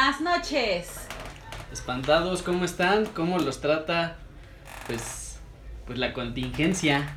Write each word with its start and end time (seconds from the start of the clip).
Buenas 0.00 0.22
noches. 0.22 0.92
Espantados, 1.70 2.42
¿cómo 2.42 2.64
están? 2.64 3.04
¿Cómo 3.04 3.38
los 3.38 3.60
trata? 3.60 4.16
Pues, 4.86 5.38
pues 5.86 5.98
la 5.98 6.14
contingencia. 6.14 7.16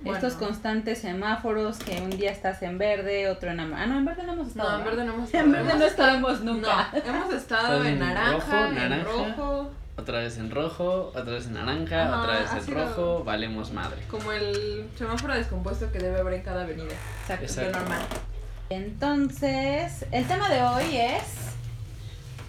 Bueno. 0.00 0.16
Estos 0.18 0.34
constantes 0.34 1.00
semáforos 1.00 1.78
que 1.78 2.00
un 2.00 2.10
día 2.10 2.30
estás 2.30 2.62
en 2.62 2.78
verde, 2.78 3.28
otro 3.28 3.50
en 3.50 3.58
amarillo. 3.58 3.82
Ah, 3.82 3.86
no, 3.86 3.98
en 3.98 4.04
verde 4.04 4.22
no 4.22 4.34
hemos 4.34 4.46
estado. 4.46 4.70
No, 4.70 4.78
en 4.78 4.84
verde 4.84 5.04
no 5.04 5.14
hemos 5.14 5.24
estado. 5.34 5.44
En 5.44 5.52
verde 5.52 5.74
no 5.76 5.84
estábamos 5.86 6.40
nunca. 6.42 6.90
No, 6.92 7.14
hemos 7.14 7.34
estado 7.34 7.84
en 7.84 7.98
naranja, 7.98 8.32
rojo, 8.32 8.72
naranja, 8.72 8.94
en 8.94 9.04
rojo. 9.04 9.70
Otra 9.96 10.18
vez 10.20 10.38
en 10.38 10.50
rojo, 10.52 11.12
otra 11.16 11.32
vez 11.32 11.46
en 11.46 11.54
naranja, 11.54 12.04
Ajá, 12.04 12.20
otra 12.20 12.38
vez 12.38 12.68
en 12.68 12.74
rojo, 12.74 13.24
valemos 13.24 13.72
madre. 13.72 14.02
Como 14.08 14.30
el 14.30 14.88
semáforo 14.96 15.34
descompuesto 15.34 15.90
que 15.90 15.98
debe 15.98 16.20
haber 16.20 16.34
en 16.34 16.42
cada 16.42 16.62
avenida. 16.62 16.94
Exacto, 17.22 17.44
Exacto. 17.44 17.78
normal. 17.80 18.02
Entonces, 18.70 20.06
el 20.12 20.24
tema 20.26 20.48
de 20.48 20.62
hoy 20.62 20.96
es 20.96 21.43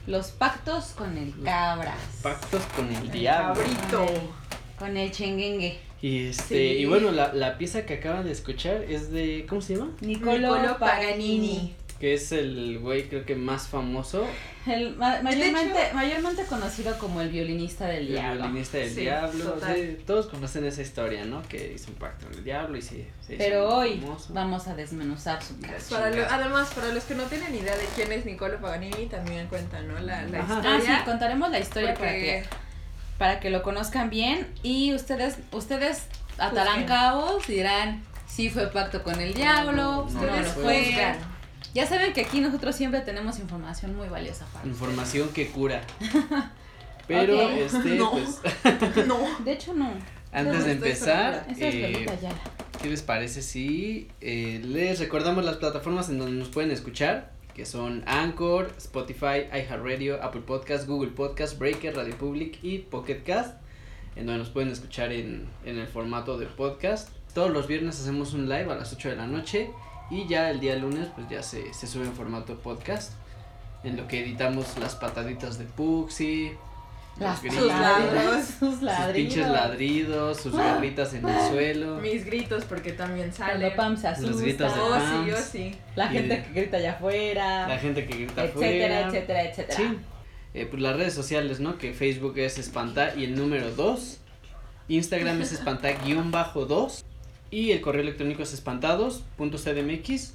los 0.08 0.32
pactos 0.32 0.94
con 0.96 1.18
el 1.18 1.34
cabras. 1.44 2.00
Pactos 2.22 2.62
con 2.76 2.88
el, 2.90 2.96
el 2.96 3.12
diablo. 3.12 3.62
Cabrito. 3.62 4.06
Con 4.78 4.98
el 4.98 5.12
chenguengue. 5.12 5.80
Y 6.02 6.28
este, 6.28 6.74
y 6.76 6.86
bueno, 6.86 7.12
la, 7.12 7.34
la 7.34 7.58
pieza 7.58 7.86
que 7.86 7.96
acaban 7.96 8.26
de 8.26 8.32
escuchar 8.32 8.84
es 8.84 9.12
de, 9.12 9.46
¿cómo 9.50 9.62
se 9.62 9.76
llama? 9.76 9.92
Niccolo, 10.02 10.56
Niccolo 10.58 10.78
Paganini. 10.78 11.76
Que 12.00 12.14
es 12.14 12.32
el 12.32 12.80
güey 12.80 13.08
creo 13.08 13.26
que 13.26 13.36
más 13.36 13.68
famoso. 13.68 14.26
El 14.68 14.96
ma 14.96 15.20
mayormente, 15.22 15.86
hecho, 15.86 15.96
mayormente 15.96 16.46
conocido 16.46 16.98
como 16.98 17.22
el 17.22 17.30
violinista 17.30 17.86
del 17.86 18.08
el 18.08 18.08
diablo. 18.14 18.42
violinista 18.44 18.78
del 18.80 18.90
sí, 18.90 19.02
diablo. 19.02 19.58
Sí, 19.66 19.98
todos 20.08 20.26
conocen 20.28 20.66
esa 20.66 20.82
historia, 20.82 21.24
¿no? 21.26 21.44
Que 21.44 21.74
hizo 21.74 21.92
un 21.92 21.98
pacto 21.98 22.26
con 22.26 22.36
el 22.36 22.44
diablo 22.44 22.76
y 22.78 22.82
sí. 22.82 23.08
sí 23.28 23.36
Pero 23.38 23.70
hoy 23.70 24.00
famoso. 24.00 24.34
vamos 24.34 24.68
a 24.68 24.76
desmenuzar 24.76 25.44
su 25.44 25.60
caso. 25.60 25.96
Para 25.96 26.10
lo, 26.10 26.26
además, 26.26 26.74
para 26.74 26.88
los 26.94 27.04
que 27.04 27.14
no 27.16 27.24
tienen 27.24 27.54
idea 27.54 27.76
de 27.78 27.86
quién 27.96 28.12
es 28.12 28.26
Niccolo 28.26 28.60
Paganini, 28.60 29.06
también 29.06 29.48
cuentan, 29.48 29.88
¿no? 29.88 30.00
La, 30.00 30.24
la 30.24 30.40
historia. 30.40 30.76
Ah, 30.76 30.82
sí, 31.00 31.06
contaremos 31.06 31.50
la 31.52 31.60
historia 31.60 31.94
para 31.94 32.12
que 32.14 32.44
para 33.18 33.40
que 33.40 33.50
lo 33.50 33.64
conozcan 33.64 34.10
bien 34.10 34.48
y 34.62 34.94
ustedes 34.94 35.38
ustedes 35.52 36.08
atarán 36.38 36.86
cabos 36.86 37.48
y 37.50 37.54
dirán 37.54 38.04
si 38.28 38.50
fue 38.50 38.68
pacto 38.68 39.04
con 39.04 39.20
el 39.22 39.34
diablo, 39.34 40.08
no, 40.12 40.22
no, 40.22 40.22
no 40.22 40.36
lo 40.38 40.44
fue. 40.44 41.16
Ya 41.76 41.86
saben 41.86 42.14
que 42.14 42.22
aquí 42.22 42.40
nosotros 42.40 42.74
siempre 42.74 43.02
tenemos 43.02 43.38
información 43.38 43.98
muy 43.98 44.08
valiosa 44.08 44.46
para 44.54 44.66
Información 44.66 45.28
que 45.34 45.48
cura. 45.48 45.82
Pero 47.08 47.36
okay. 47.36 47.60
este 47.64 47.96
no. 47.98 48.12
pues 48.12 48.40
no. 49.08 49.20
De 49.44 49.52
hecho 49.52 49.74
no. 49.74 49.92
Antes 50.32 50.60
no, 50.60 50.64
de 50.64 50.72
empezar, 50.72 51.46
eh, 51.60 52.06
¿qué 52.82 52.90
les 52.90 53.02
parece 53.02 53.42
si 53.42 54.08
eh, 54.22 54.62
les 54.64 55.00
recordamos 55.00 55.44
las 55.44 55.58
plataformas 55.58 56.10
en 56.10 56.18
donde 56.18 56.38
nos 56.38 56.48
pueden 56.48 56.72
escuchar? 56.72 57.36
que 57.54 57.66
son 57.66 58.04
Anchor, 58.06 58.74
Spotify, 58.78 59.48
iHeartRadio, 59.54 60.22
Apple 60.22 60.42
Podcast, 60.42 60.88
Google 60.88 61.12
Podcast, 61.12 61.58
Breaker, 61.58 61.96
Radio 61.96 62.18
Public 62.18 62.60
y 62.64 62.80
Pocket 62.80 63.24
Cast, 63.24 63.56
en 64.18 64.26
donde 64.26 64.40
nos 64.40 64.50
pueden 64.50 64.72
escuchar 64.72 65.14
en, 65.14 65.48
en 65.66 65.78
el 65.78 65.88
formato 65.88 66.38
de 66.38 66.48
podcast. 66.48 67.10
Todos 67.34 67.52
los 67.52 67.68
viernes 67.68 68.00
hacemos 68.00 68.34
un 68.34 68.50
live 68.50 68.70
a 68.72 68.76
las 68.76 68.92
8 68.92 69.10
de 69.10 69.16
la 69.16 69.28
noche 69.28 69.70
y 70.10 70.28
ya 70.28 70.50
el 70.50 70.60
día 70.60 70.76
lunes 70.76 71.08
pues 71.16 71.28
ya 71.30 71.42
se, 71.44 71.74
se 71.74 71.88
sube 71.88 72.06
en 72.06 72.14
formato 72.14 72.58
podcast, 72.58 73.14
en 73.84 73.98
lo 73.98 74.08
que 74.08 74.22
editamos 74.22 74.78
las 74.78 74.96
pataditas 74.96 75.58
de 75.58 75.66
Puxi, 75.66 76.52
las 77.20 77.40
sus 77.40 77.54
ladridos, 77.56 78.46
sus 78.60 78.82
ladridos. 78.82 79.06
Sus 79.06 79.14
pinches 79.14 79.48
ladridos, 79.48 80.38
sus 80.42 80.56
garritas 80.56 81.14
en 81.14 81.28
el 81.28 81.40
suelo. 81.50 81.96
Mis 82.02 82.26
gritos 82.26 82.66
porque 82.66 82.92
también 82.92 83.32
salen. 83.34 83.60
Cuando 83.60 83.76
Pam 83.76 83.98
se 83.98 84.08
asusta. 84.10 84.32
Los 84.32 84.42
gritos 84.42 84.76
de 84.76 84.82
oh, 84.82 84.90
Pams. 84.90 85.10
sí, 85.10 85.30
yo 85.30 85.38
sí. 85.38 85.76
La 85.96 86.10
gente 86.10 86.44
que 86.44 86.60
grita 86.60 86.78
allá 86.78 86.92
afuera. 86.92 87.68
La 87.70 87.78
gente 87.78 88.06
que 88.06 88.18
grita 88.18 88.44
etcétera, 88.44 89.00
afuera. 89.00 89.08
Etcétera, 89.08 89.44
etcétera, 89.44 89.78
Sí. 89.78 89.98
Eh, 90.54 90.66
pues 90.70 90.82
las 90.82 90.96
redes 90.96 91.14
sociales, 91.14 91.60
¿no? 91.60 91.78
Que 91.78 91.94
Facebook 91.94 92.38
es 92.38 92.58
espanta 92.58 93.14
y 93.16 93.24
el 93.24 93.36
número 93.36 93.72
2. 93.72 94.20
Instagram 94.88 95.42
es 95.42 95.54
espanta-2. 95.54 97.04
Y 97.52 97.72
el 97.72 97.82
correo 97.82 98.02
electrónico 98.02 98.44
es 98.44 98.54
espantados.cdmx 98.54 100.34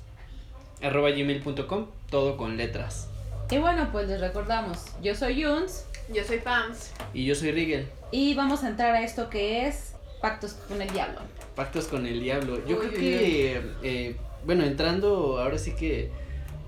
arroba 0.82 1.10
gmail.com, 1.10 1.86
todo 2.10 2.36
con 2.36 2.56
letras. 2.56 3.08
Y 3.50 3.58
bueno, 3.58 3.88
pues 3.92 4.08
les 4.08 4.20
recordamos, 4.20 4.78
yo 5.02 5.14
soy 5.14 5.42
Yuns. 5.42 5.86
Yo 6.12 6.24
soy 6.24 6.38
Pams. 6.38 6.92
Y 7.14 7.24
yo 7.24 7.34
soy 7.34 7.52
Rigel. 7.52 7.86
Y 8.10 8.34
vamos 8.34 8.64
a 8.64 8.68
entrar 8.68 8.94
a 8.96 9.02
esto 9.02 9.30
que 9.30 9.68
es 9.68 9.94
pactos 10.20 10.54
con 10.54 10.82
el 10.82 10.90
diablo. 10.90 11.20
Pactos 11.54 11.86
con 11.86 12.04
el 12.06 12.20
diablo. 12.20 12.64
Yo 12.66 12.78
Uy, 12.78 12.86
creo 12.86 12.92
uy, 12.92 12.98
que, 12.98 13.62
eh, 13.82 14.16
bueno, 14.44 14.64
entrando, 14.64 15.38
ahora 15.40 15.56
sí 15.58 15.74
que 15.76 16.10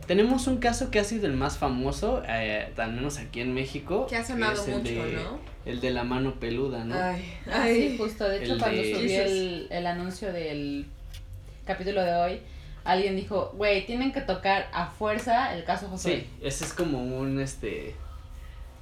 tenemos 0.06 0.46
un 0.46 0.58
caso 0.58 0.90
que 0.90 0.98
ha 0.98 1.04
sido 1.04 1.26
el 1.26 1.34
más 1.34 1.56
famoso, 1.58 2.22
eh, 2.28 2.72
al 2.76 2.92
menos 2.92 3.18
aquí 3.18 3.40
en 3.40 3.54
México. 3.54 4.06
Que 4.08 4.16
ha 4.16 4.24
sonado 4.24 4.60
es 4.60 4.68
el 4.68 4.74
mucho, 4.74 4.90
de- 5.04 5.12
¿no? 5.14 5.38
El 5.64 5.80
de 5.80 5.90
la 5.90 6.02
mano 6.04 6.34
peluda, 6.40 6.84
¿no? 6.84 6.94
Ay, 6.94 7.24
Ah, 7.46 7.62
ay. 7.62 7.90
sí, 7.90 7.98
justo. 7.98 8.28
De 8.28 8.42
hecho, 8.42 8.54
El 8.54 8.58
cuando 8.58 8.82
de- 8.82 8.94
subí 8.94 9.12
el, 9.14 9.66
el 9.70 9.86
anuncio 9.86 10.32
del 10.32 10.86
capítulo 11.64 12.02
de 12.02 12.14
hoy, 12.14 12.40
alguien 12.84 13.14
dijo, 13.14 13.52
güey, 13.56 13.86
tienen 13.86 14.12
que 14.12 14.20
tocar 14.22 14.68
a 14.72 14.86
fuerza 14.86 15.54
el 15.54 15.62
caso 15.64 15.86
Josué. 15.88 16.20
Sí, 16.20 16.26
ese 16.42 16.64
es 16.64 16.72
como 16.72 17.02
un 17.04 17.40
este 17.40 17.94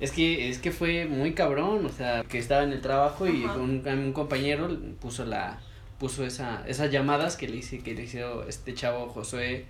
es 0.00 0.12
que 0.12 0.48
es 0.48 0.56
que 0.58 0.70
fue 0.70 1.04
muy 1.04 1.34
cabrón, 1.34 1.84
o 1.84 1.90
sea, 1.90 2.24
que 2.24 2.38
estaba 2.38 2.62
en 2.62 2.72
el 2.72 2.80
trabajo 2.80 3.26
y 3.28 3.44
un, 3.44 3.86
un 3.86 4.12
compañero 4.14 4.74
puso 4.98 5.26
la 5.26 5.58
puso 5.98 6.24
esa 6.24 6.64
esas 6.66 6.90
llamadas 6.90 7.36
que 7.36 7.46
le 7.46 7.58
hice 7.58 7.80
que 7.80 7.92
le 7.94 8.04
hizo 8.04 8.48
este 8.48 8.72
chavo 8.72 9.10
Josué 9.10 9.66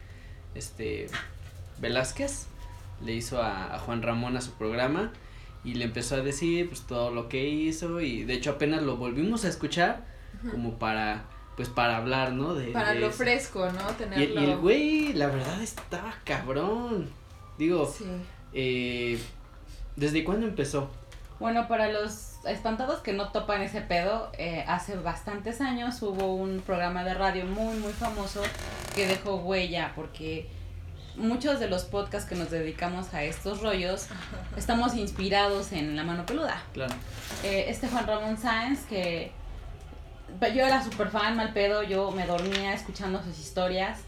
este 0.55 1.09
Velázquez 1.81 2.47
le 3.05 3.13
hizo 3.15 3.43
a, 3.43 3.75
a 3.75 3.79
Juan 3.79 4.03
Ramón 4.03 4.37
a 4.37 4.41
su 4.41 4.53
programa 4.53 5.13
y 5.65 5.75
le 5.75 5.85
empezó 5.85 6.17
a 6.17 6.21
decir 6.21 6.69
pues 6.69 6.83
todo 6.83 7.11
lo 7.11 7.29
que 7.29 7.49
hizo 7.49 8.01
y 8.01 8.25
de 8.25 8.35
hecho 8.35 8.51
apenas 8.53 8.83
lo 8.83 8.97
volvimos 8.97 9.45
a 9.45 9.49
escuchar 9.49 10.05
como 10.51 10.79
para 10.79 11.25
pues 11.57 11.69
para 11.69 11.99
hablar, 11.99 12.33
¿no? 12.33 12.55
De, 12.55 12.69
Para 12.73 12.95
de 12.95 13.01
lo 13.01 13.09
eso. 13.09 13.19
fresco, 13.19 13.67
¿no? 13.71 13.91
Y, 13.91 13.95
Tenerlo. 13.95 14.41
y 14.41 14.45
el 14.45 14.57
güey, 14.57 15.13
la 15.13 15.27
verdad, 15.27 15.61
estaba 15.61 16.15
cabrón. 16.25 17.11
Digo, 17.59 17.87
Sí. 17.87 18.05
eh, 18.55 19.21
¿desde 19.97 20.25
cuándo 20.25 20.47
empezó? 20.47 20.91
Bueno, 21.39 21.69
para 21.69 21.93
los 21.93 22.37
espantados 22.47 23.01
que 23.01 23.13
no 23.13 23.31
topan 23.33 23.61
ese 23.61 23.83
pedo, 23.83 24.31
eh, 24.39 24.65
hace 24.69 24.97
bastantes 24.97 25.61
años 25.61 26.01
hubo 26.01 26.35
un 26.35 26.61
programa 26.65 27.05
de 27.05 27.13
radio 27.13 27.45
muy, 27.45 27.77
muy 27.79 27.93
famoso 27.93 28.41
que 28.95 29.07
dejó 29.07 29.37
huella, 29.37 29.93
porque 29.95 30.49
muchos 31.17 31.61
de 31.61 31.69
los 31.69 31.85
podcasts 31.85 32.29
que 32.29 32.35
nos 32.35 32.51
dedicamos 32.51 33.13
a 33.15 33.25
estos 33.25 33.61
rollos 33.61 34.07
estamos 34.57 34.95
inspirados 34.95 35.73
en 35.73 35.97
La 35.97 36.05
Mano 36.05 36.27
Peluda. 36.27 36.63
Claro. 36.73 36.95
Eh, 37.43 37.67
este 37.69 37.89
Juan 37.89 38.07
Ramón 38.07 38.37
Sáenz, 38.39 38.85
que 38.87 39.33
yo 40.41 40.65
era 40.65 40.83
súper 40.83 41.09
fan, 41.11 41.37
mal 41.37 41.53
pedo, 41.53 41.83
yo 41.83 42.11
me 42.11 42.27
dormía 42.27 42.73
escuchando 42.75 43.23
sus 43.23 43.39
historias. 43.39 44.01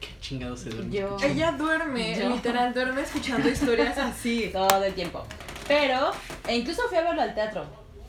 ¿Qué 0.00 0.08
chingado 0.20 0.56
se 0.56 0.70
duerme? 0.70 0.94
Yo 0.96 1.16
Ella 1.22 1.52
duerme, 1.52 2.18
Yo. 2.18 2.30
literal, 2.30 2.72
duerme 2.72 3.02
escuchando 3.02 3.48
historias 3.48 3.98
así. 3.98 4.48
todo 4.52 4.84
el 4.84 4.94
tiempo. 4.94 5.24
Pero, 5.66 6.12
e 6.46 6.56
incluso 6.56 6.82
fui 6.88 6.98
a 6.98 7.02
verlo 7.02 7.22
al 7.22 7.34
teatro. 7.34 7.66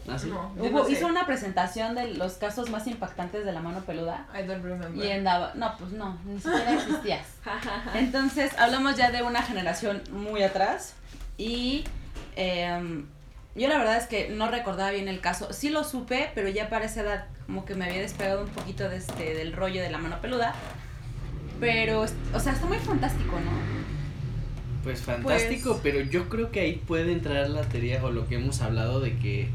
¿Ah, 0.07 0.17
sí? 0.17 0.27
No, 0.29 0.55
yo 0.55 0.63
Hubo, 0.63 0.79
no 0.79 0.85
sé. 0.85 0.93
hizo 0.93 1.07
una 1.07 1.25
presentación 1.25 1.93
de 1.95 2.13
los 2.15 2.33
casos 2.33 2.69
más 2.69 2.87
impactantes 2.87 3.45
de 3.45 3.51
la 3.51 3.59
mano 3.61 3.81
peluda. 3.81 4.27
I 4.33 4.43
don't 4.47 4.63
remember. 4.63 5.05
Y 5.05 5.11
andaba, 5.11 5.51
no, 5.55 5.75
pues 5.77 5.91
no, 5.91 6.17
ni 6.25 6.39
siquiera 6.39 6.73
existías. 6.73 7.27
Entonces, 7.95 8.51
hablamos 8.57 8.95
ya 8.97 9.11
de 9.11 9.21
una 9.23 9.41
generación 9.43 10.01
muy 10.11 10.41
atrás. 10.43 10.95
Y 11.37 11.83
em, 12.35 13.05
yo 13.55 13.67
la 13.67 13.77
verdad 13.77 13.97
es 13.97 14.07
que 14.07 14.29
no 14.29 14.49
recordaba 14.49 14.91
bien 14.91 15.07
el 15.07 15.19
caso. 15.21 15.53
Sí 15.53 15.69
lo 15.69 15.83
supe, 15.83 16.31
pero 16.33 16.49
ya 16.49 16.69
para 16.69 16.85
esa 16.85 17.01
edad 17.01 17.25
como 17.45 17.65
que 17.65 17.75
me 17.75 17.85
había 17.85 18.01
despegado 18.01 18.43
un 18.43 18.49
poquito 18.49 18.89
de 18.89 18.97
este, 18.97 19.33
del 19.35 19.53
rollo 19.53 19.81
de 19.81 19.89
la 19.91 19.97
mano 19.99 20.19
peluda. 20.21 20.53
Pero, 21.59 22.01
o 22.33 22.39
sea, 22.39 22.53
está 22.53 22.65
muy 22.65 22.77
fantástico, 22.77 23.33
¿no? 23.39 23.51
Pues 24.83 25.01
fantástico, 25.01 25.71
Pues- 25.71 25.81
pero 25.83 26.01
yo 26.01 26.29
creo 26.29 26.51
que 26.51 26.61
ahí 26.61 26.81
puede 26.87 27.11
entrar 27.11 27.49
la 27.49 27.61
teoría 27.63 28.03
o 28.03 28.11
lo 28.11 28.27
que 28.27 28.35
hemos 28.35 28.61
hablado 28.61 29.01
de 29.01 29.17
que 29.17 29.49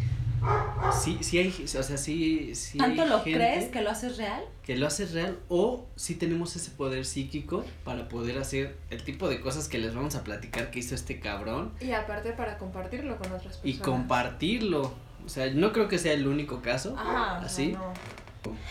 sí, 1.02 1.19
sí 1.23 1.38
hay, 1.38 1.64
o 1.64 1.82
sea, 1.82 1.96
sí, 1.96 2.55
sí 2.55 2.79
¿Tanto 2.79 3.02
hay 3.02 3.08
lo 3.08 3.20
gente 3.23 3.38
crees 3.38 3.70
que 3.70 3.81
lo 3.82 3.91
haces 3.91 4.17
real? 4.17 4.44
que 4.62 4.76
lo 4.76 4.87
hace 4.87 5.06
real 5.06 5.38
o 5.49 5.85
sí 5.96 6.14
tenemos 6.14 6.56
ese 6.56 6.70
poder 6.70 7.05
psíquico 7.05 7.64
para 7.85 8.08
poder 8.08 8.38
hacer 8.38 8.76
el 8.91 9.02
tipo 9.05 9.29
de 9.29 9.41
cosas 9.41 9.69
que 9.69 9.79
les 9.79 9.94
vamos 9.94 10.14
a 10.17 10.25
platicar 10.25 10.70
que 10.70 10.79
hizo 10.79 10.94
este 10.94 11.20
cabrón 11.20 11.73
Y 11.81 11.93
aparte 11.93 12.32
para 12.32 12.56
compartirlo 12.58 13.17
con 13.19 13.26
otras 13.26 13.56
personas. 13.58 13.64
y 13.64 13.79
compartirlo. 13.79 14.94
O 15.25 15.29
sea, 15.29 15.50
no 15.52 15.73
creo 15.73 15.88
que 15.88 15.99
sea 15.99 16.12
el 16.12 16.26
único 16.26 16.61
caso. 16.62 16.96
Ajá. 16.99 17.38
¿Así? 17.38 17.73
no. 17.73 17.93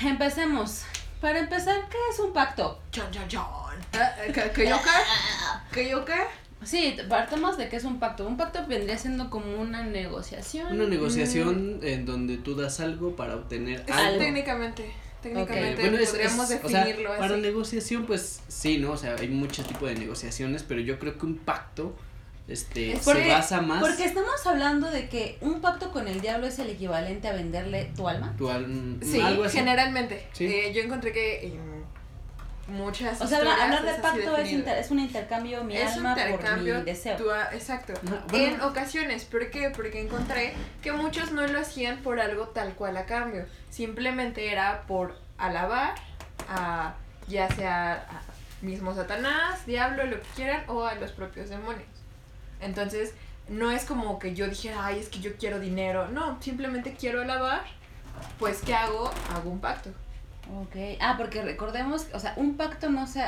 Empecemos. 0.07 0.83
Para 1.19 1.39
empezar, 1.39 1.75
¿qué 1.89 1.97
es 2.11 2.19
un 2.19 2.33
pacto? 2.33 2.79
Eh, 3.93 4.31
¿Que, 4.33 4.51
que 4.51 4.69
yo 4.69 4.75
qué? 4.77 5.73
¿Que 5.73 5.89
yo 5.89 6.03
qué? 6.05 6.19
Sí, 6.65 6.95
partamos 7.09 7.57
de 7.57 7.69
que 7.69 7.75
es 7.77 7.83
un 7.83 7.99
pacto. 7.99 8.25
Un 8.27 8.37
pacto 8.37 8.65
vendría 8.67 8.97
siendo 8.97 9.29
como 9.29 9.61
una 9.61 9.83
negociación. 9.83 10.71
Una 10.73 10.85
negociación 10.87 11.79
en 11.83 12.05
donde 12.05 12.37
tú 12.37 12.55
das 12.55 12.79
algo 12.79 13.15
para 13.15 13.35
obtener 13.35 13.83
Es 13.87 13.95
algo. 13.95 14.19
técnicamente. 14.19 14.91
Técnicamente 15.21 15.71
Eh, 15.81 15.89
bueno, 15.89 15.97
es- 15.99 16.09
podríamos 16.09 16.51
es- 16.51 16.63
o 16.63 16.67
sea, 16.69 16.83
definirlo 16.85 17.17
para 17.17 17.33
así. 17.35 17.41
negociación, 17.41 18.05
pues 18.05 18.41
sí, 18.49 18.77
¿no? 18.77 18.91
O 18.91 18.97
sea, 18.97 19.15
hay 19.19 19.29
muchos 19.29 19.65
tipos 19.67 19.87
de 19.89 19.95
negociaciones, 19.95 20.63
pero 20.63 20.81
yo 20.81 20.99
creo 20.99 21.17
que 21.17 21.25
un 21.25 21.37
pacto 21.37 21.95
este, 22.45 22.91
Es 22.91 23.03
se 23.03 23.29
basa 23.29 23.61
más 23.61 23.79
Porque 23.79 24.03
estamos 24.03 24.45
hablando 24.45 24.91
de 24.91 25.07
que 25.07 25.37
un 25.39 25.61
pacto 25.61 25.93
con 25.93 26.09
el 26.09 26.19
diablo 26.19 26.45
es 26.45 26.59
el 26.59 26.69
equivalente 26.71 27.29
a 27.29 27.31
venderle 27.33 27.89
tu 27.95 28.05
alma. 28.09 28.35
tu 28.37 28.49
al- 28.49 28.97
Sí, 29.01 29.21
algo 29.21 29.45
así. 29.45 29.59
generalmente. 29.59 30.27
Sí. 30.33 30.47
Eh, 30.47 30.73
yo 30.75 30.81
encontré 30.81 31.13
que 31.13 31.53
muchas 32.67 33.19
O 33.21 33.27
sea, 33.27 33.39
hablar 33.39 33.83
de 33.83 33.93
pacto 33.95 34.37
es, 34.37 34.51
inter- 34.51 34.77
es 34.77 34.89
un 34.91 34.99
intercambio 34.99 35.63
mi 35.63 35.75
Es 35.75 35.97
un 35.97 36.05
alma 36.05 36.15
por 36.15 36.29
intercambio, 36.31 36.75
mi 36.79 36.83
deseo. 36.83 37.17
tu 37.17 37.31
exacto. 37.31 37.93
Bueno. 38.01 38.23
En 38.55 38.61
ocasiones, 38.61 39.25
¿por 39.25 39.49
qué? 39.51 39.69
Porque 39.69 40.01
encontré 40.01 40.53
que 40.81 40.91
muchos 40.91 41.31
no 41.31 41.45
lo 41.45 41.59
hacían 41.59 41.97
por 41.97 42.19
algo 42.19 42.47
tal 42.49 42.73
cual 42.75 42.95
a 42.97 43.05
cambio. 43.05 43.45
Simplemente 43.69 44.51
era 44.51 44.83
por 44.87 45.17
alabar 45.37 45.95
a 46.49 46.93
ya 47.27 47.49
sea 47.49 47.93
a 47.93 48.21
mismo 48.65 48.93
Satanás, 48.95 49.65
diablo, 49.65 50.05
lo 50.05 50.17
que 50.21 50.27
quieran, 50.35 50.63
o 50.67 50.85
a 50.85 50.95
los 50.95 51.11
propios 51.11 51.49
demonios. 51.49 51.83
Entonces, 52.61 53.13
no 53.49 53.71
es 53.71 53.83
como 53.83 54.19
que 54.19 54.33
yo 54.35 54.47
dijera, 54.47 54.85
ay, 54.85 54.99
es 54.99 55.09
que 55.09 55.19
yo 55.19 55.35
quiero 55.35 55.59
dinero. 55.59 56.07
No, 56.07 56.41
simplemente 56.41 56.95
quiero 56.97 57.21
alabar. 57.21 57.63
Pues, 58.39 58.61
¿qué 58.61 58.73
hago? 58.73 59.11
Hago 59.35 59.49
un 59.49 59.59
pacto. 59.59 59.89
Ok. 60.61 60.75
Ah, 61.01 61.15
porque 61.17 61.41
recordemos, 61.41 62.07
o 62.13 62.19
sea, 62.19 62.33
un 62.35 62.57
pacto 62.57 62.89
no 62.89 63.07
se 63.07 63.23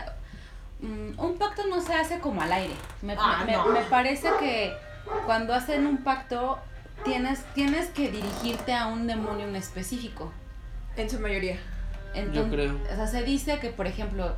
mm, 0.82 1.18
un 1.20 1.38
pacto 1.38 1.66
no 1.68 1.82
se 1.82 1.94
hace 1.94 2.20
como 2.20 2.42
al 2.42 2.52
aire. 2.52 2.74
Me, 3.02 3.16
Ah, 3.18 3.44
me- 3.46 3.54
no. 3.54 3.68
me 3.68 3.82
parece 3.84 4.30
que 4.40 4.74
cuando 5.26 5.54
hacen 5.54 5.88
un 5.88 5.98
pacto 6.04 6.60
tienes 7.04 7.44
tienes 7.54 7.88
que 7.90 8.12
dirigirte 8.12 8.74
a 8.74 8.88
un 8.88 9.08
demonio 9.08 9.48
en 9.48 9.56
específico. 9.56 10.32
En 10.98 11.10
su 11.10 11.20
mayoría. 11.20 11.58
Entonces, 12.14 12.54
creo. 12.54 12.80
O 12.92 12.96
sea, 12.96 13.08
se 13.08 13.24
dice 13.24 13.60
que, 13.60 13.70
por 13.70 13.88
ejemplo, 13.88 14.36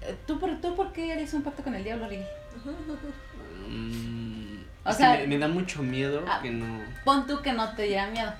eh, 0.00 0.16
¿tú 0.26 0.38
por, 0.38 0.60
¿tú 0.60 0.74
por 0.76 0.92
qué 0.92 1.12
harías 1.12 1.34
un 1.34 1.42
pacto 1.42 1.62
con 1.64 1.74
el 1.74 1.82
diablo, 1.84 2.08
Ricky? 2.08 2.24
Mm, 3.68 4.62
O 4.84 4.92
sea- 4.92 5.24
me 5.26 5.38
da 5.38 5.48
mucho 5.48 5.82
miedo 5.82 6.24
Ah. 6.28 6.40
que 6.42 6.50
no. 6.50 6.82
Pon 7.04 7.26
tú 7.26 7.40
que 7.42 7.52
no 7.52 7.74
te 7.74 7.82
diera 7.84 8.06
miedo. 8.08 8.32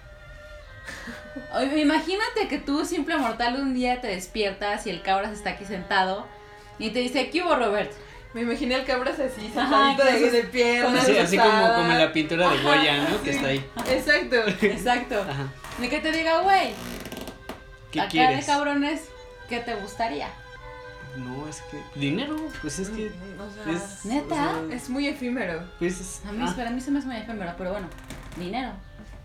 Oye, 1.55 1.81
imagínate 1.81 2.49
que 2.49 2.59
tú, 2.59 2.85
simple 2.85 3.17
mortal, 3.17 3.57
un 3.61 3.75
día 3.75 4.01
te 4.01 4.09
despiertas 4.09 4.87
y 4.87 4.91
el 4.91 5.03
cabras 5.03 5.33
está 5.33 5.51
aquí 5.51 5.65
sentado 5.65 6.27
y 6.79 6.91
te 6.91 6.99
dice, 7.01 7.31
¿qué 7.31 7.43
hubo, 7.43 7.55
Robert? 7.55 7.93
Me 8.35 8.41
imaginé 8.43 8.75
al 8.77 8.85
cabras 8.85 9.19
así, 9.21 9.43
sentadito 9.53 10.05
de, 10.05 10.31
de 10.31 10.43
piernas. 10.45 11.05
Sí, 11.05 11.19
así 11.19 11.37
como, 11.37 11.51
como 11.75 11.93
en 11.93 11.99
la 11.99 12.13
pintura 12.13 12.49
de 12.49 12.63
Goya, 12.63 13.09
¿no? 13.09 13.23
Que 13.23 13.31
está 13.31 13.49
ahí. 13.49 13.65
Exacto. 13.91 14.37
Exacto. 14.67 15.21
Ajá. 15.21 15.49
Ni 15.79 15.89
que 15.89 16.01
te 16.01 16.11
diga, 16.13 16.41
güey, 16.41 16.73
¿Qué 17.91 18.01
acá 18.01 18.09
quieres? 18.11 18.47
de 18.47 18.53
cabrones, 18.53 19.09
¿qué 19.51 19.59
te 19.61 19.75
gustaría? 19.75 20.29
No, 21.17 21.47
es 21.47 21.61
que. 21.71 21.79
Dinero, 22.01 22.37
pues 22.63 22.79
es 22.79 22.89
que. 22.89 23.09
O 23.39 23.65
sea, 23.65 23.73
Es, 23.75 24.05
¿Neta? 24.07 24.35
o 24.63 24.67
sea, 24.69 24.77
es 24.77 24.89
muy 24.89 25.09
efímero. 25.09 25.63
pues, 25.79 26.01
es- 26.01 26.23
A 26.27 26.33
mí, 26.33 26.43
ah, 26.49 26.55
para 26.57 26.71
mí 26.71 26.81
se 26.81 26.91
me 26.91 27.01
hace 27.01 27.09
muy 27.09 27.19
efímero, 27.19 27.53
pero 27.59 27.73
bueno, 27.73 27.87
dinero. 28.39 28.73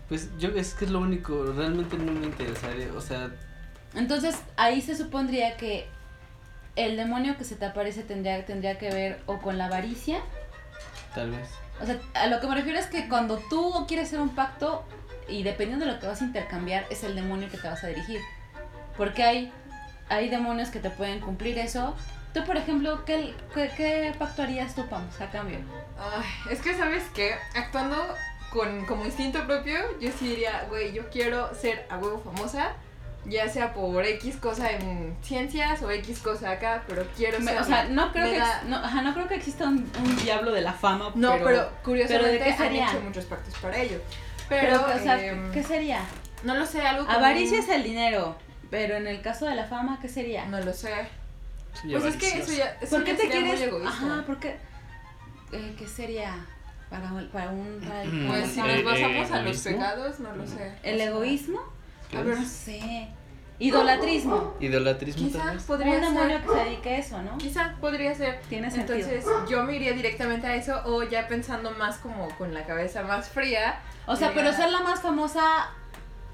Pues 0.08 0.30
yo 0.38 0.48
es 0.50 0.74
que 0.74 0.86
es 0.86 0.90
lo 0.90 1.00
único, 1.00 1.52
realmente 1.52 1.96
no 1.98 2.12
me 2.12 2.26
interesaría, 2.26 2.88
o 2.94 3.00
sea, 3.00 3.30
Entonces, 3.94 4.36
ahí 4.56 4.80
se 4.80 4.96
supondría 4.96 5.56
que 5.56 5.86
el 6.76 6.96
demonio 6.96 7.36
que 7.36 7.44
se 7.44 7.56
te 7.56 7.66
aparece 7.66 8.02
tendría, 8.02 8.44
tendría 8.46 8.78
que 8.78 8.90
ver 8.90 9.20
o 9.26 9.38
con 9.38 9.58
la 9.58 9.66
avaricia. 9.66 10.20
tal 11.14 11.30
vez. 11.32 11.48
O 11.80 11.86
sea, 11.86 11.98
a 12.14 12.26
lo 12.26 12.40
que 12.40 12.46
me 12.46 12.54
refiero 12.54 12.78
es 12.78 12.86
que 12.86 13.08
cuando 13.08 13.38
tú 13.50 13.84
quieres 13.86 14.08
hacer 14.08 14.20
un 14.20 14.34
pacto 14.34 14.84
y 15.28 15.42
dependiendo 15.42 15.84
de 15.86 15.92
lo 15.92 16.00
que 16.00 16.06
vas 16.06 16.22
a 16.22 16.24
intercambiar, 16.24 16.86
es 16.90 17.04
el 17.04 17.14
demonio 17.14 17.48
que 17.50 17.58
te 17.58 17.68
vas 17.68 17.84
a 17.84 17.88
dirigir. 17.88 18.20
Porque 18.96 19.22
hay, 19.22 19.52
hay 20.08 20.28
demonios 20.28 20.70
que 20.70 20.80
te 20.80 20.90
pueden 20.90 21.20
cumplir 21.20 21.58
eso. 21.58 21.94
Tú, 22.34 22.44
por 22.44 22.56
ejemplo, 22.56 23.04
¿qué, 23.04 23.34
qué, 23.54 23.70
qué 23.76 24.14
pacto 24.18 24.42
harías 24.42 24.74
tú, 24.74 24.86
Pams, 24.88 25.20
a 25.20 25.30
cambio? 25.30 25.58
Ay, 25.98 26.52
es 26.52 26.60
que, 26.60 26.76
¿sabes 26.76 27.04
qué? 27.14 27.34
Actuando 27.54 27.96
con, 28.52 28.84
como 28.86 29.04
instinto 29.04 29.44
propio, 29.46 29.78
yo 30.00 30.10
sí 30.18 30.28
diría, 30.28 30.64
güey, 30.68 30.92
yo 30.92 31.08
quiero 31.10 31.54
ser 31.54 31.86
a 31.90 31.98
huevo 31.98 32.18
famosa, 32.20 32.72
ya 33.26 33.48
sea 33.48 33.74
por 33.74 34.04
X 34.04 34.36
cosa 34.36 34.70
en 34.70 35.16
ciencias 35.22 35.82
o 35.82 35.90
X 35.90 36.20
cosa 36.20 36.52
acá, 36.52 36.82
pero 36.88 37.06
quiero 37.16 37.40
ser. 37.42 37.60
o 37.60 37.64
sea, 37.64 37.84
no 37.84 38.10
creo, 38.12 38.30
que, 38.30 38.38
da- 38.38 38.62
no, 38.66 38.76
ajá, 38.76 39.02
no 39.02 39.12
creo 39.12 39.28
que 39.28 39.34
exista 39.34 39.64
un, 39.66 39.90
un 40.02 40.16
diablo 40.22 40.52
de 40.52 40.62
la 40.62 40.72
fama. 40.72 41.12
No, 41.14 41.36
pero, 41.44 41.70
curiosamente 41.84 42.24
¿pero 42.24 42.32
de 42.32 42.44
qué 42.44 42.50
han 42.52 42.58
sería? 42.58 42.88
hecho 42.90 43.00
muchos 43.00 43.24
pactos 43.26 43.54
para 43.60 43.76
ello. 43.78 44.00
Pero, 44.48 44.82
Pero, 44.86 44.96
o 44.96 44.98
sea, 44.98 45.22
em, 45.22 45.52
¿qué 45.52 45.62
sería? 45.62 46.00
no 46.42 46.54
lo 46.54 46.64
sé, 46.64 46.80
algo 46.86 47.04
como... 47.04 47.18
Avaricia 47.18 47.58
es 47.58 47.68
el 47.68 47.82
dinero, 47.82 48.36
pero 48.70 48.96
en 48.96 49.06
el 49.06 49.20
caso 49.20 49.44
de 49.44 49.54
la 49.56 49.64
fama, 49.64 49.98
¿qué 50.00 50.08
sería? 50.08 50.46
No 50.46 50.58
lo 50.60 50.72
sé. 50.72 50.94
Pues 51.82 52.04
es 52.04 52.16
que 52.16 52.38
eso 52.38 52.52
ya, 52.52 52.76
eso 52.80 52.96
¿Por 52.96 53.04
qué 53.04 53.12
ya 53.12 53.18
te 53.18 53.28
quieres? 53.28 53.70
Ajá, 53.86 54.24
¿por 54.26 54.38
qué? 54.40 54.56
Eh, 55.52 55.74
¿Qué 55.78 55.86
sería 55.86 56.34
para, 56.90 57.12
un- 57.12 57.28
para 57.28 57.50
un... 57.50 57.80
Para 57.86 58.02
el, 58.02 58.12
Mm, 58.12 58.26
Pues 58.28 58.40
para 58.40 58.52
si 58.52 58.60
nos 58.60 58.68
Eh, 58.68 58.82
fama? 58.82 58.90
basamos 58.92 59.30
a 59.30 59.42
los 59.42 59.66
¿egoísmo? 59.66 59.72
pecados, 59.72 60.20
no 60.20 60.36
lo 60.36 60.46
sé. 60.46 60.72
¿El 60.82 61.00
egoísmo? 61.00 61.60
¿Qué 62.10 62.16
a 62.18 62.22
ver, 62.22 62.38
No 62.38 62.44
sé. 62.46 63.08
Idolatrismo. 63.60 64.54
Idolatrismo 64.60 65.26
Quizá 65.26 65.54
podría 65.66 65.94
un 65.96 66.00
demonio 66.00 66.38
ser. 66.38 66.42
que 66.46 66.48
se 66.52 66.64
dedique 66.64 66.90
a 66.94 66.98
eso, 66.98 67.22
¿no? 67.22 67.38
Quizá 67.38 67.74
podría 67.80 68.14
ser. 68.14 68.40
Tiene 68.48 68.70
sentido. 68.70 68.94
Entonces 68.96 69.24
yo 69.50 69.64
me 69.64 69.74
iría 69.74 69.92
directamente 69.92 70.46
a 70.46 70.54
eso 70.54 70.80
o 70.84 71.02
ya 71.02 71.26
pensando 71.26 71.72
más 71.72 71.96
como 71.96 72.28
con 72.38 72.54
la 72.54 72.64
cabeza 72.64 73.02
más 73.02 73.28
fría. 73.28 73.80
o 74.06 74.14
sea, 74.14 74.32
pero 74.32 74.52
ser 74.52 74.70
la 74.70 74.80
más 74.80 75.00
famosa, 75.02 75.70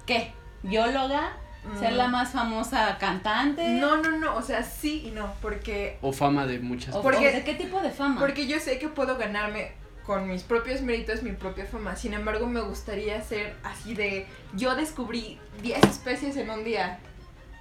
¿qué? 0.06 0.32
¿Bióloga? 0.62 1.32
¿Ser 1.80 1.94
mm, 1.94 1.96
la 1.96 2.08
más 2.08 2.30
famosa 2.32 2.98
cantante? 3.00 3.66
No, 3.80 3.96
no, 3.96 4.18
no, 4.18 4.36
o 4.36 4.42
sea, 4.42 4.62
sí 4.62 5.04
y 5.06 5.10
no, 5.12 5.32
porque, 5.40 5.96
O 6.02 6.12
fama 6.12 6.44
de 6.46 6.58
muchas 6.58 6.94
¿O, 6.94 7.00
porque- 7.00 7.26
o 7.28 7.32
de 7.32 7.42
qué 7.42 7.54
tipo 7.54 7.80
de 7.80 7.90
fama? 7.90 8.20
porque 8.20 8.46
yo 8.46 8.60
sé 8.60 8.78
que 8.78 8.88
puedo 8.88 9.16
ganarme 9.16 9.72
con 10.06 10.28
mis 10.28 10.42
propios 10.42 10.82
méritos 10.82 11.22
mi 11.22 11.32
propia 11.32 11.64
fama. 11.64 11.96
Sin 11.96 12.14
embargo, 12.14 12.46
me 12.46 12.60
gustaría 12.60 13.20
ser 13.22 13.54
así 13.62 13.94
de 13.94 14.26
yo 14.54 14.74
descubrí 14.76 15.40
10 15.62 15.84
especies 15.84 16.36
en 16.36 16.50
un 16.50 16.64
día. 16.64 16.98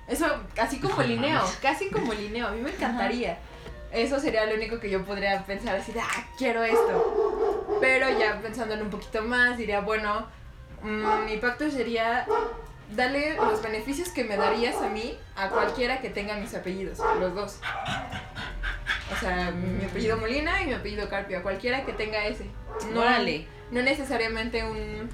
Eso, 0.07 0.25
así 0.59 0.79
como 0.79 1.01
Linneo, 1.01 1.41
casi 1.61 1.89
como 1.89 2.13
Linneo, 2.13 2.47
a 2.47 2.51
mí 2.51 2.61
me 2.61 2.71
encantaría. 2.71 3.37
Eso 3.91 4.19
sería 4.19 4.45
lo 4.45 4.55
único 4.55 4.79
que 4.79 4.89
yo 4.89 5.05
podría 5.05 5.45
pensar 5.45 5.75
así 5.75 5.91
de, 5.91 6.01
ah, 6.01 6.27
quiero 6.37 6.63
esto. 6.63 7.77
Pero 7.79 8.09
ya 8.19 8.41
pensándolo 8.41 8.83
un 8.83 8.89
poquito 8.89 9.21
más, 9.21 9.57
diría, 9.57 9.81
bueno, 9.81 10.27
mm, 10.81 11.25
mi 11.25 11.37
pacto 11.37 11.69
sería 11.69 12.25
darle 12.95 13.35
los 13.35 13.61
beneficios 13.61 14.09
que 14.09 14.23
me 14.23 14.37
darías 14.37 14.75
a 14.81 14.89
mí 14.89 15.17
a 15.35 15.49
cualquiera 15.49 15.99
que 16.01 16.09
tenga 16.09 16.37
mis 16.37 16.53
apellidos, 16.53 16.99
los 17.19 17.33
dos. 17.35 17.59
O 19.11 19.19
sea, 19.19 19.51
mi 19.51 19.85
apellido 19.85 20.17
Molina 20.17 20.61
y 20.61 20.67
mi 20.67 20.73
apellido 20.73 21.07
Carpio, 21.09 21.39
a 21.39 21.41
cualquiera 21.41 21.85
que 21.85 21.93
tenga 21.93 22.25
ese. 22.25 22.45
No, 22.93 23.01
Órale. 23.01 23.47
no 23.71 23.81
necesariamente 23.81 24.63
un, 24.63 25.09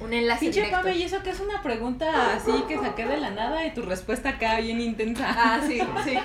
un 0.00 0.12
enlace 0.12 0.40
Pinche 0.46 0.60
directo. 0.60 0.78
Pame, 0.82 0.96
y 0.96 1.02
eso 1.02 1.22
que 1.22 1.30
es 1.30 1.40
una 1.40 1.62
pregunta 1.62 2.34
así 2.34 2.52
que 2.68 2.78
saqué 2.78 3.06
de 3.06 3.18
la 3.18 3.30
nada 3.30 3.66
y 3.66 3.74
tu 3.74 3.82
respuesta 3.82 4.30
acá 4.30 4.58
bien 4.60 4.80
intensa. 4.80 5.26
Ah, 5.28 5.60
sí, 5.66 5.80
sí. 6.04 6.18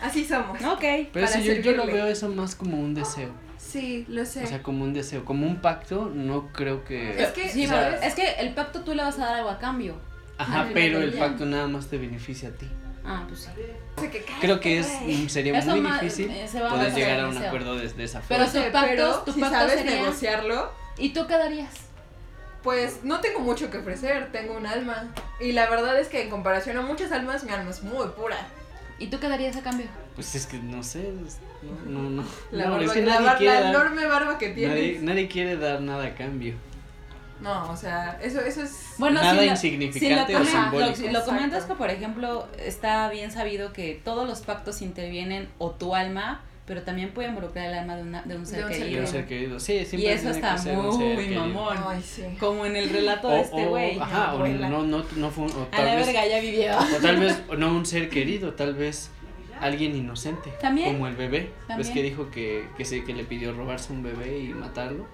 Así 0.00 0.24
somos. 0.24 0.62
Ok. 0.62 0.80
Pero 0.80 1.26
para 1.26 1.28
sí, 1.28 1.42
yo, 1.42 1.54
yo 1.54 1.72
lo 1.72 1.86
veo 1.86 2.06
eso 2.06 2.28
más 2.28 2.54
como 2.54 2.78
un 2.78 2.94
deseo. 2.94 3.30
Sí, 3.58 4.04
lo 4.08 4.24
sé. 4.26 4.44
O 4.44 4.46
sea, 4.46 4.62
como 4.62 4.84
un 4.84 4.92
deseo. 4.92 5.24
Como 5.24 5.46
un 5.46 5.60
pacto, 5.60 6.10
no 6.14 6.52
creo 6.52 6.84
que. 6.84 7.22
Es 7.22 7.30
que, 7.30 7.48
Sí, 7.48 7.64
o 7.64 7.68
sea, 7.68 7.96
es 8.04 8.14
que 8.14 8.26
el 8.38 8.54
pacto 8.54 8.82
tú 8.82 8.94
le 8.94 9.02
vas 9.02 9.18
a 9.18 9.24
dar 9.26 9.34
algo 9.36 9.50
a 9.50 9.58
cambio. 9.58 9.96
Ajá, 10.42 10.60
Ah, 10.62 10.70
pero 10.72 10.98
el 11.00 11.12
pacto 11.14 11.44
nada 11.46 11.66
más 11.68 11.86
te 11.88 11.98
beneficia 11.98 12.48
a 12.50 12.52
ti. 12.52 12.68
Ah, 13.04 13.24
pues 13.28 13.40
sí. 13.40 13.48
o 13.96 14.00
sea, 14.00 14.10
que 14.10 14.24
Creo 14.40 14.60
que 14.60 14.78
es 14.78 14.86
sería 15.28 15.58
Eso 15.58 15.74
muy 15.76 15.80
difícil 15.90 16.30
eh, 16.30 16.46
se 16.46 16.60
va 16.60 16.68
poder 16.70 16.94
llegar 16.94 17.20
a 17.20 17.26
un 17.28 17.34
deseo. 17.34 17.48
acuerdo 17.48 17.76
de, 17.76 17.88
de 17.88 18.04
esa 18.04 18.20
Pero 18.28 18.44
forma. 18.46 18.52
tu 18.52 18.66
Sí, 18.66 18.72
pacto- 18.72 18.88
pero 18.88 19.18
tu 19.24 19.32
si 19.32 19.40
pacto 19.40 19.56
sabes 19.58 19.74
sería- 19.80 19.96
negociarlo, 20.02 20.72
¿Y 20.98 21.10
tú 21.10 21.26
qué 21.26 21.36
darías? 21.36 21.70
pues 22.62 23.02
no 23.02 23.20
tengo 23.20 23.40
mucho 23.40 23.70
que 23.70 23.78
ofrecer, 23.78 24.30
tengo 24.30 24.56
un 24.56 24.66
alma. 24.66 25.08
Y 25.40 25.50
la 25.52 25.68
verdad 25.68 25.98
es 25.98 26.06
que 26.08 26.22
en 26.22 26.30
comparación 26.30 26.76
a 26.76 26.82
muchas 26.82 27.10
almas, 27.10 27.42
mi 27.44 27.50
alma 27.52 27.70
es 27.70 27.82
muy 27.82 28.06
pura. 28.10 28.36
¿Y 29.00 29.08
tú 29.08 29.18
qué 29.18 29.28
darías 29.28 29.56
a 29.56 29.62
cambio? 29.62 29.86
Pues 30.14 30.34
es 30.36 30.46
que 30.46 30.58
no 30.58 30.82
sé, 30.84 31.12
no, 31.86 32.00
no, 32.02 32.08
no. 32.10 32.24
La, 32.52 32.66
No, 32.66 32.70
barba, 32.72 32.84
es 32.84 32.92
que 32.92 33.02
la, 33.02 33.14
nadie 33.14 33.26
bar- 33.26 33.38
quiere 33.38 33.54
la 33.54 33.60
dar- 33.62 33.70
enorme 33.74 34.06
barba 34.06 34.38
que 34.38 34.50
tienes. 34.50 34.76
nadie, 34.76 34.98
nadie 35.02 35.26
quiere 35.28 35.56
dar 35.56 35.80
nada 35.80 36.04
a 36.06 36.14
cambio. 36.14 36.54
No, 37.42 37.70
o 37.70 37.76
sea, 37.76 38.18
eso, 38.22 38.40
eso 38.40 38.62
es... 38.62 38.94
Bueno, 38.98 39.20
nada 39.20 39.32
si 39.40 39.46
lo- 39.46 39.52
insignificante 39.52 40.32
si 40.32 40.38
lo, 40.38 40.76
o 40.76 40.80
lo- 40.80 40.94
si 40.94 41.08
lo 41.08 41.24
comentas 41.24 41.64
que, 41.64 41.74
por 41.74 41.90
ejemplo, 41.90 42.46
está 42.58 43.08
bien 43.10 43.30
sabido 43.30 43.72
que 43.72 44.00
todos 44.04 44.28
los 44.28 44.40
pactos 44.40 44.80
intervienen 44.82 45.48
o 45.58 45.70
tu 45.72 45.94
alma, 45.94 46.42
pero 46.66 46.82
también 46.82 47.10
puede 47.10 47.28
involucrar 47.28 47.66
el 47.66 47.74
alma 47.74 47.96
de, 47.96 48.02
una, 48.02 48.22
de 48.22 48.36
un 48.36 48.46
ser 48.46 48.60
De 48.60 48.64
un 48.66 48.70
ser 48.72 48.82
querido. 48.82 49.00
un 49.02 49.06
ser 49.08 49.26
querido. 49.26 49.60
Sí, 49.60 49.72
Y 49.92 50.06
eso 50.06 50.30
está 50.30 50.56
muy 50.56 51.28
mamón. 51.34 51.76
Ay, 51.86 52.00
sí. 52.02 52.22
Como 52.38 52.64
en 52.64 52.76
el 52.76 52.88
relato 52.88 53.28
O, 53.28 53.32
de 53.32 53.40
este 53.40 53.66
güey. 53.66 53.98
ajá, 53.98 54.34
o 54.34 54.46
no, 54.46 54.82
no, 54.84 55.04
no 55.16 55.30
fue 55.30 55.44
un, 55.44 55.50
o 55.50 55.68
A 55.72 55.82
la 55.82 55.96
vez, 55.96 56.06
verga, 56.06 56.26
ya 56.26 56.40
vivió. 56.40 56.78
o 56.78 57.02
tal 57.02 57.16
vez 57.18 57.42
no 57.58 57.74
un 57.74 57.84
ser 57.84 58.08
querido, 58.08 58.54
tal 58.54 58.74
vez 58.74 59.10
alguien 59.60 59.96
inocente. 59.96 60.50
También. 60.60 60.92
Como 60.92 61.08
el 61.08 61.16
bebé. 61.16 61.50
También. 61.66 61.78
Ves 61.78 61.90
que 61.90 62.02
dijo 62.02 62.30
que, 62.30 62.64
que, 62.76 62.84
se, 62.84 63.04
que 63.04 63.12
le 63.12 63.24
pidió 63.24 63.52
robarse 63.52 63.92
un 63.92 64.02
bebé 64.04 64.38
y 64.38 64.48
matarlo. 64.54 65.06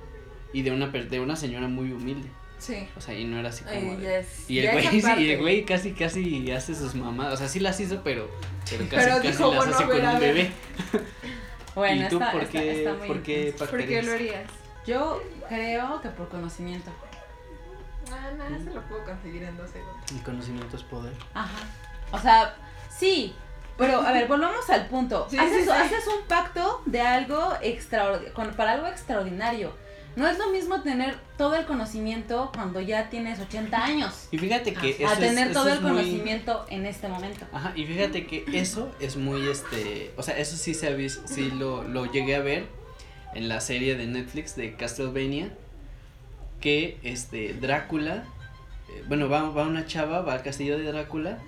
Y 0.52 0.62
de 0.62 0.70
una, 0.70 0.90
per- 0.92 1.08
de 1.08 1.20
una 1.20 1.36
señora 1.36 1.68
muy 1.68 1.92
humilde. 1.92 2.28
Sí. 2.58 2.88
O 2.96 3.00
sea, 3.00 3.14
y 3.14 3.24
no 3.24 3.38
era 3.38 3.50
así 3.50 3.62
como. 3.64 3.76
Ay, 3.92 3.96
de- 3.98 4.02
ya 4.02 4.18
es- 4.18 4.50
Y 4.50 4.58
el, 4.60 4.72
güey, 4.72 4.86
sí, 5.02 5.02
y 5.18 5.30
el 5.30 5.38
güey 5.40 5.64
casi, 5.64 5.92
casi 5.92 6.50
hace 6.50 6.74
sus 6.74 6.94
mamadas. 6.94 7.34
O 7.34 7.36
sea, 7.36 7.48
sí 7.48 7.60
las 7.60 7.78
hizo, 7.80 8.02
pero, 8.02 8.28
pero 8.68 8.84
casi, 8.88 8.96
Pero 9.04 9.16
casi 9.16 9.28
dijo, 9.28 9.46
las 9.48 9.56
bueno, 9.56 9.74
hace 9.74 9.84
con 9.86 10.06
un 10.06 10.20
bebé. 10.20 10.50
Bueno, 11.74 12.06
¿Y 12.06 12.08
tú 12.08 12.16
está, 12.18 12.32
por 12.32 12.42
está- 12.42 12.58
qué, 12.58 12.78
está 12.78 12.92
muy 12.94 13.06
por 13.06 13.22
qué. 13.22 13.54
¿Por 13.56 13.86
qué 13.86 14.02
lo 14.02 14.12
harías? 14.12 14.50
Yo 14.84 15.22
creo 15.48 16.00
que 16.00 16.08
por 16.08 16.28
conocimiento. 16.28 16.90
Ah, 18.10 18.30
no, 18.36 18.58
se 18.58 18.70
lo 18.74 18.82
puedo 18.88 19.04
conseguir 19.04 19.42
en 19.44 19.56
dos 19.56 19.70
segundos. 19.70 20.10
El 20.10 20.22
conocimiento 20.22 20.76
es 20.76 20.82
poder. 20.82 21.12
Ajá. 21.34 21.58
O 22.10 22.18
sea, 22.18 22.56
sí. 22.90 23.34
Pero, 23.76 24.00
a 24.00 24.10
ver, 24.10 24.26
volvamos 24.26 24.68
al 24.70 24.86
punto. 24.88 25.28
Sí, 25.30 25.38
haces, 25.38 25.58
sí, 25.58 25.64
sí. 25.64 25.70
haces 25.70 26.04
un 26.08 26.26
pacto 26.26 26.82
de 26.86 27.00
algo 27.00 27.52
extraordinario, 27.62 28.56
para 28.56 28.72
algo 28.72 28.88
extraordinario. 28.88 29.72
No 30.18 30.26
es 30.28 30.37
lo 30.38 30.50
mismo 30.50 30.82
tener 30.82 31.16
todo 31.37 31.54
el 31.54 31.64
conocimiento 31.64 32.50
cuando 32.52 32.80
ya 32.80 33.08
tienes 33.08 33.38
80 33.38 33.84
años. 33.84 34.28
Y 34.32 34.38
fíjate 34.38 34.75
que 34.75 34.90
eso 34.90 35.06
a 35.08 35.16
tener 35.16 35.48
es, 35.48 35.52
todo 35.52 35.68
eso 35.68 35.76
el 35.78 35.82
muy- 35.82 35.90
conocimiento 35.92 36.66
en 36.68 36.87
este 36.87 37.08
momento. 37.08 37.46
Ajá, 37.52 37.72
y 37.76 37.84
fíjate 37.87 38.26
que 38.26 38.44
eso 38.52 38.90
es 39.00 39.16
muy 39.16 39.46
este, 39.48 40.10
o 40.16 40.22
sea, 40.22 40.37
eso 40.37 40.56
sí 40.56 40.75
se 40.75 40.88
ha 40.88 40.90
visto, 40.90 41.22
sí 41.26 41.50
lo, 41.52 41.84
lo 41.84 42.04
llegué 42.10 42.34
a 42.34 42.40
ver 42.40 42.66
en 43.34 43.48
la 43.48 43.60
serie 43.60 43.94
de 43.96 44.06
Netflix 44.06 44.56
de 44.56 44.75
Castlevania, 44.75 45.50
que 46.60 46.98
este 47.02 47.54
Drácula, 47.54 48.25
eh, 48.90 49.04
bueno, 49.08 49.28
va, 49.28 49.48
va 49.50 49.62
una 49.66 49.87
chava, 49.87 50.22
va 50.22 50.32
al 50.34 50.42
castillo 50.42 50.76
de 50.78 50.84
Drácula, 50.90 51.38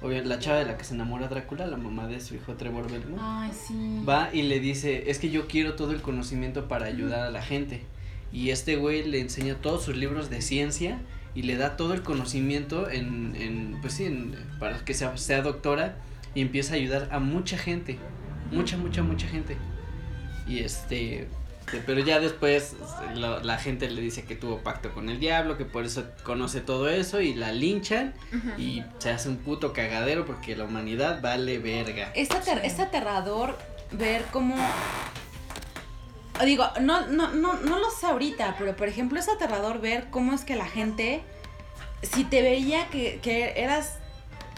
obvio, 0.00 0.24
la 0.24 0.38
chava 0.38 0.58
de 0.60 0.64
la 0.64 0.78
que 0.78 0.84
se 0.84 0.94
enamora 0.94 1.28
Drácula, 1.28 1.66
la 1.66 1.76
mamá 1.76 2.06
de 2.06 2.20
su 2.20 2.34
hijo 2.34 2.54
Trevor 2.54 2.90
Belmont, 2.90 3.20
Ay, 3.22 3.50
sí. 3.52 4.02
va 4.08 4.30
y 4.32 4.42
le 4.42 4.60
dice, 4.60 5.10
es 5.10 5.18
que 5.18 5.28
yo 5.30 5.46
quiero 5.46 5.74
todo 5.74 5.92
el 5.92 6.00
conocimiento 6.00 6.68
para 6.68 6.86
ayudar 6.86 7.20
a 7.26 7.30
la 7.30 7.42
gente, 7.42 7.82
y 8.32 8.50
este 8.50 8.76
güey 8.76 9.04
le 9.04 9.20
enseña 9.20 9.54
todos 9.56 9.84
sus 9.84 9.96
libros 9.96 10.30
de 10.30 10.42
ciencia 10.42 10.98
y 11.34 11.42
le 11.42 11.56
da 11.56 11.76
todo 11.76 11.94
el 11.94 12.02
conocimiento 12.02 12.88
en, 12.90 13.34
en 13.36 13.78
pues 13.80 13.94
sí, 13.94 14.04
en- 14.06 14.34
para 14.58 14.84
que 14.84 14.94
sea, 14.94 15.16
sea 15.16 15.42
doctora 15.42 15.96
y 16.34 16.40
empieza 16.42 16.74
a 16.74 16.76
ayudar 16.76 17.08
a 17.12 17.18
mucha 17.18 17.56
gente, 17.58 17.98
mucha, 18.52 18.76
mucha, 18.76 19.02
mucha 19.02 19.26
gente. 19.28 19.56
Y 20.46 20.60
este, 20.60 21.28
este, 21.66 21.82
pero 21.84 22.00
ya 22.00 22.20
después 22.20 22.76
la, 23.14 23.40
la 23.42 23.58
gente 23.58 23.90
le 23.90 24.00
dice 24.00 24.24
que 24.24 24.36
tuvo 24.36 24.58
pacto 24.58 24.92
con 24.92 25.08
el 25.08 25.18
diablo, 25.18 25.56
que 25.58 25.64
por 25.64 25.84
eso 25.84 26.04
conoce 26.22 26.60
todo 26.60 26.88
eso 26.88 27.20
y 27.20 27.34
la 27.34 27.52
linchan 27.52 28.14
y 28.56 28.82
se 28.98 29.10
hace 29.10 29.28
un 29.28 29.38
puto 29.38 29.72
cagadero 29.72 30.24
porque 30.24 30.54
la 30.56 30.64
humanidad 30.64 31.20
vale 31.20 31.58
verga. 31.58 32.12
Es, 32.14 32.28
ater- 32.30 32.60
es 32.64 32.78
aterrador 32.78 33.58
ver 33.92 34.22
cómo... 34.32 34.56
Digo, 36.44 36.66
no, 36.80 37.06
no, 37.08 37.28
no, 37.32 37.54
no 37.54 37.78
lo 37.78 37.90
sé 37.90 38.06
ahorita, 38.06 38.56
pero 38.58 38.76
por 38.76 38.88
ejemplo 38.88 39.18
es 39.18 39.28
aterrador 39.28 39.80
ver 39.80 40.08
cómo 40.10 40.32
es 40.32 40.44
que 40.44 40.54
la 40.56 40.66
gente, 40.66 41.22
si 42.02 42.24
te 42.24 42.42
veía 42.42 42.88
que, 42.88 43.20
que 43.22 43.54
eras 43.62 43.96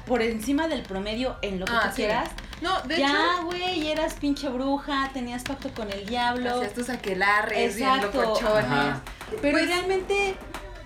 por 0.07 0.23
encima 0.23 0.69
del 0.69 0.83
promedio 0.83 1.37
en 1.43 1.61
lo 1.61 1.67
que 1.67 1.73
Ah, 1.75 1.83
tú 1.85 1.89
sí. 1.91 1.97
quieras, 1.97 2.31
No, 2.63 2.81
de 2.83 2.99
ya, 2.99 3.41
güey, 3.45 3.89
eras 3.89 4.15
pinche 4.15 4.49
bruja, 4.49 5.11
tenías 5.13 5.45
pacto 5.45 5.71
con 5.75 5.91
el 5.93 6.05
diablo. 6.07 6.57
hacías 6.57 6.73
tus 6.75 6.89
aquelarres. 6.89 7.77
Pero 9.41 9.53
Pues- 9.53 9.67
realmente, 9.69 10.35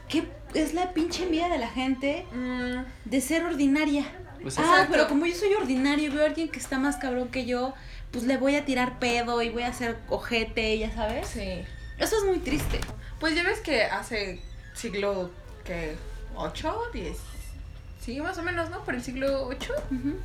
¿qué 0.09 0.29
es 0.55 0.75
la 0.75 0.93
pinche 0.93 1.23
envidia 1.25 1.49
de 1.49 1.59
la 1.59 1.69
gente 1.69 2.27
Mm, 2.33 2.83
de 3.09 3.21
ser 3.21 3.45
ordinaria? 3.45 4.05
Pues 4.43 4.59
ah, 4.59 4.63
exacto. 4.63 4.89
pero 4.91 5.09
como 5.09 5.25
yo 5.25 5.35
soy 5.37 5.55
ordinario 5.55 6.07
y 6.07 6.09
veo 6.09 6.25
a 6.25 6.27
alguien 6.27 6.49
que 6.49 6.59
está 6.59 6.79
más 6.79 6.97
cabrón 6.97 7.29
que 7.29 7.47
yo, 7.47 7.75
pues 8.13 8.25
le 8.25 8.37
voy 8.37 8.55
a 8.57 8.65
tirar 8.65 8.99
pedo 8.99 9.43
y 9.43 9.49
voy 9.51 9.63
a 9.63 9.69
hacer 9.69 9.99
ojete, 10.09 10.79
ya 10.79 10.93
sabes. 10.95 11.27
sí. 11.29 11.65
Eso 11.99 12.17
es 12.17 12.25
muy 12.25 12.39
triste. 12.39 12.81
Pues 13.21 13.35
ya 13.37 13.43
ves 13.45 13.61
que 13.61 13.85
hace 13.85 14.41
siglo 14.75 15.31
que 15.65 15.97
8, 16.35 16.81
10. 16.93 17.17
Sí, 18.01 18.21
más 18.21 18.37
o 18.39 18.43
menos, 18.43 18.71
¿no? 18.71 18.83
Por 18.85 18.95
el 18.95 19.03
siglo 19.05 19.47
8. 19.47 19.73
Ujú. 19.91 20.17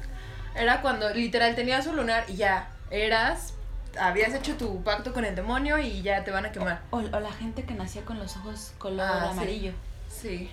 Era 0.55 0.81
cuando 0.81 1.13
literal 1.13 1.53
tenías 1.55 1.85
un 1.85 1.97
lunar 1.97 2.23
y 2.27 2.35
ya 2.37 2.69
eras 2.89 3.53
habías 3.99 4.33
hecho 4.33 4.55
tu 4.57 4.81
pacto 4.83 5.13
con 5.13 5.25
el 5.25 5.35
demonio 5.35 5.77
y 5.77 6.01
ya 6.01 6.23
te 6.23 6.31
van 6.31 6.45
a 6.47 6.51
quemar. 6.51 6.81
O, 6.89 6.97
o 6.97 7.19
la 7.19 7.31
gente 7.31 7.63
que 7.63 7.73
nacía 7.75 8.03
con 8.05 8.17
los 8.17 8.35
ojos 8.37 8.71
color 8.79 9.01
Ah, 9.07 9.25
sí. 9.25 9.31
amarillo. 9.33 9.71
Sí. 10.09 10.49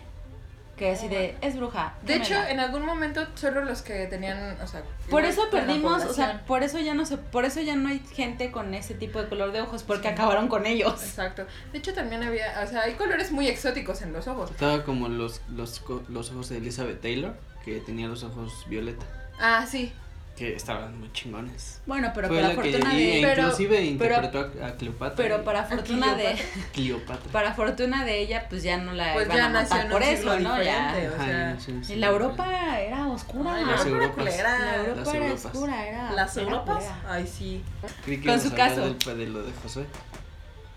Que 0.76 0.90
así 0.90 1.06
de, 1.08 1.36
es 1.40 1.56
bruja. 1.56 1.94
De 2.02 2.16
hecho, 2.16 2.30
quémela". 2.34 2.50
en 2.50 2.60
algún 2.60 2.84
momento 2.84 3.24
solo 3.36 3.64
los 3.64 3.82
que 3.82 4.06
tenían, 4.06 4.58
o 4.60 4.66
sea, 4.66 4.82
por 5.08 5.24
eso 5.24 5.42
perdimos, 5.50 6.04
o 6.04 6.12
sea, 6.12 6.44
por 6.46 6.64
eso 6.64 6.80
ya 6.80 6.94
no 6.94 7.06
se, 7.06 7.16
por 7.16 7.44
eso 7.44 7.60
ya 7.60 7.76
no 7.76 7.88
hay 7.88 8.00
gente 8.12 8.50
con 8.50 8.74
ese 8.74 8.94
tipo 8.94 9.20
de 9.22 9.28
color 9.28 9.52
de 9.52 9.60
ojos, 9.60 9.84
porque 9.84 10.08
acabaron 10.08 10.48
con 10.48 10.66
ellos. 10.66 11.00
Exacto. 11.04 11.46
De 11.72 11.78
hecho, 11.78 11.94
también 11.94 12.24
había, 12.24 12.60
o 12.64 12.66
sea, 12.66 12.82
hay 12.82 12.94
colores 12.94 13.30
muy 13.30 13.46
exóticos 13.46 14.02
en 14.02 14.12
los 14.12 14.26
ojos. 14.26 14.50
Estaba 14.50 14.82
como 14.84 15.08
los, 15.08 15.42
los, 15.48 15.78
co- 15.78 16.02
los 16.08 16.30
ojos 16.32 16.48
de 16.48 16.56
Elizabeth 16.58 17.00
Taylor, 17.00 17.36
que 17.64 17.78
tenía 17.80 18.08
los 18.08 18.24
ojos 18.24 18.64
violeta, 18.68 19.06
Ah, 19.38 19.66
sí. 19.68 19.92
Que 20.36 20.54
estaban 20.56 20.98
muy 20.98 21.12
chingones. 21.12 21.80
Bueno, 21.86 22.10
pero 22.14 22.26
Fue 22.26 22.38
para 22.38 22.48
la 22.48 22.60
que 22.60 22.72
fortuna 22.72 22.94
y- 22.94 22.96
de, 23.06 23.18
e 23.18 23.22
Pero- 23.22 23.42
inclusive 23.42 23.76
pero- 23.98 24.16
interpretó 24.16 24.64
a, 24.64 24.66
a 24.66 24.74
Cleopatra. 24.76 25.16
pero 25.16 25.44
para 25.44 25.64
fortuna 25.64 26.14
de, 26.16 26.34
Cleopatra. 26.72 27.30
para 27.32 27.54
fortuna 27.54 28.04
de 28.04 28.18
ella, 28.20 28.46
pues 28.48 28.62
ya 28.64 28.76
no 28.78 28.92
la 28.94 29.12
Pues 29.14 29.26
iban 29.26 29.36
ya 29.38 29.46
a 29.46 29.48
matar 29.50 29.84
en 29.86 29.92
por 29.92 30.02
eso, 30.02 30.40
¿no? 30.40 30.60
Ya. 30.62 30.92
o 31.12 31.24
sea, 31.24 31.56
sí, 31.60 31.78
sí, 31.84 31.92
Y 31.92 31.96
la 31.96 32.08
Europa 32.08 32.80
era 32.80 33.06
oscura. 33.06 33.54
Ay, 33.54 33.64
Las 33.64 33.84
la 33.84 33.90
Europa 33.90 33.94
era 33.94 34.04
Europas. 34.04 34.34
culera. 34.34 34.58
La 34.58 34.76
Europa 34.76 34.96
Las 35.04 35.14
era 35.14 35.24
Europas. 35.26 35.44
oscura, 35.44 35.86
era. 35.88 36.12
Las 36.12 36.36
Europas. 36.36 36.84
Ay, 37.08 37.26
sí. 37.26 37.62
Creí 38.04 38.20
que 38.20 38.26
Con 38.28 38.40
su 38.40 38.52
caso. 38.54 38.94
de 39.14 39.26
lo 39.26 39.42
de 39.44 39.52
Josué. 39.62 39.84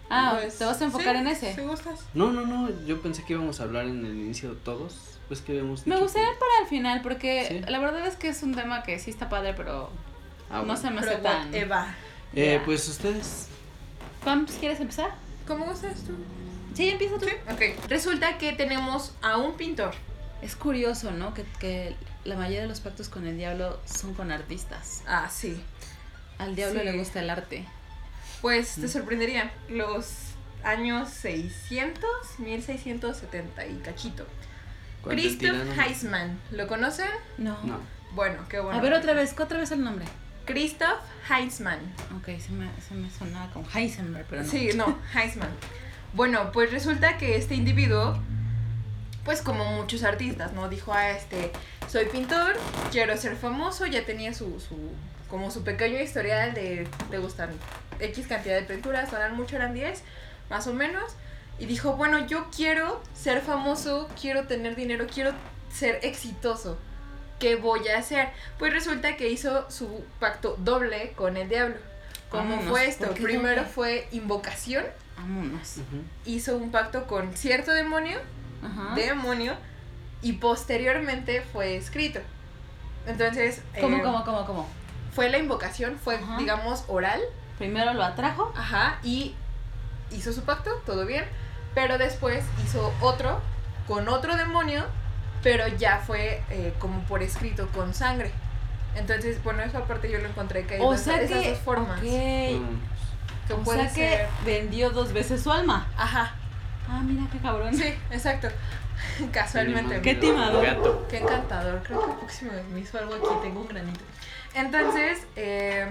Ah, 0.09 0.37
Pues, 0.39 0.57
¿te 0.57 0.65
vas 0.65 0.81
a 0.81 0.85
enfocar 0.85 1.15
sí, 1.15 1.21
en 1.21 1.27
ese? 1.27 1.55
¿Sí 1.55 1.61
gustas? 1.61 1.99
No, 2.13 2.31
no, 2.31 2.45
no, 2.45 2.69
yo 2.85 3.01
pensé 3.01 3.23
que 3.25 3.33
íbamos 3.33 3.59
a 3.59 3.63
hablar 3.63 3.85
en 3.85 4.05
el 4.05 4.15
inicio 4.15 4.53
todos. 4.63 4.95
Pues 5.27 5.41
que 5.41 5.51
habíamos 5.51 5.85
Me 5.85 5.97
gustaría 5.97 6.29
que- 6.29 6.35
para 6.37 6.51
el 6.61 6.67
final, 6.67 7.01
porque 7.01 7.45
Sí. 7.49 7.69
la 7.69 7.79
verdad 7.79 8.07
es 8.07 8.15
que 8.15 8.29
es 8.29 8.41
un 8.43 8.55
tema 8.55 8.83
que 8.83 8.97
sí 8.99 9.11
está 9.11 9.27
padre, 9.27 9.53
pero 9.53 9.89
Ah, 10.49 10.59
no 10.59 10.65
bueno. 10.65 10.77
se 10.77 10.89
me 10.89 10.99
hace 11.01 11.09
Pero 11.09 11.21
tan. 11.21 11.53
Eva. 11.53 11.93
Eh, 12.33 12.61
pues 12.63 12.87
ustedes. 12.87 13.47
Pams, 14.23 14.53
¿quieres 14.53 14.79
empezar? 14.79 15.11
¿Cómo 15.45 15.65
gustas 15.65 16.01
tú? 16.05 16.13
Sí, 16.73 16.89
empieza 16.89 17.17
tú. 17.17 17.25
Sí. 17.25 17.33
Ok. 17.51 17.89
Resulta 17.89 18.37
que 18.37 18.53
tenemos 18.53 19.13
a 19.21 19.37
un 19.37 19.57
pintor. 19.57 19.93
Es 20.41 20.55
curioso, 20.55 21.11
¿no? 21.11 21.33
Que, 21.33 21.43
que 21.59 21.95
la 22.23 22.35
mayoría 22.35 22.61
de 22.61 22.67
los 22.67 22.79
pactos 22.79 23.09
con 23.09 23.25
el 23.27 23.37
diablo 23.37 23.79
son 23.85 24.13
con 24.13 24.31
artistas. 24.31 25.01
Ah, 25.07 25.27
sí. 25.29 25.61
Al 26.37 26.55
diablo 26.55 26.79
Sí. 26.79 26.85
le 26.85 26.97
gusta 26.97 27.19
el 27.19 27.29
arte. 27.29 27.65
Pues 28.41 28.75
te 28.75 28.87
sorprendería. 28.87 29.51
Los 29.69 30.27
años 30.63 31.09
600, 31.09 32.05
1670 32.39 33.65
y 33.67 33.75
cachito. 33.77 34.25
Christoph 35.03 35.77
Heisman. 35.77 36.39
¿Lo 36.51 36.67
conocen? 36.67 37.09
No. 37.37 37.57
No. 37.63 37.79
Bueno, 38.13 38.37
qué 38.49 38.59
bueno. 38.59 38.77
A 38.77 38.81
ver 38.81 38.93
otra 38.93 39.13
vez, 39.13 39.37
otra 39.39 39.59
vez 39.59 39.71
el 39.71 39.83
nombre. 39.83 40.05
Christoph 40.45 41.01
Heisman. 41.29 41.79
Ok, 42.17 42.25
se 42.39 42.51
me, 42.51 42.69
se 42.87 42.95
me 42.95 43.09
sonaba 43.09 43.51
como 43.51 43.67
Heisenberg, 43.73 44.25
pero 44.29 44.43
no. 44.43 44.49
Sí, 44.49 44.69
no, 44.75 44.97
Heisman. 45.13 45.49
Bueno, 46.13 46.51
pues 46.51 46.71
resulta 46.71 47.17
que 47.17 47.35
este 47.35 47.55
individuo, 47.55 48.17
pues 49.25 49.41
como 49.41 49.65
muchos 49.73 50.03
artistas, 50.03 50.53
¿no? 50.53 50.69
Dijo, 50.69 50.93
ah, 50.93 51.11
este, 51.11 51.51
soy 51.89 52.05
pintor, 52.05 52.55
quiero 52.91 53.15
ser 53.17 53.35
famoso, 53.35 53.85
ya 53.85 54.05
tenía 54.05 54.33
su, 54.33 54.59
su 54.59 54.77
como 55.29 55.51
su 55.51 55.63
pequeño 55.63 55.99
historial 55.99 56.53
de, 56.53 56.87
te 57.11 57.17
gustan 57.17 57.49
X 57.99 58.27
cantidad 58.27 58.55
de 58.55 58.63
pinturas, 58.63 59.11
no 59.11 59.17
eran 59.17 59.35
mucho, 59.35 59.55
eran 59.55 59.73
10, 59.73 60.03
más 60.49 60.67
o 60.67 60.73
menos. 60.73 61.15
Y 61.59 61.65
dijo, 61.65 61.93
bueno, 61.93 62.25
yo 62.27 62.47
quiero 62.55 63.01
ser 63.13 63.41
famoso, 63.41 64.07
quiero 64.19 64.45
tener 64.47 64.75
dinero, 64.75 65.07
quiero 65.11 65.31
ser 65.73 65.99
exitoso. 66.03 66.77
¿Qué 67.39 67.55
voy 67.55 67.87
a 67.87 67.99
hacer? 67.99 68.29
Pues 68.59 68.73
resulta 68.73 69.15
que 69.15 69.29
hizo 69.29 69.69
su 69.69 70.03
pacto 70.19 70.55
doble 70.59 71.13
con 71.15 71.37
el 71.37 71.49
diablo. 71.49 71.75
¿Cómo 72.29 72.43
Vámonos, 72.49 72.65
fue 72.69 72.85
esto? 72.87 73.05
¿por 73.05 73.13
qué 73.15 73.23
Primero 73.23 73.61
doble? 73.61 73.73
fue 73.73 74.07
invocación, 74.11 74.85
Vámonos. 75.15 75.75
Hizo 76.25 76.57
un 76.57 76.69
pacto 76.71 77.07
con 77.07 77.35
cierto 77.35 77.71
demonio, 77.73 78.19
Ajá. 78.63 78.93
demonio, 78.95 79.55
y 80.21 80.33
posteriormente 80.33 81.41
fue 81.41 81.75
escrito. 81.75 82.19
Entonces, 83.07 83.61
¿Cómo, 83.79 83.97
eh, 83.97 84.01
cómo, 84.03 84.23
cómo, 84.25 84.45
cómo? 84.45 84.67
fue 85.13 85.29
la 85.29 85.37
invocación, 85.37 85.97
fue, 86.03 86.15
Ajá. 86.15 86.37
digamos, 86.37 86.83
oral, 86.87 87.21
Primero 87.57 87.93
lo 87.93 88.03
atrajo. 88.03 88.51
ajá, 88.55 88.99
y 89.03 89.35
hizo 90.11 90.31
su 90.33 90.43
pacto, 90.43 90.71
todo 90.85 91.05
bien, 91.05 91.25
pero 91.75 91.97
después 91.97 92.43
hizo 92.65 92.93
otro 93.01 93.41
con 93.87 94.07
otro 94.09 94.35
demonio, 94.37 94.85
pero 95.43 95.67
ya 95.67 95.99
fue 95.99 96.41
eh, 96.49 96.73
como 96.79 97.01
por 97.03 97.23
escrito, 97.23 97.67
con 97.69 97.93
sangre. 97.93 98.31
Entonces, 98.95 99.43
bueno, 99.43 99.61
eso 99.63 99.77
aparte 99.77 100.09
yo 100.11 100.17
lo 100.19 100.27
encontré 100.27 100.65
que 100.65 100.75
hay 100.75 100.81
O 100.81 100.91
dos- 100.91 101.01
sea 101.01 101.21
esas 101.21 101.41
que. 101.43 101.49
dos 101.51 101.59
formas. 101.59 101.99
Que 102.01 102.59
O 103.53 103.57
puede 103.63 103.83
sea 103.89 103.93
que 103.93 104.09
ser. 104.17 104.27
vendió 104.45 104.89
dos 104.89 105.13
veces 105.13 105.41
su 105.43 105.51
alma. 105.51 105.87
Ajá, 105.97 106.33
Ah, 106.89 107.01
mira 107.03 107.27
qué 107.31 107.37
cabrón. 107.39 107.73
sí, 107.75 107.93
exacto. 108.11 108.47
Casualmente. 109.31 110.01
Qué 110.01 110.15
timador. 110.15 110.65
Gato. 110.65 111.05
Qué 111.09 111.17
encantador. 111.19 111.81
Creo 111.83 112.03
que 112.05 112.11
el 112.11 112.17
próximo 112.17 112.51
me 112.73 112.79
hizo 112.79 112.97
algo 112.97 113.13
aquí. 113.15 113.27
Tengo 113.41 113.61
un 113.61 113.67
granito. 113.67 113.99
Entonces, 114.53 115.25
eh, 115.35 115.87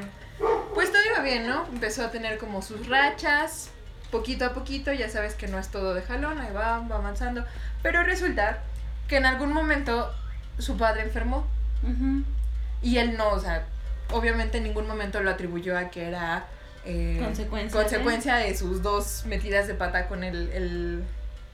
pues 0.74 0.92
todo 0.92 1.02
iba 1.04 1.22
bien, 1.22 1.46
¿no? 1.46 1.66
Empezó 1.66 2.04
a 2.04 2.10
tener 2.10 2.38
como 2.38 2.62
sus 2.62 2.88
rachas. 2.88 3.70
Poquito 4.10 4.44
a 4.44 4.54
poquito, 4.54 4.92
ya 4.92 5.08
sabes 5.08 5.34
que 5.34 5.48
no 5.48 5.58
es 5.58 5.68
todo 5.68 5.94
de 5.94 6.02
jalón, 6.02 6.38
ahí 6.38 6.52
va, 6.52 6.78
va 6.80 6.96
avanzando. 6.96 7.44
Pero 7.82 8.02
resulta 8.02 8.60
que 9.08 9.16
en 9.16 9.26
algún 9.26 9.52
momento 9.52 10.12
su 10.58 10.76
padre 10.76 11.02
enfermó. 11.02 11.46
Y 12.82 12.98
él 12.98 13.16
no, 13.16 13.30
o 13.30 13.40
sea, 13.40 13.66
obviamente 14.12 14.58
en 14.58 14.64
ningún 14.64 14.86
momento 14.86 15.20
lo 15.22 15.30
atribuyó 15.30 15.76
a 15.76 15.90
que 15.90 16.08
era 16.08 16.46
eh, 16.84 17.18
Consecuencia 17.20 17.80
consecuencia 17.80 18.36
de 18.36 18.56
sus 18.56 18.82
dos 18.82 19.24
metidas 19.26 19.66
de 19.66 19.74
pata 19.74 20.06
con 20.06 20.22
el, 20.22 20.50
el 20.50 21.04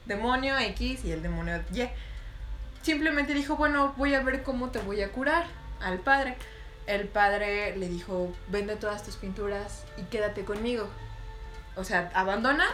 demonio 0.05 0.57
X 0.59 1.03
y 1.05 1.11
el 1.11 1.23
demonio 1.23 1.61
Y. 1.73 1.87
Simplemente 2.81 3.33
dijo, 3.33 3.55
bueno, 3.55 3.93
voy 3.97 4.13
a 4.13 4.21
ver 4.21 4.43
cómo 4.43 4.69
te 4.69 4.79
voy 4.79 5.01
a 5.01 5.11
curar 5.11 5.45
al 5.81 5.99
padre. 5.99 6.35
El 6.87 7.07
padre 7.07 7.75
le 7.77 7.87
dijo, 7.87 8.33
vende 8.49 8.75
todas 8.75 9.03
tus 9.03 9.15
pinturas 9.15 9.83
y 9.97 10.03
quédate 10.03 10.43
conmigo. 10.43 10.89
O 11.75 11.83
sea, 11.83 12.11
abandona 12.13 12.65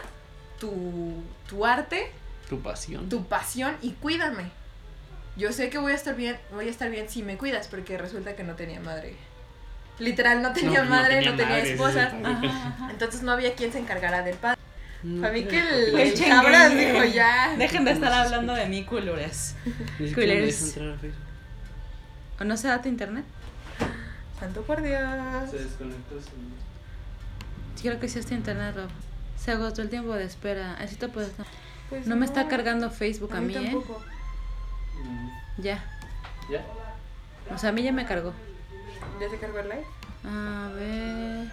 tu, 0.58 1.22
tu 1.48 1.64
arte, 1.64 2.10
Tu 2.48 2.60
pasión. 2.60 3.08
tu 3.08 3.24
pasión 3.26 3.76
y 3.82 3.92
cuídame. 3.92 4.50
Yo 5.36 5.52
sé 5.52 5.70
que 5.70 5.78
voy 5.78 5.92
a 5.92 5.94
estar 5.94 6.16
bien, 6.16 6.36
voy 6.52 6.66
a 6.66 6.70
estar 6.70 6.90
bien 6.90 7.08
si 7.08 7.22
me 7.22 7.38
cuidas, 7.38 7.68
porque 7.68 7.96
resulta 7.96 8.34
que 8.34 8.42
no 8.42 8.54
tenía 8.56 8.80
madre. 8.80 9.14
Literal, 9.98 10.42
no 10.42 10.52
tenía 10.52 10.82
no 10.82 10.90
madre, 10.90 11.14
tenía 11.16 11.30
no 11.30 11.36
tenía 11.36 11.56
madre, 11.56 11.72
esposa. 11.72 12.12
Entonces 12.90 13.22
no 13.22 13.32
había 13.32 13.54
quien 13.54 13.72
se 13.72 13.78
encargara 13.78 14.22
del 14.22 14.36
padre. 14.36 14.58
Mm, 15.02 15.20
Para 15.20 15.32
mí 15.32 15.44
que 15.44 15.58
el, 15.58 15.98
El 15.98 16.14
dijo 16.14 17.04
ya. 17.04 17.54
Dejen 17.56 17.84
de 17.84 17.92
estar 17.92 18.10
¿Cómo 18.10 18.22
se 18.22 18.26
hablando 18.26 18.54
de 18.54 18.66
mí, 18.66 18.84
culures. 18.84 19.54
A 19.64 19.96
Facebook. 20.04 21.12
¿O 22.40 22.44
no 22.44 22.56
se 22.56 22.68
da 22.68 22.82
tu 22.82 22.88
internet? 22.88 23.24
Santo 24.40 24.62
por 24.62 24.80
Dios. 24.82 25.00
Se 25.50 25.58
desconectó. 25.58 26.20
se- 26.20 26.30
Sí, 27.76 27.88
creo 27.88 28.00
que 28.00 28.08
sí 28.08 28.18
es 28.18 28.26
tu 28.26 28.34
internet, 28.34 28.74
Rob. 28.76 28.88
Se 29.38 29.52
agotó 29.52 29.80
el 29.82 29.88
tiempo 29.90 30.12
de 30.14 30.24
espera. 30.24 30.74
Así 30.74 30.96
te 30.96 31.08
puedes... 31.08 31.30
Pues 31.88 32.06
No 32.06 32.16
me 32.16 32.26
está 32.26 32.46
cargando 32.48 32.90
Facebook 32.90 33.32
a, 33.34 33.38
A 33.38 33.40
mí 33.40 33.48
mí, 33.48 33.54
¿eh? 33.54 33.70
tampoco. 33.72 34.02
Mm, 35.04 35.28
Ya. 35.62 35.82
¿Ya? 36.50 36.64
O 37.54 37.58
sea, 37.58 37.70
a 37.70 37.72
mí 37.72 37.82
ya 37.82 37.92
me 37.92 38.04
cargó. 38.06 38.32
¿Ya 39.20 39.28
se 39.30 39.38
cargó 39.38 39.58
el 39.60 39.68
live? 39.68 39.84
A 40.24 40.70
ver... 40.74 41.48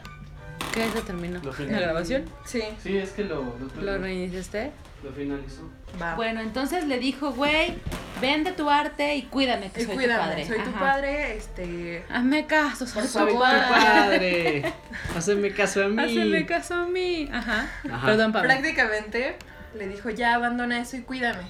¿Qué 0.74 0.90
se 0.92 1.02
terminó? 1.02 1.40
¿La 1.44 1.80
grabación? 1.80 2.26
Sí. 2.46 2.62
Sí, 2.84 2.98
es 2.98 3.12
que 3.12 3.24
lo, 3.24 3.56
lo, 3.76 3.82
¿Lo 3.82 3.98
reiniciaste? 3.98 4.72
lo 5.04 5.12
finalizó. 5.12 5.62
Va. 6.02 6.16
Bueno, 6.16 6.42
entonces 6.42 6.86
le 6.86 7.00
dijo, 7.00 7.32
güey, 7.32 7.78
vende 8.22 8.52
tu 8.52 8.70
arte 8.70 9.16
y 9.16 9.24
cuídame, 9.24 9.70
que 9.72 9.82
y 9.82 9.86
soy 9.86 9.94
tu 9.96 10.00
cuídame, 10.00 10.20
padre. 10.24 10.48
soy 10.48 10.60
tu 10.60 10.70
Ajá. 10.70 10.80
padre, 10.80 11.38
este... 11.38 12.04
Hazme 12.10 12.46
caso, 12.48 12.86
soy 12.88 13.08
Por 13.08 13.28
tu 13.30 13.40
padre. 13.40 13.62
padre. 13.70 14.74
Haceme 15.16 15.52
caso 15.54 15.84
a 15.86 15.88
mí. 15.88 16.02
Hazme 16.04 16.46
caso 16.46 16.76
a 16.76 16.86
mí. 16.88 17.30
Ajá. 17.32 17.70
Ajá. 17.92 18.06
Perdón, 18.06 18.32
Pablo. 18.34 18.48
Prácticamente 18.50 19.36
le 19.76 19.88
dijo, 19.88 20.10
ya 20.10 20.34
abandona 20.36 20.80
eso 20.80 20.98
y 20.98 21.02
cuídame. 21.02 21.44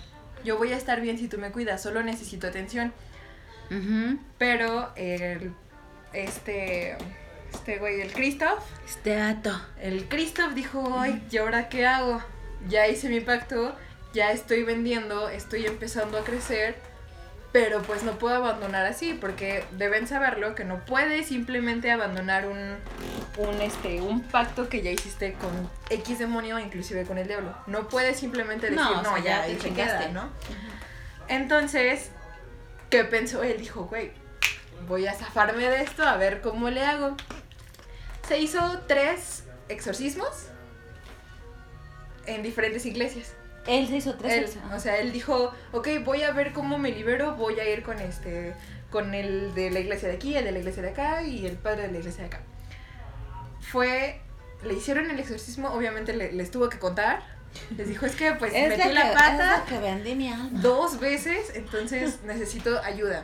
Yo 0.43 0.57
voy 0.57 0.71
a 0.71 0.77
estar 0.77 1.01
bien 1.01 1.17
si 1.17 1.27
tú 1.27 1.37
me 1.37 1.51
cuidas, 1.51 1.81
solo 1.81 2.03
necesito 2.03 2.47
atención. 2.47 2.93
Ujú. 3.69 4.17
Pero 4.37 4.91
el, 4.95 5.51
este, 6.13 6.95
este 7.53 7.77
güey, 7.79 8.01
el 8.01 8.11
Christoph, 8.13 8.59
Este 8.87 9.15
dato. 9.15 9.59
el 9.81 10.05
Christoph 10.07 10.53
dijo, 10.53 10.97
ay, 10.99 11.21
¿y 11.31 11.37
ahora 11.37 11.69
qué 11.69 11.85
hago? 11.85 12.21
Ya 12.69 12.87
hice 12.87 13.09
mi 13.09 13.19
pacto, 13.19 13.75
ya 14.17 14.31
estoy 14.31 14.63
vendiendo, 14.63 15.29
estoy 15.29 15.67
empezando 15.67 16.17
a 16.17 16.23
crecer, 16.23 16.75
pero 17.51 17.83
pues 17.83 18.01
no 18.01 18.17
puedo 18.17 18.35
abandonar 18.35 18.87
así, 18.87 19.13
porque 19.13 19.63
deben 19.73 20.07
saberlo 20.07 20.55
que 20.55 20.63
no 20.63 20.83
puedes 20.85 21.27
simplemente 21.27 21.91
abandonar 21.91 22.47
un, 22.47 22.77
un, 23.37 23.61
este, 23.61 24.01
un 24.01 24.23
pacto 24.23 24.69
que 24.69 24.81
ya 24.81 24.89
hiciste 24.89 25.33
con 25.33 25.69
X 25.91 26.17
demonio, 26.17 26.57
inclusive 26.57 27.05
con 27.05 27.19
el 27.19 27.27
diablo. 27.27 27.55
No 27.67 27.87
puedes 27.89 28.17
simplemente 28.17 28.71
decir, 28.71 28.83
No, 28.83 29.03
no, 29.03 29.13
o 29.13 29.13
sea, 29.17 29.23
ya, 29.23 29.47
ya 29.47 29.53
te 29.53 29.57
chingaste". 29.59 30.09
¿no? 30.09 30.31
Entonces, 31.27 32.09
¿qué 32.89 33.03
pensó 33.03 33.43
él? 33.43 33.59
Dijo, 33.59 33.83
güey, 33.83 34.13
voy 34.87 35.05
a 35.05 35.13
zafarme 35.13 35.69
de 35.69 35.83
esto, 35.83 36.01
a 36.01 36.17
ver 36.17 36.41
cómo 36.41 36.71
le 36.71 36.83
hago. 36.83 37.15
Se 38.27 38.39
hizo 38.39 38.81
tres 38.87 39.43
exorcismos 39.69 40.47
en 42.25 42.41
diferentes 42.41 42.83
iglesias. 42.87 43.35
Él 43.67 43.87
se 43.87 43.97
hizo 43.97 44.15
tres 44.15 44.55
Él, 44.55 44.61
o 44.75 44.79
sea, 44.79 44.97
él 44.97 45.11
dijo, 45.11 45.53
ok, 45.71 45.87
voy 46.05 46.23
a 46.23 46.31
ver 46.31 46.53
cómo 46.53 46.77
me 46.77 46.91
libero, 46.91 47.35
voy 47.35 47.59
a 47.59 47.69
ir 47.69 47.83
con 47.83 47.99
este, 47.99 48.53
con 48.91 49.13
el 49.13 49.53
de 49.53 49.69
la 49.71 49.79
iglesia 49.79 50.07
de 50.07 50.15
aquí, 50.15 50.35
el 50.35 50.45
de 50.45 50.51
la 50.53 50.59
iglesia 50.59 50.81
de 50.83 50.89
acá 50.89 51.23
y 51.23 51.45
el 51.45 51.57
padre 51.57 51.83
de 51.83 51.91
la 51.91 51.97
iglesia 51.99 52.21
de 52.21 52.27
acá. 52.27 52.39
Fue, 53.59 54.21
le 54.63 54.73
hicieron 54.73 55.09
el 55.11 55.19
exorcismo, 55.19 55.69
obviamente 55.73 56.13
le- 56.15 56.31
les 56.31 56.51
tuvo 56.51 56.69
que 56.69 56.79
contar. 56.79 57.21
Les 57.75 57.87
dijo, 57.87 58.05
es 58.05 58.15
que 58.15 58.33
pues 58.33 58.53
Es 58.53 58.69
metí 58.69 58.93
la 58.93 59.09
que- 59.09 59.13
pata 59.13 59.63
es 59.67 59.73
que 60.03 60.15
mi 60.15 60.29
alma. 60.29 60.49
dos 60.61 60.99
veces, 60.99 61.51
entonces 61.55 62.19
necesito 62.25 62.79
ayuda. 62.83 63.23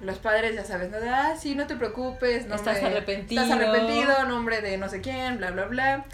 Los 0.00 0.18
padres 0.18 0.54
ya 0.54 0.64
sabes, 0.64 0.90
¿no? 0.90 0.98
De, 1.00 1.08
ah, 1.08 1.34
sí, 1.40 1.54
no 1.54 1.66
te 1.66 1.76
preocupes, 1.76 2.46
no 2.46 2.56
Estás 2.56 2.82
arrepentido. 2.82 3.42
Estás 3.42 3.58
arrepentido, 3.58 4.24
nombre 4.24 4.60
de 4.60 4.76
no 4.76 4.88
sé 4.88 5.00
quién, 5.00 5.38
bla, 5.38 5.50
bla, 5.52 5.64
bla. 5.66 6.04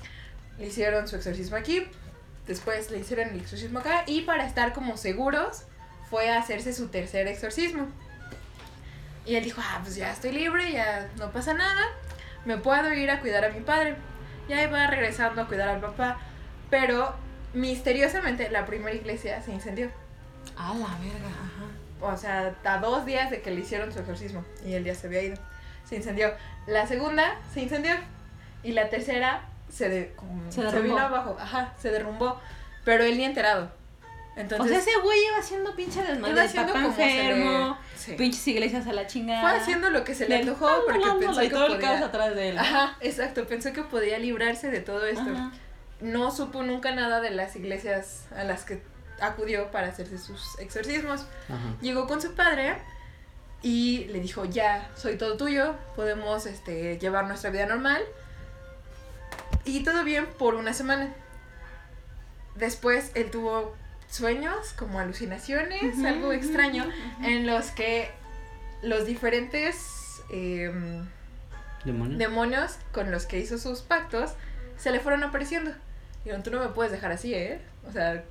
Le 0.59 0.67
hicieron 0.67 1.09
su 1.09 1.17
exorcismo 1.17 1.57
aquí, 1.57 1.87
después 2.47 2.91
le 2.91 2.99
hicieron 2.99 3.29
el 3.31 3.41
exorcismo 3.41 3.81
acá, 3.81 4.05
y 4.07 4.23
para 4.23 4.47
estar 4.47 4.73
como 4.73 4.97
seguros, 4.97 5.65
fue 6.09 6.31
a 6.31 6.39
hacerse 6.39 6.73
su 6.73 6.89
tercer 6.89 7.29
exorcismo. 7.29 7.87
Y 9.27 9.37
él 9.37 9.45
dijo, 9.45 9.61
ah, 9.65 9.81
pues 9.83 9.97
ya 9.97 10.11
estoy 10.11 10.33
libre, 10.33 10.73
ya 10.73 11.09
no 11.19 11.31
pasa 11.31 11.55
nada, 11.55 11.83
me 12.45 12.57
puedo 12.57 12.93
ir 12.93 13.11
a 13.11 13.21
cuidar 13.21 13.45
a 13.45 13.51
mi 13.51 13.61
padre. 13.61 13.97
Y 14.49 14.53
ahí 14.53 14.67
va 14.67 14.87
regresando 14.89 15.43
a 15.43 15.47
cuidar 15.47 15.69
al 15.69 15.81
papá, 15.81 16.19
pero 16.71 17.15
misteriosamente 17.53 18.51
la 18.51 18.67
primera 18.67 18.97
iglesia 18.97 19.41
se 19.43 19.53
incendió. 19.53 19.91
A 20.57 20.75
la 20.75 20.89
verga, 20.97 21.29
ajá. 21.29 21.67
O 22.01 22.17
sea, 22.17 22.57
a 22.65 22.79
dos 22.79 23.05
días 23.05 23.31
de 23.31 23.43
que 23.43 23.51
le 23.51 23.61
hicieron 23.61 23.93
su 23.93 24.01
exorcismo 24.01 24.45
y 24.65 24.73
él 24.73 24.85
ya 24.85 24.95
se 24.95 25.07
había 25.07 25.23
ido. 25.23 25.37
Se 25.85 25.97
incendió. 25.97 26.33
La 26.67 26.87
segunda 26.87 27.39
se 27.53 27.61
incendió. 27.61 27.95
Y 28.63 28.73
la 28.73 28.89
tercera 28.89 29.43
se, 29.71 29.89
de, 29.89 30.13
como- 30.17 30.51
Se 30.51 30.57
se, 30.57 30.63
derrumbó. 30.63 30.83
vino 30.95 30.99
abajo. 30.99 31.37
Ajá, 31.41 31.75
se 31.79 31.91
derrumbó. 31.91 32.41
Pero 32.85 33.05
él 33.05 33.17
ni 33.17 33.25
enterado. 33.25 33.71
Entonces, 34.37 34.67
o 34.67 34.69
sea, 34.69 34.79
ese 34.79 35.01
güey 35.03 35.19
iba 35.27 35.39
haciendo 35.39 35.75
pinche 35.77 36.01
desmadre. 36.03 36.33
iba 36.33 36.43
El 36.43 36.49
haciendo 36.49 36.73
papá 36.73 36.85
como 36.85 36.97
se 36.97 37.05
le- 37.05 37.21
enfermo, 37.31 37.79
sí. 37.97 38.13
pinches 38.13 38.47
iglesias 38.49 38.87
a 38.87 38.93
la 38.93 39.07
chingada. 39.07 39.43
Fue 39.51 39.59
haciendo 39.59 39.91
lo 39.91 40.05
que 40.05 40.15
se 40.15 40.29
le 40.29 40.37
antojó 40.37 40.69
porque 40.87 41.07
pensó 41.19 41.43
y 41.43 41.49
que 41.49 41.55
todo 41.55 41.67
el 41.67 41.79
caos 41.81 41.93
podía... 41.95 42.07
atrás 42.07 42.35
de 42.35 42.49
él. 42.51 42.55
¿no? 42.55 42.61
Ajá, 42.63 42.97
exacto. 43.01 43.45
Pensó 43.47 43.73
que 43.73 43.83
podía 43.83 44.19
librarse 44.19 44.71
de 44.71 44.81
todo 44.81 45.05
esto. 45.07 45.23
Ajá. 45.31 45.51
No 46.01 46.31
supo 46.31 46.63
nunca 46.63 46.93
nada 46.95 47.21
de 47.21 47.31
las 47.31 47.55
iglesias 47.57 48.25
a 48.35 48.45
las 48.45 48.65
que 48.65 48.81
acudió 49.21 49.71
para 49.71 49.89
hacerse 49.89 50.17
sus 50.17 50.59
exorcismos. 50.59 51.27
Ajá. 51.49 51.77
Llegó 51.83 52.07
con 52.07 52.23
su 52.23 52.35
padre 52.35 52.77
y 53.63 54.07
le 54.07 54.21
dijo, 54.21 54.47
ya, 54.47 54.89
soy 54.97 55.19
todo 55.19 55.37
tuyo, 55.37 55.75
podemos 55.97 56.47
este, 56.47 56.99
llevar 56.99 57.27
nuestra 57.27 57.51
vida 57.51 57.67
normal. 57.67 58.03
Y 59.65 59.83
todo 59.83 60.05
bien 60.05 60.27
por 60.39 60.55
una 60.55 60.73
semana. 60.73 61.13
Después 62.55 63.13
él 63.15 63.31
tuvo 63.31 63.75
sueños, 64.09 64.73
como 64.77 64.99
alucinaciones, 64.99 66.05
algo 66.05 66.33
extraño, 66.33 66.89
en 67.23 67.47
los 67.47 67.71
que 67.71 68.11
los 68.83 69.07
diferentes 69.07 70.23
em, 70.31 71.07
¿Demonio? 71.85 72.19
demonios 72.19 72.77
con 72.93 73.11
los 73.11 73.27
que 73.27 73.39
hizo 73.39 73.59
sus 73.59 73.83
pactos 73.83 74.33
se 74.77 74.91
le 74.91 75.01
fueron 75.01 75.23
apareciendo. 75.23 75.73
Dijeron, 76.25 76.43
tú 76.43 76.51
no 76.51 76.61
me 76.61 76.69
puedes 76.69 76.93
dejar 76.93 77.13
así, 77.13 77.35
¿eh? 77.35 77.61
O 77.89 77.93
sea, 77.93 78.25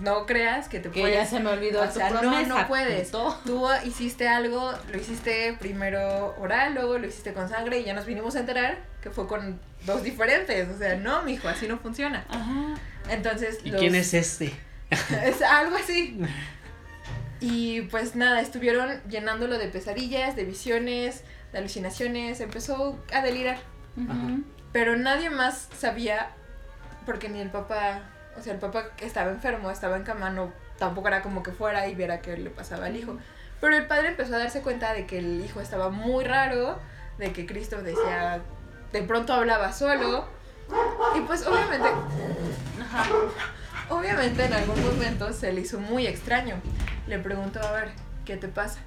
no 0.00 0.26
creas 0.26 0.68
que 0.68 0.80
te 0.80 0.90
Que 0.90 1.00
puedes... 1.00 1.16
ya 1.16 1.26
se 1.26 1.40
me 1.40 1.50
olvidó 1.50 1.82
O 1.82 1.86
tu 1.86 1.92
sea, 1.94 2.10
no, 2.10 2.46
no 2.46 2.68
puedes. 2.68 3.10
Tú 3.10 3.68
hiciste 3.84 4.28
algo, 4.28 4.72
lo 4.90 4.98
hiciste 4.98 5.56
primero 5.58 6.34
oral, 6.38 6.74
luego 6.74 6.98
lo 6.98 7.06
hiciste 7.06 7.32
con 7.32 7.48
sangre 7.48 7.80
y 7.80 7.84
ya 7.84 7.94
nos 7.94 8.06
vinimos 8.06 8.34
a 8.36 8.40
enterar 8.40 8.78
que 9.08 9.14
fue 9.14 9.26
con 9.26 9.60
dos 9.86 10.02
diferentes. 10.02 10.68
O 10.68 10.78
sea, 10.78 10.96
no, 10.96 11.22
mijo, 11.22 11.48
así 11.48 11.66
no 11.66 11.78
funciona. 11.78 12.24
Ajá. 12.28 12.74
Entonces, 13.08 13.58
¿Y 13.64 13.70
los- 13.70 13.80
quién 13.80 13.94
es 13.94 14.14
este? 14.14 14.52
es 15.24 15.42
algo 15.42 15.76
así. 15.76 16.20
Y 17.40 17.82
pues 17.82 18.16
nada, 18.16 18.40
estuvieron 18.40 19.00
llenándolo 19.08 19.58
de 19.58 19.68
pesadillas, 19.68 20.34
de 20.34 20.44
visiones, 20.44 21.22
de 21.52 21.58
alucinaciones. 21.58 22.40
Empezó 22.40 22.98
a 23.12 23.22
delirar. 23.22 23.58
Ujú. 23.96 24.42
Pero 24.72 24.96
nadie 24.96 25.30
más 25.30 25.68
sabía, 25.78 26.30
porque 27.06 27.28
ni 27.28 27.40
el 27.40 27.50
papá, 27.50 28.02
o 28.36 28.42
sea, 28.42 28.52
el 28.54 28.58
papá 28.58 28.86
estaba 29.00 29.30
enfermo, 29.30 29.70
estaba 29.70 29.96
en 29.96 30.02
cama, 30.02 30.30
no, 30.30 30.52
tampoco 30.78 31.06
era 31.08 31.22
como 31.22 31.44
que 31.44 31.52
fuera 31.52 31.86
y 31.86 31.94
viera 31.94 32.20
qué 32.20 32.36
le 32.36 32.50
pasaba 32.50 32.86
al 32.86 32.96
hijo. 32.96 33.16
Pero 33.60 33.76
el 33.76 33.86
padre 33.86 34.08
empezó 34.08 34.34
a 34.34 34.38
darse 34.38 34.60
cuenta 34.60 34.92
de 34.92 35.06
que 35.06 35.18
el 35.18 35.40
hijo 35.44 35.60
estaba 35.60 35.90
muy 35.90 36.24
raro, 36.24 36.78
de 37.18 37.32
que 37.32 37.46
Cristo 37.46 37.80
decía, 37.82 38.40
de 38.92 39.02
pronto 39.02 39.32
hablaba 39.32 39.72
solo. 39.72 40.26
Y 41.16 41.20
pues 41.22 41.46
obviamente, 41.46 41.88
Ajá. 42.80 43.06
obviamente 43.88 44.44
en 44.44 44.52
algún 44.52 44.82
momento 44.84 45.32
se 45.32 45.52
le 45.52 45.62
hizo 45.62 45.80
muy 45.80 46.06
extraño. 46.06 46.56
Le 47.06 47.18
preguntó, 47.18 47.60
a 47.60 47.72
ver, 47.72 47.92
¿qué 48.24 48.36
te 48.36 48.48
pasa? 48.48 48.78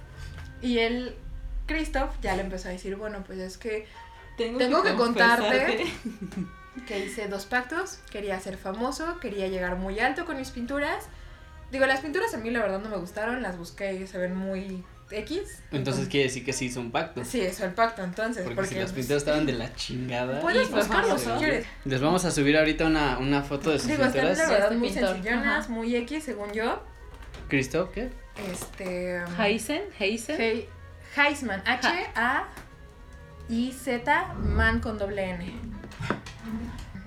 Y 0.61 0.79
él, 0.79 1.15
Christoph, 1.65 2.11
ya 2.21 2.35
le 2.35 2.43
empezó 2.43 2.67
a 2.69 2.71
decir, 2.71 2.95
bueno, 2.95 3.23
pues 3.25 3.39
es 3.39 3.57
que 3.57 3.87
Tengo 4.37 4.83
que 4.83 4.95
contarte. 4.95 5.85
que 6.87 6.99
hice 6.99 7.27
dos 7.27 7.45
pactos, 7.45 7.99
quería 8.11 8.39
ser 8.39 8.57
famoso, 8.57 9.19
quería 9.19 9.47
llegar 9.47 9.75
muy 9.75 9.99
alto 9.99 10.25
con 10.25 10.37
mis 10.37 10.51
pinturas. 10.51 11.05
Digo, 11.71 11.85
las 11.85 12.01
pinturas 12.01 12.33
a 12.33 12.37
mí 12.37 12.51
la 12.51 12.59
verdad 12.59 12.79
no 12.79 12.89
me 12.89 12.97
gustaron, 12.97 13.41
las 13.41 13.57
busqué 13.57 13.93
y 13.93 14.05
se 14.05 14.17
ven 14.17 14.35
muy 14.35 14.83
X. 15.11 15.61
Entonces 15.71 16.07
quiere 16.07 16.25
decir 16.27 16.43
que 16.45 16.53
sí 16.53 16.65
hizo 16.65 16.79
un 16.79 16.91
pacto. 16.91 17.23
Sí, 17.25 17.41
hizo 17.41 17.65
el 17.65 17.71
pacto, 17.73 18.03
entonces. 18.03 18.43
Porque, 18.43 18.55
Porque, 18.55 18.69
si 18.69 18.75
las 18.75 18.85
pues, 18.91 18.95
pinturas 19.05 19.21
estaban 19.23 19.45
de 19.45 19.53
la 19.53 19.73
chingada. 19.73 20.39
Puedes 20.41 20.67
Y, 20.67 20.71
pues, 20.71 20.87
buscarlo 20.87 21.17
si 21.17 21.29
quieres. 21.31 21.65
Les 21.85 22.01
vamos 22.01 22.25
a 22.25 22.31
subir 22.31 22.57
ahorita 22.57 22.85
una, 22.85 23.17
una 23.17 23.41
foto 23.43 23.71
de 23.71 23.79
sus 23.79 23.87
Digo, 23.89 24.03
están 24.05 24.25
la 24.25 24.31
verdad 24.31 24.63
Este 24.63 24.75
muy 24.77 24.89
sencillonas, 24.89 25.69
muy 25.69 25.95
X, 25.95 26.23
según 26.23 26.51
yo. 26.53 26.83
¿Cristo? 27.47 27.91
¿Qué? 27.93 28.09
Este. 28.51 29.21
Heisen, 29.39 29.81
Heisen. 29.99 30.39
He- 30.41 30.69
Heisman, 31.17 31.61
H-A-I-Z, 33.49 34.33
man 34.35 34.79
con 34.79 34.97
doble 34.97 35.29
N. 35.31 35.53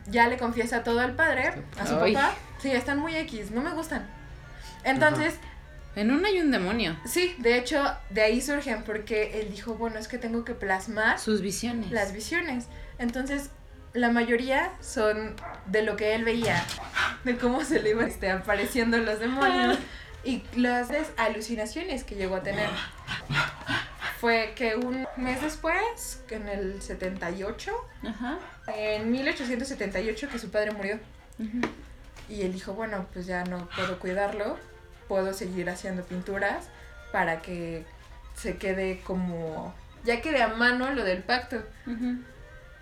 Ya 0.07 0.29
le 0.29 0.37
confiesa 0.37 0.83
todo 0.85 1.01
al 1.01 1.15
padre, 1.15 1.55
a 1.79 1.87
su 1.87 1.97
Ay. 1.99 2.13
papá. 2.15 2.35
Sí, 2.61 2.71
están 2.71 2.99
muy 2.99 3.17
X, 3.17 3.51
no 3.51 3.63
me 3.63 3.71
gustan. 3.71 4.07
Entonces, 4.85 5.37
En 5.97 6.11
una 6.11 6.29
hay 6.29 6.41
un 6.41 6.51
demonio. 6.51 6.97
sí, 7.07 7.35
de 7.39 7.57
hecho, 7.59 7.83
de 8.11 8.23
ahí 8.23 8.41
surgen 8.41 8.83
porque 8.83 9.41
él 9.41 9.51
dijo, 9.51 9.75
bueno, 9.75 9.99
es 9.99 10.09
que 10.09 10.19
tengo 10.19 10.45
que 10.45 10.55
plasmar 10.55 11.19
Sus 11.21 11.41
visiones. 11.41 11.91
las 11.93 12.13
visiones. 12.13 12.67
Entonces, 12.99 13.51
la 13.93 14.11
mayoría 14.11 14.73
son 14.81 15.37
de 15.67 15.83
lo 15.83 15.95
que 15.97 16.15
él 16.17 16.25
veía, 16.25 16.65
de 17.25 17.37
cómo 17.37 17.63
se 17.65 17.81
le 17.81 17.91
iban 17.91 18.09
este, 18.09 18.31
apareciendo 18.31 18.99
los 18.99 19.21
demonios 19.21 19.79
y 20.25 20.43
las 20.57 20.89
alucinaciones 21.17 22.03
que 22.03 22.17
llegó 22.17 22.37
a 22.37 22.43
tener. 22.43 22.69
Fue 24.21 24.53
que 24.57 24.75
un 24.75 25.07
mes 25.17 25.43
después, 25.43 26.23
en 26.31 26.49
el 26.49 26.81
78, 26.81 27.71
Ajá. 28.09 28.39
en 28.75 29.11
1878, 29.13 30.29
que 30.29 30.39
su 30.39 30.51
padre 30.51 30.71
murió. 30.73 30.99
Y 32.29 32.43
él 32.43 32.53
dijo, 32.53 32.73
bueno, 32.73 33.07
pues 33.13 33.27
ya 33.27 33.45
no 33.45 33.69
puedo 33.77 33.99
cuidarlo, 33.99 34.59
puedo 35.09 35.33
seguir 35.35 35.69
haciendo 35.71 36.03
pinturas 36.05 36.67
para 37.13 37.41
que 37.43 37.85
se 38.35 38.57
quede 38.57 39.01
como, 39.01 39.75
ya 40.05 40.21
quede 40.21 40.43
a 40.43 40.49
mano 40.49 40.91
lo 40.91 41.05
del 41.05 41.23
pacto. 41.23 41.63
Ujú. 41.87 42.19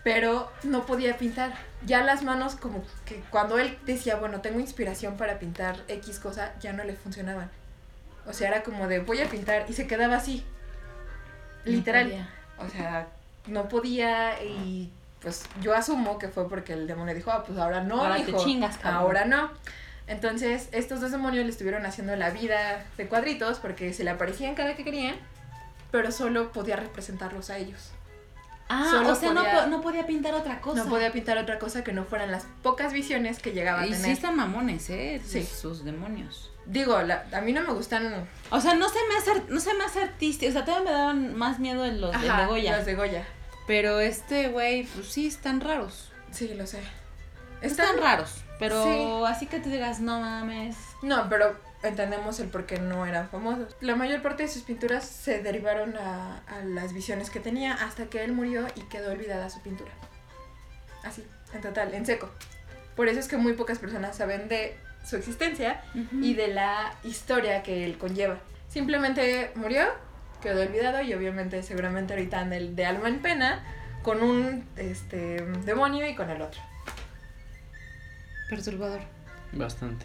pero 0.05 0.51
no 0.65 0.85
podía 0.85 1.17
pintar. 1.17 1.53
Ya 1.87 2.03
las 2.03 2.23
manos 2.25 2.57
como 2.57 2.83
que 3.05 3.23
cuando 3.31 3.59
él 3.59 3.79
decía, 3.87 4.17
bueno, 4.17 4.41
tengo 4.41 4.59
inspiración 4.59 5.17
para 5.17 5.39
pintar 5.39 5.77
X 5.87 6.19
cosa, 6.19 6.53
ya 6.61 6.73
no 6.73 6.83
le 6.83 6.95
funcionaban. 6.95 7.51
O 8.27 8.33
sea, 8.33 8.49
era 8.49 8.63
como 8.65 8.89
de 8.89 8.99
voy 9.01 9.21
a 9.21 9.29
pintar 9.29 9.67
y 9.69 9.73
se 9.75 9.87
quedaba 9.87 10.17
así. 10.17 10.45
No 11.65 11.73
Literal. 11.73 12.05
podía. 12.09 12.29
O 12.59 12.69
sea, 12.69 13.07
no 13.47 13.69
podía 13.69 14.43
y 14.43 14.91
pues 15.21 15.45
yo 15.61 15.73
asumo 15.75 16.19
que 16.19 16.27
fue 16.29 16.49
porque 16.49 16.73
el 16.73 16.87
demonio 16.89 17.15
dijo, 17.15 17.31
ah, 17.31 17.45
pues 17.47 17.57
ahora 17.59 17.83
no, 17.85 18.01
Ahora 18.01 18.17
te 18.17 18.25
mijo, 18.33 18.45
chingas, 18.45 18.79
cabrón. 18.79 19.01
ahora 19.03 19.25
no. 19.25 19.51
Entonces, 20.13 20.69
estos 20.73 21.01
dos 21.01 21.11
demonios 21.11 21.45
le 21.45 21.51
estuvieron 21.51 21.87
haciendo 21.87 22.15
la 22.17 22.31
vida 22.31 22.85
de 22.97 23.07
cuadritos 23.09 23.59
porque 23.59 23.93
se 23.93 24.05
le 24.05 24.11
aparecían 24.11 24.55
cada 24.55 24.77
que 24.77 24.85
querían, 24.85 25.17
pero 25.91 26.13
solo 26.13 26.53
podía 26.53 26.77
representarlos 26.77 27.51
a 27.51 27.57
ellos. 27.59 27.91
Ah, 28.69 28.89
Solo 28.91 29.13
o 29.13 29.15
sea, 29.15 29.33
no, 29.35 29.43
po- 29.43 29.67
no 29.69 29.81
podía 29.83 30.07
pintar 30.07 30.35
otra 30.35 30.61
cosa. 30.61 30.85
No 30.85 30.91
podía 30.91 31.13
pintar 31.13 31.37
otra 31.37 31.59
cosa 31.59 31.83
que 31.85 31.93
no 31.93 32.05
fueran 32.05 32.31
las 32.31 32.47
pocas 32.63 32.93
visiones 32.93 33.39
que 33.39 33.53
llegaba 33.53 33.81
a 33.83 33.87
Y 33.87 33.91
tener. 33.91 34.05
sí 34.07 34.11
están 34.13 34.37
mamones, 34.37 34.89
¿eh? 34.89 35.21
Sí. 35.27 35.43
Sus, 35.45 35.85
demonios. 35.85 36.51
Digo, 36.65 37.03
la- 37.03 37.25
a 37.33 37.41
mí 37.41 37.53
no 37.53 37.61
me 37.63 37.73
gustan 37.73 38.27
O 38.51 38.61
sea, 38.61 38.75
no 38.75 38.89
se 38.89 38.99
me 39.09 39.17
hace, 39.17 39.43
no 39.49 39.61
se 39.61 39.75
me 39.75 39.85
hace 39.85 40.03
artístico. 40.03 40.49
O 40.49 40.53
sea, 40.53 40.65
todavía 40.65 40.91
me 40.91 40.97
daban 40.97 41.35
más 41.37 41.59
miedo 41.59 41.85
en 41.85 42.01
los 42.01 42.15
ajá, 42.15 42.43
de 42.43 42.47
Goya. 42.47 42.77
los 42.77 42.87
de 42.87 42.95
Goya. 42.95 43.25
Pero 43.67 44.01
este 44.01 44.49
güey, 44.49 44.85
pues 44.85 45.07
sí, 45.09 45.27
están 45.27 45.61
raros. 45.61 46.11
Sí, 46.31 46.55
lo 46.55 46.67
sé. 46.67 46.81
Están, 47.61 47.87
Están 47.89 47.99
raros. 48.03 48.42
Pero 48.63 48.85
Sí. 48.85 49.33
así 49.33 49.47
que 49.47 49.61
te 49.61 49.69
digas, 49.71 50.01
no 50.01 50.21
mames. 50.21 50.77
No, 51.03 51.29
pero 51.29 51.57
entendemos 51.83 52.39
el 52.41 52.49
por 52.49 52.65
qué 52.67 52.79
no 52.79 53.07
eran 53.07 53.29
famosos. 53.29 53.75
La 53.81 53.97
mayor 53.97 54.23
parte 54.23 54.45
de 54.45 54.49
sus 54.49 54.63
pinturas 54.63 55.05
se 55.05 55.43
derivaron 55.43 55.97
a, 55.97 56.39
a 56.47 56.63
las 56.65 56.93
visiones 56.93 57.31
que 57.31 57.41
tenía 57.41 57.75
hasta 57.75 58.07
que 58.07 58.23
él 58.25 58.33
murió 58.33 58.67
y 58.77 58.83
quedó 58.83 59.11
olvidada 59.13 59.51
su 59.51 59.61
pintura. 59.61 59.91
Así, 61.03 61.25
en 61.53 61.61
total, 61.61 61.93
en 61.95 62.07
seco. 62.07 62.31
Por 62.97 63.09
eso 63.09 63.19
es 63.19 63.27
que 63.29 63.37
muy 63.37 63.55
pocas 63.55 63.79
personas 63.79 64.17
saben 64.17 64.49
de 64.49 64.77
su 65.05 65.17
existencia 65.17 65.81
y 66.21 66.35
de 66.35 66.49
la 66.49 66.95
historia 67.03 67.63
que 67.65 67.85
él 67.85 67.99
conlleva. 67.99 68.39
Simplemente 68.69 69.51
murió, 69.57 69.87
quedó 70.41 70.63
olvidado 70.63 71.01
y 71.03 71.13
obviamente 71.15 71.63
seguramente 71.65 72.13
ahorita 72.15 72.39
anda 72.41 72.57
el 72.57 72.77
de 72.77 72.87
alma 72.87 73.09
en 73.09 73.21
pena 73.21 73.65
con 74.03 74.23
un 74.23 74.65
este 74.77 75.43
demonio 75.65 76.09
y 76.09 76.15
con 76.15 76.31
el 76.31 76.41
otro. 76.43 76.61
Perturbador. 78.57 79.01
Bastante. 79.53 80.05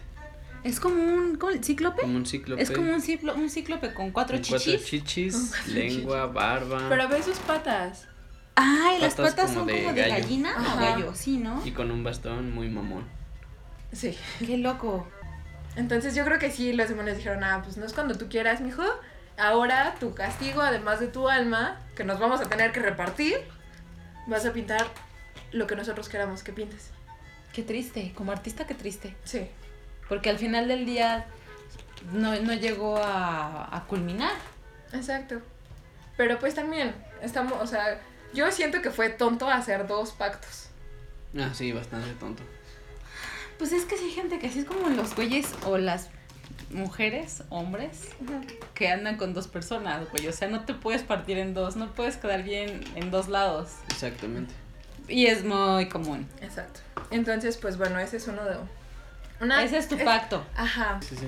Es 0.64 0.80
como 0.80 1.02
un 1.02 1.36
¿cómo? 1.36 1.52
cíclope. 1.62 2.00
Como 2.00 2.16
un 2.16 2.24
cíclope. 2.24 2.62
Es 2.62 2.70
como 2.70 2.92
un, 2.94 3.02
ciclo, 3.02 3.34
un 3.34 3.50
cíclope 3.50 3.92
con 3.92 4.10
cuatro 4.10 4.38
con 4.38 4.48
cuatro 4.48 4.72
chichis. 4.72 5.04
chichis, 5.04 5.50
cuatro 5.54 5.72
lengua, 5.74 6.26
barba. 6.26 6.86
Pero 6.88 7.08
ve 7.08 7.22
sus 7.22 7.38
patas. 7.40 8.08
Ay, 8.54 9.00
las 9.00 9.14
Patas 9.14 9.34
patas 9.34 9.50
como 9.50 9.58
son 9.60 9.66
de 9.66 9.82
como 9.82 9.92
de 9.92 10.00
gallo. 10.00 10.14
gallina 10.14 10.54
o 10.56 10.60
Ajá. 10.60 10.80
gallo, 10.80 11.14
sí, 11.14 11.36
¿no? 11.36 11.60
Y 11.66 11.72
con 11.72 11.90
un 11.90 12.02
bastón 12.02 12.52
muy 12.54 12.70
mamón. 12.70 13.04
Sí. 13.92 14.16
Qué 14.38 14.56
loco. 14.56 15.06
Entonces 15.76 16.14
yo 16.14 16.24
creo 16.24 16.38
que 16.38 16.50
sí, 16.50 16.72
los 16.72 16.88
demonios 16.88 17.18
dijeron, 17.18 17.44
ah, 17.44 17.60
pues 17.62 17.76
no 17.76 17.84
es 17.84 17.92
cuando 17.92 18.16
tú 18.16 18.30
quieras, 18.30 18.62
mijo. 18.62 18.82
Ahora 19.36 19.94
tu 20.00 20.14
castigo, 20.14 20.62
además 20.62 21.00
de 21.00 21.08
tu 21.08 21.28
alma, 21.28 21.78
que 21.94 22.02
nos 22.04 22.18
vamos 22.18 22.40
a 22.40 22.46
tener 22.48 22.72
que 22.72 22.80
repartir, 22.80 23.36
vas 24.26 24.46
a 24.46 24.52
pintar 24.54 24.86
lo 25.52 25.66
que 25.66 25.76
nosotros 25.76 26.08
queramos 26.08 26.42
que 26.42 26.52
pintes. 26.54 26.90
Qué 27.58 27.64
triste. 27.64 28.12
Como 28.14 28.30
artista, 28.30 28.68
qué 28.68 28.74
triste. 28.74 29.16
Sí. 29.24 29.44
Porque 30.08 30.30
al 30.30 30.38
final 30.38 30.68
del 30.68 30.86
día 30.86 31.26
no, 32.12 32.40
no 32.40 32.54
llegó 32.54 32.98
a, 32.98 33.76
a 33.76 33.84
culminar. 33.86 34.30
Exacto. 34.92 35.42
Pero 36.16 36.38
pues 36.38 36.54
también, 36.54 36.94
estamos, 37.20 37.60
o 37.60 37.66
sea, 37.66 38.00
yo 38.32 38.48
siento 38.52 38.80
que 38.80 38.92
fue 38.92 39.10
tonto 39.10 39.50
hacer 39.50 39.88
dos 39.88 40.12
pactos. 40.12 40.68
Ah, 41.36 41.50
sí, 41.52 41.72
bastante 41.72 42.12
tonto. 42.12 42.44
Pues 43.58 43.72
es 43.72 43.84
que 43.86 43.96
sí 43.96 44.04
hay 44.04 44.12
gente 44.12 44.38
que 44.38 44.46
así 44.46 44.60
es 44.60 44.64
como 44.64 44.88
los 44.90 45.16
güeyes 45.16 45.52
o 45.66 45.78
las 45.78 46.10
mujeres, 46.70 47.42
hombres, 47.48 48.10
que 48.74 48.86
andan 48.86 49.16
con 49.16 49.34
dos 49.34 49.48
personas, 49.48 50.08
güey. 50.12 50.28
O 50.28 50.32
sea, 50.32 50.46
no 50.46 50.64
te 50.64 50.74
puedes 50.74 51.02
partir 51.02 51.38
en 51.38 51.54
dos, 51.54 51.74
no 51.74 51.90
puedes 51.90 52.18
quedar 52.18 52.44
bien 52.44 52.84
en 52.94 53.10
dos 53.10 53.26
lados. 53.26 53.70
Exactamente. 53.88 54.54
Y 55.08 55.26
es 55.26 55.44
muy 55.44 55.88
común. 55.88 56.28
Exacto. 56.40 56.80
Entonces, 57.10 57.56
pues 57.56 57.76
bueno, 57.78 57.98
ese 57.98 58.18
es 58.18 58.28
uno 58.28 58.44
de... 58.44 58.56
Una, 59.40 59.62
Ese 59.62 59.78
es 59.78 59.88
tu 59.88 59.96
pacto. 59.98 60.44
Ajá, 60.56 60.98
Sí, 61.00 61.14
sí. 61.16 61.26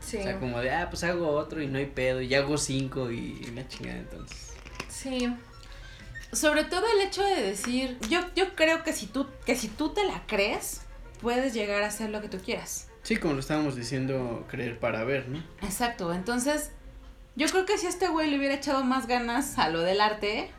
sí. 0.00 0.16
O 0.18 0.22
sea, 0.22 0.40
como 0.40 0.58
de, 0.60 0.70
ah, 0.72 0.88
pues 0.90 1.04
hago 1.04 1.28
otro 1.28 1.62
y 1.62 1.68
no 1.68 1.78
hay 1.78 1.86
pedo. 1.86 2.20
Y 2.20 2.34
hago 2.34 2.58
cinco 2.58 3.10
y 3.10 3.40
la 3.54 3.66
chingada 3.68 3.98
entonces. 3.98 4.52
Sí. 4.88 5.32
Sobre 6.32 6.64
todo 6.64 6.84
el 6.92 7.06
hecho 7.06 7.22
de 7.22 7.40
decir, 7.40 7.98
yo, 8.10 8.20
yo 8.34 8.54
creo 8.56 8.82
que 8.82 8.92
si 8.92 9.06
tú, 9.06 9.26
que 9.46 9.54
si 9.54 9.68
tú 9.68 9.90
te 9.94 10.04
la 10.04 10.22
crees, 10.26 10.82
puedes 11.22 11.54
llegar 11.54 11.82
a 11.82 11.86
hacer 11.86 12.10
lo 12.10 12.20
que 12.20 12.28
tú 12.28 12.38
quieras. 12.38 12.88
Sí, 13.02 13.16
como 13.16 13.34
lo 13.34 13.40
estábamos 13.40 13.76
diciendo, 13.76 14.44
creer 14.50 14.78
para 14.78 15.04
ver, 15.04 15.28
¿no? 15.28 15.38
Exacto, 15.62 16.12
entonces 16.12 16.72
yo 17.36 17.46
creo 17.46 17.64
que 17.64 17.78
si 17.78 17.86
este 17.86 18.08
güey 18.08 18.28
le 18.28 18.36
hubiera 18.38 18.54
echado 18.54 18.84
más 18.84 19.06
ganas 19.06 19.56
a 19.58 19.68
lo 19.70 19.80
del 19.80 20.00
arte 20.00 20.50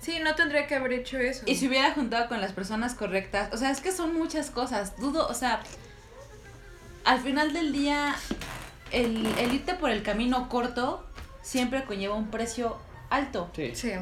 Sí, 0.00 0.18
no 0.20 0.34
tendría 0.34 0.66
que 0.66 0.76
haber 0.76 0.92
hecho 0.92 1.18
eso. 1.18 1.42
y 1.46 1.56
se 1.56 1.66
hubiera 1.68 1.92
juntado 1.92 2.28
con 2.28 2.40
las 2.40 2.52
personas 2.52 2.94
correctas, 2.94 3.52
o 3.52 3.56
sea, 3.56 3.70
es 3.70 3.80
que 3.80 3.90
son 3.92 4.14
muchas 4.14 4.50
cosas, 4.50 4.96
dudo, 4.98 5.26
o 5.26 5.34
sea, 5.34 5.60
al 7.04 7.20
final 7.20 7.52
del 7.52 7.72
día, 7.72 8.14
el, 8.92 9.26
el 9.38 9.54
irte 9.54 9.74
por 9.74 9.90
el 9.90 10.02
camino 10.02 10.48
corto 10.48 11.04
siempre 11.42 11.84
conlleva 11.84 12.14
un 12.14 12.30
precio 12.30 12.76
alto. 13.10 13.50
Sí. 13.54 13.72
Sí. 13.74 13.92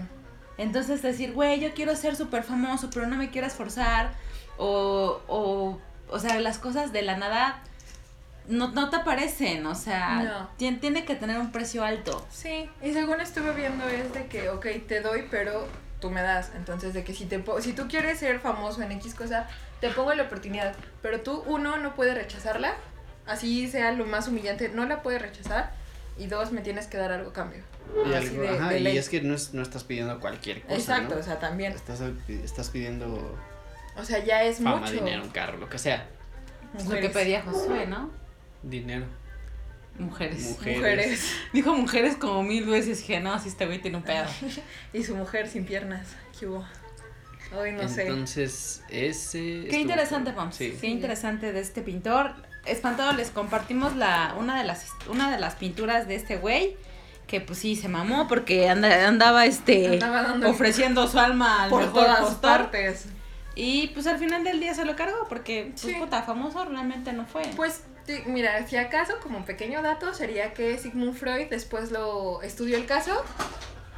Entonces 0.57 1.03
decir, 1.03 1.33
güey, 1.33 1.61
yo 1.61 1.75
quiero 1.75 1.95
ser 1.97 2.17
súper 2.17 2.43
famoso, 2.45 2.89
pero 2.93 3.07
no 3.07 3.17
me 3.17 3.31
quiero 3.31 3.47
esforzar. 3.47 4.13
O, 4.57 5.21
o, 5.27 5.79
o 6.09 6.19
sea, 6.19 6.39
las 6.41 6.59
cosas 6.59 6.93
de 6.93 7.03
la 7.03 7.17
nada 7.17 7.61
no, 8.49 8.69
no 8.71 8.89
te 8.89 8.97
aparecen. 8.97 9.67
O 9.67 9.75
sea, 9.75 10.23
No. 10.23 10.51
tien- 10.59 10.81
tiene 10.81 11.05
que 11.05 11.17
tener 11.17 11.39
un 11.39 11.51
precio 11.53 11.85
alto. 11.85 12.25
Sí, 12.31 12.71
y 12.83 12.93
según 12.93 13.21
estuve 13.21 13.53
viendo 13.53 13.87
es 13.89 14.15
de 14.15 14.27
que, 14.29 14.49
ok, 14.49 14.67
te 14.87 15.01
doy, 15.01 15.27
pero 15.31 15.67
tú 16.05 16.11
me 16.11 16.21
das. 16.21 16.51
Entonces, 16.55 16.93
de 16.93 17.03
que 17.03 17.15
si, 17.15 17.25
te 17.25 17.39
po- 17.39 17.63
si 17.63 17.73
tú 17.73 17.89
quieres 17.89 18.19
ser 18.19 18.39
famoso 18.41 18.83
en 18.83 18.93
X 18.93 19.15
cosa, 19.15 19.49
te 19.81 19.89
pongo 19.89 20.13
la 20.13 20.25
oportunidad. 20.25 20.75
Pero 21.01 21.23
tú, 21.23 21.43
uno, 21.47 21.79
no 21.79 21.95
puedes 21.95 22.15
rechazarla. 22.15 22.75
Así 23.27 23.69
sea 23.71 23.91
lo 23.93 24.05
más 24.05 24.29
humillante, 24.29 24.69
no 24.69 24.85
la 24.85 25.03
puedes 25.03 25.23
rechazar. 25.23 25.73
Y 26.19 26.27
dos, 26.27 26.53
me 26.53 26.61
tienes 26.61 26.87
que 26.89 26.99
dar 26.99 27.11
algo 27.11 27.31
a 27.31 27.33
cambio. 27.33 27.63
Y, 28.07 28.13
Así 28.13 28.29
algo- 28.29 28.43
de- 28.43 28.49
ajá, 28.51 28.69
de 28.69 28.81
y 28.81 28.99
es 28.99 29.09
que 29.09 29.23
no, 29.23 29.35
es- 29.35 29.55
no 29.55 29.63
estás 29.63 29.83
pidiendo 29.85 30.21
cualquier 30.21 30.61
cosa. 30.63 30.75
Exacto, 30.75 31.15
¿no? 31.15 31.21
o 31.23 31.25
sea, 31.25 31.39
también. 31.39 31.73
Estás, 31.73 32.03
estás 32.29 32.69
pidiendo 32.69 33.35
O 33.97 34.05
sea, 34.05 34.19
ya 34.23 34.43
es 34.43 34.59
fama, 34.59 34.81
mucho. 34.81 34.93
dinero, 34.93 35.23
un 35.23 35.31
carro, 35.31 35.57
lo 35.57 35.71
que 35.71 35.79
sea. 35.79 36.07
Es 36.77 36.85
lo 36.87 36.97
que 36.97 37.09
pedía 37.09 37.41
Josué, 37.43 37.87
¿no? 37.87 38.11
Dinero. 38.63 39.07
Mujeres. 39.99 40.43
Mujeres. 40.43 40.79
Mujeres. 40.79 41.33
Dijo 41.53 41.75
mujeres 41.75 42.17
como 42.17 42.43
mil 42.43 42.65
veces. 42.67 42.99
Dije, 42.99 43.21
no, 43.21 43.39
si 43.39 43.49
este 43.49 43.67
güey 43.67 43.81
tiene 43.81 43.99
un 43.99 44.03
pedo. 44.03 44.27
Y 44.93 45.05
su 45.05 45.15
mujer 45.15 45.49
sin 45.49 45.65
piernas. 45.65 46.09
¿Qué 46.39 46.47
hubo? 46.47 46.65
Ay, 47.57 47.73
no 47.73 47.89
sé. 47.89 48.03
Entonces, 48.09 48.83
ese. 48.89 49.67
Qué 49.71 49.79
interesante, 49.79 50.33
Pams. 50.33 50.57
Sí. 50.57 50.77
Qué 50.81 50.89
interesante 50.89 51.53
de 51.53 51.61
este 51.61 51.83
pintor. 51.83 52.33
espantado 52.67 53.13
les 53.13 53.31
compartimos 53.31 53.95
la 53.95 54.35
una 54.39 54.59
de 54.59 54.65
las 54.65 54.87
una 55.09 55.31
de 55.31 55.39
las 55.39 55.55
pinturas 55.55 56.09
de 56.09 56.17
este 56.17 56.39
güey 56.39 56.77
que 57.27 57.41
pues 57.41 57.59
sí 57.59 57.77
se 57.77 57.89
mamó 57.89 58.29
porque 58.29 58.69
andaba 58.69 59.47
este 59.47 59.99
ofreciendo 60.47 61.07
su 61.09 61.19
alma 61.19 61.65
al 61.65 61.71
por 61.71 61.93
todas 61.93 62.35
partes. 62.37 63.07
Y 63.55 63.89
pues 63.89 64.07
al 64.07 64.19
final 64.19 64.43
del 64.43 64.59
día 64.59 64.75
se 64.75 64.85
lo 64.85 64.97
cargó 64.97 65.27
porque 65.29 65.73
pues 65.81 65.95
puta 65.97 66.23
famoso 66.23 66.65
realmente 66.65 67.13
no 67.13 67.25
fue. 67.25 67.43
Pues 67.55 67.83
mira, 68.27 68.67
si 68.67 68.77
acaso 68.77 69.15
como 69.23 69.45
pequeño 69.45 69.83
dato 69.83 70.13
sería 70.15 70.53
que 70.55 70.79
Sigmund 70.79 71.15
Freud 71.15 71.49
después 71.51 71.91
lo 71.91 72.43
estudió 72.43 72.77
el 72.77 72.87
caso 72.87 73.25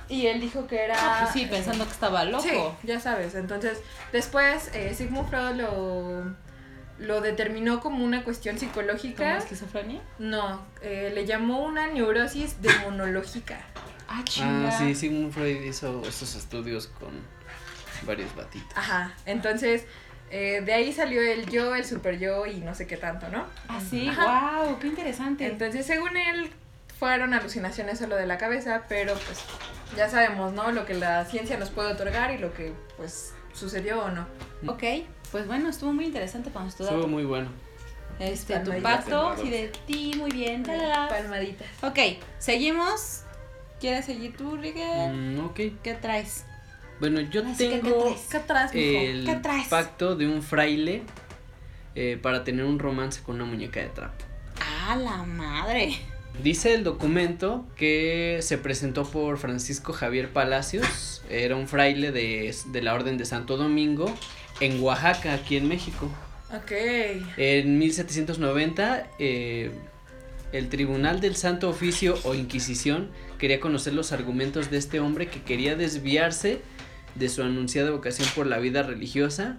y 0.09 0.27
él 0.27 0.40
dijo 0.40 0.66
que 0.66 0.85
era... 0.85 0.97
Ah, 0.99 1.19
pues 1.23 1.33
sí, 1.33 1.47
pensando 1.47 1.85
que 1.85 1.92
estaba 1.92 2.25
loco. 2.25 2.42
Sí, 2.42 2.87
ya 2.87 3.01
sabes. 3.01 3.35
Entonces, 3.35 3.79
después 4.12 4.71
eh, 4.75 4.95
Sigmund 4.95 5.29
Freud 5.29 5.57
lo, 5.57 6.35
lo 6.99 7.21
determinó 7.21 7.81
como 7.81 8.05
una 8.05 8.23
cuestión 8.23 8.59
psicológica. 8.59 9.25
¿Como 9.25 9.38
esquizofrenia? 9.38 10.01
No, 10.19 10.64
eh, 10.83 11.11
le 11.14 11.27
llamó 11.27 11.64
una 11.64 11.88
neurosis 11.88 12.62
demonológica. 12.62 13.59
Ah, 14.09 14.23
chinga. 14.25 14.69
Ah, 14.69 14.79
sí, 14.79 14.95
Sigmund 14.95 15.33
Freud 15.33 15.62
hizo 15.62 16.03
estos 16.07 16.37
estudios 16.37 16.87
con 16.87 17.11
varios 18.03 18.35
batitos. 18.37 18.77
Ajá, 18.77 19.12
entonces... 19.25 19.85
Eh, 20.31 20.62
de 20.65 20.73
ahí 20.73 20.93
salió 20.93 21.21
el 21.21 21.47
yo, 21.47 21.75
el 21.75 21.85
super 21.85 22.19
yo 22.19 22.47
y 22.47 22.57
no 22.61 22.75
sé 22.75 22.87
qué 22.87 22.97
tanto, 22.97 23.29
¿no? 23.29 23.47
Ah, 23.69 23.81
sí, 23.81 24.11
wow, 24.11 24.79
qué 24.79 24.89
interesante. 24.89 25.47
Entonces, 25.47 25.87
según 25.87 26.17
él, 26.17 26.51
fueron 26.99 27.35
alucinaciones 27.35 27.99
solo 27.99 28.17
de 28.17 28.27
la 28.27 28.39
cabeza, 28.39 28.85
pero 28.89 29.15
pues 29.15 29.41
ya 29.97 30.09
sabemos, 30.09 30.53
¿no? 30.53 30.73
Lo 30.73 30.87
que 30.87 30.95
la 30.95 31.25
ciencia 31.27 31.57
nos 31.59 31.71
puede 31.71 31.93
otorgar 31.93 32.33
y 32.33 32.39
lo 32.39 32.53
que 32.55 32.73
pues 32.97 33.35
sucedió 33.53 34.05
o 34.05 34.11
no. 34.11 34.27
Ok, 34.67 34.83
pues 35.31 35.47
bueno, 35.47 35.69
estuvo 35.69 35.93
muy 35.93 36.07
interesante 36.07 36.51
cuando 36.51 36.71
estudiamos. 36.71 37.01
Estuvo 37.01 37.12
muy 37.12 37.25
bueno. 37.25 37.49
Este, 38.19 38.59
tu 38.61 38.73
pacto, 38.81 39.37
sí, 39.37 39.51
de 39.51 39.69
ti, 39.87 40.15
muy 40.17 40.31
bien. 40.31 40.62
Palmaditas. 40.62 41.69
Ok, 41.83 41.99
seguimos. 42.39 43.23
¿Quieres 43.79 44.07
seguir 44.07 44.35
tú, 44.37 44.57
Riquel? 44.57 45.12
Mm, 45.12 45.45
ok. 45.45 45.61
¿Qué 45.83 45.95
traes? 46.01 46.47
Bueno, 47.01 47.21
yo 47.21 47.43
tengo 47.57 48.17
¿Qué 48.31 48.39
traes, 48.41 48.71
el 48.75 49.27
¿Qué 49.27 49.35
traes? 49.37 49.69
pacto 49.69 50.17
de 50.17 50.27
un 50.27 50.43
fraile 50.43 51.03
eh, 51.95 52.19
para 52.21 52.43
tener 52.43 52.65
un 52.65 52.79
romance 52.79 53.23
con 53.23 53.37
una 53.37 53.45
muñeca 53.45 53.81
de 53.81 53.89
trapo. 53.89 54.25
¡Ah, 54.61 54.97
la 54.97 55.23
madre! 55.25 55.97
Dice 56.43 56.75
el 56.75 56.85
documento 56.85 57.67
que 57.77 58.39
se 58.43 58.59
presentó 58.59 59.05
por 59.05 59.39
Francisco 59.39 59.93
Javier 59.93 60.31
Palacios, 60.33 61.23
era 61.31 61.57
un 61.57 61.69
fraile 61.69 62.13
de, 62.13 62.55
la 62.83 62.95
Orden 62.95 63.19
de 63.19 63.25
Santo 63.25 63.57
Domingo 63.57 64.13
en 64.61 64.83
Oaxaca, 64.83 65.35
aquí 65.35 65.57
en 65.57 65.69
México. 65.69 66.11
Ok. 66.55 66.73
En 67.37 67.79
1790, 67.79 69.11
eh, 69.19 69.71
el 70.53 70.69
Tribunal 70.69 71.21
del 71.21 71.37
Santo 71.37 71.69
Oficio 71.69 72.19
o 72.25 72.35
Inquisición 72.35 73.11
quería 73.39 73.61
conocer 73.61 73.95
los 73.95 74.13
argumentos 74.13 74.71
de 74.71 74.79
este 74.79 75.01
hombre 75.01 75.29
que 75.29 75.43
quería 75.43 75.77
desviarse 75.77 76.61
de 77.19 77.29
su 77.29 77.43
anunciada 77.43 77.91
vocación 77.91 78.29
por 78.35 78.47
la 78.47 78.59
vida 78.59 78.83
religiosa 78.83 79.59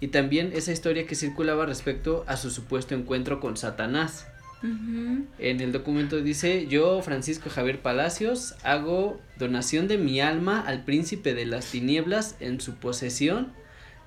y 0.00 0.08
también 0.08 0.52
esa 0.54 0.72
historia 0.72 1.06
que 1.06 1.14
circulaba 1.14 1.66
respecto 1.66 2.24
a 2.26 2.36
su 2.36 2.50
supuesto 2.50 2.94
encuentro 2.94 3.40
con 3.40 3.56
Satanás. 3.56 4.26
En 4.62 5.60
el 5.60 5.72
documento 5.72 6.20
dice, 6.20 6.66
yo, 6.66 7.00
Francisco 7.02 7.48
Javier 7.48 7.80
Palacios, 7.80 8.54
hago 8.62 9.18
donación 9.38 9.88
de 9.88 9.96
mi 9.96 10.20
alma 10.20 10.60
al 10.60 10.84
príncipe 10.84 11.32
de 11.32 11.46
las 11.46 11.66
tinieblas 11.66 12.36
en 12.40 12.60
su 12.60 12.74
posesión 12.74 13.52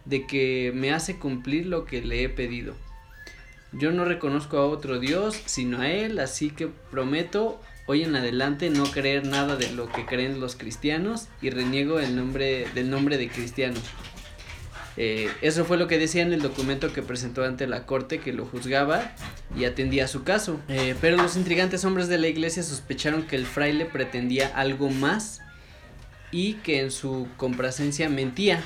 de 0.06 0.28
que 0.28 0.72
me 0.76 0.92
hace 0.92 1.18
cumplir 1.18 1.66
lo 1.66 1.86
que 1.86 2.04
le 2.04 2.24
he 2.24 2.30
pedido. 2.30 2.76
Yo 3.72 3.92
no 3.92 4.06
reconozco 4.06 4.58
a 4.58 4.68
otro 4.68 5.00
Dios 5.00 5.42
sino 5.46 5.82
a 5.82 5.90
Él, 5.90 6.20
así 6.20 6.52
que 6.52 6.68
prometo 6.68 7.60
hoy 7.86 8.04
en 8.04 8.16
adelante 8.16 8.70
no 8.70 8.84
creer 8.86 9.26
nada 9.26 9.56
de 9.56 9.72
lo 9.72 9.92
que 9.92 10.06
creen 10.06 10.40
los 10.40 10.56
cristianos 10.56 11.28
y 11.42 11.50
reniego 11.50 12.00
el 12.00 12.16
nombre 12.16 12.68
del 12.74 12.90
nombre 12.90 13.18
de 13.18 13.30
cristiano. 13.30 13.80
Eh, 14.96 15.32
eso 15.42 15.66
fue 15.66 15.78
lo 15.78 15.88
que 15.88 15.98
decía 15.98 16.22
en 16.22 16.34
el 16.34 16.42
documento 16.42 16.94
que 16.94 17.02
presentó 17.02 17.44
ante 17.44 17.66
la 17.66 17.86
corte 17.86 18.20
que 18.20 18.32
lo 18.32 18.46
juzgaba 18.46 19.12
y 19.58 19.66
atendía 19.66 20.08
su 20.08 20.24
caso. 20.24 20.60
Eh, 20.70 20.96
pero 21.02 21.18
los 21.18 21.36
intrigantes 21.36 21.84
hombres 21.84 22.08
de 22.08 22.20
la 22.20 22.28
iglesia 22.28 22.64
sospecharon 22.64 23.24
que 23.24 23.36
el 23.36 23.46
fraile 23.46 23.86
pretendía 23.86 24.48
algo 24.56 24.90
más 24.90 25.42
y 26.32 26.56
que 26.56 26.82
en 26.82 26.92
su 26.92 27.28
complacencia 27.38 28.10
mentía. 28.10 28.64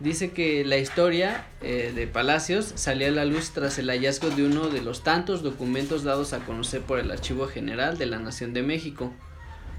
Dice 0.00 0.30
que 0.30 0.64
la 0.64 0.76
historia 0.76 1.46
eh, 1.60 1.92
de 1.92 2.06
Palacios 2.06 2.72
salió 2.76 3.08
a 3.08 3.10
la 3.10 3.24
luz 3.24 3.50
tras 3.50 3.78
el 3.78 3.90
hallazgo 3.90 4.30
de 4.30 4.44
uno 4.44 4.68
de 4.68 4.80
los 4.80 5.02
tantos 5.02 5.42
documentos 5.42 6.04
dados 6.04 6.32
a 6.32 6.38
conocer 6.38 6.82
por 6.82 7.00
el 7.00 7.10
Archivo 7.10 7.48
General 7.48 7.98
de 7.98 8.06
la 8.06 8.20
Nación 8.20 8.54
de 8.54 8.62
México 8.62 9.12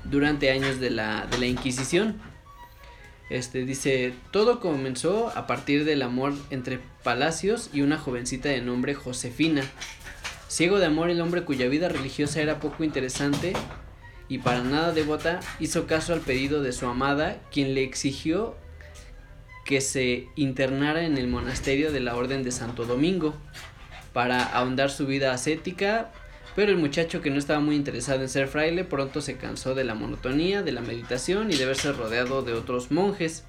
durante 0.03 0.51
años 0.51 0.81
de 0.81 0.89
la, 0.89 1.25
de 1.31 1.37
la 1.37 1.45
Inquisición. 1.45 2.19
Este 3.29 3.63
dice, 3.63 4.13
todo 4.31 4.59
comenzó 4.59 5.29
a 5.37 5.47
partir 5.47 5.85
del 5.85 6.01
amor 6.01 6.33
entre 6.49 6.79
Palacios 7.03 7.69
y 7.71 7.81
una 7.81 7.97
jovencita 7.97 8.49
de 8.49 8.59
nombre 8.59 8.95
Josefina. 8.95 9.63
Ciego 10.49 10.79
de 10.79 10.87
amor, 10.87 11.09
el 11.09 11.21
hombre 11.21 11.45
cuya 11.45 11.69
vida 11.69 11.87
religiosa 11.87 12.41
era 12.41 12.59
poco 12.59 12.83
interesante 12.83 13.53
y 14.27 14.39
para 14.39 14.63
nada 14.63 14.91
devota, 14.91 15.39
hizo 15.59 15.87
caso 15.87 16.11
al 16.11 16.19
pedido 16.19 16.61
de 16.61 16.73
su 16.73 16.87
amada, 16.87 17.39
quien 17.51 17.73
le 17.73 17.83
exigió 17.83 18.57
que 19.65 19.81
se 19.81 20.27
internara 20.35 21.05
en 21.05 21.17
el 21.17 21.27
monasterio 21.27 21.91
de 21.91 21.99
la 21.99 22.15
Orden 22.15 22.43
de 22.43 22.51
Santo 22.51 22.85
Domingo 22.85 23.35
para 24.13 24.43
ahondar 24.43 24.89
su 24.89 25.05
vida 25.05 25.33
ascética, 25.33 26.11
pero 26.55 26.71
el 26.71 26.77
muchacho 26.77 27.21
que 27.21 27.29
no 27.29 27.37
estaba 27.37 27.59
muy 27.59 27.75
interesado 27.75 28.21
en 28.21 28.29
ser 28.29 28.47
fraile 28.47 28.83
pronto 28.83 29.21
se 29.21 29.37
cansó 29.37 29.75
de 29.75 29.83
la 29.83 29.95
monotonía, 29.95 30.63
de 30.63 30.71
la 30.71 30.81
meditación 30.81 31.51
y 31.51 31.55
de 31.55 31.65
verse 31.65 31.91
rodeado 31.91 32.41
de 32.41 32.53
otros 32.53 32.91
monjes. 32.91 33.43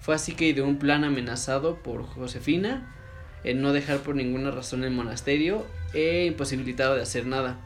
Fue 0.00 0.14
así 0.14 0.34
que 0.34 0.48
ideó 0.48 0.66
un 0.66 0.78
plan 0.78 1.04
amenazado 1.04 1.76
por 1.76 2.04
Josefina 2.04 2.96
en 3.44 3.60
no 3.60 3.72
dejar 3.72 3.98
por 3.98 4.14
ninguna 4.14 4.50
razón 4.50 4.84
el 4.84 4.90
monasterio 4.90 5.66
e 5.94 6.26
imposibilitado 6.26 6.96
de 6.96 7.02
hacer 7.02 7.26
nada. 7.26 7.60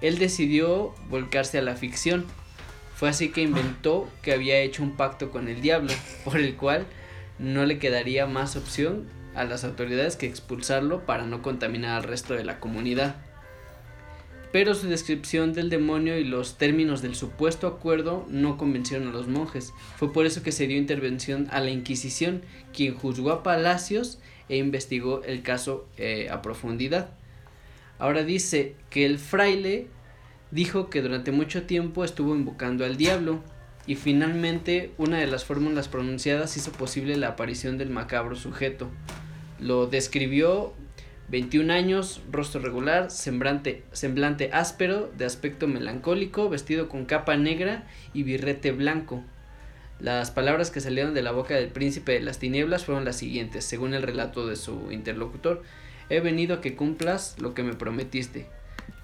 Él 0.00 0.18
decidió 0.18 0.94
volcarse 1.08 1.58
a 1.58 1.62
la 1.62 1.74
ficción. 1.74 2.26
Fue 2.94 3.08
así 3.08 3.30
que 3.30 3.42
inventó 3.42 4.08
que 4.22 4.32
había 4.32 4.58
hecho 4.58 4.82
un 4.82 4.96
pacto 4.96 5.30
con 5.30 5.48
el 5.48 5.60
diablo, 5.60 5.92
por 6.24 6.38
el 6.38 6.56
cual 6.56 6.86
no 7.38 7.66
le 7.66 7.78
quedaría 7.78 8.26
más 8.26 8.56
opción 8.56 9.04
a 9.34 9.44
las 9.44 9.64
autoridades 9.64 10.16
que 10.16 10.26
expulsarlo 10.26 11.04
para 11.04 11.26
no 11.26 11.42
contaminar 11.42 11.98
al 11.98 12.04
resto 12.04 12.34
de 12.34 12.44
la 12.44 12.58
comunidad 12.60 13.16
pero 14.56 14.74
su 14.74 14.88
descripción 14.88 15.52
del 15.52 15.68
demonio 15.68 16.18
y 16.18 16.24
los 16.24 16.56
términos 16.56 17.02
del 17.02 17.14
supuesto 17.14 17.66
acuerdo 17.66 18.24
no 18.30 18.56
convencieron 18.56 19.08
a 19.08 19.12
los 19.12 19.28
monjes. 19.28 19.74
Fue 19.96 20.14
por 20.14 20.24
eso 20.24 20.42
que 20.42 20.50
se 20.50 20.66
dio 20.66 20.78
intervención 20.78 21.46
a 21.50 21.60
la 21.60 21.68
Inquisición, 21.68 22.40
quien 22.72 22.94
juzgó 22.94 23.32
a 23.32 23.42
Palacios 23.42 24.18
e 24.48 24.56
investigó 24.56 25.22
el 25.24 25.42
caso 25.42 25.86
eh, 25.98 26.28
a 26.30 26.40
profundidad. 26.40 27.10
Ahora 27.98 28.24
dice 28.24 28.76
que 28.88 29.04
el 29.04 29.18
fraile 29.18 29.88
dijo 30.50 30.88
que 30.88 31.02
durante 31.02 31.32
mucho 31.32 31.64
tiempo 31.64 32.02
estuvo 32.02 32.34
invocando 32.34 32.86
al 32.86 32.96
diablo 32.96 33.42
y 33.86 33.94
finalmente 33.94 34.92
una 34.98 35.18
de 35.18 35.26
las 35.26 35.44
fórmulas 35.44 35.88
pronunciadas 35.88 36.56
hizo 36.56 36.72
posible 36.72 37.16
la 37.16 37.28
aparición 37.28 37.78
del 37.78 37.90
macabro 37.90 38.34
sujeto. 38.34 38.90
Lo 39.60 39.86
describió 39.86 40.74
21 41.28 41.72
años, 41.72 42.22
rostro 42.30 42.60
regular, 42.60 43.10
semblante, 43.10 43.84
semblante 43.92 44.50
áspero, 44.52 45.10
de 45.16 45.24
aspecto 45.24 45.66
melancólico, 45.66 46.48
vestido 46.48 46.88
con 46.88 47.04
capa 47.04 47.36
negra 47.36 47.86
y 48.12 48.22
birrete 48.22 48.72
blanco. 48.72 49.22
Las 49.98 50.30
palabras 50.30 50.70
que 50.70 50.80
salieron 50.80 51.14
de 51.14 51.22
la 51.22 51.32
boca 51.32 51.54
del 51.54 51.68
príncipe 51.68 52.12
de 52.12 52.20
las 52.20 52.38
tinieblas 52.38 52.84
fueron 52.84 53.04
las 53.04 53.16
siguientes, 53.16 53.64
según 53.64 53.94
el 53.94 54.02
relato 54.02 54.46
de 54.46 54.56
su 54.56 54.92
interlocutor. 54.92 55.62
He 56.10 56.20
venido 56.20 56.56
a 56.56 56.60
que 56.60 56.76
cumplas 56.76 57.36
lo 57.40 57.54
que 57.54 57.62
me 57.62 57.72
prometiste. 57.72 58.46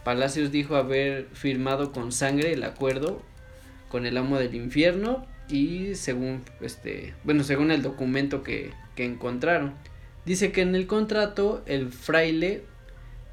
Palacios 0.04 0.52
dijo 0.52 0.76
haber 0.76 1.28
firmado 1.32 1.92
con 1.92 2.12
sangre 2.12 2.52
el 2.52 2.62
acuerdo 2.62 3.22
con 3.92 4.06
el 4.06 4.16
amo 4.16 4.38
del 4.38 4.54
infierno 4.54 5.26
y 5.50 5.96
según 5.96 6.42
este, 6.62 7.12
bueno, 7.24 7.44
según 7.44 7.70
el 7.70 7.82
documento 7.82 8.42
que, 8.42 8.70
que 8.96 9.04
encontraron. 9.04 9.74
Dice 10.24 10.50
que 10.50 10.62
en 10.62 10.74
el 10.74 10.86
contrato 10.86 11.62
el 11.66 11.90
fraile 11.92 12.62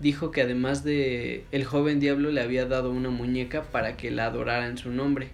dijo 0.02 0.32
que 0.32 0.41
además 0.41 0.84
de 0.84 1.45
el 1.54 1.63
joven 1.63 2.02
diablo 2.02 2.30
le 2.32 2.41
había 2.41 2.65
dado 2.65 2.91
una 2.91 3.10
muñeca 3.10 3.63
para 3.63 3.95
que 3.95 4.12
la 4.12 4.26
adorara 4.26 4.67
en 4.67 4.78
su 4.78 4.91
nombre. 4.91 5.30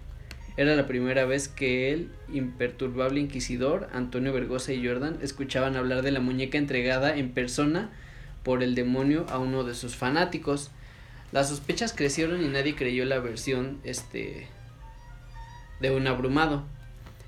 Era 0.56 0.76
la 0.76 0.86
primera 0.86 1.24
vez 1.24 1.48
que 1.48 1.92
el 1.92 2.08
imperturbable 2.32 3.18
inquisidor 3.18 3.88
Antonio 3.92 4.32
Vergosa 4.32 4.72
y 4.72 4.86
Jordan 4.86 5.18
escuchaban 5.22 5.74
hablar 5.76 6.02
de 6.02 6.12
la 6.12 6.20
muñeca 6.20 6.56
entregada 6.56 7.16
en 7.16 7.32
persona 7.32 7.90
por 8.44 8.62
el 8.62 8.76
demonio 8.76 9.26
a 9.28 9.40
uno 9.40 9.64
de 9.64 9.74
sus 9.74 9.96
fanáticos. 9.96 10.70
Las 11.32 11.48
sospechas 11.48 11.92
crecieron 11.92 12.44
y 12.44 12.48
nadie 12.48 12.76
creyó 12.76 13.04
la 13.04 13.18
versión 13.18 13.80
este 13.82 14.46
de 15.80 15.90
un 15.90 16.06
abrumado. 16.06 16.64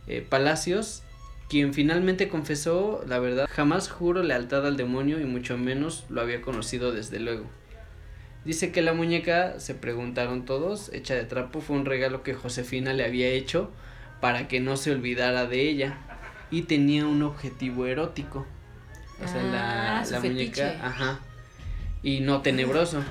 Eh, 0.07 0.27
Palacios 0.29 1.03
quien 1.49 1.73
finalmente 1.73 2.29
confesó 2.29 3.03
la 3.07 3.19
verdad. 3.19 3.49
Jamás 3.51 3.89
juro 3.89 4.23
lealtad 4.23 4.67
al 4.67 4.77
demonio 4.77 5.19
y 5.19 5.25
mucho 5.25 5.57
menos 5.57 6.05
lo 6.09 6.21
había 6.21 6.43
conocido 6.43 6.93
desde 6.93 7.19
luego. 7.21 7.47
Dice 8.45 8.71
que 8.71 8.83
la 8.83 8.93
muñeca, 8.93 9.59
se 9.59 9.75
preguntaron 9.75 10.45
todos, 10.45 10.91
hecha 10.93 11.15
de 11.15 11.25
trapo, 11.25 11.61
fue 11.61 11.77
un 11.77 11.87
regalo 11.87 12.23
que 12.23 12.35
Josefina 12.35 12.93
le 12.93 13.05
había 13.05 13.29
hecho 13.29 13.71
para 14.21 14.49
que 14.49 14.61
no 14.61 14.77
se 14.77 14.93
olvidara 14.93 15.47
de 15.47 15.69
ella 15.69 15.99
y 16.51 16.63
tenía 16.63 17.07
un 17.07 17.23
objetivo 17.23 17.87
erótico. 17.87 18.47
O 19.23 19.29
sea, 19.29 19.43
la, 19.43 19.99
Ah, 19.99 20.05
la 20.11 20.21
muñeca, 20.21 20.77
ajá, 20.83 21.21
y 22.03 22.21
no 22.21 22.43
tenebroso. 22.43 23.03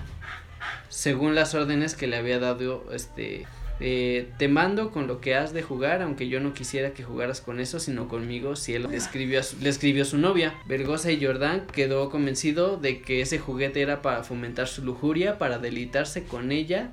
Según 0.90 1.36
las 1.36 1.54
órdenes 1.54 1.96
que 1.96 2.08
le 2.08 2.16
había 2.16 2.40
dado, 2.40 2.86
este, 2.94 3.46
eh, 3.80 4.30
te 4.38 4.48
mando 4.48 4.92
con 4.92 5.08
lo 5.08 5.22
que 5.22 5.36
has 5.36 5.54
de 5.54 5.62
jugar, 5.62 6.02
aunque 6.02 6.28
yo 6.30 6.40
no 6.40 6.54
quisiera 6.54 6.94
que 6.94 7.04
jugaras 7.04 7.42
con 7.42 7.60
eso, 7.60 7.80
sino 7.80 8.08
conmigo, 8.08 8.56
si 8.56 8.74
él 8.74 8.88
le 8.90 8.98
escribió 8.98 9.40
a 9.40 9.44
su, 9.44 9.58
le 9.60 9.70
escribió 9.70 10.04
a 10.04 10.06
su 10.06 10.18
novia. 10.18 10.56
Vergosa 10.68 11.12
y 11.12 11.24
Jordán 11.24 11.66
quedó 11.72 12.10
convencido 12.10 12.78
de 12.78 13.02
que 13.02 13.22
ese 13.22 13.40
juguete 13.40 13.82
era 13.82 14.02
para 14.02 14.24
fomentar 14.24 14.68
su 14.68 14.84
lujuria, 14.84 15.38
para 15.38 15.60
deleitarse 15.60 16.24
con 16.24 16.52
ella 16.52 16.92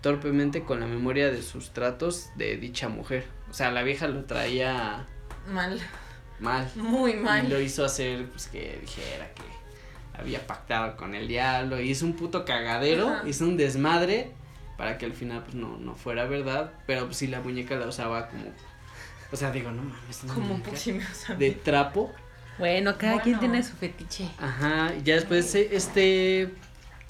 torpemente 0.00 0.62
con 0.64 0.80
la 0.80 0.86
memoria 0.86 1.30
de 1.30 1.42
sus 1.42 1.70
tratos 1.72 2.28
de 2.36 2.56
dicha 2.58 2.88
mujer. 2.88 3.24
O 3.50 3.54
sea, 3.54 3.70
la 3.70 3.82
vieja 3.82 4.06
lo 4.06 4.24
traía 4.24 5.06
Mal, 5.50 5.80
mal. 6.40 6.70
muy 6.76 7.12
Y 7.12 7.16
lo 7.16 7.22
mal. 7.22 7.62
hizo 7.62 7.84
hacer, 7.84 8.26
pues 8.28 8.48
que 8.48 8.78
dijera 8.82 9.30
que 9.34 9.42
había 10.18 10.46
pactado 10.46 10.96
con 10.98 11.14
el 11.14 11.26
diablo. 11.26 11.80
Y 11.80 11.90
hizo 11.90 12.04
un 12.04 12.14
puto 12.14 12.44
cagadero, 12.44 13.08
Ajá. 13.08 13.28
hizo 13.28 13.44
un 13.44 13.56
desmadre 13.56 14.32
para 14.76 14.98
que 14.98 15.06
al 15.06 15.12
final 15.12 15.42
pues 15.44 15.54
no, 15.54 15.76
no 15.78 15.94
fuera 15.96 16.24
verdad. 16.26 16.72
Pero 16.86 17.06
pues 17.06 17.16
sí 17.16 17.26
la 17.26 17.40
muñeca 17.40 17.76
la 17.76 17.86
usaba 17.86 18.28
como. 18.28 18.44
O 19.32 19.36
sea, 19.36 19.50
digo, 19.50 19.70
no 19.70 19.82
mames, 19.82 20.24
Como 20.32 20.60
de 21.38 21.50
trapo. 21.52 22.12
Bueno, 22.58 22.96
cada 22.98 23.20
quien 23.20 23.38
tiene 23.40 23.62
su 23.62 23.74
fetiche. 23.74 24.30
Ajá, 24.38 24.92
ya 25.02 25.14
después 25.14 25.54
este 25.54 26.50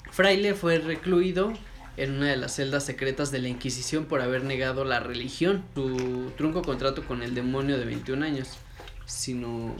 fraile 0.09 0.55
fue 0.55 0.79
recluido 0.79 1.53
en 1.97 2.13
una 2.17 2.27
de 2.27 2.37
las 2.37 2.55
celdas 2.55 2.83
secretas 2.83 3.31
de 3.31 3.39
la 3.39 3.47
Inquisición 3.47 4.05
por 4.05 4.21
haber 4.21 4.43
negado 4.43 4.85
la 4.85 4.99
religión, 4.99 5.63
su 5.75 6.31
trunco 6.35 6.61
contrato 6.61 7.05
con 7.05 7.21
el 7.21 7.35
demonio 7.35 7.77
de 7.77 7.85
21 7.85 8.25
años, 8.25 8.57
sino, 9.05 9.75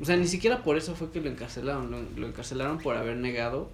o 0.00 0.04
sea, 0.04 0.16
ni 0.16 0.26
siquiera 0.26 0.62
por 0.62 0.76
eso 0.76 0.94
fue 0.94 1.10
que 1.10 1.20
lo 1.20 1.30
encarcelaron, 1.30 1.90
lo, 1.90 2.02
lo 2.20 2.26
encarcelaron 2.26 2.78
por 2.78 2.96
haber 2.96 3.16
negado 3.16 3.70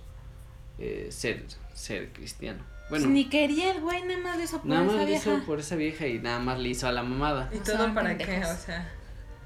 eh, 0.78 1.08
ser, 1.10 1.44
ser 1.74 2.12
cristiano. 2.12 2.62
Bueno, 2.90 3.04
Pues 3.04 3.06
Ni 3.06 3.28
quería 3.28 3.70
el 3.72 3.80
güey, 3.80 4.02
nada 4.02 4.18
más 4.20 4.36
lo 4.36 4.42
hizo 4.44 4.58
por 4.58 4.66
nada 4.66 4.82
esa 4.84 4.92
más 4.96 5.06
le 5.06 5.12
hizo 5.14 5.30
vieja. 5.30 5.46
por 5.46 5.60
esa 5.60 5.76
vieja 5.76 6.06
y 6.06 6.18
nada 6.18 6.38
más 6.40 6.58
le 6.58 6.68
hizo 6.68 6.86
a 6.88 6.92
la 6.92 7.02
mamada 7.02 7.48
¿Y 7.52 7.58
todo 7.58 7.76
son 7.78 7.94
para 7.94 8.18
qué? 8.18 8.44
O 8.44 8.56
sea. 8.56 8.88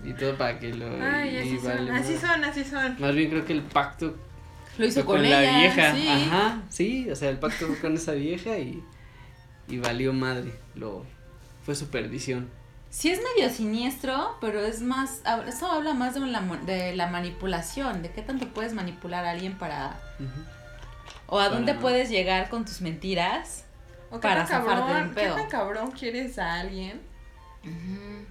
y 0.02 0.12
todo 0.14 0.36
para 0.36 0.58
que 0.58 0.74
lo... 0.74 0.86
Ay, 1.02 1.36
así 1.38 1.56
vale 1.58 1.86
son, 1.86 1.90
así 1.96 2.16
son, 2.18 2.44
así 2.44 2.64
son. 2.64 2.96
Más 3.00 3.14
bien 3.14 3.30
creo 3.30 3.44
que 3.44 3.52
el 3.52 3.62
pacto 3.62 4.16
Lo 4.78 4.86
hizo 4.86 5.04
fue 5.04 5.04
con, 5.04 5.16
con, 5.18 5.24
ella. 5.26 5.40
la 5.42 5.58
vieja, 5.58 5.94
sí. 5.94 6.08
ajá, 6.08 6.62
sí, 6.70 7.10
o 7.10 7.14
sea, 7.16 7.28
el 7.30 7.38
pacto 7.38 7.66
fue 7.66 7.78
con 7.78 7.94
esa 7.94 8.12
vieja 8.12 8.58
y, 8.58 8.82
y 9.68 9.78
valió 9.78 10.12
madre, 10.12 10.54
lo, 10.74 11.04
fue 11.64 11.74
su 11.74 11.88
perdición. 11.88 12.48
Sí 12.90 13.10
es 13.10 13.18
medio 13.34 13.50
siniestro, 13.50 14.36
pero 14.40 14.60
es 14.60 14.80
más, 14.80 15.20
eso 15.48 15.66
habla 15.70 15.94
más 15.94 16.14
de 16.14 16.20
la, 16.20 16.40
mo- 16.40 16.56
de 16.58 16.94
la 16.94 17.08
manipulación, 17.08 18.02
de 18.02 18.10
qué 18.12 18.22
tanto 18.22 18.46
puedes 18.48 18.72
manipular 18.72 19.24
a 19.24 19.30
alguien 19.32 19.58
para, 19.58 20.00
o 21.34 21.40
a 21.40 21.48
dónde 21.48 21.74
puedes 21.74 22.10
llegar 22.10 22.48
con 22.48 22.64
tus 22.64 22.80
mentiras. 22.80 23.64
O 24.10 24.20
qué 24.20 24.28
Para 24.28 24.46
tan 24.46 24.62
zafarte 24.62 24.74
de 24.76 24.80
un 24.82 24.86
cabrón, 24.86 25.08
¿qué 25.14 25.20
pedo. 25.20 25.34
tan 25.34 25.48
cabrón 25.48 25.90
quieres 25.90 26.38
a 26.38 26.60
alguien 26.60 27.00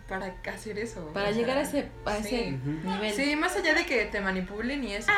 para 0.08 0.34
hacer 0.54 0.80
eso? 0.80 1.08
Para 1.14 1.32
llegar 1.32 1.58
a 1.58 1.62
ese, 1.62 1.90
a 2.06 2.18
ese 2.18 2.30
sí. 2.30 2.56
Ujú. 2.62 2.90
nivel. 2.90 3.14
Sí, 3.14 3.36
más 3.36 3.56
allá 3.58 3.74
de 3.74 3.86
que 3.86 4.06
te 4.06 4.22
manipulen 4.22 4.84
y 4.84 4.94
eso. 4.94 5.12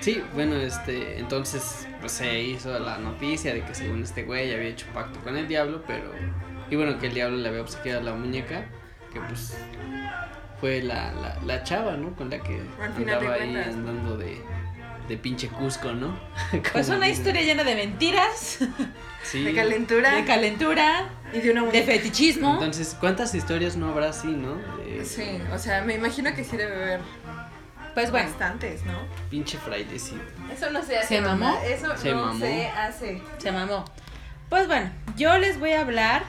Sí, 0.00 0.22
bueno, 0.34 0.54
este, 0.56 1.18
entonces, 1.18 1.88
pues 2.00 2.12
se 2.12 2.40
hizo 2.40 2.78
la 2.78 2.98
noticia 2.98 3.52
de 3.54 3.64
que 3.64 3.74
según 3.74 4.02
este 4.02 4.22
güey 4.22 4.52
había 4.54 4.68
hecho 4.68 4.86
pacto 4.94 5.18
con 5.20 5.36
el 5.36 5.48
diablo, 5.48 5.82
pero, 5.86 6.12
y 6.70 6.76
bueno, 6.76 6.98
que 6.98 7.08
el 7.08 7.14
diablo 7.14 7.38
le 7.38 7.48
había 7.48 7.62
obsequiado 7.62 8.02
la 8.02 8.12
muñeca, 8.14 8.66
que 9.12 9.20
pues 9.20 9.56
fue 10.60 10.82
la, 10.82 11.12
la, 11.14 11.38
la 11.44 11.64
chava, 11.64 11.96
¿no? 11.96 12.14
Con 12.14 12.30
la 12.30 12.38
que 12.38 12.60
Al 12.80 12.92
andaba 12.92 13.34
ahí 13.34 13.56
andando 13.56 14.16
de, 14.16 14.40
de 15.08 15.16
pinche 15.16 15.48
Cusco, 15.48 15.92
¿no? 15.92 16.16
Pues 16.72 16.88
una 16.88 17.08
historia 17.08 17.42
llena 17.42 17.64
de 17.64 17.74
mentiras, 17.74 18.58
Sí. 19.24 19.44
De 19.44 19.54
calentura 19.54 20.14
de 20.16 20.24
calentura, 20.24 21.10
y 21.32 21.38
de 21.40 21.50
una 21.52 21.62
de 21.64 21.82
fetichismo. 21.84 22.54
Entonces, 22.54 22.96
¿cuántas 22.98 23.34
historias 23.36 23.76
no 23.76 23.88
habrá 23.90 24.08
así, 24.10 24.26
no? 24.28 24.56
De 24.84 25.04
Sí, 25.04 25.38
o 25.52 25.58
sea, 25.58 25.82
me 25.82 25.94
imagino 25.94 26.34
que 26.34 26.42
sí 26.42 26.56
debe 26.56 26.74
haber 26.74 27.00
Pues 27.94 28.10
bueno, 28.10 28.28
bastantes, 28.28 28.84
¿no? 28.84 28.98
pinche 29.30 29.58
frailecito. 29.58 30.20
Eso 30.52 30.70
no 30.70 30.82
se 30.82 30.98
hace. 30.98 31.06
¿Se 31.08 31.20
mamó? 31.20 31.44
mamá, 31.46 31.64
Eso 31.64 31.96
Se 31.96 32.10
no 32.12 32.26
mamó. 32.26 32.40
se 32.44 32.66
hace. 32.68 33.22
se 33.38 33.52
mamó. 33.52 33.84
Pues 34.48 34.66
bueno, 34.66 34.90
yo 35.16 35.38
les 35.38 35.58
voy 35.60 35.70
a 35.72 35.82
hablar 35.82 36.24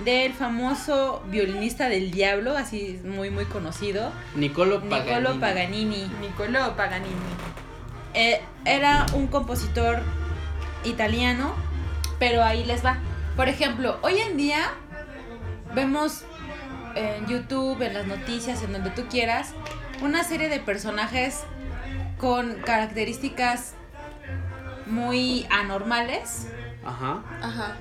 del 0.00 0.32
famoso 0.34 1.22
violinista 1.30 1.88
del 1.88 2.10
diablo, 2.10 2.56
así 2.58 3.00
muy 3.04 3.30
muy 3.30 3.44
conocido, 3.46 4.12
Nicolo 4.34 4.80
Paganini. 4.82 5.06
Niccolo 5.14 5.40
Paganini. 5.40 6.10
Niccolo 6.20 6.76
Paganini. 6.76 7.14
Eh, 8.16 8.40
era 8.64 9.06
un 9.12 9.26
compositor 9.26 10.00
italiano, 10.84 11.54
pero 12.18 12.42
ahí 12.42 12.64
les 12.64 12.84
va. 12.84 12.98
Por 13.36 13.48
ejemplo, 13.48 13.98
hoy 14.02 14.18
en 14.18 14.38
día 14.38 14.72
vemos 15.74 16.24
en 16.94 17.26
YouTube, 17.26 17.82
en 17.82 17.92
las 17.92 18.06
noticias, 18.06 18.62
en 18.62 18.72
donde 18.72 18.88
tú 18.90 19.04
quieras, 19.10 19.52
una 20.02 20.24
serie 20.24 20.48
de 20.48 20.58
personajes 20.60 21.44
con 22.16 22.54
características 22.64 23.74
muy 24.86 25.46
anormales 25.50 26.46
Ajá. 26.84 27.22
Ajá. 27.42 27.76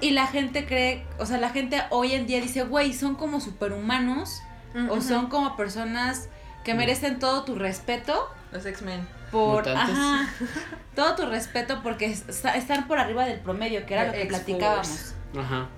y 0.00 0.10
la 0.10 0.28
gente 0.28 0.66
cree, 0.66 1.04
o 1.18 1.26
sea, 1.26 1.38
la 1.38 1.48
gente 1.48 1.82
hoy 1.90 2.12
en 2.12 2.26
día 2.26 2.40
dice, 2.40 2.62
güey, 2.62 2.92
son 2.92 3.16
como 3.16 3.40
superhumanos 3.40 4.40
o 4.88 5.00
son 5.00 5.28
como 5.28 5.56
personas 5.56 6.28
que 6.62 6.74
merecen 6.74 7.18
todo 7.18 7.44
tu 7.44 7.56
respeto 7.56 8.28
Los 8.52 8.66
X-Men. 8.66 9.06
Por 9.34 9.68
ajá, 9.68 10.28
todo 10.94 11.14
tu 11.16 11.26
respeto 11.26 11.80
porque 11.82 12.06
es- 12.06 12.24
están 12.28 12.86
por 12.86 12.98
arriba 12.98 13.26
del 13.26 13.40
promedio, 13.40 13.84
que 13.86 13.94
era 13.94 14.06
lo 14.06 14.12
que 14.12 14.26
platicábamos. 14.26 15.14
Ajá. 15.38 15.68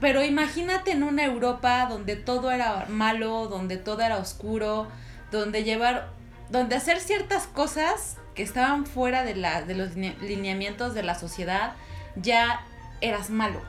Pero 0.00 0.22
imagínate 0.24 0.90
en 0.92 1.02
una 1.04 1.24
Europa 1.24 1.86
donde 1.88 2.16
todo 2.16 2.50
era 2.50 2.86
malo, 2.88 3.46
donde 3.48 3.76
todo 3.76 4.02
era 4.02 4.18
oscuro, 4.18 4.88
donde 5.30 5.62
llevar, 5.64 6.10
donde 6.50 6.74
hacer 6.76 6.98
ciertas 7.00 7.46
cosas 7.46 8.16
que 8.34 8.42
estaban 8.42 8.84
fuera 8.86 9.22
de 9.24 9.34
la, 9.36 9.62
de 9.62 9.74
los 9.74 9.94
line- 9.94 10.16
lineamientos 10.20 10.94
de 10.94 11.02
la 11.04 11.14
sociedad, 11.14 11.74
ya 12.16 12.62
eras 13.00 13.30
malo. 13.30 13.60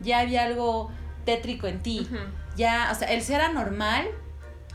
Ya 0.00 0.18
había 0.20 0.44
algo 0.44 0.90
tétrico 1.24 1.66
en 1.68 1.80
ti. 1.82 2.08
Ya, 2.56 2.88
o 2.92 2.94
sea, 2.94 3.08
el 3.08 3.22
ser 3.22 3.40
anormal 3.40 4.06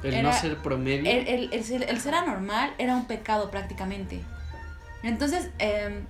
El 0.03 0.13
Era- 0.13 0.23
no 0.31 0.33
ser 0.33 0.57
promedio. 0.57 1.09
el, 1.11 1.27
el- 1.27 1.49
el 1.53 1.63
ser, 1.63 1.83
el 1.89 1.99
ser 1.99 2.15
anormal 2.15 2.73
era 2.77 2.95
un 2.95 3.05
pecado 3.05 3.51
prácticamente. 3.51 4.21
Entonces, 5.03 5.49
em, 5.59 6.05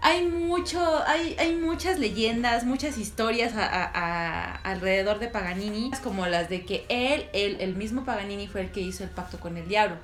hay 0.00 0.26
mucho, 0.26 0.80
hay, 1.06 1.34
hay 1.38 1.54
muchas 1.56 1.98
leyendas, 1.98 2.64
muchas 2.64 2.98
historias 2.98 3.54
a- 3.56 3.66
a- 3.66 3.90
a- 3.94 4.54
alrededor 4.56 5.18
de 5.18 5.28
Paganini, 5.28 5.90
como 6.02 6.26
las 6.26 6.48
de 6.48 6.64
que 6.64 6.84
él, 6.88 7.26
él, 7.32 7.56
el 7.60 7.74
mismo 7.74 8.04
Paganini 8.04 8.46
fue 8.48 8.60
el 8.62 8.70
que 8.70 8.80
hizo 8.80 9.04
el 9.04 9.10
pacto 9.10 9.38
con 9.40 9.56
el 9.56 9.66
diablo. 9.68 9.96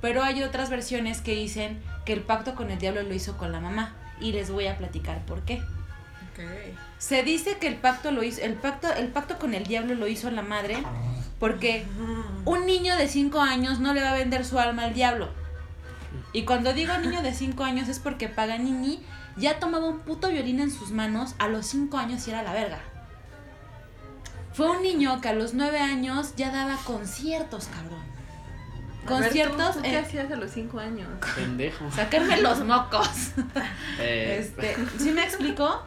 Pero 0.00 0.22
hay 0.22 0.42
otras 0.42 0.68
versiones 0.70 1.20
que 1.20 1.34
dicen 1.34 1.80
que 2.04 2.12
el 2.12 2.20
pacto 2.20 2.54
con 2.54 2.70
el 2.70 2.78
diablo 2.78 3.02
lo 3.02 3.14
hizo 3.14 3.36
con 3.38 3.52
la 3.52 3.60
mamá. 3.60 3.94
Y 4.20 4.32
les 4.32 4.50
voy 4.50 4.66
a 4.66 4.76
platicar 4.78 5.24
por 5.26 5.42
qué. 5.42 5.54
Ok. 5.56 6.40
Se 6.98 7.22
dice 7.22 7.56
que 7.58 7.66
el 7.66 7.76
pacto 7.76 8.10
lo 8.12 8.22
hizo, 8.22 8.40
el 8.42 8.54
pacto, 8.54 8.92
el 8.92 9.08
pacto 9.08 9.38
con 9.38 9.54
el 9.54 9.64
diablo 9.64 9.94
lo 9.94 10.06
hizo 10.06 10.30
la 10.30 10.42
madre 10.42 10.76
porque 11.44 11.84
un 12.46 12.64
niño 12.64 12.96
de 12.96 13.06
5 13.06 13.38
años 13.38 13.78
no 13.78 13.92
le 13.92 14.00
va 14.02 14.12
a 14.12 14.14
vender 14.14 14.46
su 14.46 14.58
alma 14.58 14.84
al 14.84 14.94
diablo. 14.94 15.28
Y 16.32 16.46
cuando 16.46 16.72
digo 16.72 16.96
niño 16.96 17.20
de 17.20 17.34
5 17.34 17.62
años 17.64 17.88
es 17.90 17.98
porque 17.98 18.30
Paganini 18.30 19.02
ya 19.36 19.58
tomaba 19.58 19.84
un 19.86 19.98
puto 19.98 20.28
violín 20.30 20.60
en 20.60 20.70
sus 20.70 20.90
manos 20.90 21.34
a 21.38 21.48
los 21.48 21.66
5 21.66 21.98
años 21.98 22.26
y 22.26 22.30
era 22.30 22.42
la 22.42 22.54
verga. 22.54 22.78
Fue 24.54 24.70
un 24.70 24.80
niño 24.82 25.20
que 25.20 25.28
a 25.28 25.34
los 25.34 25.52
9 25.52 25.80
años 25.80 26.34
ya 26.34 26.50
daba 26.50 26.76
conciertos, 26.84 27.66
cabrón. 27.66 28.00
A 28.00 28.00
ver, 28.00 29.02
¿tú- 29.02 29.06
Conciertos 29.24 29.76
¿tú, 29.76 29.82
qué 29.82 29.98
en- 29.98 30.04
hacías 30.06 30.32
a 30.32 30.36
los 30.36 30.50
cinco 30.50 30.78
años? 30.78 31.08
Pendejo. 31.34 31.90
Sacarme 31.92 32.40
los 32.40 32.64
mocos. 32.64 33.32
Eh, 34.00 34.38
Este, 34.40 34.76
¿sí 34.98 35.10
me 35.10 35.24
explico? 35.24 35.82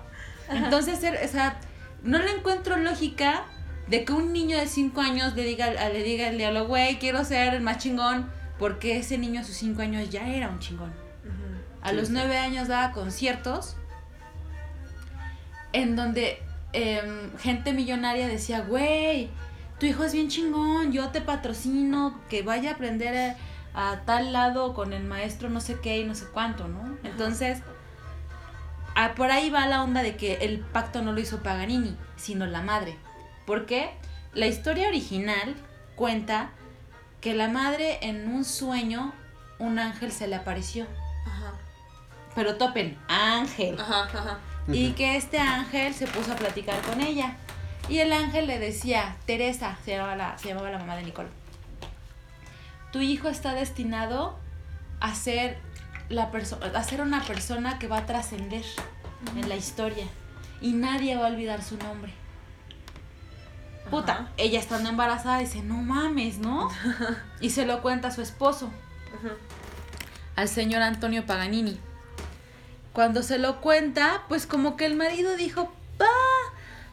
Entonces, 0.50 1.02
er- 1.04 1.26
o 1.26 1.28
sea, 1.28 1.60
no 2.04 2.20
le 2.20 2.30
encuentro 2.30 2.78
lógica 2.78 3.44
de 3.90 4.04
que 4.06 4.14
un 4.14 4.34
niño 4.34 4.58
de 4.58 4.68
5 4.68 5.00
años 5.02 5.34
le 5.36 5.44
diga, 5.44 5.70
le 5.72 6.04
diga 6.04 6.28
al 6.28 6.38
diablo, 6.38 6.68
güey, 6.68 6.98
quiero 7.00 7.24
ser 7.24 7.54
el 7.54 7.62
más 7.62 7.78
chingón, 7.78 8.30
porque 8.60 8.98
ese 8.98 9.18
niño 9.18 9.42
a 9.42 9.44
sus 9.44 9.56
5 9.56 9.82
años 9.82 10.10
ya 10.10 10.28
era 10.28 10.50
un 10.50 10.60
chingón. 10.60 10.94
A 11.82 11.90
Sí, 11.92 11.96
los 11.96 12.08
sí. 12.08 12.14
9 12.14 12.38
años 12.38 12.68
daba 12.68 12.92
conciertos 12.92 13.78
en 15.74 15.96
donde 15.96 16.42
em, 16.74 17.36
gente 17.38 17.74
millonaria 17.74 18.28
decía, 18.28 18.62
güey, 18.62 19.30
tu 19.80 19.86
hijo 19.86 20.04
es 20.04 20.14
bien 20.14 20.28
chingón, 20.28 20.92
yo 20.92 21.10
te 21.10 21.22
patrocino, 21.22 22.20
que 22.30 22.42
vaya 22.42 22.72
a 22.72 22.74
aprender 22.74 23.38
a, 23.74 23.92
a 23.92 24.02
tal 24.06 24.34
lado 24.34 24.74
con 24.74 24.92
el 24.94 25.04
maestro 25.04 25.50
no 25.50 25.62
sé 25.62 25.78
qué 25.82 26.00
y 26.00 26.04
no 26.04 26.16
sé 26.16 26.26
cuánto, 26.34 26.68
¿no? 26.68 26.98
Entonces, 27.04 27.62
a- 28.96 29.14
por 29.16 29.32
ahí 29.32 29.50
va 29.50 29.68
la 29.68 29.84
onda 29.84 30.02
de 30.02 30.16
que 30.18 30.36
el 30.42 30.60
pacto 30.60 31.02
no 31.02 31.14
lo 31.14 31.20
hizo 31.22 31.42
Paganini, 31.44 31.96
sino 32.16 32.46
la 32.48 32.62
madre. 32.62 32.98
¿Por 33.48 33.66
qué? 33.66 33.90
La 34.34 34.46
historia 34.46 34.88
original 34.90 35.56
cuenta 35.96 36.52
que 37.22 37.34
la 37.34 37.48
madre 37.48 37.98
en 38.02 38.28
un 38.32 38.46
sueño, 38.46 39.14
un 39.58 39.80
ángel 39.80 40.12
se 40.12 40.28
le 40.28 40.36
apareció. 40.36 40.86
Ajá. 41.26 41.54
Pero 42.36 42.58
topen, 42.58 42.96
ángel. 43.08 43.80
Ajá, 43.80 44.04
ajá. 44.04 44.40
Y 44.68 44.92
que 44.92 45.16
este 45.16 45.40
ángel 45.40 45.94
se 45.94 46.06
puso 46.08 46.34
a 46.34 46.36
platicar 46.36 46.80
con 46.82 47.02
ella. 47.02 47.38
Y 47.90 48.00
el 48.00 48.12
ángel 48.12 48.48
le 48.48 48.60
decía, 48.60 49.16
Teresa, 49.26 49.78
se 49.86 49.92
llamaba 49.92 50.16
la, 50.18 50.38
se 50.38 50.50
llamaba 50.50 50.70
la 50.70 50.78
mamá 50.78 50.98
de 50.98 51.04
Nicole, 51.04 51.30
tu 52.92 53.00
hijo 53.00 53.30
está 53.30 53.54
destinado 53.54 54.38
a 55.00 55.16
ser, 55.16 55.58
la 56.10 56.32
perso- 56.32 56.60
a 56.62 56.84
ser 56.84 57.00
una 57.02 57.24
persona 57.24 57.80
que 57.80 57.88
va 57.88 58.00
a 58.00 58.06
trascender 58.06 58.66
en 59.38 59.48
la 59.48 59.56
historia. 59.56 60.06
Y 60.60 60.74
nadie 60.74 61.16
va 61.16 61.28
a 61.28 61.30
olvidar 61.30 61.64
su 61.64 61.78
nombre. 61.78 62.12
Puta, 63.90 64.14
Ajá. 64.14 64.28
ella 64.38 64.60
estando 64.60 64.90
embarazada 64.90 65.40
dice, 65.40 65.62
no 65.62 65.76
mames, 65.76 66.40
¿no? 66.40 66.70
Y 67.42 67.52
se 67.52 67.66
lo 67.66 67.82
cuenta 67.82 68.10
a 68.10 68.12
su 68.12 68.22
esposo 68.22 68.70
Ajá. 69.20 69.34
al 70.36 70.48
señor 70.48 70.82
Antonio 70.82 71.26
Paganini. 71.26 71.80
Cuando 72.94 73.22
se 73.22 73.38
lo 73.38 73.62
cuenta, 73.62 74.24
pues 74.28 74.48
como 74.48 74.76
que 74.76 74.86
el 74.86 74.96
marido 74.96 75.36
dijo, 75.36 75.72
pa, 75.98 76.06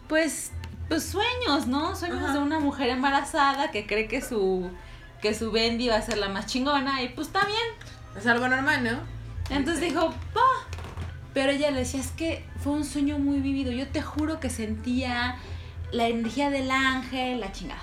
pues, 0.08 0.50
pues 0.88 1.02
sueños, 1.04 1.66
¿no? 1.66 1.96
Sueños 1.96 2.22
Ajá. 2.22 2.34
de 2.34 2.38
una 2.40 2.60
mujer 2.60 2.90
embarazada 2.90 3.70
que 3.70 3.86
cree 3.86 4.06
que 4.06 4.20
su, 4.20 4.70
que 5.22 5.34
su 5.34 5.50
Bendy 5.50 5.88
va 5.88 5.96
a 5.96 6.02
ser 6.02 6.18
la 6.18 6.28
más 6.28 6.46
chingona 6.46 7.02
y 7.02 7.08
pues 7.08 7.28
está 7.28 7.46
bien. 7.46 7.58
Es 8.18 8.26
algo 8.26 8.46
normal, 8.48 8.84
¿no? 8.84 8.98
Entonces 9.50 9.80
dijo, 9.80 10.10
pa. 10.32 10.40
Pero 11.32 11.50
ella 11.50 11.70
le 11.70 11.80
decía, 11.80 12.00
es 12.00 12.12
que 12.12 12.44
fue 12.62 12.72
un 12.74 12.84
sueño 12.84 13.18
muy 13.18 13.40
vivido. 13.40 13.72
Yo 13.72 13.88
te 13.88 14.02
juro 14.02 14.38
que 14.38 14.50
sentía 14.50 15.36
la 15.94 16.08
energía 16.08 16.50
del 16.50 16.70
ángel, 16.70 17.40
la 17.40 17.52
chingada. 17.52 17.82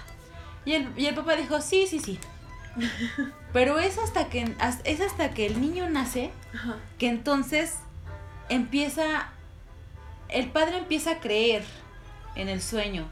Y 0.66 0.74
el, 0.74 0.92
y 0.98 1.06
el 1.06 1.16
papá 1.16 1.36
dijo, 1.36 1.62
sí, 1.62 1.88
sí, 1.88 2.00
sí. 2.00 2.20
Pero 3.54 3.80
es 3.80 3.98
hasta 3.98 4.30
que 4.30 4.56
es 4.84 5.02
hasta 5.02 5.32
que 5.32 5.46
el 5.46 5.60
niño 5.60 5.90
nace 5.90 6.32
Ajá. 6.54 6.78
que 6.98 7.10
entonces 7.10 7.80
empieza, 8.50 9.30
el 10.30 10.50
padre 10.50 10.78
empieza 10.78 11.12
a 11.12 11.20
creer 11.20 11.64
en 12.36 12.48
el 12.48 12.62
sueño, 12.62 13.08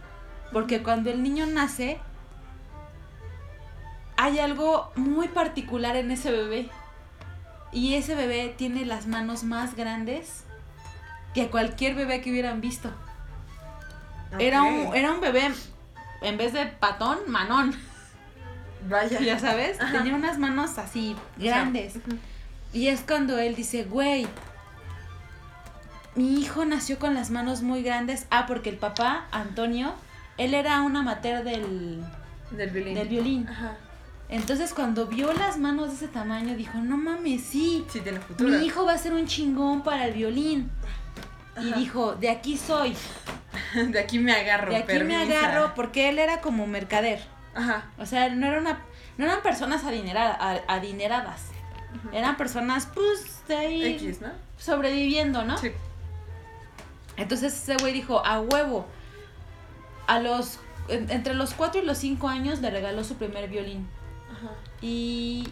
porque 0.54 0.82
cuando 0.82 1.10
el 1.10 1.24
niño 1.24 1.46
nace, 1.46 2.00
hay 4.16 4.40
algo 4.40 4.92
muy 4.96 5.28
particular 5.28 5.96
en 5.96 6.12
ese 6.12 6.32
bebé, 6.32 6.70
y 7.72 7.96
ese 7.96 8.16
bebé 8.16 8.54
tiene 8.58 8.86
las 8.86 9.08
manos 9.08 9.44
más 9.44 9.76
grandes 9.76 10.44
que 11.34 11.50
cualquier 11.50 11.96
bebé 11.96 12.22
que 12.22 12.32
hubieran 12.32 12.62
visto. 12.62 12.92
Era, 14.38 14.62
un, 14.64 14.96
era 14.96 15.12
un 15.12 15.22
bebé, 15.22 15.52
en 16.22 16.38
vez 16.38 16.54
de 16.54 16.66
patón, 16.68 17.18
manón, 17.28 17.74
Vaya. 18.88 19.20
ya 19.20 19.40
sabes, 19.40 19.80
Ajá. 19.82 19.92
tenía 19.98 20.14
unas 20.16 20.38
manos 20.38 20.78
así 20.78 21.16
grandes. 21.38 21.96
Y 22.74 22.88
es 22.88 23.02
cuando 23.02 23.40
él 23.40 23.56
dice, 23.56 23.84
güey, 23.86 24.28
mi 26.16 26.40
hijo 26.40 26.66
nació 26.66 27.00
con 27.00 27.14
las 27.14 27.30
manos 27.32 27.62
muy 27.62 27.82
grandes. 27.82 28.26
Ah, 28.30 28.46
porque 28.48 28.70
el 28.70 28.78
papá, 28.78 29.26
Antonio, 29.32 29.94
él 30.38 30.54
era 30.54 30.82
un 30.82 30.96
amateur 30.96 31.44
del, 31.44 32.04
Del 32.52 32.70
violín. 32.72 32.94
del 32.96 33.08
violín. 33.08 33.48
Ajá. 33.48 33.78
Entonces 34.28 34.74
cuando 34.76 35.08
vio 35.08 35.34
las 35.34 35.58
manos 35.58 35.90
de 35.90 35.96
ese 35.96 36.08
tamaño, 36.08 36.56
dijo, 36.56 36.78
no 36.80 36.98
mames, 36.98 37.42
sí, 37.42 37.84
Sí, 37.90 38.02
tiene 38.02 38.20
futuro. 38.20 38.50
mi 38.52 38.64
hijo 38.66 38.86
va 38.86 38.94
a 38.94 38.98
ser 38.98 39.14
un 39.14 39.26
chingón 39.26 39.82
para 39.82 40.06
el 40.06 40.14
violín. 40.14 40.70
Y 41.62 41.70
Ajá. 41.72 41.80
dijo, 41.80 42.16
de 42.16 42.30
aquí 42.30 42.58
soy, 42.58 42.96
De 43.90 44.00
aquí 44.00 44.20
me 44.20 44.32
agarro. 44.34 44.72
de 44.72 44.78
aquí 44.78 45.00
me 45.00 45.16
agarro, 45.16 45.74
porque 45.76 46.10
él 46.10 46.20
era 46.20 46.42
como 46.42 46.68
mercader. 46.68 47.22
Ajá. 47.56 47.86
O 47.98 48.06
sea, 48.06 48.30
no, 48.30 48.46
era 48.48 48.60
una, 48.60 48.80
no 49.18 49.26
eran 49.26 49.42
personas 49.42 49.84
adinera- 49.84 50.36
a- 50.40 50.62
adineradas. 50.68 51.46
Eran 52.14 52.38
personas, 52.38 52.88
pues, 52.94 53.42
de 53.48 53.56
ahí 53.58 53.84
X, 53.96 54.22
¿no? 54.22 54.30
sobreviviendo, 54.58 55.44
¿no? 55.44 55.58
Sí. 55.58 55.72
Entonces 57.18 57.54
ese 57.54 57.76
güey 57.78 57.94
dijo, 57.94 58.24
a 58.26 58.40
huevo. 58.40 58.86
A 60.08 60.20
los, 60.20 60.60
en- 60.88 61.10
entre 61.12 61.34
los 61.34 61.54
4 61.54 61.82
y 61.82 61.86
los 61.86 61.98
5 61.98 62.28
años 62.30 62.62
le 62.62 62.70
regaló 62.70 63.04
su 63.04 63.16
primer 63.16 63.50
violín. 63.50 63.88
Ajá. 64.32 64.52
Y 64.82 65.48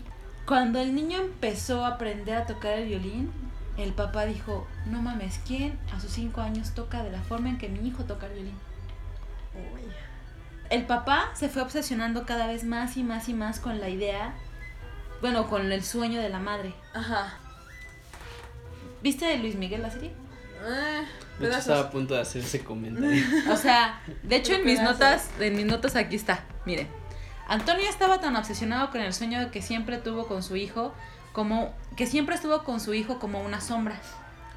cuando 0.46 0.80
el 0.80 0.96
niño 0.96 1.18
empezó 1.20 1.84
a 1.84 1.90
aprender 1.90 2.36
a 2.38 2.46
tocar 2.46 2.74
el 2.74 2.88
violín, 2.88 3.32
el 3.78 3.94
papá 3.94 4.26
dijo, 4.26 4.68
no 4.86 5.02
mames, 5.02 5.40
¿quién 5.46 5.80
a 5.96 6.00
sus 6.00 6.12
5 6.12 6.42
años 6.42 6.72
toca 6.74 7.04
de 7.04 7.12
la 7.12 7.22
forma 7.22 7.50
en 7.50 7.58
que 7.58 7.70
mi 7.70 7.88
hijo 7.88 8.04
toca 8.06 8.26
el 8.28 8.34
violín? 8.34 8.58
Uy. 9.74 9.82
El 10.70 10.86
papá 10.86 11.30
se 11.34 11.48
fue 11.48 11.62
obsesionando 11.62 12.26
cada 12.26 12.48
vez 12.48 12.64
más 12.64 12.98
y 12.98 13.04
más 13.04 13.30
y 13.30 13.34
más 13.34 13.60
con 13.60 13.80
la 13.80 13.90
idea, 13.90 14.34
bueno, 15.22 15.48
con 15.48 15.72
el 15.72 15.84
sueño 15.84 16.20
de 16.20 16.30
la 16.30 16.40
madre. 16.40 16.74
Ajá. 16.94 17.38
¿Viste 19.02 19.26
de 19.26 19.38
Luis 19.38 19.56
Miguel 19.56 19.84
la 19.84 19.92
serie? 19.92 20.12
Eh, 20.66 21.04
De 21.40 21.48
hecho, 21.48 21.58
estaba 21.58 21.82
a 21.82 21.90
punto 21.92 22.16
de 22.16 22.22
hacer 22.22 22.44
ese 22.44 22.64
comentario. 22.64 23.24
O 23.52 23.56
sea, 23.56 24.02
de 24.24 24.36
hecho 24.36 24.54
en 24.54 24.66
mis 24.66 24.82
notas, 24.82 25.30
en 25.40 25.56
mis 25.56 25.66
notas 25.66 25.96
aquí 25.96 26.16
está. 26.16 26.44
Miren, 26.66 26.88
Antonio 27.48 27.88
estaba 27.88 28.20
tan 28.20 28.36
obsesionado 28.36 28.90
con 28.92 29.02
el 29.02 29.14
sueño 29.14 29.52
que 29.52 29.62
siempre 29.62 29.98
tuvo 30.00 30.28
con 30.28 30.44
su 30.44 30.56
hijo, 30.56 30.94
como 31.38 31.72
que 31.96 32.08
siempre 32.08 32.34
estuvo 32.34 32.64
con 32.64 32.80
su 32.80 32.96
hijo 32.96 33.20
como 33.20 33.44
una 33.44 33.62
sombra, 33.62 33.96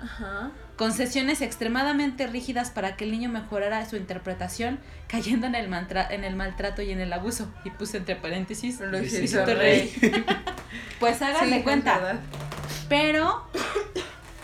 Ajá. 0.02 0.50
con 0.76 0.92
sesiones 0.94 1.42
extremadamente 1.42 2.26
rígidas 2.26 2.70
para 2.70 2.96
que 2.96 3.04
el 3.04 3.10
niño 3.10 3.28
mejorara 3.28 3.84
su 3.86 3.96
interpretación, 3.96 4.80
cayendo 5.06 5.46
en 5.46 5.54
el 5.56 5.68
mantra- 5.68 6.08
en 6.10 6.24
el 6.24 6.36
maltrato 6.36 6.80
y 6.80 6.90
en 6.90 7.00
el 7.00 7.12
abuso. 7.12 7.52
Y 7.66 7.70
puse 7.70 7.98
entre 7.98 8.16
paréntesis, 8.16 8.80
Lo 8.80 8.86
Luisito 8.98 9.22
hizo 9.24 9.44
Rey. 9.44 9.92
rey. 10.00 10.24
pues 11.00 11.20
háganle 11.20 11.58
Sí, 11.58 11.62
cuenta. 11.64 12.18
Pero, 12.88 13.44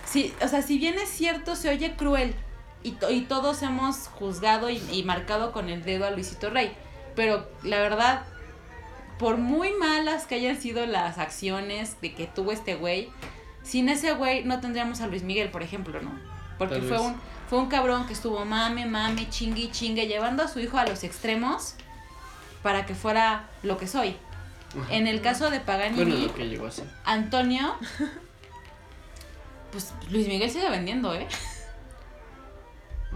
sí, 0.05 0.35
o 0.43 0.49
sea, 0.49 0.61
si 0.61 0.77
bien 0.77 0.97
es 0.99 1.09
cierto, 1.09 1.57
se 1.57 1.71
oye 1.71 1.97
cruel 1.97 2.35
y, 2.83 2.93
to- 2.93 3.11
y 3.11 3.23
todos 3.23 3.63
hemos 3.63 4.09
juzgado 4.09 4.69
y, 4.69 4.77
y 4.93 5.05
marcado 5.05 5.53
con 5.53 5.71
el 5.71 5.85
dedo 5.85 6.05
a 6.07 6.11
Luisito 6.11 6.51
Rey. 6.51 6.77
Pero 7.15 7.49
la 7.63 7.79
verdad, 7.81 8.25
por 9.19 9.39
muy 9.39 9.73
malas 9.75 10.27
que 10.27 10.35
hayan 10.37 10.61
sido 10.61 10.87
las 10.87 11.19
acciones 11.19 12.01
de 12.01 12.15
que 12.15 12.27
tuvo 12.27 12.53
este 12.53 12.75
güey, 12.75 13.11
sin 13.63 13.89
ese 13.89 14.13
güey 14.13 14.45
no 14.45 14.61
tendríamos 14.61 15.01
a 15.01 15.07
Luis 15.07 15.23
Miguel, 15.23 15.51
por 15.51 15.63
ejemplo, 15.63 16.01
¿no? 16.01 16.13
Porque 16.59 16.81
fue 16.81 16.99
un, 17.01 17.17
fue 17.49 17.59
un 17.59 17.69
cabrón 17.69 18.07
que 18.07 18.13
estuvo 18.13 18.45
mame, 18.45 18.87
mame, 18.87 19.29
chingue 19.29 19.63
y 19.63 19.71
chingue, 19.71 20.07
llevando 20.07 20.43
a 20.43 20.49
su 20.49 20.61
hijo 20.61 20.79
a 20.79 20.87
los 20.87 21.05
extremos 21.05 21.75
para 22.63 22.87
que 22.87 22.95
fuera 22.95 23.49
lo 23.63 23.77
que 23.77 23.87
soy. 23.87 24.17
Ajá. 24.81 24.95
En 24.95 25.07
el 25.07 25.21
caso 25.21 25.51
de 25.51 25.61
Paganini, 25.61 26.05
Bueno, 26.05 26.27
lo 26.27 26.35
que 26.35 26.49
llegó 26.49 26.67
a 26.67 26.71
ser. 26.71 26.87
Antonio, 27.05 27.77
pues 29.73 29.93
Luis 30.11 30.29
Miguel 30.29 30.51
sigue 30.51 30.69
vendiendo, 30.71 31.15
¿eh? 31.15 31.27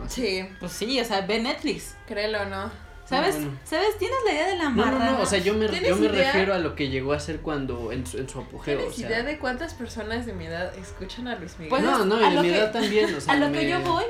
Sí, 0.09 0.47
Pues 0.61 0.73
sí, 0.73 0.99
o 1.01 1.05
sea, 1.05 1.21
ve 1.23 1.41
Netflix. 1.41 1.95
créelo 2.07 2.47
no. 2.47 2.71
¿Sabes? 3.11 3.35
bueno. 3.37 3.51
¿Sabes? 3.65 3.99
¿Tienes 3.99 4.17
la 4.25 4.33
idea 4.33 4.47
de 4.47 4.57
la 4.57 4.65
No, 4.71 4.71
marrana? 4.71 5.05
no, 5.11 5.13
no, 5.19 5.23
o 5.23 5.27
sea, 5.27 5.39
yo 5.41 5.53
me, 5.55 5.69
¿Tienes 5.69 5.89
yo 5.91 5.97
me 5.97 6.07
idea? 6.07 6.27
refiero 6.33 6.55
a 6.55 6.59
lo 6.59 6.75
que 6.77 6.89
llegó 6.89 7.13
a 7.13 7.21
ser 7.21 7.41
cuando, 7.41 7.91
en 7.93 8.07
su, 8.07 8.19
en 8.19 8.29
su 8.29 8.39
apogeo, 8.39 8.79
¿Tienes 8.79 8.95
o 8.95 8.97
sea. 8.97 9.09
idea 9.09 9.23
de 9.25 9.39
cuántas 9.39 9.75
personas 9.75 10.27
de 10.27 10.33
mi 10.33 10.47
edad 10.47 10.73
escuchan 10.79 11.27
a 11.29 11.35
Luis 11.37 11.53
Miguel? 11.59 11.69
Pues 11.71 11.83
no, 11.83 12.05
no, 12.05 12.15
a 12.17 12.21
y 12.21 12.31
de 12.31 12.35
lo 12.37 12.43
mi 12.43 12.49
que- 12.51 12.57
edad 12.57 12.73
también, 12.73 13.15
o 13.15 13.21
sea. 13.21 13.35
a 13.35 13.37
lo 13.37 13.47
que 13.47 13.59
me- 13.65 13.69
yo 13.69 13.81
voy, 13.81 14.05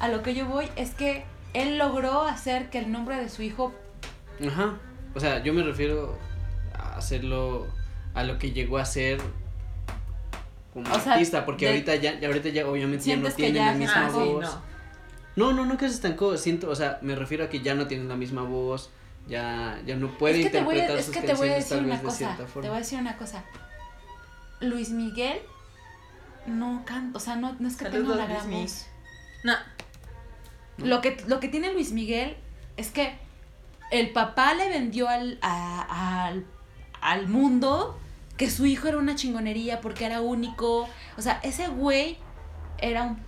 a 0.00 0.08
lo 0.08 0.22
que 0.22 0.34
yo 0.34 0.46
voy 0.46 0.68
es 0.76 0.90
que 0.94 1.24
él 1.54 1.78
logró 1.78 2.22
hacer 2.22 2.70
que 2.70 2.78
el 2.78 2.90
nombre 2.92 3.16
de 3.16 3.28
su 3.28 3.42
hijo 3.42 3.72
Ajá. 4.46 4.74
O 5.14 5.20
sea, 5.20 5.42
yo 5.42 5.52
me 5.54 5.62
refiero 5.62 6.18
a 6.74 6.96
hacerlo 6.96 7.66
a 8.14 8.24
lo 8.24 8.38
que 8.38 8.50
llegó 8.52 8.78
a 8.78 8.84
ser 8.84 9.20
como 10.72 10.90
O 10.92 11.00
sea, 11.00 11.12
artista, 11.14 11.44
porque 11.44 11.66
de- 11.66 11.72
ahorita 11.72 11.96
ya, 11.96 12.18
ya 12.18 12.28
ahorita 12.28 12.48
ya 12.48 12.66
obviamente 12.66 13.04
ya 13.06 13.16
no 13.16 13.26
que 13.28 13.32
tiene 13.32 13.58
la 13.58 13.72
misma 13.74 14.06
ah, 14.06 14.10
sí, 14.10 14.18
voz. 14.18 14.58
No. 15.36 15.52
No, 15.52 15.64
no, 15.64 15.76
que 15.78 15.88
se 15.88 15.94
estancó, 15.94 16.36
siento, 16.36 16.70
o 16.70 16.74
sea, 16.74 16.98
me 17.02 17.14
refiero 17.14 17.44
a 17.44 17.48
que 17.48 17.60
ya 17.60 17.74
no 17.74 17.86
tiene 17.86 18.04
la 18.04 18.16
misma 18.16 18.42
voz, 18.42 18.90
ya, 19.28 19.80
ya 19.86 19.96
no 19.96 20.16
puede 20.18 20.40
es 20.40 20.46
que 20.46 20.50
te 20.50 20.62
voy 20.62 20.76
a, 20.76 20.82
interpretar 20.82 20.98
es 20.98 21.04
sus 21.06 21.14
que 21.14 21.20
te 21.20 21.34
voy 21.34 21.48
a 21.48 21.54
canciones 21.54 21.68
decir 21.70 21.84
una 21.86 21.96
de 21.96 22.02
cosa. 22.02 22.16
cierta 22.16 22.36
Te 22.44 22.46
forma. 22.50 22.68
voy 22.68 22.76
a 22.76 22.80
decir 22.80 22.98
una 22.98 23.16
cosa. 23.16 23.44
Luis 24.60 24.90
Miguel 24.90 25.38
no 26.46 26.82
canta, 26.84 27.16
o 27.16 27.20
sea, 27.20 27.36
no, 27.36 27.54
no 27.58 27.68
es 27.68 27.76
que 27.76 27.84
tenga 27.84 27.96
Saludos, 27.98 28.16
una 28.16 28.26
gran 28.26 28.38
Luismi. 28.50 28.62
voz. 28.62 28.86
No. 29.44 29.52
Lo 30.78 31.00
que, 31.00 31.22
lo 31.26 31.40
que 31.40 31.48
tiene 31.48 31.72
Luis 31.72 31.92
Miguel 31.92 32.36
es 32.76 32.90
que 32.90 33.18
el 33.90 34.10
papá 34.12 34.54
le 34.54 34.68
vendió 34.68 35.08
al, 35.08 35.38
a- 35.42 36.26
al, 36.26 36.46
al 37.00 37.28
mundo 37.28 37.98
que 38.36 38.50
su 38.50 38.64
hijo 38.66 38.88
era 38.88 38.96
una 38.98 39.14
chingonería 39.14 39.80
porque 39.82 40.06
era 40.06 40.20
único. 40.22 40.88
O 41.18 41.22
sea, 41.22 41.40
ese 41.42 41.68
güey 41.68 42.16
era 42.78 43.02
un 43.02 43.18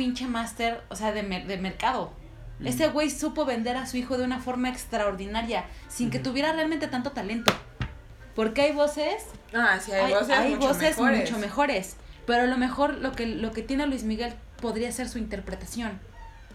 pinche 0.00 0.26
máster, 0.26 0.80
o 0.88 0.96
sea, 0.96 1.12
de, 1.12 1.22
mer- 1.22 1.46
de 1.46 1.58
mercado. 1.58 2.10
Ese 2.64 2.88
güey 2.88 3.10
supo 3.10 3.44
vender 3.44 3.76
a 3.76 3.84
su 3.86 3.98
hijo 3.98 4.16
de 4.16 4.24
una 4.24 4.38
forma 4.38 4.70
extraordinaria, 4.70 5.66
sin 5.88 6.10
que 6.10 6.18
tuviera 6.18 6.52
realmente 6.54 6.88
tanto 6.88 7.10
talento. 7.12 7.52
Porque 8.34 8.62
hay 8.62 8.72
voces, 8.72 9.24
Ah, 9.52 9.78
sí, 9.78 9.92
hay, 9.92 10.10
voces, 10.12 10.30
hay 10.30 10.54
mucho, 10.54 10.68
voces 10.68 10.96
mejores. 10.96 11.20
mucho 11.30 11.38
mejores. 11.38 11.96
Pero 12.26 12.42
a 12.44 12.46
lo 12.46 12.56
mejor 12.56 12.94
lo 12.94 13.12
que, 13.12 13.26
lo 13.26 13.52
que 13.52 13.60
tiene 13.62 13.86
Luis 13.86 14.04
Miguel 14.04 14.32
podría 14.62 14.90
ser 14.90 15.06
su 15.08 15.18
interpretación. 15.18 15.98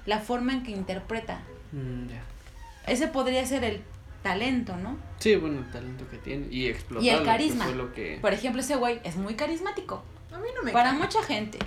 La 0.07 0.19
forma 0.19 0.53
en 0.53 0.63
que 0.63 0.71
interpreta. 0.71 1.41
Mm, 1.71 2.07
ya. 2.07 2.21
Ese 2.87 3.07
podría 3.07 3.45
ser 3.45 3.63
el 3.63 3.81
talento, 4.23 4.75
¿no? 4.77 4.97
Sí, 5.19 5.35
bueno, 5.35 5.59
el 5.59 5.71
talento 5.71 6.07
que 6.09 6.17
tiene 6.17 6.47
y 6.51 6.65
explotarlo. 6.67 7.05
Y 7.05 7.09
el 7.09 7.19
que 7.19 7.25
carisma. 7.25 7.65
fue 7.65 7.75
lo 7.75 7.93
que... 7.93 8.17
Por 8.21 8.33
ejemplo, 8.33 8.61
ese 8.61 8.75
güey 8.75 8.99
es 9.03 9.15
muy 9.17 9.35
carismático. 9.35 10.03
A 10.33 10.37
mí 10.39 10.47
no 10.55 10.63
me 10.63 10.71
Para 10.71 10.89
cae. 10.91 10.99
mucha 10.99 11.21
gente. 11.23 11.59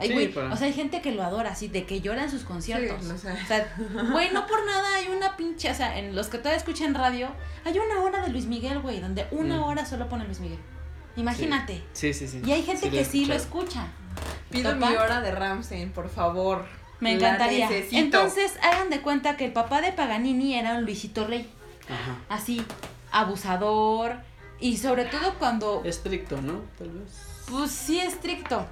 Sí, 0.00 0.34
O 0.52 0.56
sea, 0.56 0.66
hay 0.66 0.72
gente 0.74 1.00
que 1.00 1.12
lo 1.12 1.22
adora 1.22 1.52
así, 1.52 1.68
de 1.68 1.86
que 1.86 2.00
llora 2.02 2.24
en 2.24 2.30
sus 2.30 2.42
conciertos. 2.44 3.02
Sí, 3.02 3.08
lo 3.08 3.16
sé. 3.18 3.32
O 3.32 3.46
sea, 3.46 3.74
güey, 4.12 4.30
no 4.30 4.46
por 4.46 4.64
nada 4.66 4.96
hay 4.96 5.08
una 5.08 5.36
pinche, 5.38 5.70
o 5.70 5.74
sea, 5.74 5.98
en 5.98 6.14
los 6.14 6.26
que 6.28 6.36
todavía 6.38 6.58
escuchan 6.58 6.94
radio, 6.94 7.28
hay 7.64 7.78
una 7.78 8.02
hora 8.02 8.20
de 8.22 8.28
Luis 8.28 8.44
Miguel, 8.46 8.80
güey, 8.80 9.00
donde 9.00 9.26
una 9.30 9.56
Mm. 9.58 9.62
hora 9.62 9.86
solo 9.86 10.08
pone 10.08 10.24
Luis 10.26 10.40
Miguel. 10.40 10.58
Imagínate. 11.16 11.82
Sí, 11.94 12.12
sí, 12.12 12.28
sí. 12.28 12.42
Y 12.44 12.52
hay 12.52 12.62
gente 12.62 12.90
que 12.90 13.04
sí 13.06 13.24
lo 13.24 13.32
escucha. 13.34 13.86
Pido 14.50 14.76
mi 14.76 14.84
hora 14.96 15.22
de 15.22 15.30
Ramstein, 15.30 15.90
por 15.92 16.10
favor. 16.10 16.66
Me 17.00 17.12
encantaría. 17.12 17.68
Entonces, 17.92 18.58
hagan 18.62 18.90
de 18.90 19.00
cuenta 19.00 19.36
que 19.38 19.46
el 19.46 19.52
papá 19.52 19.80
de 19.80 19.92
Paganini 19.92 20.54
era 20.58 20.74
un 20.74 20.84
Luisito 20.84 21.26
Rey. 21.26 21.50
Ajá. 21.88 22.18
Así, 22.28 22.62
abusador. 23.12 24.16
Y 24.60 24.76
sobre 24.76 25.04
todo 25.06 25.34
cuando, 25.38 25.82
Estricto, 25.84 26.40
¿no? 26.40 26.60
Tal 26.78 26.90
vez. 26.90 27.10
pues 27.50 27.70
sí, 27.70 27.98
estricto. 27.98 28.66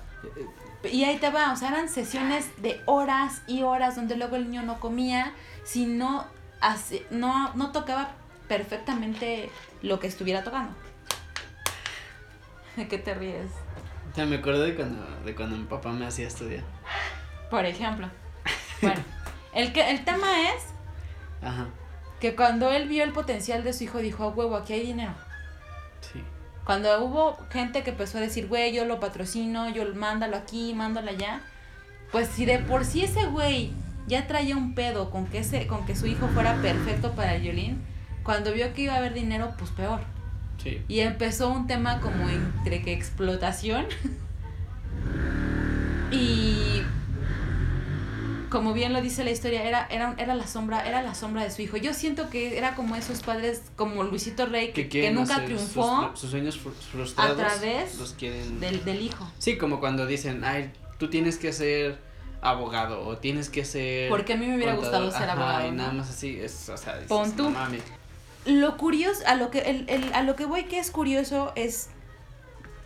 Y 0.89 1.05
ahí 1.05 1.17
te 1.19 1.31
va, 1.31 1.53
o 1.53 1.57
sea, 1.57 1.69
eran 1.71 1.89
sesiones 1.89 2.47
de 2.63 2.81
horas 2.87 3.43
y 3.47 3.63
horas 3.63 3.97
donde 3.97 4.17
luego 4.17 4.37
el 4.37 4.51
niño 4.51 4.63
no 4.63 4.81
comía, 4.81 5.33
si 5.65 5.87
no, 5.87 6.27
hace- 6.61 7.07
no, 7.11 7.53
no 7.55 7.73
tocaba 7.73 8.11
perfectamente 8.49 9.51
lo 9.83 9.99
que 10.01 10.07
estuviera 10.07 10.43
tocando. 10.45 10.75
¿De 12.77 12.89
qué 12.89 12.99
te 12.99 13.15
ríes? 13.15 13.51
O 14.13 14.15
sea, 14.15 14.27
me 14.27 14.37
acuerdo 14.37 14.63
de 14.63 14.75
cuando, 14.75 15.05
de 15.25 15.35
cuando 15.35 15.57
mi 15.57 15.65
papá 15.65 15.91
me 15.93 16.07
hacía 16.07 16.27
estudiar. 16.29 16.63
Por 17.51 17.65
ejemplo. 17.65 18.09
Bueno, 18.83 19.03
el, 19.55 19.73
que, 19.73 19.91
el 19.91 20.05
tema 20.05 20.51
es 20.51 20.63
Ajá. 21.43 21.67
que 22.21 22.35
cuando 22.37 22.71
él 22.71 22.89
vio 22.89 23.03
el 23.05 23.13
potencial 23.13 23.65
de 23.65 23.73
su 23.73 23.85
hijo, 23.85 23.99
dijo, 23.99 24.25
a 24.25 24.29
huevo, 24.29 24.57
aquí 24.57 24.73
hay 24.75 24.87
dinero. 24.87 25.13
Cuando 26.65 27.05
hubo 27.05 27.37
gente 27.51 27.83
que 27.83 27.91
empezó 27.91 28.19
a 28.19 28.23
decir, 28.23 28.49
güey, 28.49 28.75
yo 28.75 28.85
lo 28.85 29.01
patrocino, 29.01 29.69
yo 29.69 29.85
mándalo 29.95 30.37
aquí, 30.37 30.73
mándalo 30.75 31.11
allá, 31.11 31.43
pues 32.11 32.29
si 32.29 32.47
de 32.47 32.59
por 32.59 32.85
sí 32.85 33.05
ese 33.05 33.27
güey 33.27 33.73
ya 34.07 34.27
traía 34.27 34.57
un 34.57 34.75
pedo 34.75 35.11
con 35.11 35.27
que, 35.27 35.39
ese, 35.39 35.67
con 35.67 35.85
que 35.85 35.97
su 35.97 36.07
hijo 36.07 36.29
fuera 36.29 36.61
perfecto 36.63 37.13
para 37.13 37.35
el 37.35 37.43
violín, 37.43 37.83
cuando 38.23 38.53
vio 38.53 38.73
que 38.73 38.83
iba 38.83 38.95
a 38.95 38.97
haber 38.97 39.13
dinero, 39.13 39.53
pues 39.59 39.71
peor. 39.71 40.01
Sí. 40.63 40.83
Y 40.89 41.01
empezó 41.01 41.51
un 41.51 41.67
tema 41.67 42.01
como 42.01 42.29
entre 42.29 42.83
que 42.83 42.93
explotación 42.93 43.87
y 46.11 46.83
como 48.55 48.73
bien 48.73 48.93
lo 48.93 49.03
dice 49.03 49.25
la 49.25 49.33
historia, 49.33 49.65
era, 49.65 49.87
era, 49.91 50.15
era 50.17 50.35
la 50.35 50.47
sombra, 50.47 50.87
era 50.89 51.03
la 51.03 51.15
sombra 51.15 51.43
de 51.43 51.51
su 51.51 51.61
hijo. 51.63 51.77
Yo 51.77 51.93
siento 51.93 52.31
que 52.31 52.57
era 52.57 52.75
como 52.77 52.95
esos 52.95 53.21
padres 53.23 53.63
como 53.75 54.05
Luisito 54.05 54.47
Rey 54.47 54.69
que, 54.69 54.73
Que, 54.73 54.83
que 54.85 54.89
quieren 54.89 55.17
nunca 55.17 55.45
triunfó 55.45 56.11
Sus, 56.13 56.21
sus 56.21 56.31
sueños 56.31 56.57
fru- 56.65 56.73
frustrados. 56.73 57.33
a 57.33 57.37
través 57.37 57.99
Los 57.99 58.13
quieren. 58.13 58.61
del, 58.61 58.85
del 58.85 59.03
hijo. 59.03 59.29
Sí, 59.39 59.59
como 59.59 59.81
cuando 59.81 60.07
dicen, 60.07 60.45
ay, 60.45 60.71
tú 60.99 61.11
tienes 61.11 61.37
que 61.37 61.53
ser 61.53 61.99
abogado 62.41 63.05
o 63.07 63.19
tienes 63.19 63.51
que 63.51 63.65
ser. 63.65 64.09
Porque 64.09 64.35
a 64.35 64.37
mí 64.37 64.47
me 64.47 64.55
hubiera 64.57 64.77
contador". 64.77 65.07
gustado 65.07 65.21
ser 65.27 65.31
Ajá, 65.31 65.43
abogado. 65.51 65.69
Y 65.69 65.71
¿no? 65.73 65.77
nada 65.79 65.93
más 65.93 66.11
así, 66.11 66.39
es, 66.41 66.69
o 66.69 66.77
sea, 66.77 66.95
dices, 66.95 67.09
Pon 67.09 67.35
tú. 67.37 67.45
"No 67.45 67.51
mames". 67.51 67.83
Lo 68.47 68.77
curioso, 68.77 69.21
a 69.27 69.35
lo 69.35 69.51
que 69.51 69.61
el, 69.61 69.85
el- 69.89 70.13
a 70.15 70.23
lo 70.23 70.37
que 70.37 70.45
voy 70.45 70.65
que 70.65 70.79
es 70.79 70.91
curioso 70.91 71.53
es 71.57 71.89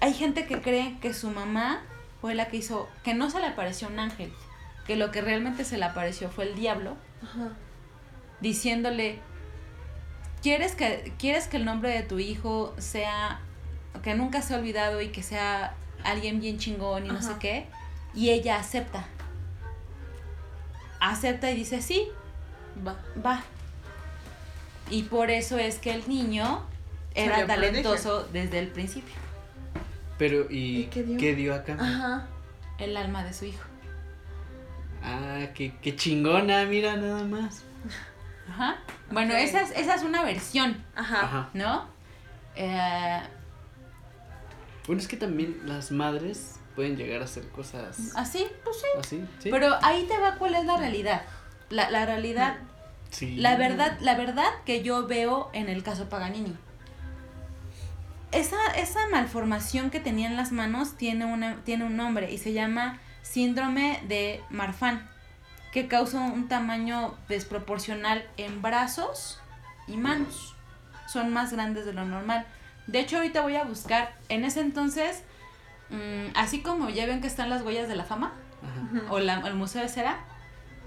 hay 0.01 0.15
gente 0.15 0.47
que 0.47 0.61
cree 0.61 0.97
que 1.03 1.13
su 1.13 1.29
mamá 1.31 1.83
fue 2.21 2.35
la 2.35 2.49
que 2.49 2.57
hizo 2.59 2.89
que 3.05 3.13
no 3.15 3.29
se 3.31 3.41
le 3.41 3.47
apareció 3.47 3.89
un 3.89 3.99
ángel, 3.99 4.33
que 4.89 4.97
lo 4.97 5.13
que 5.13 5.21
realmente 5.21 5.65
se 5.65 5.79
le 5.79 5.85
apareció 5.85 6.31
fue 6.31 6.49
el 6.49 6.57
diablo 6.57 6.97
Ajá. 7.23 7.51
diciéndole 8.41 9.21
¿Quieres 10.43 10.75
que 10.75 11.13
quieres 11.19 11.47
que 11.49 11.57
el 11.59 11.65
nombre 11.65 11.91
de 11.91 12.03
tu 12.03 12.19
hijo 12.19 12.75
sea 12.79 13.41
que 14.03 14.15
nunca 14.15 14.41
se 14.41 14.55
ha 14.55 14.59
olvidado 14.59 15.01
y 15.01 15.09
que 15.09 15.23
sea 15.23 15.75
alguien 16.05 16.41
bien 16.41 16.59
chingón 16.59 17.07
y 17.07 17.09
no 17.09 17.21
sé 17.21 17.33
qué? 17.41 17.67
Y 18.15 18.31
ella 18.31 18.57
acepta. 18.59 19.05
Acepta 21.01 21.51
y 21.51 21.57
dice, 21.57 21.83
"Sí, 21.83 22.09
Va. 22.87 22.97
va. 23.25 23.43
Y 24.91 25.03
por 25.03 25.31
eso 25.31 25.59
es 25.59 25.79
que 25.79 25.91
el 25.93 26.09
niño 26.09 26.63
era 27.17 27.45
talentoso 27.45 28.23
desde 28.33 28.61
el 28.61 28.69
principio. 28.69 29.15
Pero, 30.19 30.47
¿y, 30.51 30.83
¿Y 30.83 30.85
qué 30.85 31.03
dio? 31.03 31.19
qué 31.19 31.35
dio 31.35 31.55
acá? 31.55 31.77
Ajá. 31.81 32.27
El 32.79 32.97
alma 32.97 33.25
de 33.25 33.33
su 33.35 33.45
hijo. 33.47 33.65
Ah, 35.03 35.47
qué, 35.55 35.73
qué 35.81 35.97
chingona, 35.97 36.65
mira 36.65 36.97
nada 36.97 37.25
más. 37.25 37.63
Ajá. 38.51 38.77
Bueno, 39.11 39.35
esa, 39.35 39.61
es, 39.63 39.71
esa 39.73 39.95
es 39.95 40.03
una 40.03 40.23
versión, 40.23 40.83
Ajá. 40.95 41.23
Ajá. 41.23 41.51
¿no? 41.55 41.87
Eh, 42.57 43.21
Bueno, 44.87 45.01
es 45.01 45.09
que 45.09 45.17
también 45.17 45.61
las 45.65 45.91
madres 45.93 46.57
pueden 46.75 46.97
llegar 46.97 47.21
a 47.21 47.25
hacer 47.25 47.49
cosas 47.51 48.15
así, 48.17 48.47
pues 48.65 48.77
sí. 48.81 48.87
así, 48.99 49.25
¿sí? 49.41 49.51
Pero 49.51 49.77
ahí 49.83 50.05
te 50.09 50.17
va 50.19 50.37
cuál 50.37 50.55
es 50.55 50.65
la 50.65 50.77
realidad. 50.77 51.23
La, 51.71 51.91
la 51.91 52.07
realidad, 52.07 52.57
sí. 53.11 53.37
la 53.37 53.57
verdad, 53.57 53.99
la 54.01 54.15
verdad 54.15 54.49
que 54.65 54.83
yo 54.83 55.07
veo 55.07 55.51
en 55.53 55.69
el 55.69 55.83
caso 55.83 56.09
Paganini. 56.09 56.55
Esa, 58.33 58.57
esa 58.77 59.01
malformación 59.11 59.91
que 59.91 60.01
tenía 60.01 60.29
en 60.29 60.37
las 60.37 60.53
manos 60.53 60.97
tiene, 60.97 61.25
una, 61.25 61.57
tiene 61.65 61.85
un 61.85 61.97
nombre 61.97 62.31
y 62.31 62.39
se 62.39 62.53
llama 62.53 62.99
síndrome 63.33 64.01
de 64.09 64.43
Marfan, 64.51 65.09
que 65.73 65.87
causa 65.89 66.21
un 66.21 66.49
tamaño 66.49 67.15
desproporcional 67.29 68.27
en 68.37 68.63
brazos 68.63 69.41
y 69.87 69.97
manos. 69.97 70.55
Son 71.07 71.33
más 71.33 71.53
grandes 71.53 71.85
de 71.85 71.93
lo 71.93 72.05
normal. 72.05 72.47
De 72.87 73.01
hecho, 73.01 73.17
ahorita 73.17 73.43
voy 73.43 73.57
a 73.57 73.65
buscar, 73.65 74.15
en 74.29 74.45
ese 74.45 74.61
entonces, 74.61 75.23
mm, 75.91 76.33
así 76.37 76.63
como 76.63 76.89
ya 76.89 77.07
ven 77.07 77.21
que 77.21 77.27
están 77.27 77.51
las 77.51 77.63
huellas 77.63 77.89
de 77.89 77.97
la 77.97 78.05
fama, 78.05 78.33
Ajá. 78.63 79.13
o 79.13 79.19
la- 79.19 79.41
el 79.47 79.55
Museo 79.55 79.83
de 79.83 79.89
Cera. 79.89 80.21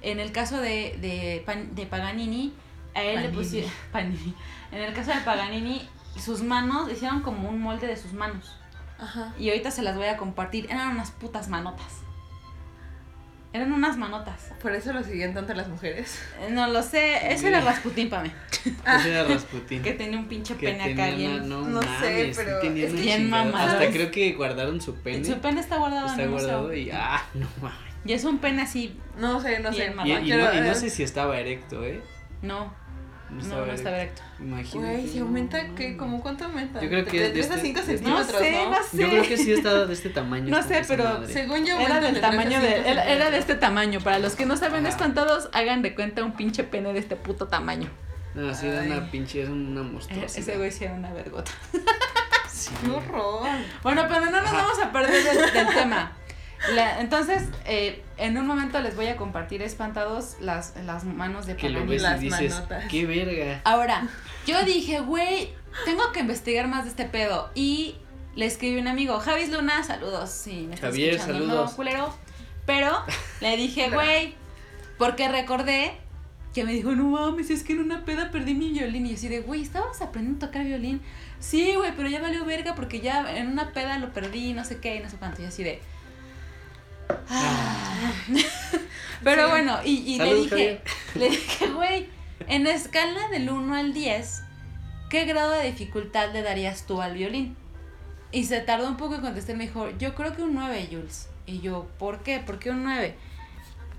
En 0.02 0.20
el 0.20 0.32
caso 0.32 0.58
de, 0.60 0.98
de, 1.00 1.44
Pan- 1.46 1.76
de 1.76 1.86
Paganini, 1.86 2.54
a 2.96 3.04
él 3.04 3.22
le 3.22 3.30
pusieron. 3.30 3.72
Panini. 3.92 4.34
En 4.72 4.80
el 4.82 4.94
caso 4.94 5.12
de 5.12 5.20
Paganini, 5.22 5.88
sus 6.20 6.42
manos, 6.42 6.92
hicieron 6.92 7.22
como 7.22 7.50
un 7.50 7.62
molde 7.62 7.86
de 7.86 7.96
sus 7.98 8.14
manos. 8.14 8.58
Ajá. 9.00 9.34
Y 9.38 9.50
ahorita 9.50 9.70
se 9.70 9.84
las 9.84 9.96
voy 9.96 10.08
a 10.08 10.18
compartir. 10.18 10.66
Eran 10.72 10.89
unas 10.89 11.12
putas 11.12 11.48
manotas. 11.50 12.01
Eran 13.54 13.74
unas 13.74 13.97
manotas. 13.97 14.49
Por 14.62 14.72
eso 14.74 14.93
lo 14.93 15.04
siguen 15.04 15.34
tanto 15.34 15.54
las 15.54 15.68
mujeres. 15.68 16.18
Eh, 16.41 16.52
No 16.52 16.68
lo 16.68 16.82
sé, 16.84 17.34
ese 17.34 17.49
era 17.49 17.60
Rasputín 17.62 18.10
para 18.10 18.24
mí. 18.24 18.32
Ese 18.99 19.10
era 19.12 19.24
Rasputín. 19.26 19.82
Que 19.84 19.91
tenía 19.93 20.18
un 20.20 20.28
pinche 20.28 20.56
Que 20.56 20.68
pene 20.70 20.93
acá 20.93 21.14
bien. 21.16 21.49
no, 21.49 21.62
No 21.64 21.82
sé, 21.82 21.88
mames, 21.88 22.38
sí 22.38 22.43
pero 22.45 22.60
tenía 22.60 22.86
es 22.88 22.93
que- 22.93 23.02
Bien 23.02 23.30
mamado. 23.30 23.68
Hasta 23.80 23.89
creo 23.91 24.10
que 24.12 24.34
guardaron 24.34 24.80
su 24.80 24.95
pene. 24.95 25.26
Su 25.26 25.39
pene 25.39 25.60
está 25.60 25.78
guardado 25.78 26.06
está 26.08 26.22
en 26.22 26.28
el 26.28 26.32
guardado 26.32 26.62
museo. 26.64 26.78
y 26.78 26.91
ah, 26.91 27.22
no 27.34 27.47
mames. 27.62 27.78
Y 28.06 28.14
es 28.14 28.24
un 28.24 28.38
pene 28.39 28.62
así. 28.62 28.97
No 29.18 29.41
sé, 29.41 29.60
no 29.60 29.74
sé. 29.74 29.93
Y, 30.06 30.12
y 30.12 30.30
no, 30.32 30.54
y 30.54 30.62
no 30.62 30.74
sé 30.76 30.89
si 30.89 31.04
estaba 31.04 31.38
erecto, 31.39 31.84
¿eh? 31.86 32.02
No, 32.41 32.74
No 33.32 33.43
no, 33.47 33.65
está 33.71 33.89
erecto. 33.95 34.21
recto. 34.21 34.43
Imagínate. 34.43 34.93
Güey, 34.95 35.07
si 35.07 35.19
aumenta, 35.19 35.63
no, 35.63 35.75
¿qué? 35.75 35.95
¿Cómo 35.97 36.21
cuánto 36.21 36.45
aumenta? 36.45 36.82
Yo 36.82 36.89
creo 36.89 37.05
que 37.05 37.17
de 37.19 37.27
de 37.27 37.32
3 37.32 37.49
a 37.51 37.55
este- 37.55 37.65
5 37.67 37.79
de- 37.79 37.86
centímetros, 37.86 38.32
No 38.34 38.39
sé, 38.39 38.65
¿no? 38.65 38.84
sé. 38.91 38.97
Yo 38.97 39.09
creo 39.09 39.23
que 39.23 39.38
sí 39.38 39.53
estaba 39.53 39.86
de 39.86 39.93
este 39.93 40.09
tamaño. 40.09 40.49
No 40.49 40.61
sé, 40.63 40.82
pero 40.88 41.03
madre. 41.05 41.34
Según 41.34 41.65
yo, 41.65 41.79
Era 41.79 42.01
del 42.01 42.13
de 42.13 42.19
3 42.19 42.23
a 42.23 42.29
tamaño 42.32 42.59
5 42.59 42.61
de. 42.84 42.89
Era, 42.91 43.05
era 43.05 43.32
de 43.32 43.38
este 43.38 43.55
tamaño. 43.55 43.99
Para 44.01 44.19
los 44.19 44.36
que 44.36 44.45
no 44.45 44.57
saben 44.57 44.86
Ajá. 44.86 44.89
espantados, 44.95 45.49
hagan 45.53 45.82
de 45.82 45.95
cuenta 45.95 46.23
un 46.23 46.34
pinche 46.34 46.63
pene 46.65 46.91
de 46.93 46.99
este 46.99 47.15
puto 47.15 47.47
tamaño. 47.47 47.89
No, 48.36 48.53
sí, 48.53 48.67
era 48.67 48.82
una 48.84 49.09
pinche, 49.09 49.41
es 49.43 49.49
una 49.49 49.82
Eh, 49.82 49.84
monstruosidad. 49.84 50.39
Ese 50.39 50.57
güey 50.57 50.71
sí 50.71 50.84
era 50.86 50.93
una 50.93 51.11
vergota. 51.13 51.51
Sí. 52.53 52.69
¡Qué 52.84 52.91
horror! 52.91 53.47
Bueno, 53.82 54.05
pero 54.07 54.25
no 54.25 54.32
nos 54.32 54.43
Ajá. 54.51 54.57
vamos 54.57 54.79
a 54.79 54.91
perder 54.91 55.23
del, 55.23 55.51
del 55.53 55.67
tema. 55.73 56.11
La- 56.76 57.01
entonces, 57.01 57.43
eh, 57.66 58.03
en 58.18 58.38
un 58.38 58.45
momento 58.45 58.80
les 58.82 58.95
voy 58.95 59.07
a 59.07 59.18
compartir 59.18 59.62
espantados 59.62 60.36
las, 60.39 60.76
las 60.86 61.03
manos 61.03 61.45
de 61.47 61.55
Que 61.55 61.70
lo 61.70 61.86
ves 61.86 62.01
Las 62.03 62.22
y 62.22 62.26
dices, 62.26 62.53
manotas. 62.53 62.86
qué 62.89 63.05
verga. 63.05 63.62
Ahora, 63.64 64.07
yo 64.45 64.64
dije, 64.64 64.99
güey, 64.99 65.53
tengo 65.86 66.12
que 66.12 66.20
investigar 66.20 66.68
más 66.68 66.84
de 66.84 66.91
este 66.91 67.05
pedo. 67.05 67.49
Y 67.55 67.95
le 68.36 68.45
escribí 68.45 68.78
a 68.78 68.82
un 68.82 68.88
amigo, 68.88 69.20
Javis 69.20 69.49
Luna, 69.51 69.84
saludos. 69.84 70.30
Sí, 70.30 70.66
me 70.68 70.76
estás 70.76 70.91
Javier, 70.91 71.16
escuchando, 71.16 71.45
saludos. 71.47 71.70
no, 71.72 71.76
culero. 71.76 72.16
Pero 72.68 72.91
le 73.41 73.57
dije, 73.57 73.89
güey, 73.89 74.36
porque 74.99 75.28
recordé 75.28 75.93
que 76.53 76.64
me 76.64 76.74
dijo, 76.74 76.91
no 76.91 77.05
mames, 77.05 77.49
es 77.49 77.64
que 77.64 77.74
en 77.74 77.80
una 77.80 78.05
peda 78.05 78.30
perdí 78.30 78.53
mi 78.53 78.70
violín. 78.72 79.05
Y 79.07 79.09
yo 79.09 79.16
así 79.16 79.30
de, 79.30 79.39
güey, 79.41 79.62
¿estabas 79.64 79.99
aprendiendo 80.01 80.45
a 80.45 80.49
tocar 80.49 80.64
violín? 80.64 81.01
Sí, 81.39 81.74
güey, 81.76 81.91
pero 81.97 82.07
ya 82.07 82.22
valió 82.22 82.45
verga 82.45 82.76
porque 82.76 82.99
ya 83.01 83.36
en 83.36 83.47
una 83.47 83.72
peda 83.74 83.97
lo 83.97 84.14
perdí, 84.14 84.53
no 84.53 84.64
sé 84.64 84.78
qué, 84.78 84.97
y 84.97 84.99
no 84.99 85.09
sé 85.09 85.18
cuánto. 85.18 85.41
Y 85.41 85.45
así 85.45 85.64
de. 85.64 85.82
"Ah". 87.30 88.12
pero 89.24 89.45
Sí. 89.45 89.51
bueno, 89.51 89.80
y, 89.84 89.91
y 90.16 90.18
le 90.18 90.34
dije, 90.36 90.49
Javier. 90.49 90.82
Le 91.16 91.30
dije, 91.30 91.68
güey, 91.70 92.09
en 92.47 92.68
escala 92.68 93.28
del 93.30 93.49
1 93.49 93.76
al 93.76 93.93
10, 93.93 94.43
¿qué 95.09 95.26
grado 95.26 95.51
de 95.51 95.66
dificultad 95.72 96.32
le 96.34 96.41
darías 96.41 96.86
tú 96.86 97.01
al 97.01 97.14
violín? 97.14 97.55
Y 98.32 98.45
se 98.45 98.62
tardó 98.62 98.88
un 98.88 98.97
poco 98.97 99.16
en 99.16 99.22
contestar, 99.22 99.55
me 99.57 99.66
dijo, 99.66 99.89
yo 99.99 100.16
creo 100.16 100.36
que 100.36 100.41
un 100.43 100.53
9, 100.53 100.88
Jules. 100.89 101.28
Y 101.45 101.59
yo, 101.59 101.88
¿por 101.99 102.20
qué? 102.24 102.39
¿Por 102.39 102.59
qué 102.59 102.70
un 102.72 102.84
9? 102.84 103.16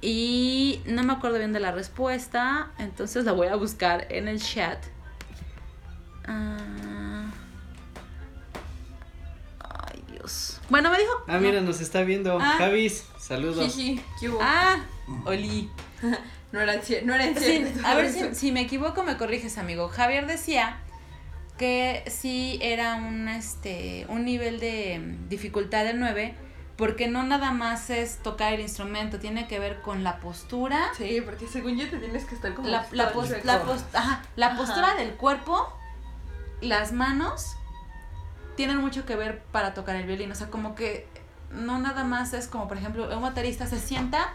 Y 0.00 0.80
no 0.86 1.02
me 1.04 1.12
acuerdo 1.12 1.38
bien 1.38 1.52
de 1.52 1.60
la 1.60 1.70
respuesta, 1.70 2.70
entonces 2.78 3.24
la 3.24 3.32
voy 3.32 3.48
a 3.48 3.56
buscar 3.56 4.06
en 4.10 4.26
el 4.28 4.40
chat. 4.42 4.78
Ah. 6.26 6.56
Bueno, 10.70 10.90
me 10.90 10.98
dijo... 10.98 11.12
Ah, 11.28 11.38
mira, 11.38 11.60
nos 11.60 11.80
está 11.80 12.02
viendo. 12.02 12.38
Ah. 12.40 12.54
Javis, 12.58 13.06
saludos. 13.18 13.74
Jiji, 13.74 14.00
¿qué 14.20 14.28
hubo? 14.30 14.38
Ah, 14.42 14.84
Oli. 15.24 15.70
No 16.52 16.60
cien- 16.60 17.04
no 17.04 17.14
eran 17.14 17.34
Sí, 17.34 17.64
a 17.82 17.94
ver 17.94 18.12
si, 18.12 18.34
si 18.34 18.52
me 18.52 18.60
equivoco 18.60 19.02
me 19.04 19.16
corriges, 19.16 19.56
amigo. 19.56 19.88
Javier 19.88 20.26
decía 20.26 20.76
que 21.56 22.04
sí 22.08 22.58
era 22.60 22.96
un 22.96 23.26
este 23.26 24.04
un 24.10 24.26
nivel 24.26 24.60
de 24.60 25.16
dificultad 25.30 25.84
de 25.84 25.94
9 25.94 26.34
porque 26.76 27.08
no 27.08 27.22
nada 27.22 27.52
más 27.52 27.88
es 27.88 28.18
tocar 28.18 28.52
el 28.52 28.60
instrumento, 28.60 29.18
tiene 29.18 29.48
que 29.48 29.58
ver 29.60 29.80
con 29.80 30.04
la 30.04 30.18
postura, 30.20 30.90
Sí, 30.98 31.22
porque 31.24 31.46
según 31.46 31.78
yo 31.78 31.88
te 31.88 31.96
tienes 31.96 32.26
que 32.26 32.34
estar 32.34 32.52
como. 32.52 32.68
la, 32.68 32.86
la, 32.92 33.08
todo 33.12 33.20
pos- 33.22 33.28
chueco. 33.30 33.46
la 33.46 33.62
pos- 33.62 33.84
ajá, 33.94 34.22
la 34.36 34.46
Ajá. 34.48 34.56
postura 34.58 34.94
del 34.96 35.12
cuerpo, 35.14 35.72
las 36.60 36.92
manos 36.92 37.56
tienen 38.56 38.78
mucho 38.78 39.04
que 39.06 39.16
ver 39.16 39.42
para 39.52 39.74
tocar 39.74 39.96
el 39.96 40.06
violín, 40.06 40.30
o 40.32 40.34
sea, 40.34 40.48
como 40.48 40.74
que 40.74 41.06
no 41.50 41.78
nada 41.78 42.04
más 42.04 42.32
es 42.34 42.46
como 42.46 42.68
por 42.68 42.76
ejemplo, 42.78 43.08
un 43.14 43.22
baterista 43.22 43.66
se 43.66 43.78
sienta 43.78 44.32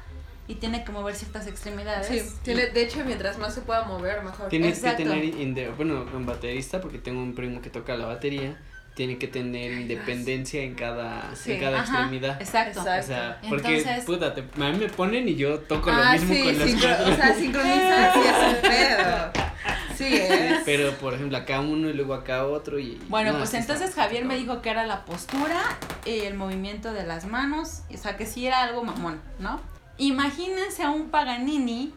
y 0.47 0.55
tiene 0.55 0.83
que 0.85 0.91
mover 0.91 1.13
ciertas 1.15 1.45
extremidades. 1.47 2.07
Sí, 2.07 2.21
tiene, 2.43 2.67
de 2.67 2.81
hecho, 2.83 3.03
mientras 3.05 3.37
más 3.37 3.53
se 3.53 3.61
pueda 3.61 3.83
mover, 3.83 4.23
mejor. 4.23 4.47
Tienes 4.49 4.77
Exacto. 4.77 4.97
que 4.97 5.03
tener, 5.09 5.23
inde- 5.25 5.75
bueno, 5.75 6.05
un 6.13 6.25
baterista, 6.25 6.79
porque 6.79 6.99
tengo 6.99 7.21
un 7.21 7.35
primo 7.35 7.59
que 7.61 7.69
toca 7.69 7.95
la 7.97 8.05
batería, 8.05 8.57
tiene 8.95 9.17
que 9.17 9.27
tener 9.27 9.71
independencia 9.73 10.61
en 10.63 10.73
cada, 10.73 11.35
Sí, 11.35 11.51
en 11.51 11.59
cada 11.59 11.81
Ajá, 11.81 11.91
extremidad. 11.99 12.41
Exacto. 12.41 12.79
Exacto. 12.79 13.03
O 13.03 13.07
sea, 13.07 13.39
porque, 13.49 13.77
Entonces- 13.79 14.05
puta, 14.05 14.33
te- 14.33 14.41
a 14.41 14.69
mí 14.71 14.77
me 14.79 14.87
ponen 14.89 15.27
y 15.27 15.35
yo 15.35 15.59
toco 15.59 15.91
lo 15.91 16.01
ah, 16.01 16.13
mismo 16.13 16.33
sí, 16.33 16.43
con 16.43 16.59
las 16.59 16.69
cuerdas. 16.71 17.01
o 17.09 17.15
sea, 17.15 17.35
sincronizar 17.35 18.13
sí 18.13 18.19
es 18.21 18.55
un 18.55 18.61
pedo. 18.61 19.46
Sí, 19.95 20.13
es. 20.13 20.61
Pero, 20.65 20.93
por 20.97 21.13
ejemplo, 21.13 21.37
acá 21.37 21.59
uno 21.59 21.89
y 21.89 21.93
luego 21.93 22.13
acá 22.13 22.45
otro 22.45 22.79
y... 22.79 23.01
Bueno, 23.09 23.31
no, 23.31 23.37
pues 23.39 23.53
está 23.53 23.73
entonces 23.73 23.95
Javier 23.95 24.25
me 24.25 24.35
dijo 24.35 24.61
que 24.61 24.69
era 24.69 24.85
la 24.85 25.05
postura 25.05 25.61
y 26.05 26.19
el 26.19 26.35
movimiento 26.35 26.93
de 26.93 27.03
las 27.03 27.25
manos, 27.25 27.83
o 27.93 27.97
sea 27.97 28.17
que 28.17 28.25
sí 28.25 28.45
era 28.45 28.61
algo 28.63 28.83
mamón, 28.83 29.21
¿no? 29.39 29.61
Imagínense 29.97 30.83
a 30.83 30.91
un 30.91 31.09
Paganini 31.09 31.93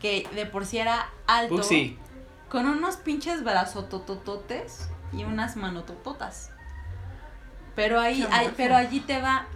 que 0.00 0.28
de 0.34 0.46
por 0.46 0.66
sí 0.66 0.78
era 0.78 1.10
alto, 1.26 1.54
Uh, 1.56 1.62
sí, 1.62 1.98
con 2.48 2.66
unos 2.66 2.96
pinches 2.96 3.42
brazototototes 3.44 4.88
y 5.12 5.24
unas 5.24 5.56
manotototas. 5.56 6.50
Pero 7.74 7.98
ahí, 7.98 8.20
morfo. 8.20 8.50
pero 8.56 8.76
allí 8.76 9.00
te 9.00 9.20
va. 9.20 9.46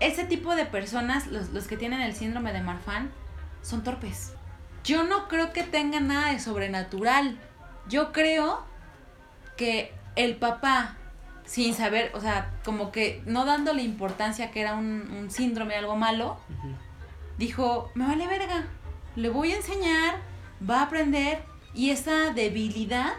Ese 0.00 0.24
tipo 0.24 0.54
de 0.54 0.64
personas, 0.64 1.26
los, 1.26 1.50
los 1.50 1.66
que 1.66 1.76
tienen 1.76 2.00
el 2.00 2.14
síndrome 2.14 2.54
de 2.54 2.62
Marfan, 2.62 3.10
son 3.62 3.84
torpes. 3.84 4.32
Yo 4.84 5.04
no 5.04 5.28
creo 5.28 5.52
que 5.52 5.62
tengan 5.62 6.08
nada 6.08 6.32
de 6.32 6.40
sobrenatural. 6.40 7.38
Yo 7.88 8.12
creo 8.12 8.64
que 9.56 9.92
el 10.16 10.36
papá, 10.36 10.96
sin 11.44 11.74
saber, 11.74 12.10
o 12.14 12.20
sea, 12.20 12.50
como 12.64 12.92
que 12.92 13.22
no 13.26 13.44
dándole 13.44 13.82
importancia 13.82 14.50
que 14.50 14.60
era 14.60 14.74
un, 14.74 15.10
un 15.10 15.30
síndrome, 15.30 15.74
algo 15.76 15.96
malo, 15.96 16.38
dijo, 17.38 17.90
me 17.94 18.06
vale 18.06 18.26
verga, 18.26 18.66
le 19.16 19.28
voy 19.28 19.52
a 19.52 19.56
enseñar, 19.56 20.16
va 20.68 20.80
a 20.80 20.82
aprender 20.84 21.42
y 21.74 21.90
esa 21.90 22.32
debilidad 22.32 23.12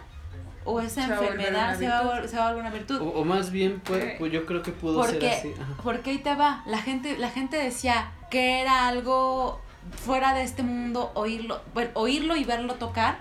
o 0.64 0.80
esa 0.80 1.08
Se 1.08 1.14
enfermedad 1.14 1.78
se 1.78 1.88
va, 1.88 2.00
a, 2.00 2.28
se 2.28 2.38
va 2.38 2.46
a 2.46 2.48
volver 2.50 2.66
una 2.66 2.74
virtud. 2.74 3.02
O, 3.02 3.22
o 3.22 3.26
más 3.26 3.52
bien, 3.52 3.82
pues, 3.84 4.16
pues 4.20 4.32
yo 4.32 4.46
creo 4.46 4.62
que 4.62 4.72
pudo 4.72 5.04
ser 5.04 5.26
así. 5.26 5.54
ajá. 5.60 5.74
porque 5.84 6.12
ahí 6.12 6.18
te 6.20 6.36
va, 6.36 6.64
la 6.66 6.78
gente, 6.78 7.18
la 7.18 7.30
gente 7.30 7.58
decía 7.58 8.12
que 8.30 8.62
era 8.62 8.88
algo 8.88 9.62
fuera 10.06 10.34
de 10.34 10.44
este 10.44 10.64
mundo 10.64 11.12
oírlo, 11.16 11.62
bueno, 11.74 11.92
oírlo 11.96 12.36
y 12.36 12.44
verlo 12.44 12.76
tocar, 12.76 13.20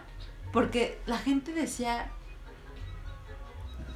porque 0.52 1.00
la 1.06 1.18
gente 1.18 1.52
decía 1.52 2.08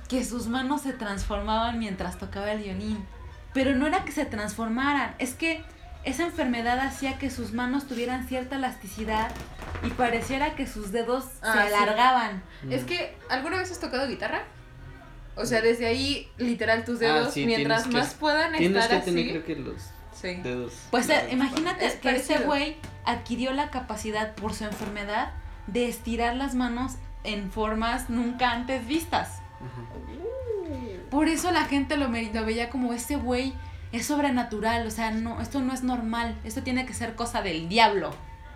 que 0.08 0.24
sus 0.24 0.46
manos 0.48 0.82
se 0.82 0.92
transformaban 0.92 1.78
mientras 1.78 2.18
tocaba 2.18 2.52
el 2.52 2.62
violín. 2.62 3.04
Pero 3.52 3.74
no 3.74 3.86
era 3.86 4.04
que 4.04 4.12
se 4.12 4.24
transformaran, 4.26 5.14
es 5.18 5.34
que 5.34 5.62
esa 6.04 6.24
enfermedad 6.24 6.78
hacía 6.80 7.18
que 7.18 7.30
sus 7.30 7.52
manos 7.52 7.86
tuvieran 7.86 8.26
cierta 8.28 8.56
elasticidad 8.56 9.30
y 9.82 9.90
pareciera 9.90 10.54
que 10.54 10.66
sus 10.66 10.92
dedos 10.92 11.24
Ah, 11.42 11.52
se 11.62 11.68
sí. 11.68 11.74
alargaban. 11.74 12.42
Es 12.70 12.84
que, 12.84 13.16
¿alguna 13.30 13.56
vez 13.58 13.70
has 13.70 13.80
tocado 13.80 14.06
guitarra? 14.08 14.42
O 15.36 15.46
sea, 15.46 15.62
desde 15.62 15.86
ahí, 15.86 16.28
literal, 16.36 16.84
tus 16.84 16.98
dedos, 16.98 17.28
Ah, 17.28 17.30
sí, 17.30 17.46
mientras 17.46 17.84
que- 17.84 17.92
más 17.96 18.14
puedan 18.14 18.52
Tienes 18.52 18.84
estar 18.84 19.00
que 19.00 19.04
tener, 19.06 19.24
así. 19.24 19.30
creo 19.30 19.44
que 19.44 19.56
los 19.56 19.82
Sí. 20.24 20.40
dedos. 20.42 20.72
Pues 20.90 21.08
eh, 21.10 21.28
imagínate 21.30 21.86
Es 21.86 21.94
que 21.94 22.16
ese 22.16 22.38
güey 22.40 22.76
adquirió 23.04 23.52
la 23.52 23.70
capacidad 23.70 24.34
por 24.34 24.54
su 24.54 24.64
enfermedad 24.64 25.32
de 25.66 25.88
estirar 25.88 26.34
las 26.36 26.54
manos 26.54 26.92
en 27.24 27.50
formas 27.50 28.10
nunca 28.10 28.52
antes 28.52 28.86
vistas. 28.86 29.40
Por 31.10 31.28
eso 31.28 31.52
la 31.52 31.64
gente 31.64 31.96
lo, 31.96 32.08
lo 32.08 32.44
veía 32.44 32.70
como 32.70 32.92
ese 32.92 33.16
güey 33.16 33.54
es 33.92 34.06
sobrenatural, 34.06 34.86
o 34.86 34.90
sea, 34.90 35.12
no, 35.12 35.40
esto 35.40 35.60
no 35.60 35.72
es 35.72 35.82
normal, 35.84 36.36
esto 36.44 36.62
tiene 36.62 36.84
que 36.86 36.94
ser 36.94 37.14
cosa 37.14 37.42
del 37.42 37.68
diablo. 37.68 38.10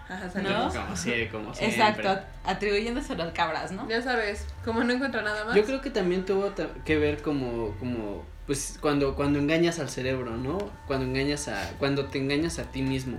Ajá, 0.08 0.26
¿No? 0.40 0.68
Como 0.72 0.96
sie- 0.96 1.30
como 1.30 1.54
siempre. 1.54 1.78
Exacto, 1.78 2.26
atribuyéndose 2.44 3.12
a 3.12 3.16
las 3.16 3.32
cabras, 3.34 3.70
¿no? 3.72 3.86
Ya 3.88 4.02
sabes, 4.02 4.46
como 4.64 4.82
no 4.82 4.92
encuentro 4.94 5.22
nada 5.22 5.44
más. 5.44 5.54
Yo 5.54 5.64
creo 5.64 5.80
que 5.80 5.90
también 5.90 6.24
tuvo 6.24 6.52
que 6.84 6.98
ver 6.98 7.22
como, 7.22 7.72
como, 7.78 8.24
pues 8.48 8.78
cuando, 8.80 9.14
cuando 9.14 9.38
engañas 9.38 9.78
al 9.78 9.88
cerebro, 9.90 10.36
¿no? 10.36 10.58
Cuando 10.88 11.04
engañas 11.06 11.46
a, 11.48 11.70
cuando 11.78 12.06
te 12.06 12.18
engañas 12.18 12.58
a 12.58 12.64
ti 12.64 12.82
mismo. 12.82 13.18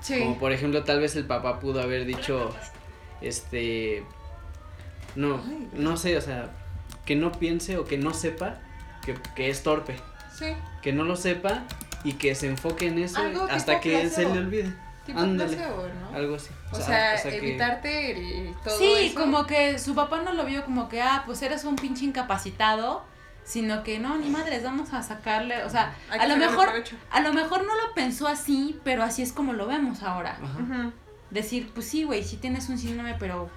Sí. 0.00 0.20
Como 0.20 0.38
por 0.38 0.52
ejemplo, 0.52 0.84
tal 0.84 1.00
vez 1.00 1.16
el 1.16 1.24
papá 1.24 1.58
pudo 1.58 1.80
haber 1.82 2.04
dicho, 2.04 2.54
este, 3.20 4.04
no, 5.14 5.40
no 5.72 5.96
sé, 5.96 6.16
o 6.16 6.20
sea, 6.20 6.50
que 7.04 7.16
no 7.16 7.32
piense 7.32 7.78
o 7.78 7.84
que 7.86 7.98
no 7.98 8.12
sepa 8.14 8.58
que, 9.04 9.14
que 9.34 9.48
es 9.50 9.62
torpe, 9.62 9.96
Sí. 10.36 10.46
que 10.82 10.92
no 10.92 11.04
lo 11.04 11.16
sepa 11.16 11.64
y 12.04 12.12
que 12.14 12.34
se 12.34 12.46
enfoque 12.48 12.88
en 12.88 12.98
eso 12.98 13.18
Algo 13.18 13.44
hasta 13.50 13.80
que 13.80 14.08
se 14.10 14.24
le 14.24 14.38
olvide, 14.38 14.72
Tipo 15.06 15.20
Ándale. 15.20 15.56
placebo, 15.56 15.86
¿no? 16.10 16.16
algo 16.16 16.34
así. 16.36 16.50
O 16.72 16.76
sea, 16.76 17.16
que- 17.22 17.36
evitarte 17.38 18.10
el, 18.48 18.54
todo 18.62 18.76
Sí, 18.76 18.92
eso. 19.06 19.20
como 19.20 19.46
que 19.46 19.78
su 19.78 19.94
papá 19.94 20.20
no 20.22 20.32
lo 20.34 20.44
vio 20.44 20.64
como 20.64 20.88
que, 20.88 21.00
ah, 21.00 21.22
pues 21.24 21.40
eres 21.42 21.64
un 21.64 21.76
pinche 21.76 22.04
incapacitado, 22.04 23.04
sino 23.46 23.84
que 23.84 24.00
no, 24.00 24.18
ni 24.18 24.28
madres, 24.28 24.64
vamos 24.64 24.92
a 24.92 25.02
sacarle, 25.04 25.62
o 25.62 25.70
sea, 25.70 25.94
Hay 26.10 26.18
a 26.18 26.26
lo 26.26 26.36
mejor, 26.36 26.68
a 27.10 27.20
lo 27.20 27.32
mejor 27.32 27.64
no 27.64 27.76
lo 27.76 27.94
pensó 27.94 28.26
así, 28.26 28.78
pero 28.82 29.04
así 29.04 29.22
es 29.22 29.32
como 29.32 29.52
lo 29.52 29.68
vemos 29.68 30.02
ahora. 30.02 30.36
Ajá. 30.42 30.90
Decir, 31.30 31.70
pues 31.72 31.86
sí, 31.86 32.02
güey, 32.02 32.24
sí 32.24 32.38
tienes 32.38 32.68
un 32.68 32.76
síndrome, 32.76 33.14
pero 33.18 33.48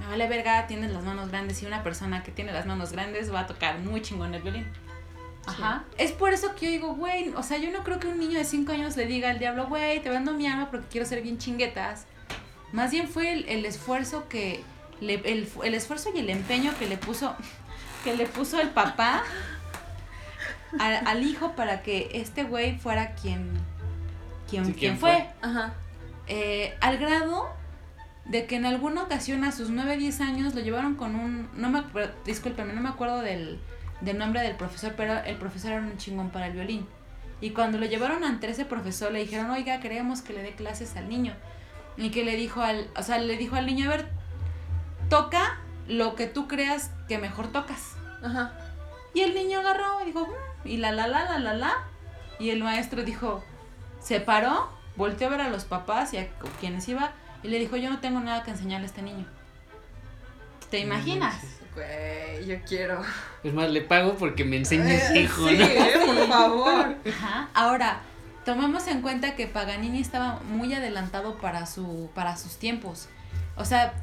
me 0.00 0.06
vale 0.06 0.26
verga, 0.26 0.66
tienes 0.66 0.90
las 0.90 1.04
manos 1.04 1.28
grandes 1.28 1.62
y 1.62 1.66
una 1.66 1.82
persona 1.82 2.22
que 2.22 2.32
tiene 2.32 2.50
las 2.50 2.64
manos 2.64 2.92
grandes 2.92 3.32
va 3.32 3.40
a 3.40 3.46
tocar 3.46 3.78
muy 3.78 4.00
chingón 4.00 4.34
el 4.34 4.40
violín. 4.40 4.66
Ajá. 5.44 5.84
Es 5.98 6.12
por 6.12 6.32
eso 6.32 6.54
que 6.54 6.66
yo 6.66 6.72
digo, 6.72 6.94
güey, 6.94 7.28
o 7.36 7.42
sea, 7.42 7.58
yo 7.58 7.70
no 7.70 7.84
creo 7.84 8.00
que 8.00 8.08
un 8.08 8.18
niño 8.18 8.38
de 8.38 8.44
5 8.44 8.72
años 8.72 8.96
le 8.96 9.04
diga 9.04 9.28
al 9.28 9.38
diablo, 9.38 9.66
güey, 9.66 10.02
te 10.02 10.08
vendo 10.08 10.32
mi 10.32 10.46
alma 10.46 10.70
porque 10.70 10.86
quiero 10.88 11.06
ser 11.06 11.20
bien 11.20 11.36
chinguetas. 11.36 12.06
Más 12.72 12.90
bien 12.90 13.06
fue 13.06 13.32
el, 13.32 13.46
el 13.50 13.66
esfuerzo 13.66 14.28
que, 14.28 14.64
le, 15.00 15.14
el, 15.30 15.46
el 15.62 15.74
esfuerzo 15.74 16.10
y 16.14 16.20
el 16.20 16.30
empeño 16.30 16.72
que 16.78 16.86
le 16.86 16.96
puso, 16.96 17.36
que 18.06 18.16
le 18.16 18.26
puso 18.26 18.60
el 18.60 18.68
papá 18.70 19.24
al, 20.78 21.04
al 21.08 21.24
hijo 21.24 21.56
para 21.56 21.82
que 21.82 22.08
este 22.14 22.44
güey 22.44 22.78
fuera 22.78 23.16
quien, 23.16 23.50
quien, 24.48 24.64
Sí, 24.64 24.74
quien 24.74 24.92
¿quién 24.92 24.98
fue. 24.98 25.10
fue? 25.10 25.28
Ajá. 25.42 25.74
Eh, 26.28 26.76
al 26.80 26.98
grado 26.98 27.48
de 28.24 28.46
que 28.46 28.54
en 28.54 28.64
alguna 28.64 29.02
ocasión 29.02 29.42
a 29.42 29.50
sus 29.50 29.70
9, 29.70 29.96
10 29.96 30.20
años 30.20 30.54
lo 30.54 30.60
llevaron 30.60 30.94
con 30.94 31.16
un, 31.16 31.48
no 31.54 31.68
me 31.68 31.80
acuerdo, 31.80 32.14
discúlpenme, 32.24 32.74
no 32.74 32.80
me 32.80 32.90
acuerdo 32.90 33.22
del, 33.22 33.58
del 34.02 34.18
nombre 34.18 34.40
del 34.40 34.54
profesor, 34.54 34.94
pero 34.96 35.18
el 35.24 35.34
profesor 35.34 35.72
era 35.72 35.80
un 35.80 35.96
chingón 35.96 36.30
para 36.30 36.46
el 36.46 36.52
violín. 36.52 36.86
Y 37.40 37.50
cuando 37.50 37.76
lo 37.76 37.86
llevaron 37.86 38.22
ante 38.22 38.48
ese 38.48 38.64
profesor 38.64 39.10
le 39.10 39.18
dijeron, 39.18 39.50
oiga, 39.50 39.80
queremos 39.80 40.22
que 40.22 40.32
le 40.32 40.44
dé 40.44 40.54
clases 40.54 40.94
al 40.96 41.08
niño. 41.08 41.32
Y 41.96 42.10
que 42.10 42.24
le 42.24 42.36
dijo 42.36 42.62
al, 42.62 42.88
o 42.96 43.02
sea, 43.02 43.18
le 43.18 43.36
dijo 43.36 43.56
al 43.56 43.66
niño, 43.66 43.90
a 43.90 43.96
ver, 43.96 44.08
toca 45.08 45.58
lo 45.88 46.14
que 46.14 46.26
tú 46.26 46.48
creas 46.48 46.90
que 47.08 47.18
mejor 47.18 47.48
tocas. 47.48 47.92
Ajá. 48.24 48.52
Y 49.14 49.20
el 49.20 49.34
niño 49.34 49.60
agarró 49.60 50.02
y 50.02 50.06
dijo, 50.06 50.26
"Mm", 50.26 50.68
y 50.68 50.76
la 50.78 50.92
la 50.92 51.06
la 51.06 51.24
la 51.24 51.38
la 51.38 51.54
la. 51.54 51.72
Y 52.38 52.50
el 52.50 52.62
maestro 52.62 53.02
dijo, 53.02 53.42
se 54.00 54.20
paró, 54.20 54.70
volteó 54.96 55.28
a 55.28 55.30
ver 55.30 55.40
a 55.40 55.48
los 55.48 55.64
papás 55.64 56.12
y 56.12 56.18
a 56.18 56.28
quienes 56.60 56.86
iba 56.88 57.12
y 57.42 57.48
le 57.48 57.58
dijo, 57.58 57.76
yo 57.76 57.88
no 57.90 58.00
tengo 58.00 58.20
nada 58.20 58.42
que 58.44 58.50
enseñarle 58.50 58.84
a 58.86 58.88
este 58.88 59.02
niño. 59.02 59.24
¿Te 60.70 60.80
imaginas? 60.80 61.36
Güey, 61.74 62.46
yo 62.46 62.56
quiero. 62.66 63.02
Es 63.44 63.54
más, 63.54 63.70
le 63.70 63.82
pago 63.82 64.14
porque 64.14 64.44
me 64.44 64.56
enseñes 64.56 65.10
Eh, 65.10 65.20
hijo, 65.20 65.48
sí, 65.48 65.56
¿no? 65.58 65.64
eh, 65.64 65.92
por 66.04 66.26
favor. 66.28 66.96
Ajá. 67.08 67.48
Ahora, 67.54 68.00
tomemos 68.44 68.86
en 68.88 69.00
cuenta 69.02 69.36
que 69.36 69.46
Paganini 69.46 70.00
estaba 70.00 70.40
muy 70.40 70.74
adelantado 70.74 71.38
para, 71.38 71.66
su, 71.66 72.10
para 72.14 72.36
sus 72.36 72.56
tiempos. 72.56 73.08
O 73.56 73.64
sea, 73.64 73.94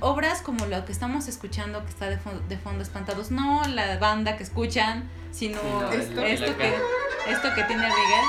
obras 0.00 0.42
como 0.42 0.66
lo 0.66 0.84
que 0.84 0.92
estamos 0.92 1.28
escuchando 1.28 1.82
que 1.84 1.90
está 1.90 2.08
de, 2.08 2.18
de 2.48 2.58
fondo 2.58 2.82
espantados, 2.82 3.30
no 3.30 3.62
la 3.64 3.98
banda 3.98 4.36
que 4.36 4.42
escuchan, 4.42 5.08
sino 5.32 5.58
esto, 5.90 6.22
que, 6.22 6.34
esto 7.28 7.54
que 7.54 7.64
tiene 7.64 7.82
Miguel. 7.82 8.24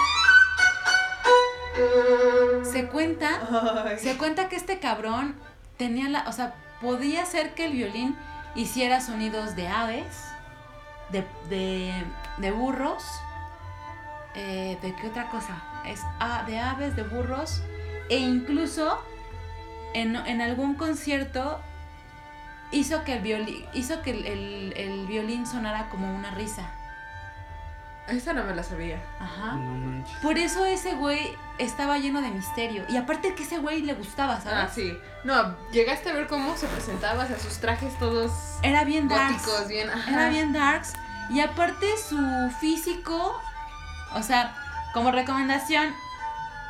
Se 2.63 2.87
cuenta, 2.87 3.97
se 3.97 4.17
cuenta 4.17 4.49
que 4.49 4.55
este 4.55 4.79
cabrón 4.79 5.35
tenía 5.77 6.09
la, 6.09 6.25
o 6.27 6.31
sea, 6.31 6.55
podía 6.81 7.25
ser 7.25 7.53
que 7.53 7.65
el 7.65 7.73
violín 7.73 8.15
hiciera 8.55 9.01
sonidos 9.01 9.55
de 9.55 9.67
aves, 9.67 10.05
de, 11.11 11.25
de, 11.49 11.93
de 12.37 12.51
burros, 12.51 13.03
eh, 14.35 14.77
¿de 14.81 14.95
qué 14.95 15.07
otra 15.07 15.29
cosa? 15.29 15.61
Es 15.85 16.01
ah, 16.19 16.43
de 16.47 16.59
aves, 16.59 16.95
de 16.95 17.03
burros, 17.03 17.61
e 18.09 18.17
incluso 18.17 19.01
en, 19.95 20.15
en 20.15 20.41
algún 20.41 20.75
concierto 20.75 21.59
hizo 22.71 23.03
que 23.03 23.13
el 23.13 23.21
violín, 23.21 23.65
hizo 23.73 24.01
que 24.01 24.11
el, 24.11 24.73
el, 24.75 25.07
violín 25.07 25.47
sonara 25.47 25.87
como 25.89 26.13
una 26.13 26.31
risa. 26.31 26.63
Esa 28.07 28.33
no 28.33 28.43
me 28.43 28.53
la 28.53 28.61
sabía. 28.61 29.01
Ajá. 29.19 29.57
Por 30.21 30.37
eso 30.37 30.63
ese 30.65 30.93
güey 30.93 31.35
estaba 31.57 31.97
lleno 31.97 32.21
de 32.21 32.29
misterio. 32.29 32.83
Y 32.87 32.97
aparte 32.97 33.33
que 33.33 33.43
ese 33.43 33.57
güey 33.57 33.81
le 33.81 33.93
gustaba, 33.93 34.39
¿sabes? 34.41 34.69
Ah, 34.69 34.71
sí. 34.71 34.95
No, 35.23 35.55
llegaste 35.71 36.09
a 36.09 36.13
ver 36.13 36.27
cómo 36.27 36.55
se 36.55 36.67
presentaba, 36.67 37.23
o 37.23 37.27
sea, 37.27 37.39
sus 37.39 37.57
trajes 37.57 37.97
todos. 37.97 38.31
Era 38.61 38.83
bien 38.83 39.07
góticos, 39.07 39.67
bien. 39.67 39.89
Era 40.07 40.29
bien 40.29 40.53
darks. 40.53 40.93
Y 41.31 41.39
aparte 41.39 41.87
su 41.97 42.51
físico, 42.59 43.41
o 44.13 44.21
sea, 44.21 44.53
como 44.93 45.09
recomendación, 45.11 45.95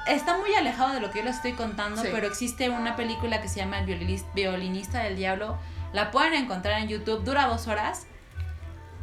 está 0.08 0.38
muy 0.38 0.54
alejado 0.56 0.94
de 0.94 1.00
lo 1.00 1.12
que 1.12 1.20
yo 1.20 1.26
les 1.26 1.38
estoy 1.38 1.54
contando, 1.54 2.02
pero 2.04 2.28
existe 2.28 2.70
una 2.70 2.96
película 2.96 3.42
que 3.42 3.48
se 3.48 3.60
llama 3.60 3.80
El 3.80 3.86
violinista 4.34 5.00
del 5.00 5.16
diablo. 5.16 5.58
La 5.94 6.12
pueden 6.12 6.34
encontrar 6.34 6.82
en 6.82 6.90
YouTube, 6.90 7.24
dura 7.24 7.48
dos 7.48 7.68
horas. 7.68 8.08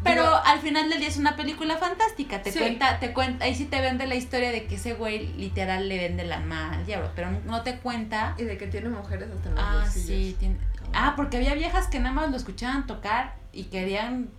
Pero 0.05 0.27
al 0.45 0.59
final 0.59 0.91
del 0.91 0.99
día 0.99 1.09
es 1.09 1.17
una 1.17 1.37
película 1.37 1.77
fantástica. 1.77 2.43
Te 2.43 2.53
cuenta, 2.53 2.99
te 2.99 3.13
cuenta, 3.13 3.45
ahí 3.45 3.55
sí 3.55 3.67
te 3.67 3.81
vende 3.81 4.07
la 4.07 4.17
historia 4.17 4.51
de 4.51 4.67
que 4.67 4.75
ese 4.75 4.95
güey 4.95 5.29
literal 5.35 5.89
le 5.89 5.97
vende 5.97 6.25
la 6.25 6.39
alma 6.39 6.73
al 6.73 6.85
diablo, 6.85 7.11
pero 7.15 7.31
no 7.31 7.63
te 7.63 7.79
cuenta. 7.79 8.35
Y 8.37 8.43
de 8.43 8.59
que 8.59 8.67
tiene 8.67 8.89
mujeres 8.89 9.29
hasta 9.31 9.49
en 9.49 9.55
los 9.55 9.65
Ah, 9.65 9.87
sí, 9.89 10.37
tiene. 10.39 10.57
Ah, 10.93 11.15
porque 11.17 11.37
había 11.37 11.55
viejas 11.55 11.87
que 11.87 12.01
nada 12.01 12.13
más 12.13 12.31
lo 12.31 12.37
escuchaban 12.37 12.87
tocar 12.87 13.37
y 13.53 13.65
querían 13.65 14.31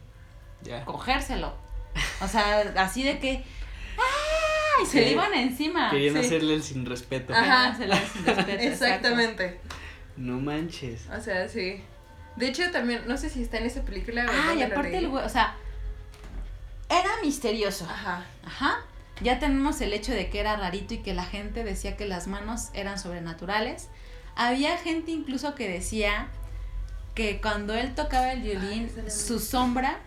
cogérselo. 0.85 1.55
O 2.21 2.27
sea, 2.27 2.59
así 2.77 3.03
de 3.03 3.19
que. 3.19 3.45
¡Ah! 3.97 4.32
Y 4.81 4.85
se 4.85 5.01
le 5.01 5.11
iban 5.11 5.33
encima. 5.33 5.89
Querían 5.91 6.17
hacerle 6.17 6.55
el 6.55 6.63
sin 6.63 6.85
respeto. 6.85 7.33
Ajá, 7.33 7.75
sin 7.75 7.89
respeto. 7.89 8.61
Exactamente. 8.61 9.59
No 10.17 10.39
manches. 10.39 11.07
O 11.15 11.21
sea, 11.21 11.47
sí. 11.47 11.81
De 12.35 12.47
hecho, 12.47 12.71
también, 12.71 13.03
no 13.07 13.17
sé 13.17 13.29
si 13.29 13.43
está 13.43 13.57
en 13.57 13.65
esa 13.65 13.83
película. 13.83 14.25
Ah, 14.27 14.53
y 14.55 14.61
aparte 14.61 14.97
el 14.97 15.09
güey, 15.09 15.23
o 15.23 15.29
sea, 15.29 15.55
era 16.89 17.09
misterioso. 17.23 17.85
Ajá. 17.85 18.25
Ajá. 18.45 18.81
Ya 19.21 19.39
tenemos 19.39 19.79
el 19.81 19.93
hecho 19.93 20.11
de 20.11 20.29
que 20.29 20.39
era 20.39 20.55
rarito 20.55 20.95
y 20.95 20.97
que 20.97 21.13
la 21.13 21.23
gente 21.23 21.63
decía 21.63 21.95
que 21.95 22.05
las 22.05 22.27
manos 22.27 22.69
eran 22.73 22.97
sobrenaturales. 22.97 23.89
Había 24.35 24.77
gente 24.77 25.11
incluso 25.11 25.53
que 25.53 25.69
decía 25.69 26.27
que 27.13 27.39
cuando 27.39 27.75
él 27.75 27.93
tocaba 27.93 28.31
el 28.31 28.41
violín, 28.41 28.91
su 29.07 29.39
sombra 29.39 29.99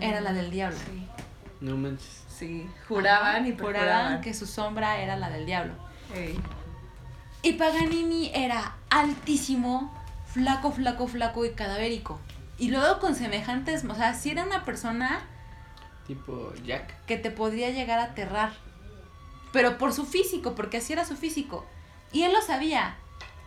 era, 0.00 0.20
la 0.20 0.32
del 0.32 0.50
diablo. 0.50 0.78
Sí. 0.78 1.08
No 1.62 1.76
manches. 1.76 2.24
Sí, 2.28 2.68
juraban 2.88 3.46
y 3.46 3.56
juraban 3.56 4.20
que 4.20 4.34
su 4.34 4.46
sombra 4.46 5.00
era 5.00 5.14
la 5.16 5.30
del 5.30 5.46
diablo. 5.46 5.74
Y 7.42 7.52
Paganini 7.52 8.32
era 8.34 8.74
altísimo, 8.90 9.94
flaco, 10.26 10.72
flaco, 10.72 11.06
flaco 11.06 11.44
y 11.44 11.50
cadavérico. 11.50 12.20
Y 12.58 12.70
luego 12.70 12.98
con 12.98 13.14
semejantes, 13.14 13.84
o 13.84 13.94
sea, 13.94 14.14
si 14.14 14.30
era 14.30 14.42
una 14.44 14.64
persona... 14.64 15.20
Tipo 16.06 16.52
Jack. 16.64 17.04
Que 17.06 17.16
te 17.16 17.30
podría 17.30 17.70
llegar 17.70 18.00
a 18.00 18.04
aterrar. 18.04 18.52
Pero 19.52 19.78
por 19.78 19.92
su 19.92 20.04
físico, 20.04 20.56
porque 20.56 20.78
así 20.78 20.92
era 20.92 21.04
su 21.04 21.16
físico. 21.16 21.64
Y 22.12 22.22
él 22.22 22.32
lo 22.32 22.42
sabía. 22.42 22.96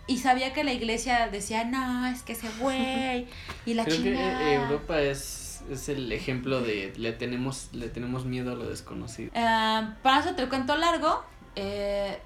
Y 0.07 0.19
sabía 0.19 0.53
que 0.53 0.63
la 0.63 0.71
iglesia 0.71 1.27
decía, 1.27 1.65
no, 1.65 2.05
es 2.05 2.23
que 2.23 2.33
ese 2.33 2.47
güey. 2.59 3.27
Y 3.65 3.73
la 3.73 3.83
Creo 3.83 4.03
Que 4.03 4.13
eh, 4.13 4.53
Europa 4.53 5.01
es, 5.01 5.44
es 5.69 5.89
el 5.89 6.11
ejemplo 6.11 6.61
de 6.61 6.93
le 6.97 7.11
tenemos, 7.11 7.69
le 7.73 7.89
tenemos 7.89 8.25
miedo 8.25 8.51
a 8.51 8.55
lo 8.55 8.67
desconocido. 8.67 9.31
Uh, 9.31 9.93
para 10.01 10.19
eso 10.19 10.35
te 10.35 10.43
lo 10.43 10.49
cuento 10.49 10.75
largo. 10.75 11.23
Eh, 11.55 12.19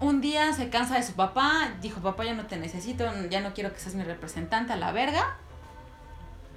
un 0.00 0.20
día 0.20 0.52
se 0.52 0.68
cansa 0.68 0.96
de 0.96 1.02
su 1.02 1.14
papá, 1.14 1.72
dijo, 1.80 2.00
papá, 2.00 2.24
ya 2.24 2.34
no 2.34 2.46
te 2.46 2.56
necesito, 2.56 3.06
ya 3.30 3.40
no 3.40 3.54
quiero 3.54 3.72
que 3.72 3.78
seas 3.78 3.94
mi 3.94 4.04
representante 4.04 4.72
a 4.72 4.76
la 4.76 4.92
verga. 4.92 5.36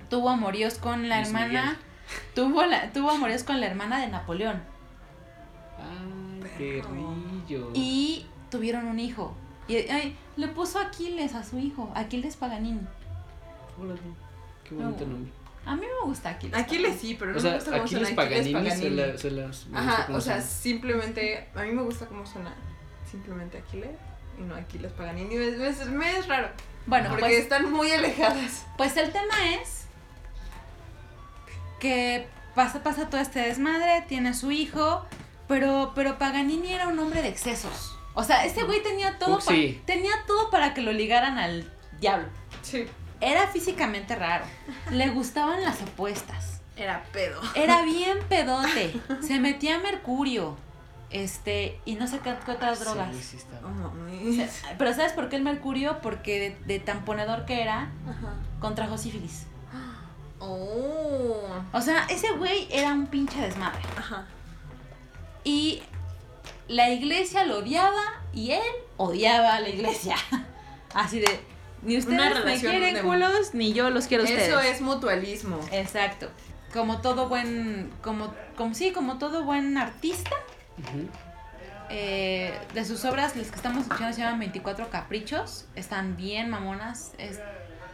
Tuvo 0.09 0.29
amoríos 0.29 0.77
con 0.77 1.07
la 1.07 1.21
hermana, 1.21 1.77
tuvo, 2.35 2.63
la, 2.65 2.91
tuvo 2.91 3.11
amoríos 3.11 3.43
con 3.43 3.59
la 3.59 3.67
hermana 3.67 3.99
de 3.99 4.07
Napoleón. 4.07 4.61
Ah, 5.77 6.45
qué 6.57 6.83
rillo. 6.83 7.71
Y 7.73 8.25
tuvieron 8.49 8.85
un 8.85 8.99
hijo. 8.99 9.33
Y 9.67 9.85
le 10.35 10.47
puso 10.47 10.79
Aquiles 10.79 11.35
a 11.35 11.43
su 11.43 11.59
hijo, 11.59 11.91
Aquiles 11.95 12.35
Paganini. 12.35 12.81
qué 14.63 14.75
bonito 14.75 15.05
nombre. 15.05 15.38
A 15.69 15.75
mí 15.75 15.81
me 15.81 16.07
gusta 16.07 16.29
Aquiles. 16.29 16.59
Aquiles 16.59 16.99
sí, 16.99 17.15
pero 17.19 17.33
no 17.33 17.39
me 17.39 17.53
gusta 17.53 17.71
cómo 17.71 17.87
suena. 17.87 18.07
Aquiles 18.07 18.11
Paganini, 18.15 19.17
se, 19.17 19.29
las, 19.29 19.67
Ajá, 19.71 20.07
o 20.11 20.19
sea, 20.19 20.41
simplemente, 20.41 21.47
a 21.53 21.61
mí 21.61 21.71
me 21.71 21.83
gusta 21.83 22.07
cómo 22.07 22.25
suena 22.25 22.55
simplemente 23.09 23.59
Aquiles 23.59 23.91
y 24.39 24.41
no 24.41 24.55
Aquiles 24.55 24.91
Paganini. 24.93 25.35
Me, 25.35 25.51
me, 25.51 26.17
es 26.17 26.27
raro. 26.27 26.49
Bueno, 26.87 27.09
porque 27.09 27.25
pues 27.25 27.39
están 27.39 27.71
muy 27.71 27.91
alejadas. 27.91 28.65
Pues 28.77 28.97
el 28.97 29.11
tema 29.11 29.53
es 29.61 29.85
que 31.79 32.27
pasa, 32.55 32.81
pasa 32.81 33.09
todo 33.09 33.21
este 33.21 33.39
desmadre, 33.41 34.03
tiene 34.07 34.29
a 34.29 34.33
su 34.33 34.51
hijo, 34.51 35.05
pero, 35.47 35.91
pero 35.93 36.17
Paganini 36.17 36.73
era 36.73 36.87
un 36.87 36.97
hombre 36.97 37.21
de 37.21 37.29
excesos. 37.29 37.95
O 38.15 38.23
sea, 38.23 38.43
ese 38.43 38.63
güey 38.63 38.81
tenía 38.81 39.19
todo, 39.19 39.37
tenía 39.85 40.13
todo 40.25 40.49
para 40.49 40.73
que 40.73 40.81
lo 40.81 40.91
ligaran 40.91 41.37
al 41.37 41.71
diablo. 41.99 42.27
Sí. 42.63 42.87
Era 43.21 43.47
físicamente 43.47 44.15
raro. 44.15 44.45
Le 44.91 45.09
gustaban 45.09 45.61
las 45.61 45.81
apuestas. 45.81 46.61
Era 46.75 47.03
pedo. 47.11 47.41
Era 47.55 47.81
bien 47.85 48.19
pedote. 48.27 48.99
Se 49.21 49.39
metía 49.39 49.75
a 49.75 49.79
mercurio. 49.79 50.57
Este, 51.11 51.79
y 51.85 51.95
no 51.95 52.07
sé 52.07 52.19
qué, 52.19 52.31
otras 52.31 52.79
drogas. 52.79 53.15
pero 54.77 54.93
¿sabes 54.93 55.13
por 55.13 55.27
qué 55.27 55.37
el 55.37 55.41
mercurio? 55.41 56.01
Porque 56.01 56.55
de, 56.65 56.79
tan 56.79 57.03
ponedor 57.03 57.45
que 57.45 57.61
era, 57.61 57.89
contrajo 58.59 58.97
sífilis. 58.97 59.45
Oh. 60.41 61.49
O 61.73 61.81
sea, 61.81 62.05
ese 62.05 62.31
güey 62.31 62.69
era 62.71 62.93
un 62.93 63.07
pinche 63.07 63.41
desmadre. 63.41 63.81
Ajá. 63.97 64.25
Y 65.43 65.83
la 66.69 66.91
iglesia 66.91 67.43
lo 67.43 67.57
odiaba 67.57 68.01
y 68.33 68.51
él 68.51 68.61
odiaba 68.95 69.55
a 69.55 69.59
la 69.59 69.67
iglesia. 69.67 70.15
Así 70.93 71.19
de, 71.19 71.41
ni 71.83 71.97
ustedes 71.97 72.45
me 72.45 72.59
quieren 72.59 73.01
culos, 73.05 73.53
ni 73.53 73.73
yo 73.73 73.89
los 73.89 74.07
quiero 74.07 74.23
a 74.23 74.25
ustedes. 74.25 74.49
Eso 74.49 74.59
es 74.59 74.81
mutualismo. 74.81 75.59
Exacto. 75.71 76.29
Como 76.73 77.01
todo 77.01 77.29
buen, 77.29 77.91
como, 78.01 78.33
como 78.55 78.75
sí, 78.75 78.91
como 78.91 79.17
todo 79.17 79.43
buen 79.43 79.77
artista, 79.77 80.35
eh, 81.89 82.53
de 82.73 82.85
sus 82.85 83.03
obras, 83.05 83.35
las 83.35 83.49
que 83.49 83.55
estamos 83.55 83.83
escuchando 83.83 84.13
se 84.13 84.21
llaman 84.21 84.39
24 84.39 84.89
Caprichos. 84.89 85.65
Están 85.75 86.15
bien 86.15 86.49
mamonas. 86.49 87.13
Es 87.17 87.39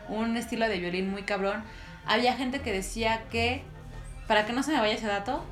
un 0.10 0.36
estilo 0.38 0.68
de 0.68 0.80
violín 0.80 1.10
muy 1.10 1.24
cabrón. 1.24 1.64
Había 2.06 2.34
gente 2.34 2.62
que 2.62 2.72
decía 2.72 3.24
que, 3.32 3.64
para 4.28 4.46
que 4.46 4.54
no 4.54 4.64
se 4.64 4.72
me 4.72 4.80
vaya 4.80 4.94
ese 4.94 5.08
dato, 5.08 5.44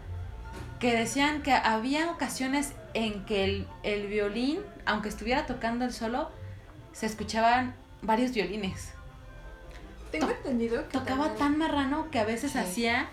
que 0.79 0.95
decían 0.95 1.41
que 1.41 1.53
había 1.53 2.11
ocasiones 2.11 2.73
en 2.93 3.25
que 3.25 3.65
el, 3.83 4.07
violín, 4.07 4.59
aunque 4.85 5.09
estuviera 5.09 5.45
tocando 5.45 5.85
el 5.85 5.93
solo, 5.93 6.29
se 6.91 7.05
escuchaban 7.05 7.73
varios 8.03 8.31
violines. 8.31 8.89
Tengo 10.11 10.29
entendido 10.29 10.87
que 10.87 10.99
tocaba 10.99 11.33
tan 11.35 11.57
marrano 11.57 12.11
que 12.11 12.19
a 12.19 12.23
veces 12.23 12.55
hacía 12.55 13.09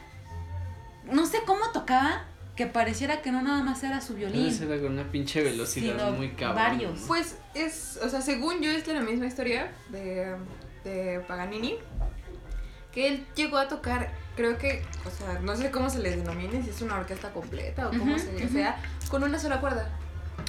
no 1.10 1.26
sé 1.26 1.38
cómo 1.46 1.70
tocaba, 1.72 2.24
que 2.56 2.66
pareciera 2.66 3.22
que 3.22 3.32
no 3.32 3.42
nada 3.42 3.62
más 3.62 3.82
era 3.82 4.00
su 4.00 4.14
violín. 4.14 4.54
Era 4.62 4.80
con 4.80 4.92
una 4.92 5.10
pinche 5.10 5.42
velocidad 5.42 6.12
muy 6.12 6.30
cabrón. 6.30 6.56
Varios. 6.56 7.00
Pues 7.06 7.38
es, 7.54 7.98
o 8.02 8.08
sea, 8.08 8.20
según 8.20 8.60
yo 8.60 8.70
es 8.70 8.86
la 8.86 9.00
misma 9.00 9.26
historia 9.26 9.72
de, 9.88 10.36
de 10.84 11.20
Paganini, 11.26 11.76
que 12.92 13.08
él 13.08 13.26
llegó 13.34 13.56
a 13.56 13.68
tocar, 13.68 14.10
creo 14.36 14.58
que, 14.58 14.82
o 15.06 15.10
sea, 15.10 15.38
no 15.40 15.56
sé 15.56 15.70
cómo 15.70 15.88
se 15.88 16.00
le 16.00 16.16
denomine, 16.16 16.62
si 16.62 16.70
es 16.70 16.82
una 16.82 16.96
orquesta 16.96 17.32
completa 17.32 17.88
o 17.88 17.90
como 17.90 18.18
sea, 18.18 18.82
con 19.08 19.22
una 19.22 19.38
sola 19.38 19.60
cuerda. 19.60 19.88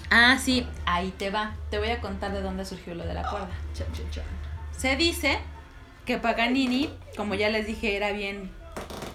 Ah, 0.10 0.38
sí, 0.40 0.68
ahí 0.86 1.12
te 1.12 1.30
va. 1.30 1.56
Te 1.70 1.78
voy 1.78 1.90
a 1.90 2.02
contar 2.02 2.32
de 2.32 2.42
dónde 2.42 2.66
surgió 2.66 2.96
lo 2.96 3.06
de 3.06 3.14
la 3.14 3.24
cuerda. 3.24 3.50
Se 4.78 4.96
dice 4.96 5.40
que 6.06 6.18
Paganini, 6.18 6.94
como 7.16 7.36
ya 7.36 7.50
les 7.50 7.68
dije, 7.68 7.96
era 7.96 8.12
bien 8.12 8.52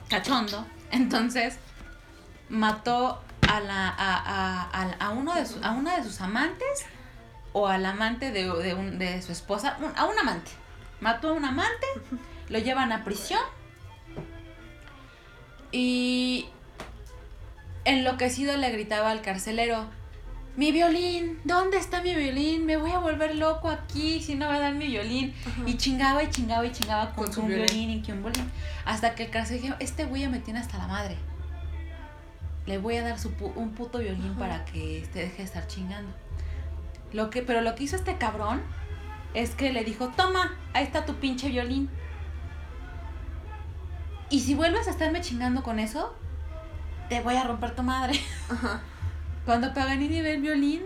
cachondo. 0.09 0.67
Entonces, 0.91 1.59
mató 2.49 3.23
a, 3.49 3.61
la, 3.61 3.89
a, 3.89 4.71
a, 4.73 4.93
a, 4.99 5.11
uno 5.11 5.35
de 5.35 5.45
a 5.63 5.73
una 5.73 5.97
de 5.97 6.05
sus 6.05 6.21
amantes 6.21 6.87
o 7.53 7.69
al 7.69 7.87
amante 7.87 8.33
de, 8.33 8.45
de, 8.45 8.75
un, 8.75 8.99
de 8.99 9.23
su 9.23 9.33
esposa, 9.33 9.77
a 9.97 10.05
un 10.07 10.19
amante. 10.19 10.51
Mató 11.01 11.31
a 11.31 11.33
un 11.33 11.45
amante, 11.45 11.87
lo 12.49 12.59
llevan 12.59 12.93
a 12.93 13.05
prisión 13.05 13.41
y 15.73 16.49
enloquecido 17.85 18.57
le 18.57 18.71
gritaba 18.71 19.11
al 19.11 19.23
carcelero, 19.23 19.87
mi 20.57 20.73
violín, 20.73 21.39
¿dónde 21.45 21.77
está 21.77 22.01
mi 22.01 22.15
violín? 22.15 22.65
Me 22.65 22.79
voy 22.79 22.91
a 22.91 22.99
volver 22.99 23.37
loco 23.37 23.69
aquí 23.69 24.23
si 24.23 24.35
no 24.35 24.51
me 24.51 24.59
dan 24.59 24.79
mi 24.79 24.87
violín. 24.87 25.35
Y 25.67 25.77
chingaba 25.77 26.23
y 26.23 26.31
chingaba 26.31 26.65
y 26.65 26.73
chingaba 26.73 27.13
con, 27.13 27.29
un 27.39 27.49
violín. 27.49 27.91
y 27.91 28.03
que 28.03 28.13
un 28.13 28.23
violín. 28.23 28.51
Hasta 28.87 29.15
que 29.15 29.25
el 29.25 29.31
carcelero 29.31 29.63
dijo, 29.63 29.77
este 29.81 30.07
güey 30.07 30.27
me 30.29 30.39
tiene 30.39 30.61
hasta 30.61 30.79
la 30.79 30.87
madre. 30.87 31.17
Le 32.65 32.79
voy 32.79 32.97
a 32.97 33.03
dar 33.03 33.19
su 33.19 33.33
un 33.55 33.73
puto 33.73 33.99
violín 33.99 34.35
para 34.35 34.65
que 34.65 35.03
este 35.03 35.21
deje 35.21 35.37
de 35.37 35.43
estar 35.45 35.67
chingando. 35.67 36.13
Lo 37.13 37.29
que, 37.29 37.43
pero 37.43 37.61
lo 37.61 37.75
que 37.75 37.85
hizo 37.85 37.97
este 37.97 38.17
cabrón 38.17 38.63
es 39.35 39.55
que 39.55 39.73
le 39.73 39.85
dijo, 39.85 40.09
toma, 40.17 40.57
ahí 40.73 40.85
está 40.85 41.05
tu 41.05 41.17
pinche 41.17 41.51
violín. 41.51 41.91
Y 44.31 44.41
si 44.41 44.55
vuelves 44.55 44.89
a 44.89 44.91
estarme 44.91 45.21
chingando 45.21 45.63
con 45.63 45.79
eso, 45.79 46.17
te 47.11 47.21
voy 47.21 47.37
a 47.37 47.45
romper 47.45 47.75
tu 47.75 47.83
madre. 47.83 48.19
Cuando 49.47 49.73
Paganini 49.73 50.21
ve 50.21 50.35
el 50.35 50.43
violín, 50.43 50.83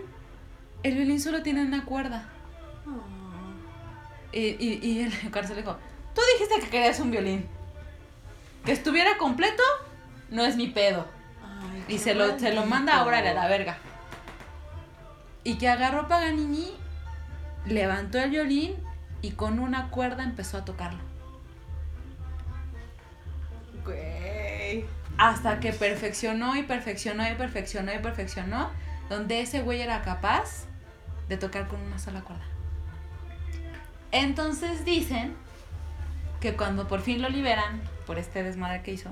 el 0.83 0.95
violín 0.95 1.19
solo 1.19 1.41
tiene 1.41 1.65
una 1.65 1.83
cuerda. 1.83 2.29
Oh. 2.85 4.31
Y, 4.31 4.55
y, 4.59 4.79
y, 4.83 5.01
el 5.01 5.31
cárcel 5.31 5.57
dijo, 5.57 5.75
tú 6.13 6.21
dijiste 6.33 6.61
que 6.61 6.69
querías 6.69 6.99
un 6.99 7.09
violín. 7.09 7.47
Que 8.63 8.71
estuviera 8.71 9.17
completo, 9.17 9.63
no 10.29 10.45
es 10.45 10.55
mi 10.55 10.67
pedo. 10.67 11.07
y 11.87 11.97
se 11.97 12.13
lo, 12.13 12.37
se 12.37 12.53
lo 12.53 12.67
manda 12.67 12.97
ahora 12.97 13.17
a 13.17 13.33
la 13.33 13.47
verga. 13.47 13.77
Y 15.43 15.57
que 15.57 15.67
agarró 15.67 16.07
Paganini, 16.07 16.71
levantó 17.65 18.19
el 18.19 18.29
violín 18.29 18.75
y 19.23 19.31
con 19.31 19.57
una 19.57 19.89
cuerda 19.89 20.23
empezó 20.23 20.59
a 20.59 20.65
tocarlo. 20.65 20.99
Güey. 23.83 24.85
Hasta 25.21 25.59
que 25.59 25.71
perfeccionó 25.71 26.55
y 26.55 26.63
perfeccionó 26.63 27.29
y 27.29 27.35
perfeccionó 27.35 27.93
y 27.93 27.99
perfeccionó, 27.99 28.71
donde 29.07 29.41
ese 29.41 29.61
güey 29.61 29.79
era 29.81 30.01
capaz 30.01 30.65
de 31.29 31.37
tocar 31.37 31.67
con 31.67 31.79
una 31.79 31.99
sola 31.99 32.21
cuerda. 32.21 32.45
Entonces 34.11 34.83
dicen 34.83 35.35
que 36.39 36.55
cuando 36.55 36.87
por 36.87 37.01
fin 37.01 37.21
lo 37.21 37.29
liberan 37.29 37.81
por 38.07 38.17
este 38.17 38.41
desmadre 38.41 38.81
que 38.81 38.93
hizo, 38.93 39.11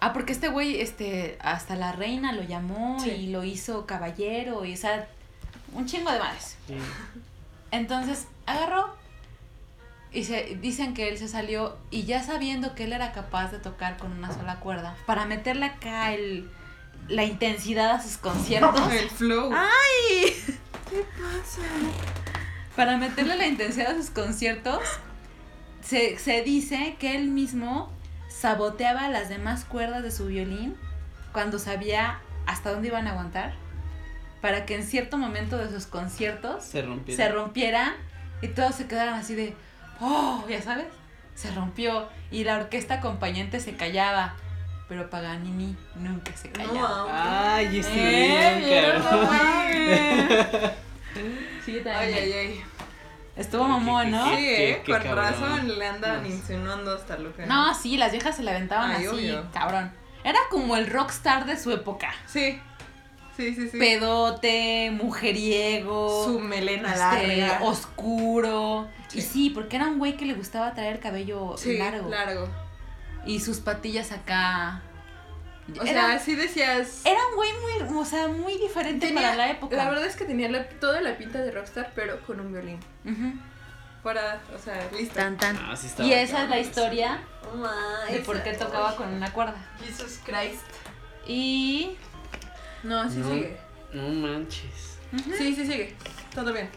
Ah, 0.00 0.14
porque 0.14 0.32
este 0.32 0.48
güey, 0.48 0.80
este, 0.80 1.36
hasta 1.40 1.76
la 1.76 1.92
reina 1.92 2.32
lo 2.32 2.42
llamó 2.42 3.04
y 3.04 3.26
lo 3.26 3.44
hizo 3.44 3.84
caballero 3.84 4.64
y, 4.64 4.72
o 4.72 4.76
sea, 4.76 5.06
un 5.74 5.84
chingo 5.84 6.10
de 6.10 6.18
madres. 6.18 6.56
Entonces, 7.70 8.26
agarró 8.46 8.96
y 10.12 10.24
se, 10.24 10.58
dicen 10.60 10.94
que 10.94 11.08
él 11.08 11.18
se 11.18 11.28
salió 11.28 11.78
y 11.90 12.04
ya 12.04 12.22
sabiendo 12.22 12.74
que 12.74 12.84
él 12.84 12.92
era 12.92 13.12
capaz 13.12 13.52
de 13.52 13.58
tocar 13.58 13.96
con 13.96 14.12
una 14.12 14.32
sola 14.32 14.60
cuerda, 14.60 14.96
para 15.06 15.24
meterle 15.26 15.66
acá 15.66 16.12
el, 16.12 16.50
la 17.08 17.24
intensidad 17.24 17.90
a 17.92 18.02
sus 18.02 18.16
conciertos. 18.16 18.92
el 18.92 19.10
flow. 19.10 19.52
¡Ay! 19.54 20.34
¿Qué 20.90 21.04
pasa? 21.16 21.62
Para 22.74 22.96
meterle 22.96 23.36
la 23.36 23.46
intensidad 23.46 23.92
a 23.92 23.96
sus 23.96 24.10
conciertos, 24.10 24.80
se, 25.82 26.18
se 26.18 26.42
dice 26.42 26.96
que 26.98 27.16
él 27.16 27.28
mismo 27.28 27.92
saboteaba 28.28 29.08
las 29.08 29.28
demás 29.28 29.64
cuerdas 29.64 30.02
de 30.02 30.10
su 30.10 30.26
violín 30.26 30.76
cuando 31.32 31.58
sabía 31.58 32.20
hasta 32.46 32.72
dónde 32.72 32.88
iban 32.88 33.06
a 33.06 33.12
aguantar 33.12 33.54
para 34.40 34.64
que 34.66 34.74
en 34.74 34.84
cierto 34.84 35.18
momento 35.18 35.58
de 35.58 35.68
sus 35.68 35.86
conciertos 35.86 36.64
se, 36.64 36.82
rompieran 37.28 37.92
y 38.42 38.48
todos 38.48 38.74
se 38.74 38.86
quedaran 38.86 39.14
así 39.14 39.34
de, 39.34 39.54
oh, 40.00 40.44
ya 40.48 40.60
sabes, 40.62 40.86
se 41.34 41.50
rompió 41.52 42.08
y 42.30 42.44
la 42.44 42.56
orquesta 42.56 42.94
acompañante 42.94 43.60
se 43.60 43.76
callaba. 43.76 44.34
Pero 44.88 45.08
Paganini 45.08 45.76
nunca 45.94 46.32
se 46.36 46.50
callaba. 46.50 47.54
Ay, 47.54 47.78
estoy 47.78 48.00
bien, 48.00 48.64
Sí, 51.64 51.82
Ay, 51.86 52.12
ay, 52.12 52.32
ay. 52.32 52.64
Estuvo 53.36 53.64
mamón, 53.64 54.10
¿no? 54.10 54.26
Sí, 54.36 54.36
¿eh? 54.36 54.82
Con 54.84 55.02
razón 55.02 55.78
le 55.78 55.86
andan 55.86 56.26
insinuando 56.26 56.94
hasta 56.94 57.16
lo 57.16 57.34
que. 57.34 57.46
No, 57.46 57.72
sí, 57.74 57.96
las 57.96 58.12
viejas 58.12 58.36
se 58.36 58.42
la 58.42 58.50
aventaban 58.50 58.90
así, 58.90 59.38
cabrón. 59.52 59.92
Era 60.24 60.38
como 60.50 60.76
el 60.76 60.88
rockstar 60.88 61.46
de 61.46 61.56
su 61.56 61.72
época. 61.72 62.12
Sí. 62.26 62.60
Sí, 63.36 63.54
sí, 63.54 63.68
sí. 63.68 63.78
Pedote, 63.78 64.90
mujeriego. 64.90 66.24
Su 66.24 66.40
melena 66.40 66.92
este, 66.92 67.36
larga. 67.36 67.64
Oscuro. 67.64 68.88
Y 69.14 69.22
sí, 69.22 69.50
porque 69.50 69.76
era 69.76 69.86
un 69.86 69.98
güey 69.98 70.16
que 70.16 70.26
le 70.26 70.34
gustaba 70.34 70.74
traer 70.74 71.00
cabello 71.00 71.56
sí, 71.56 71.78
largo. 71.78 72.08
largo. 72.08 72.48
Y 73.24 73.40
sus 73.40 73.58
patillas 73.58 74.12
acá 74.12 74.82
o 75.78 75.84
sea, 75.84 76.12
así 76.12 76.34
decías. 76.34 77.02
Era 77.04 77.18
un 77.28 77.36
güey 77.36 77.50
muy, 77.52 77.98
o 77.98 78.04
sea, 78.04 78.28
muy 78.28 78.56
diferente 78.58 79.12
para 79.12 79.34
la 79.36 79.50
época. 79.50 79.76
La 79.76 79.88
verdad 79.88 80.06
es 80.06 80.16
que 80.16 80.24
tenía 80.24 80.68
toda 80.80 81.00
la 81.00 81.16
pinta 81.16 81.38
de 81.38 81.50
rockstar, 81.50 81.92
pero 81.94 82.20
con 82.26 82.40
un 82.40 82.52
violín. 82.52 82.80
Para, 84.02 84.40
o 84.54 84.58
sea, 84.58 84.88
listo. 84.96 85.14
Tan, 85.14 85.36
tan. 85.36 85.56
Ah, 85.58 85.74
y 85.98 86.12
esa 86.12 86.44
es 86.44 86.50
la 86.50 86.58
historia 86.58 87.20
de 88.10 88.20
por 88.20 88.42
qué 88.42 88.54
tocaba 88.54 88.96
con 88.96 89.12
una 89.12 89.32
cuerda. 89.32 89.56
Jesus 89.84 90.20
Christ. 90.24 90.64
Y. 91.26 91.96
No, 92.82 93.08
sí 93.10 93.22
sigue. 93.22 93.56
No 93.92 94.08
manches. 94.08 94.98
Sí, 95.36 95.54
sí 95.54 95.66
sigue. 95.66 95.94
Todo 96.34 96.52
bien. 96.52 96.68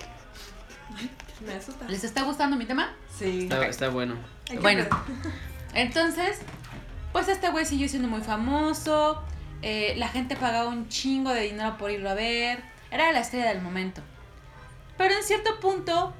me 1.45 1.53
asusta. 1.53 1.87
¿Les 1.87 2.03
está 2.03 2.23
gustando 2.23 2.55
mi 2.57 2.65
tema? 2.65 2.93
Sí. 3.17 3.43
Está, 3.43 3.65
está 3.67 3.89
bueno. 3.89 4.15
Bueno, 4.61 4.85
entonces, 5.73 6.39
pues 7.11 7.27
este 7.27 7.49
güey 7.49 7.65
siguió 7.65 7.87
siendo 7.87 8.07
muy 8.07 8.21
famoso, 8.21 9.23
eh, 9.61 9.93
la 9.97 10.09
gente 10.09 10.35
pagaba 10.35 10.69
un 10.69 10.89
chingo 10.89 11.31
de 11.31 11.41
dinero 11.41 11.77
por 11.77 11.91
irlo 11.91 12.09
a 12.09 12.13
ver, 12.13 12.63
era 12.91 13.11
la 13.11 13.19
estrella 13.19 13.49
del 13.49 13.61
momento. 13.61 14.01
Pero 14.97 15.15
en 15.15 15.23
cierto 15.23 15.59
punto, 15.59 16.13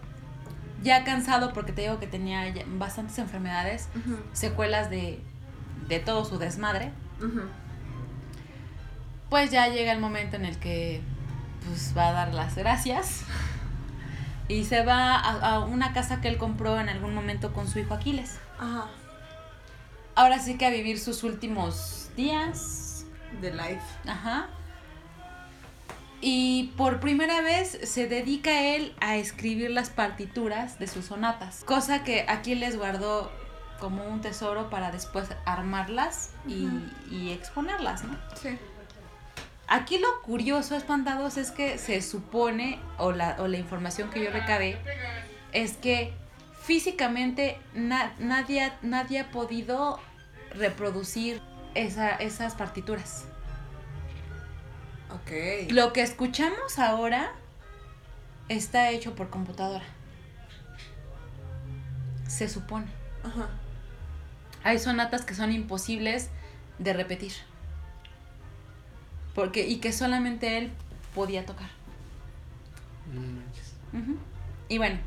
ya 0.82 1.04
cansado 1.04 1.54
porque 1.54 1.72
te 1.72 1.82
digo 1.82 2.00
que 2.00 2.08
tenía 2.08 2.52
bastantes 2.68 3.18
enfermedades, 3.20 3.90
secuelas 4.34 4.90
de, 4.90 5.20
de, 5.88 6.00
todo 6.00 6.26
su 6.26 6.38
desmadre, 6.38 6.92
pues 9.34 9.50
ya 9.50 9.68
llega 9.68 9.92
el 9.92 10.00
momento 10.00 10.36
en 10.36 10.46
el 10.46 10.60
que 10.60 11.02
pues 11.66 11.98
va 11.98 12.10
a 12.10 12.12
dar 12.12 12.34
las 12.36 12.56
gracias 12.56 13.24
y 14.48 14.66
se 14.66 14.86
va 14.86 15.16
a, 15.16 15.56
a 15.56 15.60
una 15.60 15.92
casa 15.92 16.22
que 16.22 16.28
él 16.28 16.38
compró 16.38 16.80
en 16.80 16.88
algún 16.88 17.16
momento 17.16 17.52
con 17.52 17.68
su 17.68 17.80
hijo 17.80 17.96
Aquiles. 17.96 18.38
Ajá 18.60 18.86
ahora 20.16 20.40
sí 20.40 20.58
que 20.58 20.66
a 20.66 20.70
vivir 20.70 21.00
sus 21.00 21.24
últimos 21.24 22.10
días. 22.16 23.06
De 23.42 23.52
life. 23.52 23.82
Ajá. 24.06 24.48
Y 26.22 26.72
por 26.78 27.00
primera 27.00 27.42
vez 27.42 27.80
se 27.84 28.08
dedica 28.08 28.76
él 28.76 28.96
a 29.02 29.16
escribir 29.18 29.72
las 29.72 29.90
partituras 29.90 30.80
de 30.80 30.88
sus 30.88 31.06
sonatas, 31.06 31.64
cosa 31.66 32.04
que 32.04 32.26
aquí 32.30 32.56
les 32.56 32.78
guardó 32.78 33.32
como 33.80 34.06
un 34.06 34.22
tesoro 34.22 34.70
para 34.70 34.92
después 34.92 35.28
armarlas 35.46 36.32
y, 36.48 36.70
y 37.12 37.32
exponerlas, 37.32 38.06
¿no? 38.06 38.16
Sí. 38.42 38.58
Aquí 39.74 39.98
lo 39.98 40.22
curioso, 40.22 40.76
espantados, 40.76 41.36
es 41.38 41.50
que 41.50 41.80
se 41.80 42.00
supone, 42.04 42.80
o 43.00 43.12
la, 43.12 43.38
o 43.40 43.48
la 43.48 43.58
información 43.58 44.12
que 44.12 44.24
yo 44.24 44.30
recabé, 44.30 44.78
es 45.52 45.78
que 45.78 46.14
físicamente 46.62 47.58
nadie, 47.74 48.72
nadie 48.84 49.22
ha 49.22 49.32
podido 49.32 50.00
reproducir 50.52 51.42
esas 51.74 52.54
partituras. 52.54 53.26
Ok. 55.10 55.72
Lo 55.72 55.92
que 55.92 56.04
escuchamos 56.04 56.78
ahora 56.78 57.32
está 58.50 58.92
hecho 58.92 59.16
por 59.16 59.32
computadora. 59.32 59.86
Se 62.28 62.48
supone. 62.48 62.86
Ajá. 63.24 63.50
Hay 64.64 64.78
sonatas 64.78 65.26
que 65.26 65.34
son 65.34 65.52
imposibles 65.52 66.30
de 66.78 66.94
repetir. 66.94 67.34
Porque, 69.34 69.68
y 69.68 69.78
que 69.78 69.92
solamente 69.92 70.58
él 70.58 70.72
podía 71.16 71.46
tocar. 71.46 71.70
Y 74.70 74.78
bueno, 74.78 75.00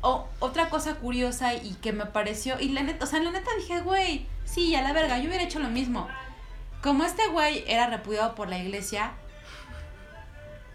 otra 0.00 0.68
cosa 0.68 0.96
curiosa 0.96 1.54
y 1.54 1.74
que 1.74 1.92
me 1.92 2.06
pareció, 2.06 2.60
y 2.60 2.68
la 2.68 2.82
neta, 2.82 3.04
o 3.04 3.08
sea, 3.08 3.20
la 3.20 3.30
neta 3.30 3.50
dije, 3.56 3.80
güey, 3.80 4.26
sí, 4.44 4.74
a 4.74 4.82
la 4.82 4.92
verga, 4.92 5.18
yo 5.18 5.28
hubiera 5.28 5.44
hecho 5.44 5.58
lo 5.58 5.68
mismo. 5.68 6.08
Como 6.82 7.04
este 7.04 7.26
güey 7.28 7.64
era 7.66 7.86
repudiado 7.88 8.34
por 8.34 8.48
la 8.48 8.58
iglesia, 8.58 9.12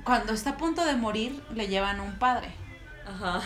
cuando 0.04 0.34
está 0.34 0.52
a 0.52 0.58
punto 0.58 0.84
de 0.84 0.96
morir, 0.96 1.44
le 1.54 1.68
llevan 1.68 2.00
un 2.00 2.18
padre. 2.18 2.50
Ajá. 3.08 3.42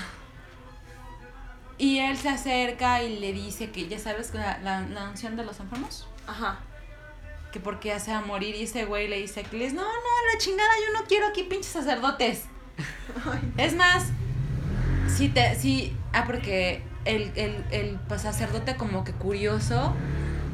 Y 1.77 1.99
él 1.99 2.15
se 2.17 2.29
acerca 2.29 3.03
y 3.03 3.19
le 3.19 3.33
dice 3.33 3.71
que, 3.71 3.87
ya 3.87 3.99
sabes, 3.99 4.33
la, 4.33 4.59
la, 4.59 5.09
unción 5.09 5.35
de 5.35 5.43
los 5.43 5.59
enfermos. 5.59 6.07
Ajá. 6.27 6.59
Que 7.53 7.59
porque 7.59 7.89
ya 7.89 7.99
se 7.99 8.11
va 8.11 8.17
a 8.17 8.21
morir 8.21 8.55
y 8.55 8.63
ese 8.63 8.85
güey 8.85 9.07
le 9.07 9.19
dice 9.19 9.41
a 9.41 9.43
Aquiles, 9.43 9.73
no, 9.73 9.83
no, 9.83 9.87
la 10.33 10.39
chingada, 10.39 10.71
yo 10.87 10.99
no 10.99 11.05
quiero 11.07 11.27
aquí 11.27 11.43
pinches 11.43 11.71
sacerdotes. 11.71 12.45
es 13.57 13.75
más, 13.75 14.07
si 15.07 15.29
te, 15.29 15.53
si, 15.55 15.95
ah, 16.13 16.23
porque 16.25 16.81
el, 17.05 17.31
el, 17.35 17.63
el 17.69 17.99
pues, 18.07 18.23
sacerdote 18.23 18.75
como 18.75 19.03
que 19.03 19.11
curioso 19.13 19.93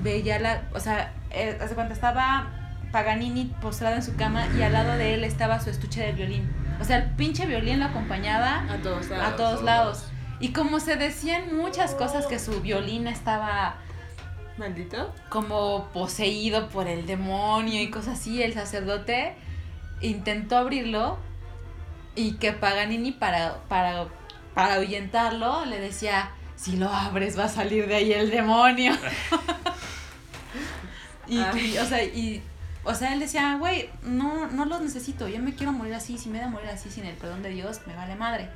veía 0.04 0.39
la, 0.39 0.68
o 0.74 0.82
sea, 0.82 1.14
eh, 1.32 1.58
hace 1.62 1.74
cuando 1.74 1.93
estaba 1.93 2.76
Paganini 2.91 3.45
postrado 3.62 3.95
en 3.95 4.04
su 4.04 4.18
cama 4.18 4.47
y 4.58 4.62
al 4.62 4.74
lado 4.74 4.97
de 4.97 5.14
él 5.14 5.24
estaba 5.24 5.62
su 5.62 5.70
estuche 5.70 6.02
de 6.02 6.12
violín. 6.12 6.52
O 6.82 6.84
sea, 6.84 6.97
el 6.97 7.12
pinche 7.12 7.45
violín 7.45 7.80
lo 7.80 7.86
acompañaba 7.86 8.66
A 8.70 8.78
todos 8.82 9.10
lados. 9.10 9.26
a 9.26 9.36
todos 9.38 9.64
lados. 9.64 10.06
Y 10.41 10.52
como 10.52 10.82
se 10.82 10.97
decían 10.97 11.56
muchas 11.56 11.95
cosas 11.95 12.26
que 12.26 12.39
su 12.39 12.60
violín 12.62 13.08
estaba 13.08 13.78
¿Maldito? 14.60 15.14
como 15.30 15.88
poseído 15.93 16.68
por 16.68 16.88
el 16.88 17.05
demonio 17.05 17.82
y 17.82 17.89
cosas 17.89 18.20
así, 18.20 18.43
el 18.43 18.53
sacerdote 18.53 19.36
intentó 20.01 20.57
abrirlo 20.57 21.18
y 22.16 22.34
que 22.34 22.51
Paganini 22.51 23.14
para, 23.14 23.62
para, 23.70 24.07
para 24.53 24.76
ahuyentarlo 24.76 25.64
le 25.66 25.80
decía, 25.80 26.32
si 26.57 26.76
lo 26.76 26.89
abres 26.89 27.39
va 27.39 27.45
a 27.45 27.49
salir 27.49 27.88
de 27.88 27.95
ahí 27.95 28.12
el 28.12 28.30
demonio. 28.30 28.91
y, 31.28 31.39
Ay. 31.39 31.74
y, 31.74 31.78
o 31.78 31.86
sea, 31.86 32.03
y, 32.03 32.43
o 32.84 32.93
sea, 32.93 33.14
él 33.14 33.22
decía, 33.22 33.55
güey, 33.57 33.89
no, 34.03 34.47
no 34.47 34.66
los 34.66 34.82
necesito, 34.82 35.30
yo 35.30 35.41
me 35.41 35.55
quiero 35.55 35.72
morir 35.72 35.93
así, 35.93 36.18
si 36.18 36.30
me 36.30 36.39
he 36.39 36.41
de 36.41 36.47
morir 36.47 36.70
así 36.70 36.89
sin 36.91 37.05
el 37.05 37.16
perdón 37.16 37.43
de 37.43 37.49
Dios, 37.49 37.80
me 37.88 37.95
vale 37.95 38.16
madre. 38.16 38.49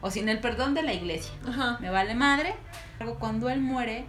O 0.00 0.10
sin 0.10 0.28
el 0.28 0.40
perdón 0.40 0.74
de 0.74 0.82
la 0.82 0.94
iglesia 0.94 1.32
Ajá. 1.46 1.76
me 1.80 1.90
vale 1.90 2.14
madre. 2.14 2.54
Luego, 2.98 3.18
cuando 3.20 3.50
él 3.50 3.60
muere, 3.60 4.06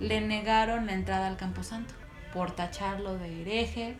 le 0.00 0.20
negaron 0.20 0.86
la 0.86 0.92
entrada 0.92 1.26
al 1.28 1.36
Camposanto 1.36 1.94
por 2.32 2.50
tacharlo 2.52 3.16
de 3.18 3.42
hereje 3.42 3.96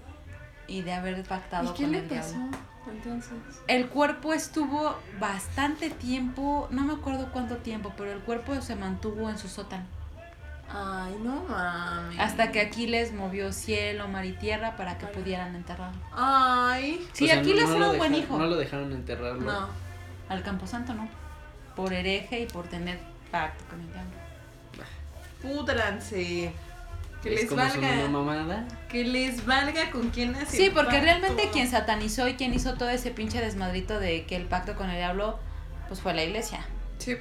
y 0.66 0.82
de 0.82 0.92
haber 0.92 1.22
pactado 1.24 1.70
¿Y 1.70 1.74
qué 1.76 1.82
con 1.84 1.92
le 1.92 1.98
el 1.98 2.04
pasó 2.04 2.32
diablo. 2.34 2.58
entonces? 2.90 3.32
El 3.68 3.88
cuerpo 3.88 4.32
estuvo 4.32 4.96
bastante 5.20 5.90
tiempo, 5.90 6.66
no 6.70 6.82
me 6.84 6.94
acuerdo 6.94 7.30
cuánto 7.32 7.58
tiempo, 7.58 7.92
pero 7.96 8.12
el 8.12 8.20
cuerpo 8.20 8.60
se 8.60 8.74
mantuvo 8.76 9.28
en 9.30 9.38
su 9.38 9.48
sótano. 9.48 9.84
Ay, 10.76 11.14
no 11.22 11.44
mames. 11.48 12.18
Hasta 12.18 12.50
que 12.50 12.60
Aquiles 12.60 13.12
movió 13.12 13.52
cielo, 13.52 14.08
mar 14.08 14.24
y 14.24 14.32
tierra 14.32 14.76
para 14.76 14.98
que 14.98 15.06
pudieran 15.06 15.54
enterrarlo. 15.54 16.00
Ay. 16.12 17.06
Sí, 17.12 17.24
O 17.24 17.28
sea, 17.28 17.40
Aquiles 17.40 17.68
no 17.68 17.76
era 17.76 17.86
lo 17.86 17.92
un 17.92 17.98
buen 17.98 18.14
hijo. 18.14 18.38
No 18.38 18.46
lo 18.46 18.56
dejaron 18.56 18.90
enterrarlo. 18.92 19.42
No. 19.42 19.68
Al 20.28 20.42
Camposanto 20.42 20.94
no. 20.94 21.06
Por 21.76 21.92
hereje 21.92 22.40
y 22.40 22.46
por 22.46 22.66
tener 22.66 22.98
pacto 23.30 23.64
con 23.68 23.80
el 23.80 23.92
diablo. 23.92 24.10
Púdranse. 25.44 26.52
Que 27.22 27.34
Es 27.34 27.42
les 27.42 27.54
valga. 27.56 28.08
mamada. 28.08 28.66
Que 28.88 29.04
les 29.04 29.46
valga 29.46 29.90
con 29.90 30.10
quién 30.10 30.32
nació. 30.32 30.48
Sí, 30.58 30.64
el 30.66 30.72
porque 30.72 30.90
pacto. 30.98 31.04
realmente 31.04 31.48
quien 31.52 31.70
satanizó 31.70 32.28
y 32.28 32.34
quien 32.34 32.52
hizo 32.52 32.74
todo 32.74 32.90
ese 32.90 33.10
pinche 33.12 33.40
desmadrito 33.40 33.98
de 33.98 34.26
que 34.26 34.36
el 34.36 34.44
pacto 34.44 34.74
con 34.74 34.90
el 34.90 34.96
diablo, 34.96 35.38
pues 35.88 36.00
fue 36.00 36.12
la 36.12 36.22
iglesia. 36.24 36.66
Sí. 36.98 37.16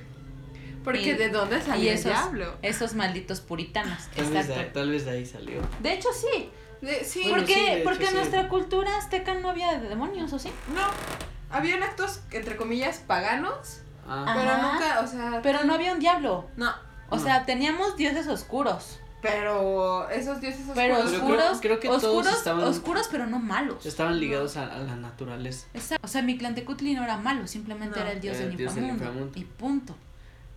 Porque 0.84 1.12
Y- 1.12 1.14
de 1.14 1.30
dónde 1.30 1.60
Y 1.60 1.62
salió 1.62 1.90
el 1.92 1.96
esos, 1.96 2.12
diablo. 2.12 2.58
esos 2.62 2.94
malditos 2.96 3.40
puritanos. 3.40 3.98
Tal 4.14 4.26
vez, 4.32 4.48
de, 4.50 4.56
tal 4.66 4.90
vez 4.92 5.06
de 5.06 5.12
ahí 5.12 5.26
salió. 5.26 5.62
De 5.82 5.94
hecho, 5.94 6.10
sí. 6.12 6.50
De- 6.82 7.06
sí, 7.06 7.22
Bueno, 7.22 7.38
porque 7.38 7.54
sí, 7.54 7.62
de 7.62 7.74
hecho, 7.76 7.84
porque 7.86 8.04
en 8.04 8.10
sí. 8.10 8.16
nuestra 8.16 8.50
cultura 8.50 8.98
azteca 8.98 9.36
no 9.36 9.50
había 9.52 9.80
demonios, 9.80 10.34
¿o 10.34 10.40
sí? 10.40 10.50
no. 10.76 10.82
Habían 11.50 11.82
actos, 11.84 12.20
entre 12.32 12.58
comillas, 12.58 12.98
paganos, 13.08 13.80
Ah, 14.06 14.34
pero 14.38 14.52
Ajá. 14.52 14.74
nunca, 14.74 15.00
o 15.00 15.08
sea. 15.08 15.40
Pero 15.42 15.64
no 15.64 15.76
había 15.76 15.94
un 15.94 16.00
diablo. 16.00 16.50
No. 16.58 16.74
O 17.14 17.18
No. 17.18 17.24
sea, 17.24 17.46
teníamos 17.46 17.96
dioses 17.98 18.28
oscuros. 18.28 19.00
Pero 19.22 20.10
esos 20.10 20.42
dioses 20.42 20.60
oscuros. 20.68 20.76
Pero 20.76 20.96
Pero 20.96 21.08
creo- 21.08 21.20
oscuros, 21.22 21.60
creo 21.62 21.80
que 21.80 21.88
todos 21.88 22.28
estaban- 22.28 22.64
oscuros, 22.66 23.08
pero 23.10 23.26
no 23.26 23.40
malos. 23.40 23.86
estaban 23.86 24.20
ligados 24.20 24.58
a, 24.58 24.64
a 24.74 24.80
la 24.80 24.96
naturaleza. 24.98 25.68
Exacto. 25.74 26.06
O 26.06 26.10
sea, 26.10 26.22
Mictlantecutli 26.22 26.94
no 26.94 27.04
era 27.06 27.16
malo, 27.18 27.48
simplemente 27.48 27.96
No. 27.98 28.02
era 28.06 28.12
el 28.14 28.20
dios 28.22 28.36
Era 28.36 28.44
del 28.44 28.52
el 28.52 28.58
dios 28.58 28.76
del 28.76 28.84
inframundo. 28.86 29.12
inframundo. 29.30 29.40
Y 29.40 29.44
punto. 29.46 29.96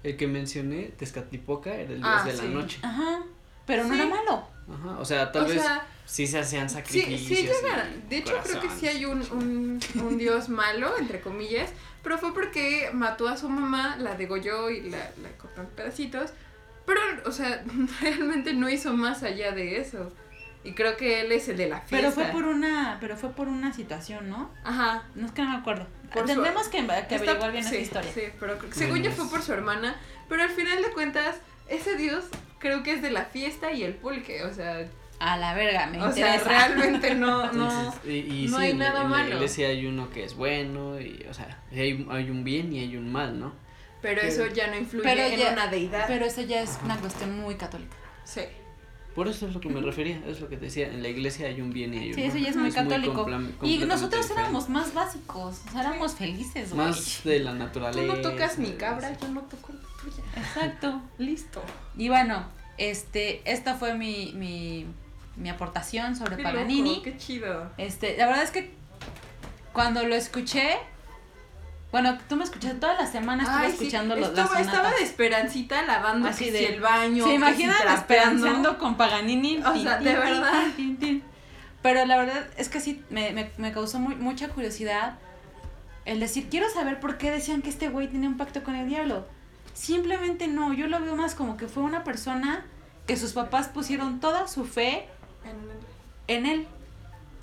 El 0.02 0.16
que 0.16 0.26
mencioné, 0.26 0.84
Tezcatlipoca, 0.98 1.70
era 1.74 1.92
el 1.92 1.98
dios 1.98 2.08
Ah, 2.12 2.24
de 2.24 2.32
la 2.32 2.42
sí. 2.42 2.48
noche. 2.48 2.78
Ajá. 2.82 3.20
Pero 3.66 3.84
no 3.84 3.94
Sí. 3.94 4.00
era 4.00 4.08
malo. 4.10 4.48
Ajá. 4.72 4.98
O 4.98 5.04
sea, 5.04 5.30
tal 5.32 5.44
o 5.44 5.48
vez 5.48 5.62
sea, 5.62 5.86
sí 6.04 6.26
se 6.26 6.38
hacían 6.40 6.68
sí, 6.68 6.74
sacrificios. 6.76 7.20
sí 7.20 7.34
y 7.34 7.42
llegan. 7.46 8.08
De 8.08 8.18
hecho, 8.18 8.34
creo 8.42 8.60
que 8.60 8.70
sí 8.70 8.88
hay 8.88 9.04
un, 9.04 9.20
un, 9.32 9.80
un 10.02 10.18
dios 10.18 10.48
malo, 10.48 10.96
entre 10.98 11.20
comillas, 11.20 11.70
pero 12.02 12.18
fue 12.18 12.34
porque 12.34 12.90
mató 12.92 13.28
a 13.28 13.36
su 13.36 13.48
mamá, 13.48 13.96
la 13.96 14.14
degolló 14.16 14.70
y 14.70 14.90
la, 14.90 14.98
la 15.22 15.28
cortó 15.38 15.60
en 15.62 15.68
pedacitos. 15.68 16.30
Pero, 16.86 17.00
o 17.26 17.32
sea, 17.32 17.64
realmente 18.00 18.54
no 18.54 18.68
hizo 18.70 18.92
más 18.94 19.22
allá 19.22 19.52
de 19.52 19.78
eso. 19.80 20.12
Y 20.64 20.72
creo 20.72 20.96
que 20.96 21.20
él 21.20 21.30
es 21.30 21.48
el 21.48 21.56
de 21.56 21.68
la 21.68 21.80
fiesta. 21.80 21.96
Pero 21.96 22.10
fue 22.10 22.24
por 22.32 22.44
una, 22.50 22.98
pero 23.00 23.16
fue 23.16 23.30
por 23.30 23.46
una 23.48 23.72
situación, 23.72 24.28
¿no? 24.28 24.50
Ajá. 24.64 25.04
No 25.14 25.26
es 25.26 25.32
que 25.32 25.42
no 25.42 25.50
me 25.50 25.56
acuerdo. 25.58 25.86
Por 26.12 26.22
su- 26.22 26.26
Tendremos 26.34 26.66
que, 26.68 26.78
que 26.78 27.14
Está- 27.14 27.16
averiguar 27.16 27.52
bien 27.52 27.62
sí, 27.64 27.76
esa 27.76 27.82
historia. 27.82 28.12
Sí, 28.12 28.22
pero 28.40 28.58
según 28.72 29.02
yo 29.02 29.10
fue 29.12 29.28
por 29.28 29.42
su 29.42 29.52
hermana. 29.52 29.94
Pero 30.28 30.42
al 30.42 30.50
final 30.50 30.82
de 30.82 30.90
cuentas, 30.90 31.36
ese 31.68 31.94
dios 31.96 32.24
creo 32.58 32.82
que 32.82 32.92
es 32.94 33.02
de 33.02 33.10
la 33.12 33.26
fiesta 33.26 33.70
y 33.72 33.84
el 33.84 33.94
pulque. 33.94 34.42
O 34.42 34.52
sea, 34.52 34.88
A 35.20 35.36
la 35.36 35.54
verga, 35.54 35.86
me 35.86 36.02
o 36.02 36.10
sea 36.12 36.36
realmente 36.40 37.14
no, 37.14 37.44
no. 37.52 37.68
Entonces, 37.70 38.00
y, 38.04 38.44
y 38.44 38.48
no 38.48 38.58
sí, 38.58 38.64
hay 38.64 38.70
en, 38.72 38.78
nada 38.78 39.02
en 39.02 39.10
la 39.10 39.18
malo. 39.18 39.34
iglesia 39.36 39.68
hay 39.68 39.86
uno 39.86 40.10
que 40.10 40.24
es 40.24 40.34
bueno, 40.34 41.00
y, 41.00 41.24
o 41.30 41.32
sea, 41.34 41.62
hay, 41.70 42.04
hay 42.10 42.28
un 42.30 42.42
bien 42.42 42.72
y 42.72 42.80
hay 42.80 42.96
un 42.96 43.12
mal, 43.12 43.38
¿no? 43.38 43.52
Pero 44.08 44.20
que- 44.22 44.28
eso 44.28 44.46
ya 44.46 44.68
no 44.68 44.76
influye 44.76 45.02
Pero 45.04 45.22
en 45.22 45.38
ya- 45.38 45.52
una 45.52 45.66
deidad. 45.68 46.04
Pero 46.06 46.24
eso 46.26 46.40
ya 46.42 46.62
es 46.62 46.78
una 46.84 46.96
cuestión 46.98 47.38
muy 47.40 47.56
católica. 47.56 47.96
Sí. 48.24 48.42
Por 49.14 49.28
eso 49.28 49.46
es 49.48 49.54
lo 49.54 49.60
que 49.60 49.70
me 49.70 49.80
refería, 49.80 50.20
es 50.26 50.40
lo 50.40 50.48
que 50.50 50.56
te 50.58 50.66
decía, 50.66 50.88
en 50.88 51.02
la 51.02 51.08
iglesia 51.08 51.46
hay 51.46 51.60
un 51.62 51.72
bien 51.72 51.94
y 51.94 51.98
hay 51.98 52.08
un 52.10 52.14
Sí, 52.16 52.22
eso 52.24 52.36
ya 52.36 52.50
es 52.50 52.56
muy 52.56 52.70
católico. 52.70 53.26
y 53.62 53.78
nosotros 53.78 54.22
diferente. 54.22 54.42
éramos 54.42 54.68
más 54.68 54.92
básicos, 54.92 55.62
o 55.66 55.70
sea, 55.72 55.80
éramos 55.80 56.14
felices, 56.16 56.74
güey. 56.74 56.86
Más 56.88 57.22
de 57.24 57.38
la 57.40 57.52
Tú 57.52 57.56
naturaleza. 57.58 58.14
no 58.14 58.20
tocas 58.20 58.58
mi 58.58 58.72
cabra, 58.72 59.16
yo 59.18 59.28
no 59.28 59.40
toco 59.42 59.72
la 59.72 60.02
tuya. 60.02 60.22
Exacto. 60.36 61.00
Listo. 61.16 61.62
Y 61.96 62.08
bueno, 62.10 62.44
este, 62.76 63.40
esta 63.50 63.74
fue 63.76 63.94
mi, 63.94 64.32
mi, 64.34 64.84
mi 65.36 65.48
aportación 65.48 66.14
sobre 66.14 66.36
Qué 66.36 66.42
Paganini. 66.42 66.90
loco, 66.96 67.02
qué 67.04 67.16
chido. 67.16 67.70
Este, 67.78 68.18
la 68.18 68.26
verdad 68.26 68.42
es 68.44 68.50
que 68.50 68.70
cuando 69.72 70.02
lo 70.06 70.14
escuché, 70.14 70.76
bueno, 72.02 72.18
tú 72.28 72.36
me 72.36 72.44
escuchaste 72.44 72.78
toda 72.78 72.94
la 72.94 73.06
semana 73.06 73.42
estuve 73.44 73.58
Ay, 73.64 73.68
sí, 73.70 73.76
escuchando 73.86 74.16
los, 74.16 74.30
las 74.34 74.38
estaba, 74.46 74.60
estaba 74.60 74.90
de 74.90 75.02
esperancita 75.02 75.82
lavando 75.82 76.28
Así 76.28 76.50
de- 76.50 76.74
el 76.74 76.80
baño. 76.80 77.24
¿Se 77.24 77.34
imaginan 77.34 77.76
esperanzando 77.94 78.76
con 78.78 78.96
Paganini? 78.96 79.58
O 79.64 79.74
sea, 79.80 79.98
de 79.98 80.14
verdad. 80.14 80.64
Pero 81.82 82.04
la 82.04 82.16
verdad 82.18 82.46
es 82.58 82.68
que 82.68 82.80
sí, 82.80 83.02
me, 83.10 83.32
me, 83.32 83.50
me 83.56 83.72
causó 83.72 83.98
muy, 83.98 84.14
mucha 84.16 84.48
curiosidad 84.48 85.18
el 86.04 86.20
decir, 86.20 86.48
quiero 86.50 86.68
saber 86.68 87.00
por 87.00 87.16
qué 87.16 87.30
decían 87.30 87.62
que 87.62 87.70
este 87.70 87.88
güey 87.88 88.08
tenía 88.08 88.28
un 88.28 88.36
pacto 88.36 88.62
con 88.62 88.74
el 88.74 88.88
diablo. 88.88 89.26
Simplemente 89.72 90.48
no, 90.48 90.72
yo 90.72 90.86
lo 90.88 91.00
veo 91.00 91.16
más 91.16 91.34
como 91.34 91.56
que 91.56 91.66
fue 91.68 91.82
una 91.82 92.04
persona 92.04 92.64
que 93.06 93.16
sus 93.16 93.32
papás 93.32 93.68
pusieron 93.68 94.20
toda 94.20 94.48
su 94.48 94.64
fe 94.64 95.08
En- 96.28 96.36
en 96.36 96.46
él. 96.46 96.66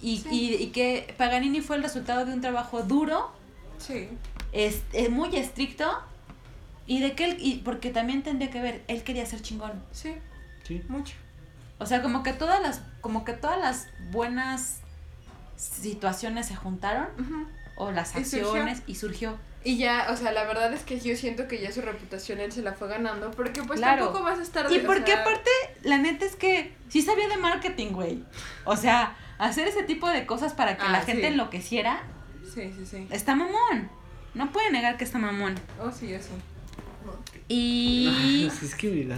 Y, 0.01 0.18
Sí. 0.18 0.30
y, 0.32 0.54
y 0.64 0.68
que 0.72 1.14
Paganini 1.18 1.62
fue 1.62 1.78
el 1.78 1.84
resultado 1.84 2.26
de 2.26 2.34
un 2.34 2.41
trabajo 2.41 2.84
duro, 2.84 3.32
Sí. 3.78 4.10
Es, 4.54 4.82
es 4.93 5.10
muy 5.10 5.36
estricto, 5.36 5.91
y 6.86 6.99
de 7.01 7.14
que 7.14 7.26
él, 7.26 7.38
y 7.39 7.56
porque 7.58 7.89
también 7.91 8.24
tendría 8.24 8.49
que 8.49 8.62
ver, 8.62 8.84
él 8.88 9.04
quería 9.04 9.26
ser 9.26 9.41
chingón. 9.41 9.84
Sí, 9.91 10.16
Sí. 10.64 10.82
mucho. 10.88 11.16
O 11.80 11.86
sea, 11.86 12.01
como 12.01 12.24
que 12.24 12.32
todas 12.34 12.62
las, 12.62 12.82
como 13.01 13.26
que 13.26 13.34
todas 13.34 13.60
las 13.60 13.88
buenas 14.12 14.80
situaciones 15.58 16.47
se 16.47 16.56
juntaron, 16.56 17.08
o 17.76 17.91
las 17.91 18.16
Y 18.16 18.24
surgió. 18.26 18.47
acciones, 18.49 18.82
y 18.88 18.95
surgió. 18.95 19.38
Y 19.66 19.78
ya, 19.78 20.08
o 20.12 20.18
sea, 20.18 20.32
la 20.34 20.43
verdad 20.43 20.74
es 20.74 20.82
que 20.84 20.99
yo 20.99 21.16
siento 21.16 21.47
que 21.47 21.62
ya 21.62 21.72
su 21.72 21.82
reputación 21.82 22.39
él 22.39 22.51
se 22.51 22.62
la 22.62 22.74
fue 22.74 22.89
ganando, 22.89 23.32
porque 23.32 23.64
pues 23.64 23.80
Claro. 23.80 24.06
tampoco 24.06 24.26
vas 24.26 24.39
a 24.39 24.41
estar 24.41 24.70
Y 24.72 24.80
de- 24.80 24.86
porque 24.86 25.12
sea, 25.14 25.22
aparte, 25.22 25.49
la 25.84 25.97
neta 25.97 26.26
es 26.26 26.36
que 26.36 26.74
sí 26.89 27.01
sabía 27.01 27.30
de 27.30 27.38
marketing, 27.38 27.91
güey. 27.93 28.24
O 28.66 28.76
sea, 28.76 29.16
hacer 29.38 29.68
ese 29.68 29.84
tipo 29.84 30.10
de 30.10 30.26
cosas 30.26 30.54
para 30.54 30.76
que 30.78 30.84
Ah, 30.86 30.91
la 30.91 31.01
gente 31.01 31.22
sí. 31.22 31.28
enloqueciera, 31.28 32.04
Sí, 32.54 32.74
sí, 32.78 32.86
sí. 32.86 33.08
está 33.10 33.36
mamón. 33.36 33.89
No 34.34 34.52
puede 34.52 34.72
negar 34.72 34.98
que 34.98 35.04
está 35.04 35.18
mamón. 35.18 35.56
Oh, 35.80 35.92
sí, 35.92 36.14
eso. 36.14 36.32
Y 37.48 38.50
es 38.64 38.76
que 38.76 38.90
mira. 38.90 39.18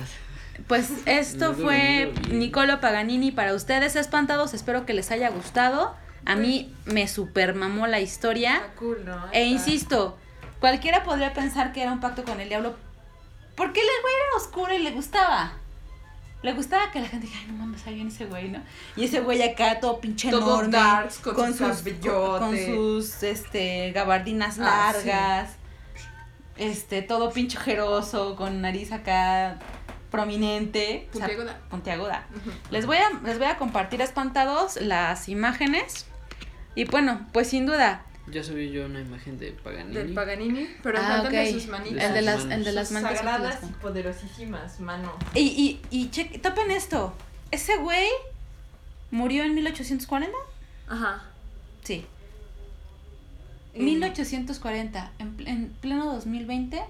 pues 0.68 0.92
esto 1.06 1.54
Me 1.58 1.64
fue. 1.64 2.14
Nicolo 2.32 2.80
Paganini 2.82 3.32
para 3.32 3.54
ustedes, 3.54 3.96
espantados. 3.96 4.54
Espero 4.54 4.86
que 4.86 4.94
les 4.94 5.12
haya 5.12 5.30
gustado. 5.30 5.96
A 6.26 6.36
mí 6.36 6.74
me 6.86 7.08
super 7.08 7.54
mamó 7.54 7.86
la 7.86 8.00
historia. 8.00 8.56
Está 8.56 8.74
cool, 8.76 9.06
¿no? 9.06 9.32
E 9.32 9.46
insisto, 9.46 10.18
cualquiera 10.60 11.04
podría 11.04 11.34
pensar 11.34 11.72
que 11.72 11.84
era 11.84 11.92
un 11.92 12.00
pacto 12.00 12.24
con 12.24 12.40
el 12.40 12.50
diablo. 12.50 12.76
Porque 13.56 13.80
el 13.80 13.86
güey 14.02 14.14
era 14.16 14.38
oscuro 14.38 14.74
y 14.74 14.80
le 14.80 14.92
gustaba. 14.92 15.54
Le 16.46 16.54
gustaba 16.54 16.92
que 16.92 17.00
la 17.00 17.08
gente 17.08 17.26
dijera, 17.26 17.44
ay, 17.48 17.52
no 17.52 17.58
mames, 17.66 17.86
ahí 17.88 17.96
viene 17.96 18.10
ese 18.12 18.26
güey, 18.26 18.50
¿no? 18.50 18.62
Y 18.96 19.06
ese 19.06 19.20
güey 19.22 19.42
acá 19.42 19.80
todo 19.80 20.00
pinche 20.00 20.30
Todo 20.30 20.42
enorme. 20.62 20.72
darks, 20.78 21.18
con, 21.18 21.34
con 21.34 21.54
su 21.54 21.66
sus, 21.66 21.78
cabellote. 21.78 22.40
con 22.40 22.58
sus 22.58 23.24
este, 23.24 23.92
gabardinas 23.94 24.58
Ah, 24.62 24.94
sí. 24.94 25.08
largas. 25.08 25.50
Este, 26.58 27.02
todo 27.02 27.32
pinche 27.32 27.58
ojeroso, 27.58 28.36
con 28.36 28.62
nariz 28.62 28.92
acá 28.92 29.58
prominente. 30.12 31.10
Puntiaguda. 31.12 31.44
O 31.44 31.56
sea, 31.56 31.70
puntiaguda. 31.70 32.28
Les 32.72 32.86
voy 32.86 32.98
a, 32.98 33.10
les 33.26 33.38
voy 33.38 33.48
a 33.48 33.58
compartir 33.58 34.02
espantados 34.02 34.80
las 34.80 35.28
imágenes. 35.28 36.06
Y 36.76 36.86
bueno, 36.86 37.26
pues 37.34 37.50
sin 37.50 37.66
duda. 37.66 38.04
Ya 38.28 38.44
subí 38.44 38.72
yo 38.72 38.86
una 38.86 39.00
imagen 39.02 39.38
de 39.38 39.52
Paganini. 39.52 39.94
Del 39.96 40.14
Paganini, 40.14 40.68
pero 40.82 40.98
Ah, 41.00 41.04
faltan 41.04 41.32
de 41.32 41.52
sus 41.54 41.68
manitas. 41.68 42.04
El 42.04 42.14
de 42.16 42.22
las, 42.24 42.46
el 42.46 42.64
de 42.64 42.72
las 42.72 42.88
Sus 42.88 42.94
mantas. 42.96 43.18
sagradas 43.20 43.60
y 43.64 43.68
poderosísimas 43.74 44.80
manos. 44.80 45.12
Y, 45.36 45.42
y, 45.42 45.82
y 45.92 46.10
cheque, 46.10 46.40
topen 46.40 46.72
esto. 46.72 47.14
Ese 47.52 47.78
güey 47.78 48.08
murió 49.12 49.44
en 49.44 49.54
1840. 49.54 50.36
Ajá. 50.90 51.24
Sí. 51.84 52.06
Y- 53.76 53.84
1840. 53.84 55.12
En, 55.20 55.36
en 55.48 55.70
pleno 55.82 56.06
2020. 56.14 56.82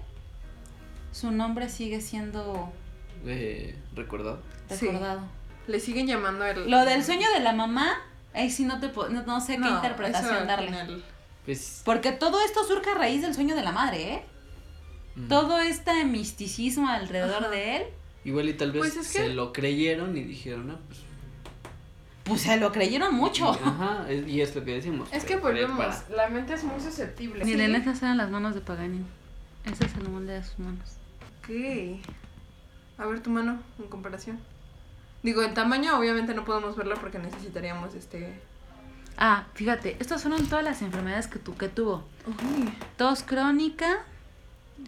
Su 1.12 1.30
nombre 1.32 1.68
sigue 1.68 2.00
siendo 2.00 2.72
Eh, 3.26 3.76
¿Recordado? 3.94 4.40
Sí. 4.70 4.86
recordado. 4.86 5.20
Le 5.66 5.80
siguen 5.80 6.06
llamando 6.06 6.44
el. 6.46 6.70
Lo 6.70 6.84
del 6.84 7.04
sueño 7.04 7.28
de 7.34 7.40
la 7.40 7.52
mamá. 7.52 7.92
Ahí 8.34 8.50
sí 8.50 8.64
no 8.64 8.80
te 8.80 8.88
po- 8.88 9.08
no, 9.08 9.22
no 9.24 9.40
sé 9.40 9.54
qué 9.54 9.58
No, 9.60 9.76
interpretación 9.76 10.30
eso 10.30 10.40
al 10.40 10.46
darle. 10.46 11.02
Pues. 11.46 11.82
Porque 11.84 12.12
todo 12.12 12.40
esto 12.44 12.64
surge 12.64 12.90
a 12.90 12.94
raíz 12.94 13.22
del 13.22 13.34
sueño 13.34 13.54
de 13.56 13.62
la 13.62 13.72
madre, 13.72 14.12
¿eh? 14.14 14.22
mm, 15.14 15.28
Todo 15.28 15.58
este 15.60 16.04
misticismo 16.04 16.88
alrededor 16.88 17.44
Ajá. 17.44 17.48
de 17.48 17.76
él, 17.76 17.82
Igual 18.24 18.48
y 18.48 18.54
tal 18.54 18.72
vez 18.72 18.80
Pues 18.80 18.96
es 18.96 19.06
se 19.06 19.28
lo 19.28 19.52
creyeron 19.52 20.16
y 20.16 20.24
dijeron, 20.24 20.72
ah, 20.72 20.80
pues. 20.88 20.98
pues 22.24 22.40
se 22.40 22.56
lo 22.56 22.72
creyeron 22.72 23.14
mucho. 23.14 23.50
Ajá, 23.52 24.04
y 24.12 24.40
es 24.40 24.52
lo 24.56 24.64
que 24.64 24.72
decimos. 24.74 25.08
Es 25.12 25.24
que 25.24 25.36
volvemos. 25.36 25.76
prepara. 25.78 26.04
La 26.10 26.28
mente 26.28 26.54
es 26.54 26.64
muy 26.64 26.80
susceptible. 26.80 27.44
Miren, 27.44 27.70
Sí. 27.70 27.76
esas 27.82 28.02
eran 28.02 28.16
las 28.16 28.28
manos 28.30 28.56
de 28.56 28.60
Paganini. 28.62 29.04
Ese 29.64 29.86
es 29.86 29.94
el 29.94 30.08
molde 30.08 30.32
de 30.32 30.42
sus 30.42 30.58
manos. 30.58 30.96
Ok. 31.38 32.00
A 32.98 33.06
ver 33.06 33.22
tu 33.22 33.30
mano 33.30 33.62
en 33.78 33.86
comparación. 33.86 34.40
Digo, 35.22 35.42
en 35.44 35.54
tamaño 35.54 35.96
obviamente 35.96 36.34
no 36.34 36.44
podemos 36.44 36.74
verla 36.76 36.96
porque 36.96 37.20
necesitaríamos 37.20 37.94
este... 37.94 38.40
Ah, 39.18 39.46
fíjate, 39.54 39.96
estas 40.00 40.22
fueron 40.22 40.46
todas 40.46 40.64
las 40.64 40.82
enfermedades 40.82 41.26
que, 41.26 41.38
tu, 41.38 41.56
que 41.56 41.68
tuvo. 41.68 42.04
Uy, 42.26 42.68
Tos 42.96 43.22
crónica, 43.22 43.98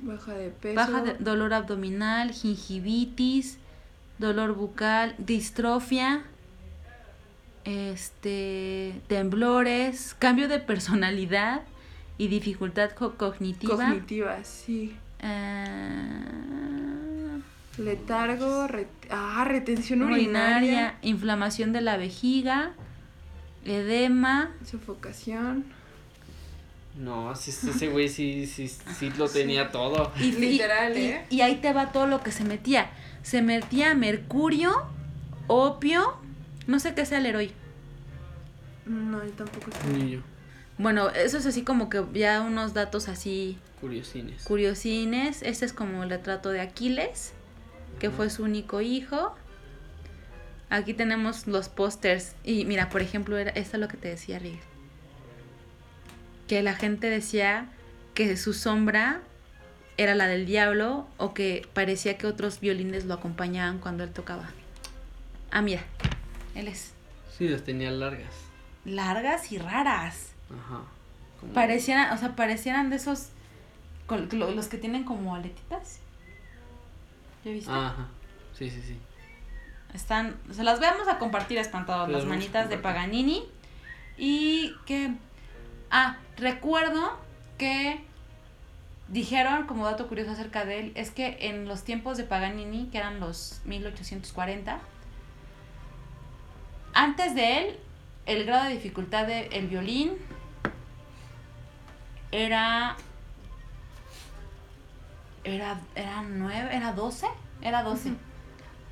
baja 0.02 0.34
de 0.34 0.50
peso. 0.50 0.74
baja 0.74 1.02
de 1.02 1.14
dolor 1.14 1.54
abdominal, 1.54 2.32
gingivitis, 2.32 3.58
dolor 4.18 4.54
bucal, 4.54 5.14
distrofia, 5.18 6.24
este, 7.64 9.00
temblores, 9.08 10.14
cambio 10.18 10.48
de 10.48 10.58
personalidad 10.58 11.62
y 12.18 12.28
dificultad 12.28 12.90
co- 12.90 13.14
cognitiva. 13.14 13.76
Cognitiva, 13.76 14.42
sí. 14.44 14.94
eh, 15.20 16.20
Letargo, 17.78 18.66
ret- 18.66 18.86
ah, 19.10 19.44
retención 19.46 20.02
urinaria, 20.02 20.56
urinaria, 20.58 20.94
inflamación 21.02 21.72
de 21.72 21.80
la 21.80 21.96
vejiga, 21.96 22.72
edema. 23.64 24.50
sofocación. 24.64 25.64
No, 26.96 27.34
sí, 27.36 27.50
ese 27.50 27.88
güey 27.88 28.09
sí, 28.09 28.46
sí, 28.46 28.66
sí 28.68 29.11
lo 29.16 29.28
tenía 29.28 29.70
todo. 29.70 30.11
Y, 30.18 30.32
Literal, 30.32 30.96
y- 30.98 31.00
¿eh? 31.06 31.26
y 31.30 31.40
ahí 31.42 31.56
te 31.56 31.72
va 31.72 31.92
todo 31.92 32.06
lo 32.09 32.22
que 32.22 32.32
se 32.32 32.42
metía. 32.44 32.90
Se 33.22 33.40
metía 33.42 33.94
mercurio, 33.94 34.84
opio, 35.46 36.16
no 36.66 36.80
sé 36.80 36.94
qué 36.94 37.06
sea 37.06 37.18
el 37.18 37.26
heroí. 37.26 37.52
No, 38.86 39.22
yo 39.24 39.30
tampoco 39.32 39.70
sé. 39.70 39.88
Ni 39.92 40.11
yo. 40.12 40.20
Bueno, 40.78 41.11
eso 41.11 41.38
es 41.38 41.46
así 41.46 41.62
como 41.62 41.88
que 41.88 42.02
ya 42.14 42.40
unos 42.40 42.72
datos 42.74 43.09
así 43.09 43.59
Curiosines. 43.80 44.42
curiosines. 44.44 45.42
Este 45.42 45.66
es 45.66 45.72
como 45.72 46.02
el 46.04 46.11
retrato 46.11 46.50
de 46.50 46.61
Aquiles, 46.61 47.32
que 48.00 48.11
fue 48.11 48.28
su 48.30 48.42
único 48.44 48.80
hijo. 48.80 49.34
Aquí 50.70 50.92
tenemos 50.94 51.46
los 51.46 51.68
pósters. 51.68 52.34
Y 52.44 52.64
mira, 52.64 52.90
por 52.90 53.00
ejemplo, 53.02 53.36
era, 53.38 53.50
esto 53.52 53.76
es 53.76 53.80
lo 53.80 53.88
que 53.88 53.96
te 53.96 54.08
decía 54.08 54.38
Rick. 54.38 54.60
Que 56.46 56.62
la 56.62 56.74
gente 56.74 57.08
decía 57.10 57.66
que 58.14 58.36
su 58.36 58.52
sombra 58.52 59.20
era 59.96 60.14
la 60.14 60.26
del 60.26 60.46
diablo 60.46 61.06
o 61.16 61.34
que 61.34 61.66
parecía 61.74 62.18
que 62.18 62.26
otros 62.26 62.60
violines 62.60 63.04
lo 63.04 63.14
acompañaban 63.14 63.78
cuando 63.78 64.04
él 64.04 64.10
tocaba. 64.12 64.50
Ah, 65.50 65.62
mira, 65.62 65.82
él 66.54 66.68
es 66.68 66.92
Sí, 67.36 67.48
las 67.48 67.62
tenía 67.64 67.90
largas. 67.90 68.32
largas 68.84 69.52
y 69.52 69.58
raras. 69.58 70.32
Ajá. 70.50 70.82
Como- 71.40 71.52
Parecieran, 71.52 72.12
o 72.12 72.18
sea, 72.18 72.34
parecieran 72.34 72.90
de 72.90 72.96
esos, 72.96 73.28
los 74.32 74.66
que 74.68 74.78
tienen 74.78 75.04
como 75.04 75.34
aletitas. 75.34 76.00
¿Ya 77.44 77.52
viste? 77.52 77.70
Ajá. 77.70 78.08
Sí, 78.58 78.70
sí, 78.70 78.82
sí. 78.82 78.96
Están, 79.95 80.36
se 80.51 80.62
las 80.64 80.80
vamos 80.80 81.09
a 81.09 81.18
compartir 81.18 81.59
espantados, 81.59 82.09
las 82.09 82.22
las 82.22 82.28
manitas 82.28 82.68
de. 82.68 82.78
Paganini. 82.78 83.45
Y 84.16 84.74
que, 84.84 85.12
ah, 85.91 86.18
recuerdo 86.36 87.18
que 87.57 88.01
dijeron, 89.09 89.66
como 89.66 89.84
dato 89.84 90.09
curioso 90.09 90.32
acerca 90.32 90.64
de 90.64 90.80
él, 90.80 90.93
es 90.95 91.11
que 91.11 91.39
en 91.41 91.66
los 91.66 91.84
tiempos 91.84 92.16
de 92.16 92.24
Paganini, 92.24 92.89
que 92.91 92.99
eran 92.99 93.20
los 93.20 93.61
1840, 93.64 94.78
antes 96.95 97.34
de 97.34 97.59
él, 97.59 97.78
el 98.26 98.45
grado 98.45 98.64
de 98.64 98.74
dificultad 98.74 99.26
del 99.26 99.68
violín 99.68 100.18
era 102.30 102.97
era 105.45 105.80
era 105.95 106.22
9, 106.22 106.68
era 106.72 106.93
12, 106.93 107.26
era 107.62 107.82
12. 107.82 108.11
Ujú. 108.11 108.18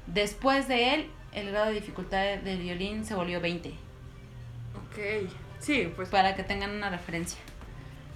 Después 0.07 0.69
de 0.69 0.95
él, 0.95 1.07
el 1.33 1.51
grado 1.51 1.67
de 1.67 1.75
dificultad 1.75 2.23
de- 2.23 2.39
del 2.39 2.59
violín 2.61 3.05
se 3.05 3.15
volvió 3.15 3.41
20, 3.41 3.71
Ok. 3.71 5.29
Sí, 5.59 5.91
pues. 5.97 6.09
para 6.09 6.35
que 6.37 6.43
tengan 6.43 6.71
una 6.71 6.91
referencia. 6.91 7.39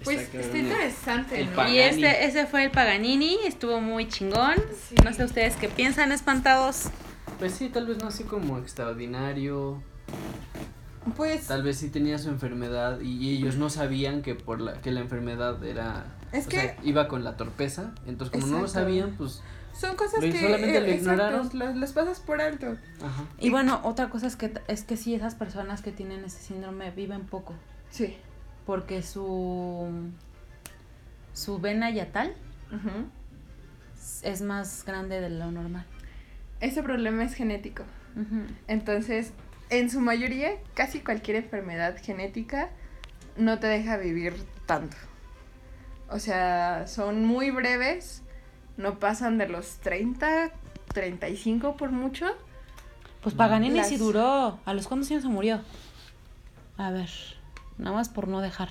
Pues 0.05 0.33
Está 0.35 0.57
interesante, 0.57 1.41
El 1.43 1.55
¿no? 1.55 1.69
Y 1.69 1.79
este 1.79 2.25
ese 2.25 2.47
fue 2.47 2.65
el 2.65 2.71
Paganini, 2.71 3.37
estuvo 3.47 3.81
muy 3.83 4.09
chingón. 4.09 4.55
Sí. 4.89 4.95
No 5.05 5.13
sé 5.13 5.25
ustedes 5.25 5.57
qué 5.57 5.69
piensan, 5.69 6.11
espantados. 6.13 6.85
Pues 7.39 7.53
sí, 7.53 7.69
tal 7.69 7.87
vez 7.87 7.99
no 7.99 8.09
así 8.09 8.25
como 8.25 8.57
extraordinario. 8.59 9.83
Pues. 11.17 11.47
Tal 11.49 11.63
vez 11.63 11.79
sí 11.79 11.91
tenía 11.91 12.19
su 12.19 12.29
enfermedad 12.31 13.01
y 13.01 13.37
ellos 13.37 13.57
no 13.57 13.69
sabían 13.69 14.23
que 14.23 14.35
por 14.35 14.61
la 14.61 14.81
que 14.81 14.91
la 14.91 15.01
enfermedad 15.01 15.63
era 15.65 16.07
Es 16.33 16.47
o 16.47 16.49
que- 16.51 16.61
sea, 16.61 16.77
iba 16.83 17.09
con 17.09 17.25
la 17.25 17.37
torpeza, 17.37 17.93
entonces 18.07 18.41
como 18.41 18.51
no 18.53 18.63
lo 18.63 18.69
sabían, 18.69 19.15
pues 19.19 19.43
Son 19.81 19.97
cosas 19.97 20.23
Lo- 20.23 20.31
que. 20.33 20.39
solamente 20.41 20.79
lo 20.81 20.87
eh, 20.87 20.97
ignoraron. 20.97 21.35
exacto, 21.37 21.57
las, 21.59 21.77
las 21.77 21.93
pasas 21.93 22.21
por 22.21 22.41
alto. 22.43 22.77
ajá. 23.03 23.25
Y 23.39 23.49
bueno, 23.51 23.81
otra 23.85 24.11
cosa 24.11 24.27
es 24.27 24.37
que 24.37 24.53
es 24.69 24.83
que 24.85 24.97
sí 24.99 25.15
esas 25.15 25.35
personas 25.35 25.81
que 25.81 25.91
tienen 25.91 26.23
ese 26.25 26.39
síndrome 26.41 26.91
viven 26.91 27.25
poco, 27.27 27.55
Sí. 27.91 28.17
porque 28.67 29.03
su 29.03 29.89
su 31.33 31.59
vena 31.61 31.91
yatal 31.91 32.35
Ujú. 32.71 33.07
es 34.23 34.43
más 34.43 34.85
grande 34.85 35.21
de 35.21 35.31
lo 35.31 35.51
normal. 35.51 35.87
Ese 36.61 36.83
problema 36.83 37.25
es 37.25 37.33
genético. 37.35 37.85
Ujú. 38.17 38.43
Entonces, 38.69 39.33
en 39.71 39.89
su 39.89 40.01
mayoría, 40.01 40.51
casi 40.75 41.01
cualquier 41.01 41.39
enfermedad 41.39 41.97
genética 42.03 42.69
no 43.39 43.59
te 43.61 43.67
deja 43.69 43.97
vivir 43.97 44.35
tanto. 44.67 44.97
O 46.11 46.19
sea, 46.19 46.87
son 46.87 47.25
muy 47.25 47.51
breves, 47.51 48.23
no 48.77 48.99
pasan 48.99 49.39
de 49.39 49.49
los 49.49 49.77
30, 49.79 50.51
35 50.95 51.77
por 51.77 51.91
mucho. 51.93 52.27
Pues 53.23 53.35
Paganini 53.35 53.77
Las- 53.77 53.89
sí 53.89 53.97
duró. 53.99 54.59
¿A 54.65 54.75
los 54.75 54.87
cuántos 54.89 55.11
años 55.11 55.23
se 55.23 55.29
murió? 55.29 55.61
A 56.79 56.91
ver, 56.91 57.11
nada 57.79 57.95
más 57.97 58.09
por 58.09 58.29
no 58.29 58.41
dejar. 58.41 58.71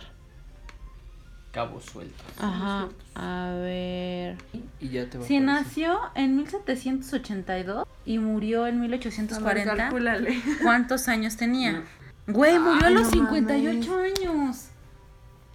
Cabos 1.52 1.86
sueltos. 1.86 2.22
Ajá, 2.40 2.90
a 3.16 3.54
ver. 3.60 4.38
Y 4.80 4.90
ya 4.90 5.10
te 5.10 5.18
va 5.18 5.24
a 5.24 5.26
aparecer. 5.26 5.42
nació 5.42 6.00
en 6.16 6.36
1782 6.38 7.88
y 8.06 8.20
murió 8.20 8.68
en 8.68 8.78
A 8.78 8.82
ver, 8.82 8.90
1840. 8.90 9.76
calcúlale. 9.76 10.42
¿Cuántos 10.62 11.08
años 11.08 11.38
tenía? 11.38 11.84
Güey, 12.28 12.60
murió 12.60 12.86
a 12.88 12.90
los 12.92 13.04
no 13.04 13.10
58 13.12 13.96
años. 14.00 14.69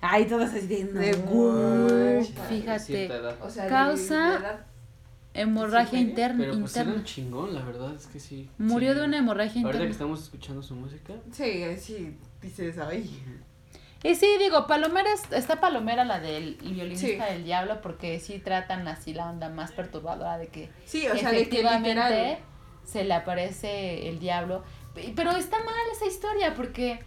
Ay, 0.07 0.27
todas 0.27 0.53
así 0.55 0.67
de... 0.67 0.85
De 0.85 1.13
güey. 1.15 2.25
Cierta 2.25 2.45
Fíjate, 2.45 3.07
edad. 3.07 3.37
O 3.43 3.49
sea, 3.51 3.65
de- 3.65 3.71
Causa- 3.71 4.39
de 5.35 5.41
hemorragia 5.41 5.99
¿Sí, 5.99 6.05
interna. 6.05 6.39
Pero 6.45 6.61
pues 6.61 6.73
era 6.77 6.83
interna. 6.85 7.01
un 7.01 7.05
chingón, 7.05 7.55
la 7.55 7.63
verdad 7.63 7.95
es 7.95 8.07
que 8.07 8.21
sí. 8.21 8.49
Murió 8.59 8.93
sí. 8.93 8.99
de 9.01 9.05
una 9.07 9.19
hemorragia 9.19 9.63
Ahorita 9.63 9.71
que 9.71 9.75
interna. 9.77 9.91
estamos 9.93 10.23
escuchando 10.23 10.63
su 10.63 10.75
música. 10.75 11.15
Sí, 11.33 11.65
sí, 11.79 12.17
dices, 12.43 12.79
ay. 12.79 13.19
Y 14.03 14.15
sí, 14.17 14.27
digo, 14.39 14.67
Palomera, 14.67 15.09
es- 15.15 15.33
está 15.33 15.61
Palomera 15.61 16.05
la 16.05 16.21
del 16.21 16.57
violinista 16.57 17.27
Sí. 17.27 17.33
del 17.33 17.45
diablo, 17.45 17.81
porque 17.81 18.21
sí 18.21 18.39
tratan 18.39 18.87
así 18.87 19.15
la 19.15 19.31
onda 19.31 19.49
más 19.49 19.73
perturbadora 19.73 20.37
de 20.37 20.49
que 20.49 20.69
Sí, 20.85 21.07
o 21.09 21.17
sea, 21.17 21.31
de 21.31 21.37
que 21.37 21.43
efectivamente 21.43 21.89
literal. 21.95 22.39
se 22.85 23.05
le 23.05 23.15
aparece 23.15 24.09
el 24.11 24.19
diablo. 24.19 24.63
Pero 25.17 25.31
está 25.33 25.57
mal 25.59 25.75
esa 25.97 26.07
historia 26.07 26.55
porque 26.55 27.01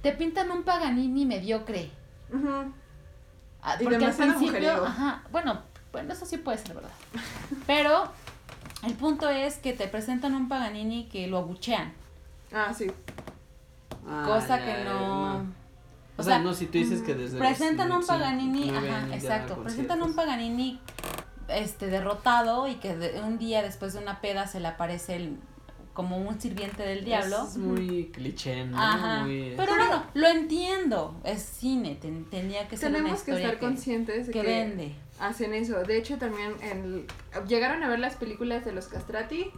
te 0.00 0.12
pintan 0.12 0.50
un 0.52 0.62
Paganini 0.62 1.26
mediocre. 1.26 1.90
Ujú. 2.32 2.72
Ah, 3.62 3.76
Y 3.80 3.84
Porque 3.84 4.04
al 4.04 4.14
principio, 4.14 4.84
ajá, 4.84 5.22
bueno, 5.32 5.62
bueno, 5.92 6.12
eso 6.12 6.26
sí 6.26 6.38
puede 6.38 6.58
ser 6.58 6.74
verdad. 6.74 6.90
Pero 7.66 8.10
El 8.84 8.94
punto 8.94 9.28
es 9.28 9.56
que 9.56 9.72
te 9.72 9.88
presentan 9.88 10.34
un 10.34 10.48
Paganini 10.48 11.08
que 11.08 11.26
lo 11.26 11.38
abuchean. 11.38 11.92
Ah, 12.52 12.72
sí. 12.72 12.86
Ah, 14.06 14.22
cosa 14.24 14.58
ya, 14.60 14.64
que 14.64 14.84
no. 14.84 15.46
O, 16.16 16.22
sea, 16.22 16.38
no, 16.38 16.54
si 16.54 16.66
tú 16.66 16.78
dices 16.78 17.02
que 17.02 17.14
desde. 17.14 17.38
Presentan 17.38 17.88
los 17.88 17.98
un 18.02 18.06
Paganini, 18.06 18.70
ajá, 18.70 19.14
exacto. 19.14 19.62
Presentan 19.62 20.02
un 20.02 20.14
Paganini 20.14 20.80
este 21.48 21.86
derrotado 21.88 22.68
y 22.68 22.76
que 22.76 22.94
de- 22.96 23.20
un 23.22 23.38
día 23.38 23.62
después 23.62 23.94
de 23.94 24.00
una 24.00 24.20
peda 24.20 24.46
se 24.46 24.60
le 24.60 24.68
aparece 24.68 25.16
el, 25.16 25.38
como 25.98 26.16
un 26.16 26.40
sirviente 26.40 26.84
del 26.84 27.04
diablo. 27.04 27.42
Es 27.42 27.56
muy 27.56 28.12
cliché, 28.14 28.64
¿no? 28.64 28.78
Ajá. 28.80 29.24
Muy, 29.24 29.54
Pero 29.56 29.74
bueno, 29.74 30.04
lo 30.14 30.28
entiendo. 30.28 31.20
Es 31.24 31.42
cine, 31.42 31.96
ten- 32.00 32.24
tenía 32.30 32.68
que 32.68 32.76
ser 32.76 32.90
una 32.90 32.98
Tenemos 32.98 33.22
que 33.24 33.32
estar 33.32 33.58
conscientes 33.58 34.28
de 34.28 34.32
que 34.32 34.40
que, 34.42 34.46
vende. 34.46 34.94
hacen 35.18 35.54
eso. 35.54 35.82
De 35.82 35.96
hecho, 35.98 36.16
también 36.16 36.52
en 36.62 37.04
llegaron 37.48 37.82
a 37.82 37.88
ver 37.88 37.98
las 37.98 38.14
películas 38.14 38.64
de 38.64 38.70
los 38.70 38.86
castrati. 38.86 39.50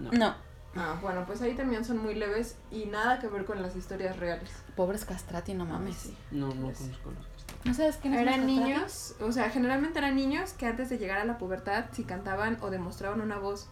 no. 0.00 0.10
No, 0.10 0.34
Ah, 0.74 0.98
bueno, 1.00 1.24
pues 1.26 1.40
ahí 1.42 1.54
también 1.54 1.84
son 1.84 1.98
muy 1.98 2.16
leves 2.16 2.56
y 2.72 2.86
nada 2.86 3.20
que 3.20 3.28
ver 3.28 3.44
con 3.44 3.62
las 3.62 3.76
historias 3.76 4.16
reales. 4.18 4.50
pobres 4.74 5.04
castrati, 5.04 5.54
no 5.54 5.64
mames. 5.64 5.94
Sí. 5.94 6.16
No, 6.32 6.48
no 6.48 6.62
Pues- 6.66 6.78
conozco 6.78 7.12
los 7.12 7.24
¿No 7.64 7.72
sabes 7.72 7.98
quién 7.98 8.14
es 8.14 8.20
Eran 8.22 8.46
niños, 8.46 9.14
o 9.20 9.30
sea, 9.30 9.48
generalmente 9.50 10.00
eran 10.00 10.16
niños 10.16 10.54
que 10.54 10.66
antes 10.66 10.88
de 10.90 10.98
llegar 10.98 11.18
a 11.20 11.24
la 11.24 11.38
pubertad, 11.38 11.84
si 11.92 12.02
cantaban 12.02 12.58
o 12.62 12.70
demostraban 12.70 13.20
una 13.20 13.38
voz, 13.38 13.68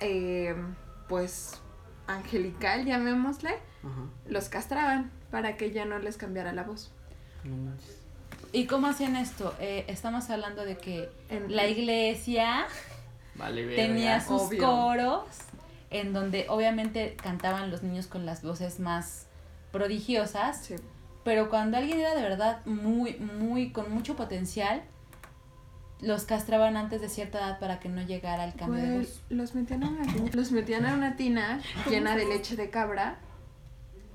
eh, 0.00 0.56
pues, 1.08 1.60
angelical, 2.06 2.84
llamémosle, 2.84 3.50
Ajá. 3.50 4.08
los 4.26 4.48
castraban 4.48 5.10
para 5.30 5.56
que 5.56 5.70
ya 5.72 5.84
no 5.84 5.98
les 5.98 6.16
cambiara 6.16 6.52
la 6.52 6.62
voz. 6.64 6.92
No 7.44 7.56
manches. 7.56 7.98
¿Y 8.52 8.66
cómo 8.66 8.86
hacían 8.86 9.16
esto? 9.16 9.54
Eh, 9.58 9.84
estamos 9.88 10.30
hablando 10.30 10.64
de 10.64 10.76
que 10.78 11.10
En- 11.28 11.54
la 11.54 11.66
iglesia 11.66 12.66
Vale, 13.34 13.64
verga. 13.66 13.82
tenía 13.82 14.20
sus 14.20 14.42
obvio. 14.42 14.62
coros 14.64 15.24
en 15.90 16.12
donde 16.12 16.46
obviamente 16.48 17.16
cantaban 17.20 17.70
los 17.70 17.82
niños 17.82 18.06
con 18.06 18.26
las 18.26 18.42
voces 18.42 18.80
más 18.80 19.26
prodigiosas, 19.72 20.64
Sí. 20.66 20.76
pero 21.24 21.50
cuando 21.50 21.76
alguien 21.76 21.98
era 22.00 22.14
de 22.14 22.22
verdad 22.22 22.64
muy, 22.64 23.14
muy, 23.16 23.70
con 23.72 23.92
mucho 23.92 24.14
potencial, 24.16 24.82
los 26.04 26.24
castraban 26.24 26.76
antes 26.76 27.00
de 27.00 27.08
cierta 27.08 27.38
edad 27.38 27.58
para 27.58 27.80
que 27.80 27.88
no 27.88 28.02
llegara 28.02 28.44
al 28.44 28.54
cambio 28.54 28.82
de 28.82 28.98
voz. 28.98 29.22
los 29.30 29.54
metían 29.54 29.84
a 29.84 29.88
una 29.88 30.02
tina, 30.06 30.30
los 30.32 30.52
metían 30.52 30.86
a 30.86 30.94
una 30.94 31.16
tina 31.16 31.60
llena 31.88 32.16
de 32.16 32.26
leche 32.26 32.56
de 32.56 32.70
cabra, 32.70 33.18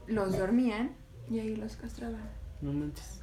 los 0.08 0.38
dormían 0.38 0.92
y 1.30 1.40
ahí 1.40 1.56
los 1.56 1.76
castraban. 1.76 2.30
No 2.62 2.74
manches. 2.74 3.22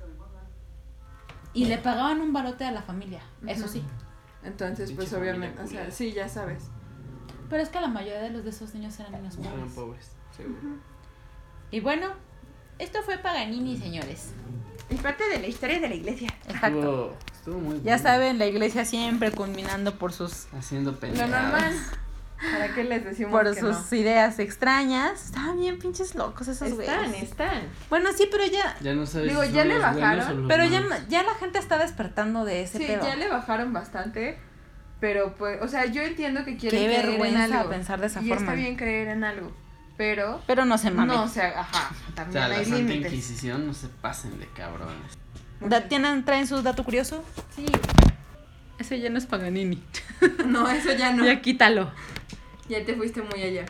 Y 1.53 1.67
le 1.67 1.79
pagaban 1.79 2.21
un 2.21 2.33
barote 2.33 2.65
a 2.65 2.71
la 2.73 2.83
familia, 2.83 3.23
eso 3.47 3.67
sí. 3.67 3.83
Entonces, 4.45 4.93
pues 4.93 5.13
obviamente, 5.13 5.61
o 5.63 5.67
sea, 5.67 5.91
sí, 5.91 6.13
ya 6.13 6.29
sabes. 6.29 6.65
Pero 7.49 7.63
es 7.63 7.69
que 7.69 7.81
la 7.81 7.89
mayoría 7.89 8.21
de 8.21 8.31
los 8.31 8.45
de 8.45 8.51
esos 8.51 8.75
niños 8.75 8.99
eran 9.01 9.13
niños 9.13 9.39
Eran 9.39 9.53
pobres. 9.53 9.73
pobres, 9.75 10.13
seguro. 10.37 10.77
Y 11.71 11.81
bueno, 11.81 12.09
esto 12.79 13.03
fue 13.03 13.19
Paganini, 13.19 13.77
señores. 13.77 14.33
Y 14.91 14.97
parte 14.97 15.25
de 15.29 15.41
la 15.41 15.47
historia 15.47 15.81
de 15.81 15.89
la 15.89 15.95
iglesia. 15.95 16.29
Exacto. 16.49 17.15
Estuvo 17.47 17.61
muy 17.61 17.77
Ya 17.83 17.83
bueno. 17.97 18.03
saben, 18.03 18.39
la 18.39 18.47
iglesia 18.47 18.85
siempre 18.85 19.31
culminando 19.31 19.95
por 19.95 20.13
sus 20.13 20.47
Haciendo 20.57 20.93
Lo 20.93 20.99
pendejadas. 20.99 21.43
normal. 21.43 21.75
¿Para 22.53 22.75
qué 22.75 22.85
les 22.85 23.03
decimos 23.05 23.33
por 23.33 23.55
que 23.55 23.59
sus 23.61 23.91
no? 23.91 23.97
ideas 23.97 24.39
extrañas. 24.39 25.27
Estaban 25.27 25.59
bien 25.59 25.79
pinches 25.79 26.15
locos 26.15 26.49
esos 26.49 26.69
Están, 26.69 27.07
güeyes. 27.11 27.23
están. 27.31 27.63
Bueno, 27.89 28.11
sí, 28.15 28.29
pero 28.31 28.45
ya 28.45 28.77
Ya 28.83 28.95
no 28.95 29.07
sabes 29.07 29.29
Digo, 29.31 29.43
si 29.45 29.53
ya 29.53 29.65
le 29.65 29.79
bajaron, 29.79 30.45
o 30.45 30.49
pero 30.49 30.65
ya, 30.67 30.83
ya 31.09 31.23
la 31.23 31.35
gente 31.35 31.59
está 31.59 31.79
despertando 31.79 32.45
de 32.45 32.63
ese 32.63 32.77
Sí, 32.79 32.85
pedo. 32.85 33.05
ya 33.07 33.17
le 33.17 33.29
bajaron 33.29 33.73
bastante. 33.73 34.39
Pero 35.01 35.35
pues, 35.37 35.61
o 35.63 35.69
sea, 35.69 35.87
yo 35.87 36.03
entiendo 36.03 36.45
que 36.45 36.57
quieren 36.57 36.79
Qué 36.81 36.87
creer 36.87 37.05
en 37.07 37.11
vergüenza 37.13 37.59
algo. 37.61 37.71
pensar 37.71 38.01
de 38.01 38.07
esa 38.09 38.21
y 38.23 38.29
forma. 38.29 38.43
está 38.43 38.55
bien 38.55 38.77
creer 38.77 39.09
en 39.09 39.25
algo. 39.25 39.53
Pero 39.97 40.43
Pero 40.47 40.67
no 40.67 40.77
se 40.77 40.91
mamen. 40.91 41.17
no, 41.17 41.23
o 41.25 41.29
sea, 41.29 41.59
ajá, 41.61 41.91
O 42.11 42.13
también 42.15 42.33
sea, 42.33 42.49
la 42.49 42.57
Santa 42.65 42.77
límites. 42.77 43.13
Inquisición 43.13 43.67
no 43.67 43.73
se 43.73 43.89
pasen 43.89 44.39
de 44.39 44.47
cabrones. 44.49 45.17
¿Tienen, 45.89 46.25
¿Traen 46.25 46.47
su 46.47 46.63
dato 46.63 46.85
curioso? 46.85 47.25
Sí. 47.55 47.67
Ese 48.79 49.01
ya 49.01 49.11
no 49.11 49.19
es 49.19 49.27
Paganini. 49.27 49.83
No, 50.47 50.69
eso 50.69 50.93
ya 50.93 51.13
no. 51.13 51.25
Ya 51.25 51.43
quítalo. 51.43 51.91
Ya 52.69 52.85
te 52.85 52.95
fuiste 52.95 53.21
muy 53.21 53.43
allá. 53.43 53.67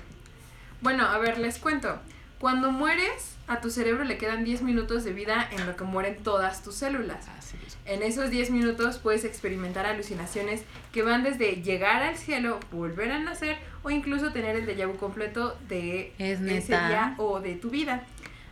Bueno, 0.80 1.04
a 1.04 1.18
ver, 1.18 1.38
les 1.38 1.58
cuento. 1.58 1.98
Cuando 2.38 2.70
mueres, 2.70 3.34
a 3.48 3.60
tu 3.60 3.70
cerebro 3.70 4.04
le 4.04 4.18
quedan 4.18 4.44
10 4.44 4.62
minutos 4.62 5.04
de 5.04 5.12
vida 5.12 5.48
en 5.50 5.66
lo 5.66 5.74
que 5.74 5.84
mueren 5.84 6.22
todas 6.22 6.62
tus 6.62 6.74
células. 6.76 7.28
Así 7.38 7.56
es. 7.66 7.76
En 7.84 8.02
esos 8.02 8.30
10 8.30 8.50
minutos 8.50 8.98
puedes 8.98 9.24
experimentar 9.24 9.86
alucinaciones 9.86 10.62
que 10.92 11.02
van 11.02 11.22
desde 11.22 11.62
llegar 11.62 12.02
al 12.02 12.16
cielo, 12.16 12.60
volver 12.70 13.10
a 13.10 13.18
nacer 13.18 13.56
o 13.82 13.90
incluso 13.90 14.32
tener 14.32 14.54
el 14.54 14.66
déjà 14.66 14.86
vu 14.86 14.96
completo 14.96 15.56
de 15.68 16.12
Es 16.18 16.40
ese 16.40 16.72
día 16.72 17.14
o 17.18 17.40
de 17.40 17.54
tu 17.54 17.70
vida. 17.70 18.04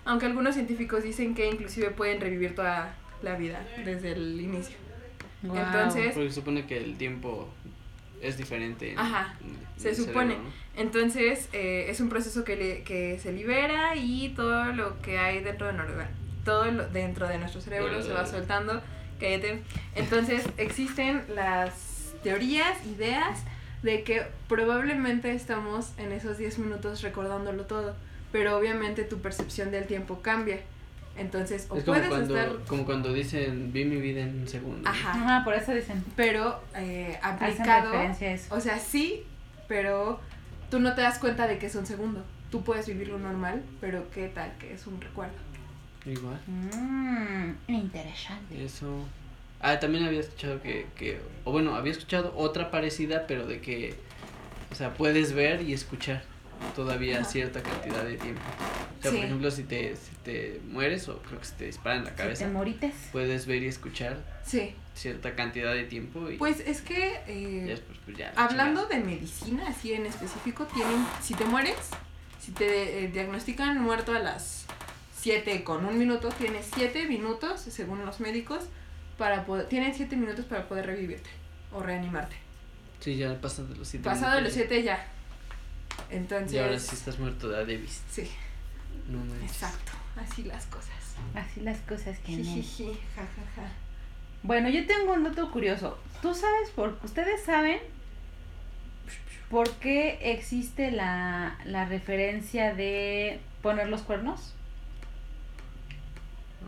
Aunque 0.05 0.27
algunos 0.27 0.55
científicos 0.55 1.03
dicen 1.03 1.35
que 1.35 1.49
inclusive 1.49 1.91
pueden 1.91 2.21
revivir 2.21 2.55
toda 2.55 2.95
la 3.25 3.37
vida 3.37 3.67
desde 3.85 4.13
el 4.13 4.41
inicio. 4.41 4.77
Guau. 5.43 5.65
Entonces- 5.65 6.15
Porque 6.15 6.29
se 6.29 6.35
supone 6.37 6.67
que 6.67 6.79
el 6.79 6.97
tiempo 6.97 7.49
es 8.23 8.37
diferente. 8.39 8.93
en- 8.93 8.99
Ajá, 8.99 9.35
en 9.43 9.57
se 9.81 9.95
supone. 9.95 10.35
cerebro, 10.35 10.45
¿no? 10.51 10.81
Entonces 10.81 11.49
eh, 11.53 11.87
es 11.89 12.01
un 12.01 12.09
proceso 12.09 12.45
que, 12.45 12.57
le- 12.57 12.83
que 12.83 13.19
se 13.19 13.33
libera 13.33 13.95
y 13.97 14.31
todo 14.31 14.67
lo 14.73 15.01
que 15.03 15.19
hay 15.19 15.43
dentro 15.43 15.67
de 15.67 15.73
Noruega, 15.75 16.09
todo 16.45 16.71
lo 16.71 16.89
dentro 16.89 17.29
de 17.29 17.39
nuestro 17.39 17.61
cerebro 17.61 18.03
se 18.03 18.13
va 18.13 18.27
soltando. 18.27 18.81
Cállate. 19.21 19.63
Entonces 19.95 20.45
existen 20.57 21.25
las 21.35 22.15
teorías, 22.23 22.85
ideas 22.87 23.41
de 23.83 24.03
que 24.03 24.23
probablemente 24.49 25.33
estamos 25.35 25.93
en 25.99 26.11
esos 26.13 26.39
10 26.39 26.59
minutos 26.59 27.03
recordándolo 27.03 27.65
todo, 27.67 27.95
pero 28.33 28.57
obviamente 28.57 29.05
tu 29.05 29.19
percepción 29.21 29.71
del 29.71 29.87
tiempo 29.87 30.21
cambia. 30.23 30.61
Entonces, 31.17 31.67
o 31.71 31.77
Es 31.77 31.85
como 31.85 31.97
puedes 31.97 32.09
cuando, 32.09 32.37
estar, 32.37 32.65
como 32.67 32.85
cuando 32.85 33.13
dicen, 33.13 33.73
vi 33.73 33.85
mi 33.85 34.01
vida 34.01 34.23
en 34.23 34.41
un 34.41 34.49
segundo. 34.49 34.89
ajá, 34.89 35.13
Ajá, 35.13 35.45
por 35.45 35.55
eso 35.55 35.73
dicen. 35.73 36.05
pero 36.17 36.61
eh, 36.77 37.19
aplicado. 37.23 37.93
O 38.51 38.61
sea, 38.61 38.79
sí, 38.79 39.23
pero 39.69 40.21
tú 40.71 40.81
no 40.81 40.95
te 40.95 41.03
das 41.03 41.19
cuenta 41.19 41.47
de 41.47 41.59
que 41.59 41.67
es 41.67 41.75
un 41.77 41.87
segundo. 41.87 42.25
Tú 42.51 42.63
puedes 42.65 42.87
vivirlo 42.87 43.19
normal, 43.19 43.63
pero 43.81 44.11
qué 44.11 44.29
tal 44.29 44.53
que 44.59 44.75
es 44.75 44.87
un 44.87 45.01
recuerdo. 45.01 45.35
Igual. 46.05 46.41
Mmm, 46.47 47.53
interesante. 47.69 48.65
Eso. 48.65 49.05
Ah, 49.61 49.81
también 49.81 50.05
había 50.05 50.21
escuchado 50.21 50.61
que, 50.61 50.87
que, 50.97 51.21
o 51.45 51.53
bueno, 51.53 51.75
había 51.75 51.93
escuchado 51.93 52.35
otra 52.37 52.71
parecida, 52.71 53.27
pero 53.27 53.47
de 53.47 53.61
que, 53.61 53.95
o 54.71 54.75
sea, 54.75 54.93
puedes 54.95 55.33
ver 55.33 55.63
y 55.63 55.73
escuchar 55.73 56.23
todavía 56.75 57.21
Ajá. 57.21 57.29
cierta 57.29 57.63
cantidad 57.63 58.05
de 58.05 58.17
tiempo. 58.17 58.41
O 58.99 59.03
sea, 59.03 59.11
Sí. 59.11 59.17
por 59.19 59.27
ejemplo, 59.27 59.51
si 59.51 59.63
te, 59.65 59.97
si 59.97 60.15
te 60.25 60.61
mueres 60.69 61.09
o 61.09 61.19
creo 61.19 61.39
que 61.39 61.45
se 61.47 61.55
te 61.55 61.65
dispara 61.67 61.97
en 61.97 62.05
la 62.05 62.11
Si 62.11 62.17
cabeza, 62.17 62.45
te 62.47 62.51
morites. 62.53 62.95
puedes 63.13 63.47
ver 63.47 63.63
y 63.63 63.67
escuchar 63.67 64.17
Sí, 64.45 64.75
cierta 64.95 65.35
cantidad 65.35 65.73
de 65.75 65.85
tiempo 65.85 66.31
y 66.31 66.37
pues 66.37 66.61
es 66.61 66.81
que 66.83 67.21
eh, 67.27 67.65
después, 67.67 67.99
pues 68.05 68.17
ya. 68.17 68.33
la 68.35 68.45
hablando 68.45 68.87
de 68.87 68.99
medicina, 69.01 69.69
así 69.69 69.93
en 69.95 70.07
específico, 70.07 70.65
tienen, 70.67 71.05
si 71.23 71.35
te 71.35 71.45
mueres, 71.45 71.77
si 72.41 72.53
te 72.53 73.05
eh, 73.05 73.09
diagnostican 73.09 73.81
muerto 73.81 74.13
a 74.15 74.19
las 74.19 74.67
7 75.21 75.65
con 75.65 75.85
un 75.87 75.99
minuto, 75.99 76.29
tienes 76.31 76.67
7 76.75 77.07
minutos, 77.07 77.61
según 77.61 78.05
los 78.05 78.21
médicos, 78.21 78.65
para 79.17 79.45
poder, 79.47 79.67
tienen 79.69 79.95
7 79.95 80.17
minutos 80.17 80.45
para 80.45 80.67
poder 80.69 80.87
revivirte 80.87 81.31
o 81.73 81.83
reanimarte. 81.83 82.37
chingada. 82.37 82.45
Sí, 83.01 83.17
ya 83.17 83.41
pasas 83.41 83.69
de 83.69 83.77
los 83.77 83.89
siete. 83.89 84.05
Pasado 84.05 84.41
los 84.41 84.53
minutos 84.55 84.55
7 84.55 84.83
ya. 84.83 85.07
Entonces, 86.17 86.53
Y 86.53 86.59
ahora 86.59 86.79
sí 86.79 86.95
estás 86.95 87.19
muerto 87.19 87.49
de 87.49 87.59
Davis. 87.59 88.03
sí, 88.11 88.31
No 89.09 89.19
exacto, 89.43 89.93
así 90.17 90.45
las 90.45 90.67
cosas. 90.67 90.91
Así 91.35 91.61
las 91.61 91.79
cosas 91.81 92.19
que 92.21 92.37
no. 92.37 92.63
Bueno, 94.43 94.69
yo 94.69 94.87
tengo 94.87 95.13
un 95.15 95.25
dato 95.25 95.51
curioso. 95.51 95.99
¿Tú 96.23 96.35
sabes 96.35 96.71
por 96.71 96.99
ustedes 97.03 97.43
saben 97.45 97.79
por 99.51 99.71
qué 99.77 100.19
existe 100.33 100.91
la, 100.91 101.59
la 101.65 101.85
referencia 101.87 102.75
de 102.75 103.41
poner 103.63 103.89
los 103.89 104.03
cuernos? 104.03 104.55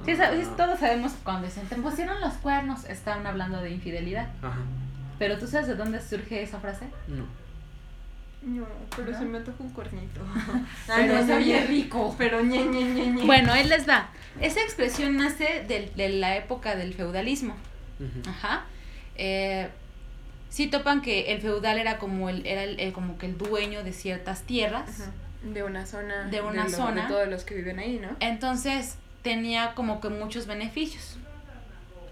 Sí, 0.04 0.12
Ah, 0.20 0.30
todos 0.56 0.78
sabemos 0.78 1.12
que 1.12 1.22
cuando 1.24 1.46
dicen 1.46 1.66
te 1.68 1.76
pusieron 1.76 2.20
los 2.20 2.34
cuernos, 2.34 2.84
están 2.84 3.26
hablando 3.26 3.60
de 3.62 3.70
infidelidad. 3.70 4.28
Ajá. 4.42 4.58
Pero 5.18 5.38
¿tú 5.38 5.46
sabes 5.46 5.68
de 5.68 5.74
dónde 5.74 6.00
surge 6.00 6.42
esa 6.42 6.60
frase? 6.60 6.86
No. 7.08 7.24
No, 8.42 8.64
pero 8.94 9.10
¿No? 9.10 9.18
se 9.18 9.24
me 9.24 9.38
antoja 9.38 9.56
un 9.62 9.70
cuernito. 9.70 10.20
Pero 10.86 11.14
no, 11.20 11.26
se 11.26 11.34
oye 11.34 11.60
no, 11.62 11.66
rico. 11.66 12.14
Pero 12.16 12.42
ñe, 12.42 12.64
ñe, 12.66 12.82
ñe, 12.84 13.06
ñe. 13.10 13.24
Bueno, 13.24 13.54
él 13.54 13.68
les 13.68 13.86
da. 13.86 14.10
Esa 14.40 14.60
expresión 14.60 15.16
nace 15.16 15.64
del- 15.66 15.92
de 15.96 16.10
la 16.10 16.36
época 16.36 16.76
del 16.76 16.94
feudalismo. 16.94 17.56
Ajá. 18.28 18.64
Eh, 19.16 19.68
sí 20.48 20.68
topan 20.68 21.00
que 21.02 21.32
el 21.32 21.40
feudal 21.40 21.78
era 21.78 21.98
como 21.98 22.28
el, 22.28 22.46
era 22.46 22.62
el- 22.62 22.78
el- 22.78 22.92
como 22.92 23.18
que 23.18 23.26
el 23.26 23.36
dueño 23.36 23.82
de 23.82 23.92
ciertas 23.92 24.42
tierras. 24.42 25.00
Ajá. 25.00 25.10
De 25.42 25.62
una 25.64 25.84
zona. 25.86 26.24
De 26.28 26.40
una 26.40 26.68
zona. 26.68 27.02
De 27.02 27.08
todos 27.08 27.28
los 27.28 27.42
que 27.44 27.54
viven 27.56 27.78
ahí, 27.80 27.98
¿no? 28.00 28.10
Entonces 28.20 28.96
tenía 29.22 29.74
como 29.74 30.00
que 30.00 30.08
muchos 30.08 30.46
beneficios. 30.46 31.16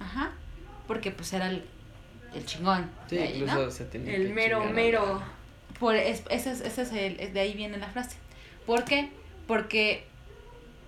Ajá. 0.00 0.32
Porque 0.88 1.10
pues 1.12 1.32
era 1.32 1.48
el, 1.48 1.64
el 2.34 2.44
chingón. 2.44 2.90
Sí, 3.08 3.16
de 3.16 3.22
ahí, 3.22 3.34
incluso 3.38 3.64
¿no? 3.66 3.70
se 3.70 3.84
tenía 3.84 4.14
El 4.16 4.26
que 4.28 4.32
mero, 4.34 4.64
mero. 4.64 5.22
Por, 5.84 5.96
es, 5.96 6.22
ese 6.30 6.50
es, 6.50 6.62
ese 6.62 6.80
es 6.80 6.92
el, 6.92 7.34
de 7.34 7.40
ahí 7.40 7.52
viene 7.52 7.76
la 7.76 7.88
frase. 7.88 8.16
¿Por 8.64 8.84
qué? 8.86 9.10
Porque 9.46 10.06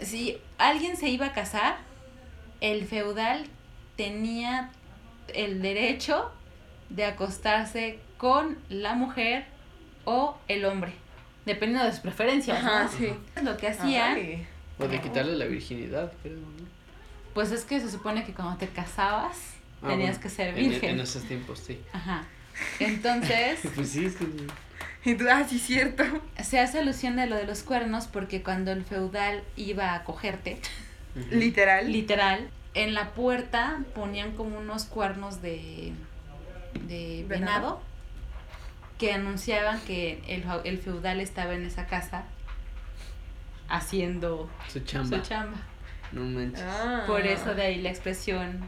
si 0.01 0.39
alguien 0.57 0.97
se 0.97 1.11
iba 1.11 1.27
a 1.27 1.33
casar, 1.35 1.77
el 2.63 2.87
feudal 2.87 3.45
tenía 3.99 4.71
el 5.35 5.61
derecho 5.61 6.33
de 6.89 7.05
acostarse 7.05 7.99
con 8.17 8.57
la 8.71 8.95
mujer 8.95 9.45
o 10.07 10.39
el 10.49 10.65
hombre, 10.65 10.93
dependiendo 11.45 11.85
de 11.85 11.93
sus 11.93 12.01
preferencias. 12.01 12.57
Ajá, 12.57 12.85
¿no? 12.85 12.89
sí. 12.89 13.13
Lo 13.43 13.59
que 13.59 13.69
hacían. 13.69 14.47
O 14.79 14.89
de 14.89 14.99
quitarle 15.03 15.37
la 15.37 15.45
virginidad, 15.45 16.11
creo, 16.23 16.37
¿no? 16.37 16.67
pues 17.35 17.53
es 17.53 17.67
que 17.67 17.81
se 17.81 17.91
supone 17.91 18.25
que 18.25 18.33
cuando 18.33 18.57
te 18.57 18.67
casabas 18.69 19.37
Ah, 19.83 19.89
tenías 19.89 20.13
bueno, 20.17 20.23
que 20.23 20.31
ser 20.31 20.49
en- 20.59 20.71
virgen. 20.71 20.91
En, 20.93 21.01
esos 21.01 21.23
tiempos, 21.25 21.59
sí. 21.59 21.79
Ajá. 21.93 22.25
Entonces, 22.81 23.61
Pues 23.75 23.91
sí, 23.91 24.07
es 24.07 24.17
que. 24.17 24.25
Y 25.11 25.15
tú, 25.15 25.25
ah, 25.31 25.45
sí, 25.49 25.59
cierto. 25.61 26.03
se 26.43 26.59
hace 26.59 26.81
alusión 26.81 27.15
de 27.17 27.27
lo 27.27 27.37
de 27.37 27.45
los 27.45 27.63
cuernos 27.63 28.07
porque 28.09 28.43
cuando 28.43 28.73
el 28.73 28.85
feudal 28.85 29.43
iba 29.57 29.95
a 29.95 30.03
cogerte. 30.05 30.59
Literal. 31.31 31.91
literal, 31.93 32.49
en 32.75 32.93
la 32.93 33.11
puerta 33.13 33.79
ponían 33.95 34.33
como 34.33 34.59
unos 34.59 34.85
cuernos 34.85 35.41
de, 35.41 35.93
de 36.89 37.25
¿Venado? 37.29 37.55
venado 37.79 37.83
que 38.99 39.13
anunciaban 39.13 39.81
que 39.83 40.23
el, 40.29 40.45
el 40.65 40.79
feudal 40.79 41.21
estaba 41.21 41.55
en 41.55 41.65
esa 41.67 41.87
casa 41.87 42.25
haciendo 43.69 44.49
Su 44.69 44.81
chamba. 44.81 45.17
su 45.19 45.23
chamba. 45.23 45.59
No 46.13 46.23
manches. 46.23 46.63
Ah. 46.67 47.05
Por 47.07 47.27
eso 47.27 47.55
de 47.55 47.63
ahí 47.63 47.81
la 47.83 47.91
expresión, 47.91 48.61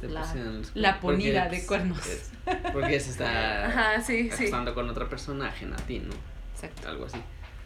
Te 0.00 0.08
la- 0.08 0.20
pusieron 0.22 0.58
los 0.58 0.76
la 0.76 1.00
ponida 1.00 1.42
Porque, 1.44 1.56
de 1.60 1.66
cuernos. 1.66 2.06
es- 2.06 2.30
porque 2.72 3.00
se 3.00 3.10
está 3.10 3.66
Ajá, 3.66 4.00
sí, 4.02 4.30
sí. 4.30 4.50
con 4.50 4.90
otra 4.90 5.08
persona 5.08 5.48
ajena 5.48 5.76
a 5.76 5.86
ti, 5.86 5.98
¿no? 6.00 6.12
exacto. 6.54 6.88
Algo 6.88 7.06
así. 7.06 7.18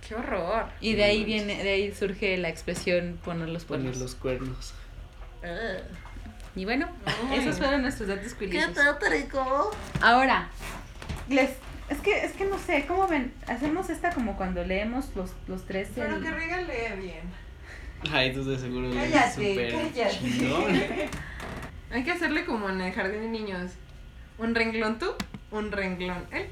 Qué 0.09 0.15
horror. 0.15 0.66
Y 0.81 0.94
de 0.94 1.05
ahí 1.05 1.24
viene, 1.24 1.62
de 1.62 1.70
ahí 1.70 1.94
surge 1.94 2.36
la 2.39 2.48
expresión 2.48 3.19
poner 3.24 3.48
los 3.48 3.65
Poner 3.65 3.82
cuernos. 3.93 4.01
los 4.02 4.15
cuernos. 4.16 4.74
Y 6.57 6.65
bueno, 6.65 6.89
Ay. 7.31 7.39
esos 7.39 7.59
fueron 7.59 7.82
nuestros 7.82 8.09
datos 8.09 8.35
curiosos. 8.35 8.77
rico. 9.11 9.70
Ahora, 10.01 10.48
les, 11.28 11.51
es 11.89 11.98
que, 12.01 12.24
es 12.24 12.32
que 12.32 12.44
no 12.44 12.59
sé, 12.59 12.86
¿cómo 12.89 13.07
ven? 13.07 13.32
Hacemos 13.47 13.89
esta 13.90 14.11
como 14.11 14.36
cuando 14.36 14.65
leemos 14.65 15.15
los, 15.15 15.31
los 15.47 15.65
tres. 15.65 15.89
Pero 15.94 16.16
el- 16.16 16.23
que 16.23 16.31
regale 16.31 16.97
bien. 16.97 17.23
Ay, 18.12 18.32
tú 18.32 18.43
de 18.44 18.59
seguro 18.59 18.89
le 18.89 18.97
Cállate, 18.97 19.31
súper. 19.31 21.09
Hay 21.91 22.05
que 22.05 22.12
hacerle 22.12 22.45
como 22.45 22.69
en 22.69 22.81
el 22.81 22.93
jardín 22.93 23.21
de 23.23 23.29
niños. 23.29 23.73
Un 24.39 24.55
renglón 24.55 24.99
tú, 24.99 25.12
un 25.51 25.71
renglón 25.73 26.25
él. 26.31 26.47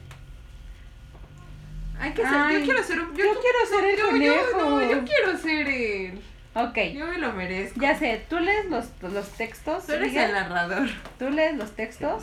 Hay 2.01 2.13
que 2.13 2.23
ser, 2.23 2.33
Ay, 2.35 2.61
yo 2.61 2.65
quiero 2.65 2.83
ser 2.83 3.01
un, 3.01 3.09
yo 3.09 3.15
quiero 3.15 3.67
ser 3.71 3.85
el 3.91 3.97
yo, 3.97 4.05
yo- 4.05 4.11
conejo. 4.53 4.71
no, 4.71 4.83
yo 4.91 5.05
quiero 5.05 5.37
ser 5.39 5.67
él. 5.69 6.21
Ok, 6.55 6.77
Yo 6.95 7.07
me 7.07 7.19
lo 7.19 7.33
merezco. 7.33 7.81
ya 7.81 7.97
sé, 7.99 8.25
tú 8.29 8.39
lees 8.41 8.67
los, 8.67 8.87
los 9.03 9.29
textos. 9.31 9.87
Tú 9.87 9.93
eres 9.93 10.09
Miguel, 10.09 10.27
el 10.27 10.33
narrador. 10.33 10.89
tú 11.19 11.31
lees 11.31 11.57
los 11.57 11.71
textos. 11.73 12.23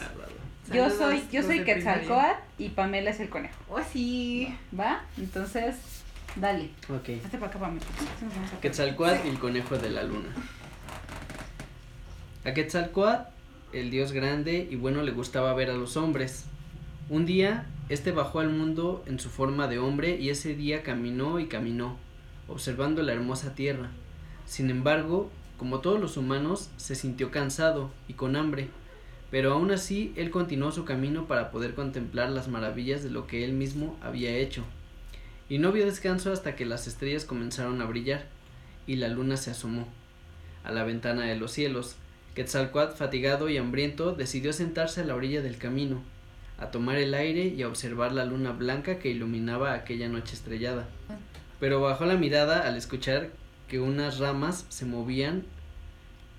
Yo 0.73 0.89
soy, 0.89 1.23
yo 1.31 1.43
soy 1.43 1.63
Quetzalcoatl 1.63 2.39
y 2.57 2.69
Pamela 2.69 3.11
es 3.11 3.19
el 3.19 3.29
conejo. 3.29 3.55
Oh, 3.69 3.81
sí. 3.83 4.53
¿Va? 4.77 5.03
Entonces, 5.17 5.75
dale. 6.35 6.69
Ok. 6.89 7.09
Hazte 7.23 7.37
para 7.37 7.47
acá, 7.51 7.59
Pamela. 7.59 7.85
Quetzalcoatl 8.61 9.25
y 9.27 9.29
el 9.29 9.39
conejo 9.39 9.77
de 9.77 9.89
la 9.91 10.03
luna. 10.03 10.29
A 12.45 12.53
Quetzalcoatl, 12.53 13.27
el 13.73 13.89
dios 13.89 14.11
grande 14.11 14.67
y 14.69 14.75
bueno, 14.75 15.01
le 15.01 15.11
gustaba 15.11 15.51
ver 15.55 15.71
a 15.71 15.73
los 15.73 15.97
hombres. 15.97 16.45
Un 17.09 17.25
día, 17.25 17.65
este 17.89 18.11
bajó 18.11 18.39
al 18.39 18.51
mundo 18.51 19.03
en 19.07 19.19
su 19.19 19.31
forma 19.31 19.67
de 19.67 19.79
hombre 19.79 20.17
y 20.19 20.29
ese 20.29 20.53
día 20.53 20.83
caminó 20.83 21.39
y 21.39 21.47
caminó, 21.47 21.97
observando 22.47 23.01
la 23.01 23.13
hermosa 23.13 23.55
tierra. 23.55 23.89
Sin 24.45 24.69
embargo, 24.69 25.31
como 25.57 25.79
todos 25.79 25.99
los 25.99 26.17
humanos, 26.17 26.69
se 26.77 26.93
sintió 26.93 27.31
cansado 27.31 27.89
y 28.07 28.13
con 28.13 28.35
hambre, 28.35 28.67
pero 29.31 29.53
aún 29.53 29.71
así 29.71 30.13
él 30.15 30.29
continuó 30.29 30.71
su 30.71 30.85
camino 30.85 31.25
para 31.25 31.49
poder 31.49 31.73
contemplar 31.73 32.29
las 32.29 32.47
maravillas 32.47 33.01
de 33.01 33.09
lo 33.09 33.25
que 33.25 33.43
él 33.43 33.53
mismo 33.53 33.97
había 34.03 34.37
hecho. 34.37 34.63
Y 35.49 35.57
no 35.57 35.71
vio 35.71 35.85
descanso 35.85 36.31
hasta 36.31 36.55
que 36.55 36.65
las 36.65 36.85
estrellas 36.85 37.25
comenzaron 37.25 37.81
a 37.81 37.85
brillar 37.85 38.27
y 38.85 38.97
la 38.97 39.07
luna 39.07 39.35
se 39.35 39.49
asomó 39.49 39.87
a 40.63 40.71
la 40.71 40.83
ventana 40.83 41.23
de 41.23 41.37
los 41.37 41.51
cielos. 41.51 41.95
Quetzalcoatl, 42.35 42.97
fatigado 42.97 43.47
y 43.47 43.57
hambriento, 43.57 44.13
decidió 44.13 44.51
sentarse 44.51 45.01
a 45.01 45.05
la 45.05 45.15
orilla 45.15 45.41
del 45.41 45.57
camino, 45.57 46.01
a 46.59 46.69
tomar 46.69 46.97
el 46.97 47.13
aire 47.13 47.47
y 47.47 47.63
a 47.63 47.67
observar 47.69 48.11
la 48.11 48.25
luna 48.25 48.51
blanca 48.51 48.99
que 48.99 49.09
iluminaba 49.09 49.73
aquella 49.73 50.09
noche 50.09 50.35
estrellada. 50.35 50.85
Pero 51.61 51.79
bajó 51.79 52.05
la 52.05 52.15
mirada 52.15 52.67
al 52.67 52.75
escuchar 52.75 53.29
que 53.69 53.79
unas 53.79 54.19
ramas 54.19 54.65
se 54.67 54.85
movían. 54.85 55.45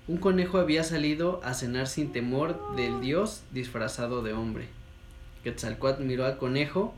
Un 0.07 0.17
conejo 0.17 0.59
había 0.59 0.83
salido 0.83 1.41
a 1.43 1.55
cenar 1.55 1.87
sin 1.87 2.11
temor 2.11 2.75
del 2.75 3.01
dios 3.01 3.41
disfrazado 3.51 4.21
de 4.21 4.33
hombre. 4.33 4.67
Quetzalcoatl 5.43 6.03
miró 6.03 6.25
al 6.25 6.37
conejo, 6.37 6.93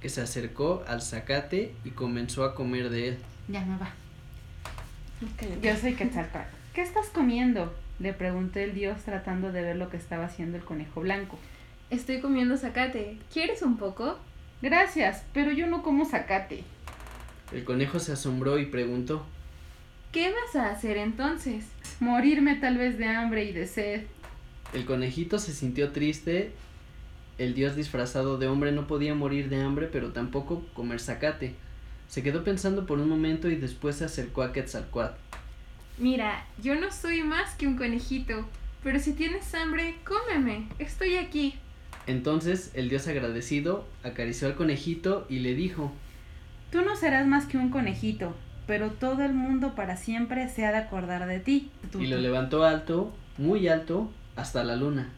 que 0.00 0.10
se 0.10 0.20
acercó 0.20 0.84
al 0.86 1.00
zacate 1.00 1.74
y 1.84 1.90
comenzó 1.90 2.44
a 2.44 2.54
comer 2.54 2.90
de 2.90 3.08
él. 3.08 3.18
Ya 3.48 3.64
me 3.64 3.78
va. 3.78 3.94
Yo 5.62 5.76
soy 5.76 5.94
Quetzalcoatl. 5.94 6.50
¿Qué 6.74 6.82
estás 6.82 7.08
comiendo? 7.08 7.72
Le 8.02 8.12
preguntó 8.12 8.58
el 8.58 8.74
dios 8.74 8.98
tratando 9.04 9.52
de 9.52 9.62
ver 9.62 9.76
lo 9.76 9.88
que 9.88 9.96
estaba 9.96 10.24
haciendo 10.24 10.56
el 10.56 10.64
conejo 10.64 11.02
blanco. 11.02 11.38
Estoy 11.88 12.20
comiendo 12.20 12.56
zacate. 12.56 13.16
¿Quieres 13.32 13.62
un 13.62 13.76
poco? 13.76 14.18
Gracias, 14.60 15.24
pero 15.32 15.52
yo 15.52 15.68
no 15.68 15.84
como 15.84 16.04
zacate. 16.04 16.64
El 17.52 17.62
conejo 17.64 18.00
se 18.00 18.10
asombró 18.10 18.58
y 18.58 18.66
preguntó 18.66 19.24
¿Qué 20.10 20.32
vas 20.32 20.56
a 20.56 20.72
hacer 20.72 20.96
entonces? 20.96 21.64
Morirme 22.00 22.56
tal 22.56 22.76
vez 22.76 22.98
de 22.98 23.06
hambre 23.06 23.44
y 23.44 23.52
de 23.52 23.68
sed. 23.68 24.02
El 24.74 24.84
conejito 24.84 25.38
se 25.38 25.52
sintió 25.52 25.92
triste. 25.92 26.50
El 27.38 27.54
dios 27.54 27.76
disfrazado 27.76 28.36
de 28.36 28.48
hombre 28.48 28.72
no 28.72 28.88
podía 28.88 29.14
morir 29.14 29.48
de 29.48 29.62
hambre, 29.62 29.86
pero 29.86 30.10
tampoco 30.10 30.66
comer 30.74 30.98
zacate. 30.98 31.54
Se 32.08 32.24
quedó 32.24 32.42
pensando 32.42 32.84
por 32.84 32.98
un 32.98 33.08
momento 33.08 33.48
y 33.48 33.54
después 33.54 33.94
se 33.94 34.06
acercó 34.06 34.42
a 34.42 34.52
Quetzalcoatl. 34.52 35.14
Mira, 36.02 36.44
yo 36.60 36.74
no 36.74 36.90
soy 36.90 37.22
más 37.22 37.54
que 37.54 37.68
un 37.68 37.76
conejito, 37.76 38.44
pero 38.82 38.98
si 38.98 39.12
tienes 39.12 39.54
hambre, 39.54 39.94
cómeme. 40.04 40.66
Estoy 40.80 41.14
aquí. 41.14 41.54
Entonces 42.08 42.72
el 42.74 42.88
dios 42.88 43.06
agradecido 43.06 43.86
acarició 44.02 44.48
al 44.48 44.56
conejito 44.56 45.26
y 45.28 45.38
le 45.38 45.54
dijo 45.54 45.92
Tú 46.72 46.82
no 46.82 46.96
serás 46.96 47.24
más 47.28 47.46
que 47.46 47.56
un 47.56 47.70
conejito, 47.70 48.34
pero 48.66 48.90
todo 48.90 49.22
el 49.22 49.32
mundo 49.32 49.76
para 49.76 49.96
siempre 49.96 50.48
se 50.48 50.66
ha 50.66 50.72
de 50.72 50.78
acordar 50.78 51.28
de 51.28 51.38
ti. 51.38 51.70
y 51.96 52.08
lo 52.08 52.18
levantó 52.18 52.64
alto, 52.64 53.14
muy 53.38 53.68
alto, 53.68 54.10
hasta 54.34 54.64
la 54.64 54.74
luna, 54.74 55.10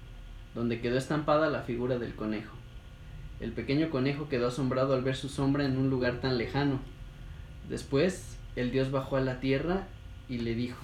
donde 0.55 0.83
quedó 0.83 0.99
estampada 0.99 1.49
la 1.49 1.63
figura 1.63 1.97
del 1.97 2.15
conejo. 2.15 2.55
El 3.41 3.53
pequeño 3.53 3.89
conejo 3.89 4.29
quedó 4.29 4.49
asombrado 4.49 4.93
al 4.93 5.03
ver 5.03 5.17
su 5.17 5.31
sombra 5.31 5.65
en 5.65 5.79
un 5.79 5.89
lugar 5.89 6.21
tan 6.21 6.37
lejano. 6.37 6.79
Después, 7.71 8.37
el 8.55 8.71
dios 8.71 8.91
bajó 8.91 9.17
a 9.17 9.23
la 9.23 9.41
tierra 9.41 9.87
y 10.29 10.39
le 10.39 10.55
dijo 10.55 10.79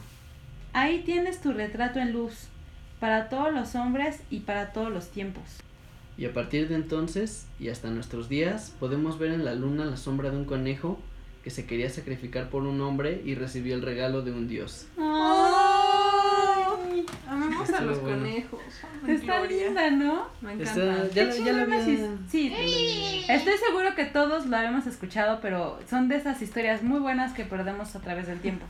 Ahí 0.73 1.03
tienes 1.05 1.41
tu 1.41 1.53
retrato 1.53 1.99
en 1.99 2.13
luz, 2.13 2.47
para 3.01 3.29
todos 3.29 3.53
los 3.53 3.75
hombres 3.75 4.21
y 4.31 4.41
para 4.41 4.73
todos 4.73 4.91
los 4.93 5.09
tiempos. 5.11 5.43
Y 6.19 6.27
a 6.27 6.33
partir 6.33 6.69
de 6.69 6.75
entonces 6.77 7.47
y 7.59 7.69
hasta 7.71 7.89
nuestros 7.91 8.29
días 8.29 8.73
podemos 8.79 9.19
ver 9.19 9.33
en 9.33 9.45
la 9.45 9.55
luna 9.55 9.85
la 9.87 9.97
sombra 9.97 10.31
de 10.31 10.37
un 10.37 10.45
conejo 10.45 11.01
que 11.43 11.49
se 11.51 11.65
quería 11.67 11.89
sacrificar 11.89 12.51
por 12.51 12.65
un 12.65 12.81
hombre 12.83 13.23
y 13.25 13.35
recibió 13.35 13.75
el 13.75 13.81
regalo 13.83 14.21
de 14.23 14.31
un 14.33 14.47
dios. 14.47 14.87
¡Ay! 15.71 17.07
Amemos 17.29 17.71
a 17.71 17.81
los 17.81 18.01
bueno. 18.01 18.19
conejos. 18.19 18.61
Está 19.09 19.39
Gloria. 19.41 19.67
linda, 19.67 19.91
¿no? 19.91 20.27
Me 20.43 20.63
Está- 20.63 20.83
encanta. 20.85 21.09
ya, 21.09 21.15
Qué 21.15 21.25
lo- 21.25 21.31
ya 21.45 21.53
lo 21.53 21.59
chingona, 21.65 21.83
había- 21.83 22.09
sí, 22.31 22.53
sí. 22.53 23.25
Estoy 23.29 23.55
seguro 23.67 23.95
que 23.97 24.05
todos 24.05 24.47
lo 24.47 24.57
habíamos 24.57 24.87
escuchado, 24.87 25.41
pero 25.41 25.79
son 25.89 26.09
de 26.09 26.17
esas 26.17 26.43
historias 26.43 26.83
muy 26.83 27.01
buenas 27.01 27.33
que 27.33 27.45
perdemos 27.45 27.95
a 27.97 28.01
través 28.01 28.27
del 28.27 28.41
tiempo. 28.41 28.67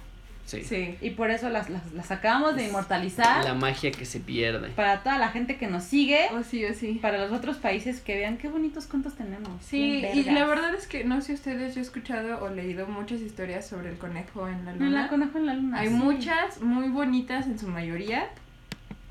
Sí. 0.51 0.64
Sí. 0.64 0.97
Y 1.01 1.10
por 1.10 1.31
eso 1.31 1.48
las, 1.48 1.70
las, 1.70 1.93
las 1.93 2.10
acabamos 2.10 2.56
de 2.56 2.66
inmortalizar 2.66 3.44
La 3.44 3.55
magia 3.55 3.90
que 3.93 4.05
se 4.05 4.18
pierde. 4.20 4.68
para 4.70 5.02
toda 5.02 5.16
la 5.18 5.28
gente 5.28 5.56
que 5.56 5.68
nos 5.68 5.85
sigue, 5.85 6.27
Oh, 6.32 6.43
sí, 6.43 6.64
oh, 6.64 6.74
sí. 6.74 6.98
para 7.01 7.18
los 7.18 7.31
otros 7.32 7.56
países 7.59 8.01
que 8.01 8.16
vean 8.16 8.36
qué 8.36 8.48
bonitos 8.48 8.86
cuentos 8.86 9.14
tenemos. 9.14 9.51
Sí, 9.64 10.05
y 10.12 10.24
la 10.24 10.44
verdad 10.47 10.74
es 10.74 10.86
que 10.89 11.05
no 11.05 11.20
sé 11.20 11.35
ustedes, 11.35 11.74
yo 11.74 11.81
he 11.81 11.85
escuchado 11.85 12.43
o 12.43 12.48
leído 12.48 12.86
muchas 12.89 13.20
historias 13.20 13.66
sobre 13.68 13.90
el 13.90 13.97
conejo 13.98 14.48
en 14.48 14.64
la 14.64 14.72
No 14.72 14.86
luna. 14.86 15.02
la 15.02 15.09
conejo 15.09 15.39
en 15.39 15.47
la 15.47 15.55
luna. 15.55 15.78
Hay 15.81 15.89
sí. 15.89 15.94
muchas 15.94 16.60
muy 16.60 16.89
bonitas 16.89 17.47
en 17.47 17.59
su 17.59 17.68
mayoría. 17.68 18.28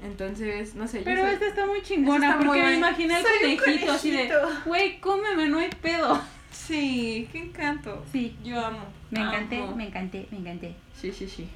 Entonces, 0.04 0.76
no 0.76 0.88
sé. 0.88 1.00
yo 1.00 1.04
Pero 1.06 1.24
soy- 1.24 1.34
esta 1.34 1.48
está 1.48 1.66
muy 1.66 1.82
chingona 1.82 2.28
está 2.28 2.38
muy 2.38 2.46
porque 2.48 2.60
me 2.62 2.66
buena. 2.68 2.78
imaginé 2.90 3.20
el 3.44 3.58
conejito 3.60 3.92
así 3.92 4.12
de, 4.12 4.32
güey, 4.66 5.00
cómeme, 5.00 5.48
no 5.50 5.60
hay 5.60 5.70
pedo. 5.82 6.22
Sí, 6.52 7.28
qué 7.32 7.40
encanto. 7.44 8.04
Sí, 8.12 8.36
Yo 8.44 8.64
amo. 8.66 8.80
me 9.12 9.20
encanté, 9.22 9.58
amo. 9.62 9.76
me 9.76 9.88
encanté, 9.88 10.28
me 10.32 10.38
encanté. 10.40 10.76
Sí, 10.96 11.12
sí, 11.12 11.28
sí. 11.28 11.48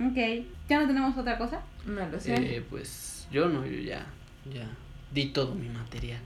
Ok, 0.00 0.46
¿ya 0.68 0.80
no 0.80 0.86
tenemos 0.86 1.16
otra 1.16 1.38
cosa? 1.38 1.60
No 1.86 2.06
lo 2.08 2.20
sé. 2.20 2.34
Eh, 2.34 2.64
pues 2.68 3.26
yo 3.30 3.48
no, 3.48 3.64
yo 3.66 3.80
ya, 3.80 4.04
ya. 4.52 4.66
di 5.12 5.26
todo 5.26 5.54
mi 5.54 5.68
material. 5.68 6.20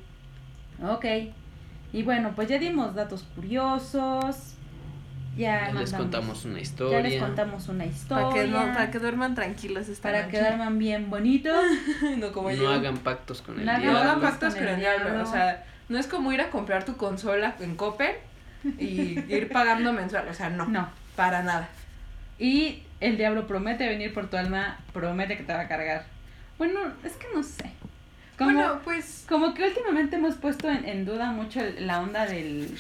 Ok. 0.83 1.05
Y 1.93 2.03
bueno, 2.03 2.33
pues 2.35 2.49
ya 2.49 2.59
dimos 2.59 2.95
datos 2.95 3.25
curiosos. 3.35 4.55
Ya, 5.37 5.69
Ya 5.73 5.75
les 5.81 5.93
contamos 5.93 6.45
una 6.45 6.57
Ya 6.57 6.61
historia. 6.63 7.01
les 7.03 7.23
contamos 7.23 7.69
una 7.69 7.87
historia. 7.87 8.29
Para 8.29 8.35
que, 8.43 8.49
no, 8.49 8.59
para 8.75 8.91
que 8.91 8.99
duerman 8.99 9.35
tranquilos 9.35 9.89
esta 9.89 10.09
para 10.11 10.23
noche. 10.23 10.33
que 10.33 10.41
duerman 10.41 10.79
bien 10.79 11.09
bonitos. 11.09 11.65
no 12.19 12.33
como 12.33 12.51
no 12.51 12.57
yo. 12.57 12.69
hagan 12.71 12.99
pactos 12.99 13.41
con 13.43 13.59
el 13.61 13.65
No 13.65 13.71
hagan 13.71 13.85
No 13.85 13.91
diablo. 13.93 14.01
hagan 14.11 14.21
Diablo. 14.21 14.31
pactos 14.31 14.55
Con 14.55 14.59
con 14.65 14.69
el 14.69 14.75
el 14.75 14.81
diablo. 14.81 15.05
diablo. 15.05 15.23
O 15.29 15.33
sea, 15.33 15.65
no 15.91 15.99
es 15.99 16.07
como 16.07 16.33
ir 16.33 16.41
a 16.41 16.49
comprar 16.51 16.85
tu 16.85 16.97
consola 16.97 17.55
en 17.61 17.77
Coppel 17.77 18.15
y 18.79 19.19
ir 19.29 19.51
pagando 19.53 19.93
mensual. 19.93 20.27
O 20.29 20.35
sea, 20.35 20.49
no. 20.49 20.65
No. 20.67 20.89
Para 21.17 21.43
nada. 21.43 21.69
Y 22.39 22.83
el 23.01 23.17
diablo 23.19 23.47
promete 23.47 23.87
venir 23.87 24.15
por 24.15 24.29
tu 24.31 24.37
alma, 24.39 24.79
promete 24.95 25.37
que 25.37 25.43
te 25.43 25.53
va 25.53 25.61
a 25.61 25.69
cargar. 25.69 26.07
Bueno, 26.57 26.81
es 27.05 27.13
que 27.15 27.27
no 27.35 27.43
sé. 27.43 27.71
Como, 28.39 28.53
Bueno, 28.53 28.81
pues. 28.85 29.25
como 29.29 29.53
que 29.53 29.65
últimamente 29.65 30.17
hemos 30.17 30.37
puesto 30.37 30.71
en, 30.71 30.89
en 30.89 31.05
duda 31.05 31.33
mucho 31.33 31.61
el- 31.61 31.87
la 31.87 32.01
onda 32.01 32.25
del, 32.25 32.75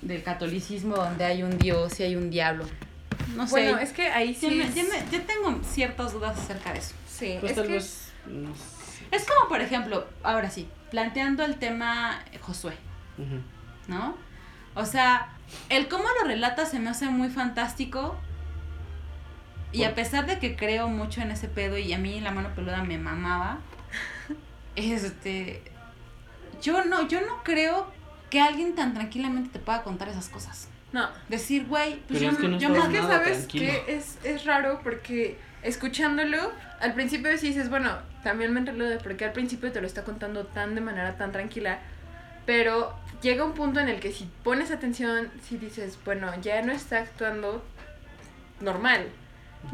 del 0.00 0.22
catolicismo 0.22 0.96
donde 0.96 1.24
hay 1.26 1.42
un 1.42 1.58
dios 1.58 2.00
y 2.00 2.04
hay 2.04 2.16
un 2.16 2.30
diablo. 2.30 2.64
No 3.36 3.46
sé. 3.46 3.50
Bueno, 3.52 3.78
es 3.78 3.92
que 3.92 4.08
ahí 4.08 4.32
Ya 4.32 4.40
sí. 4.48 4.54
me- 4.54 4.64
es- 4.64 4.74
ya 4.74 4.82
me- 4.84 5.10
ya 5.10 5.20
tengo 5.26 5.60
ciertas 5.64 6.12
dudas 6.12 6.38
acerca 6.38 6.72
de 6.72 6.78
eso. 6.78 6.94
Sí, 7.08 7.36
Pues 7.40 7.52
es 7.52 7.56
tal 7.56 7.66
que. 7.66 7.72
vez. 7.74 8.12
no 8.26 8.54
sé. 8.54 8.62
Es 9.10 9.26
como, 9.26 9.48
por 9.48 9.60
ejemplo, 9.60 10.06
ahora 10.22 10.50
sí, 10.50 10.66
planteando 10.94 11.44
el 11.44 11.56
tema 11.56 12.20
Josué, 12.40 12.76
Ujú. 13.18 13.40
¿no? 13.88 14.16
O 14.76 14.84
sea, 14.84 15.26
el 15.68 15.88
cómo 15.88 16.04
lo 16.20 16.28
relata 16.28 16.66
se 16.66 16.78
me 16.78 16.88
hace 16.88 17.06
muy 17.06 17.30
fantástico. 17.30 18.16
Y 19.72 19.82
a 19.82 19.96
pesar 19.96 20.26
de 20.26 20.38
que 20.38 20.54
creo 20.54 20.86
mucho 20.86 21.20
en 21.20 21.32
ese 21.32 21.48
pedo 21.48 21.76
y 21.76 21.92
a 21.92 21.98
mí 21.98 22.20
la 22.20 22.30
mano 22.30 22.50
peluda 22.54 22.84
me 22.84 22.96
mamaba, 22.96 23.58
este, 24.76 25.64
yo 26.62 26.84
no, 26.84 27.08
yo 27.08 27.22
no 27.22 27.42
creo 27.42 27.88
que 28.30 28.40
alguien 28.40 28.76
tan 28.76 28.94
tranquilamente 28.94 29.50
te 29.50 29.58
pueda 29.58 29.82
contar 29.82 30.08
esas 30.08 30.28
cosas. 30.28 30.68
No. 30.92 31.08
Decir, 31.28 31.66
güey, 31.66 32.02
pues 32.06 32.20
Pero 32.20 32.20
yo, 32.20 32.30
es 32.30 32.36
que 32.36 32.48
no 32.48 32.58
yo 32.58 32.68
Es 32.68 32.88
que 32.88 33.02
sabes 33.02 33.38
tranquilo. 33.38 33.72
que 33.84 33.96
es, 33.96 34.18
es 34.22 34.44
raro 34.44 34.78
porque 34.84 35.38
escuchándolo, 35.64 36.52
al 36.80 36.94
principio 36.94 37.36
sí 37.38 37.48
dices, 37.48 37.68
bueno, 37.70 37.98
también 38.22 38.52
me 38.52 38.60
enteré 38.60 38.84
de 38.84 38.98
por 38.98 39.16
qué 39.16 39.24
al 39.24 39.32
principio 39.32 39.72
te 39.72 39.80
lo 39.80 39.86
está 39.86 40.04
contando 40.04 40.46
tan 40.46 40.74
de 40.74 40.80
manera 40.80 41.16
tan 41.16 41.32
tranquila, 41.32 41.78
pero 42.46 42.94
llega 43.22 43.44
un 43.44 43.54
punto 43.54 43.80
en 43.80 43.88
el 43.88 44.00
que 44.00 44.12
si 44.12 44.28
pones 44.44 44.70
atención, 44.70 45.30
si 45.48 45.56
dices, 45.58 45.98
bueno, 46.04 46.30
ya 46.40 46.62
no 46.62 46.72
está 46.72 46.98
actuando 46.98 47.64
normal, 48.60 49.08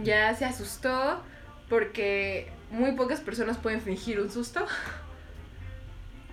ya 0.03 0.35
se 0.35 0.45
asustó 0.45 1.23
porque 1.69 2.51
muy 2.71 2.93
pocas 2.93 3.21
personas 3.21 3.59
pueden 3.59 3.81
fingir 3.81 4.21
un 4.21 4.31
susto. 4.31 4.65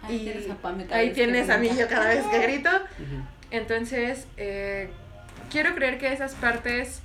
Ahí 0.03 0.17
y 0.17 0.19
tienes 0.25 0.49
a 0.49 0.55
Pame 0.55 0.85
cada 0.85 0.97
Ahí 0.97 1.07
vez 1.07 1.17
que 1.17 1.23
tienes 1.23 1.49
a 1.49 1.57
mí 1.57 1.67
grita. 1.67 1.81
yo 1.81 1.89
cada 1.89 2.07
vez 2.09 2.25
que 2.27 2.39
grito. 2.43 2.69
Entonces, 3.51 4.27
eh, 4.38 4.89
quiero 5.49 5.73
creer 5.75 5.97
que 5.97 6.13
esas 6.13 6.35
partes 6.35 7.01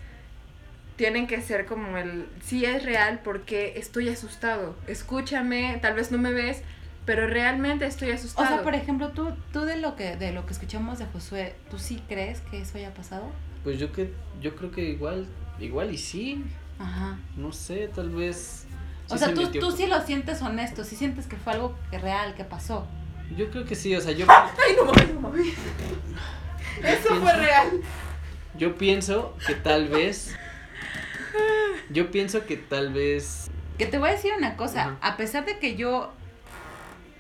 tienen 1.03 1.27
que 1.27 1.43
ser 1.43 1.67
como 1.67 1.97
el, 1.99 2.29
sí 2.45 2.65
es 2.65 2.85
real 2.85 3.23
porque 3.25 3.73
estoy 3.77 4.09
asustado, 4.09 4.77
escúchame, 4.87 5.77
tal 5.83 5.95
vez 5.95 6.13
no 6.13 6.19
me 6.19 6.33
ves, 6.33 6.63
pero 7.05 7.27
realmente 7.27 7.87
estoy 7.87 8.11
O 8.11 8.15
asustado. 8.15 8.47
sea, 8.47 8.63
por 8.63 8.77
ejemplo, 8.77 9.09
tú, 9.09 9.31
tú 9.53 9.63
de 9.63 9.79
lo 9.79 9.97
que 9.97 10.15
de 10.17 10.31
lo 10.31 10.47
que 10.47 10.53
escuchamos 10.53 11.01
de 11.01 11.07
Josué, 11.07 11.57
¿tú 11.73 11.81
sí 11.81 12.01
crees 12.09 12.39
que 12.43 12.61
eso 12.61 12.79
haya 12.79 12.95
pasado? 12.95 13.25
Pues 13.65 13.81
yo 13.81 13.91
que 13.91 14.13
yo 14.41 14.55
creo 14.55 14.71
que 14.71 14.83
igual 14.91 15.27
igual 15.59 15.93
y 15.93 15.99
sí, 15.99 16.45
Ajá. 16.79 17.19
no 17.37 17.51
sé, 17.51 17.89
tal 17.93 18.11
vez 18.11 18.67
O 19.09 19.19
sea, 19.19 19.31
se 19.31 19.35
tú, 19.35 19.51
tú 19.51 19.73
sí 19.73 19.89
lo 19.89 20.01
sientes 20.03 20.41
honesto, 20.41 20.85
sí 20.85 20.95
sientes 20.95 21.27
que 21.27 21.35
fue 21.37 21.55
algo 21.55 21.77
que 21.91 21.99
real, 21.99 22.37
que 22.37 22.45
pasó. 22.45 22.87
Yo 23.37 23.51
creo 23.51 23.65
que 23.65 23.75
sí, 23.75 23.93
o 23.97 24.01
sea, 24.01 24.13
yo 24.13 24.25
Ay, 24.29 24.77
no 24.77 24.85
mames, 24.85 25.15
no 25.15 25.21
mames. 25.21 25.49
Eso 26.81 27.17
fue 27.21 27.33
real. 27.37 27.69
yo 28.57 28.77
pienso 28.77 29.37
que 29.45 29.55
tal 29.57 29.89
vez 29.89 30.37
yo 31.91 32.11
pienso 32.11 32.47
que 32.47 32.57
tal 32.57 32.93
vez 32.93 33.51
Que 33.79 33.87
te 33.87 33.99
voy 33.99 34.11
a 34.11 34.13
decir 34.13 34.33
una 34.37 34.57
cosa, 34.57 34.97
a 35.01 35.17
pesar 35.17 35.45
de 35.45 35.59
que 35.59 35.77
yo 35.77 36.13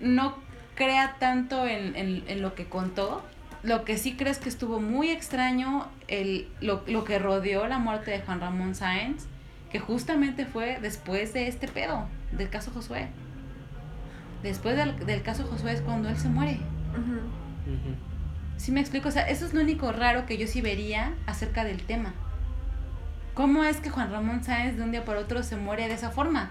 no 0.00 0.36
crea 0.74 1.16
tanto 1.18 1.66
en, 1.66 1.96
en, 1.96 2.24
en 2.26 2.42
lo 2.42 2.54
que 2.54 2.66
contó, 2.66 3.24
lo 3.62 3.84
que 3.84 3.96
sí 3.96 4.16
crees 4.16 4.38
que 4.38 4.48
estuvo 4.48 4.80
muy 4.80 5.10
extraño 5.10 5.88
el, 6.08 6.48
lo, 6.60 6.82
lo 6.86 7.04
que 7.04 7.18
rodeó 7.18 7.66
la 7.68 7.78
muerte 7.78 8.10
de 8.10 8.20
Juan 8.20 8.40
Ramón 8.40 8.74
Sáenz, 8.74 9.26
que 9.70 9.78
justamente 9.78 10.46
fue 10.46 10.78
después 10.80 11.32
de 11.32 11.48
este 11.48 11.68
pedo, 11.68 12.08
del 12.32 12.48
caso 12.50 12.70
Josué. 12.72 13.08
Después 14.42 14.76
del, 14.76 15.06
del 15.06 15.22
caso 15.22 15.44
Josué 15.46 15.72
es 15.72 15.80
cuando 15.80 16.08
él 16.08 16.16
se 16.16 16.28
muere. 16.28 16.58
Ujú. 16.92 17.94
¿Sí 18.56 18.72
me 18.72 18.80
explico? 18.80 19.08
O 19.08 19.12
sea, 19.12 19.28
eso 19.28 19.46
es 19.46 19.54
lo 19.54 19.60
único 19.60 19.92
raro 19.92 20.26
que 20.26 20.36
yo 20.36 20.46
sí 20.46 20.60
vería 20.60 21.14
acerca 21.26 21.64
del 21.64 21.82
tema. 21.82 22.12
¿Cómo 23.34 23.64
es 23.64 23.78
que 23.78 23.90
Juan 23.90 24.10
Ramón 24.12 24.44
Sáenz 24.44 24.76
de 24.76 24.82
un 24.82 24.90
día 24.92 25.04
para 25.04 25.20
otro 25.20 25.42
se 25.42 25.56
muere 25.56 25.88
de 25.88 25.94
esa 25.94 26.10
forma? 26.10 26.50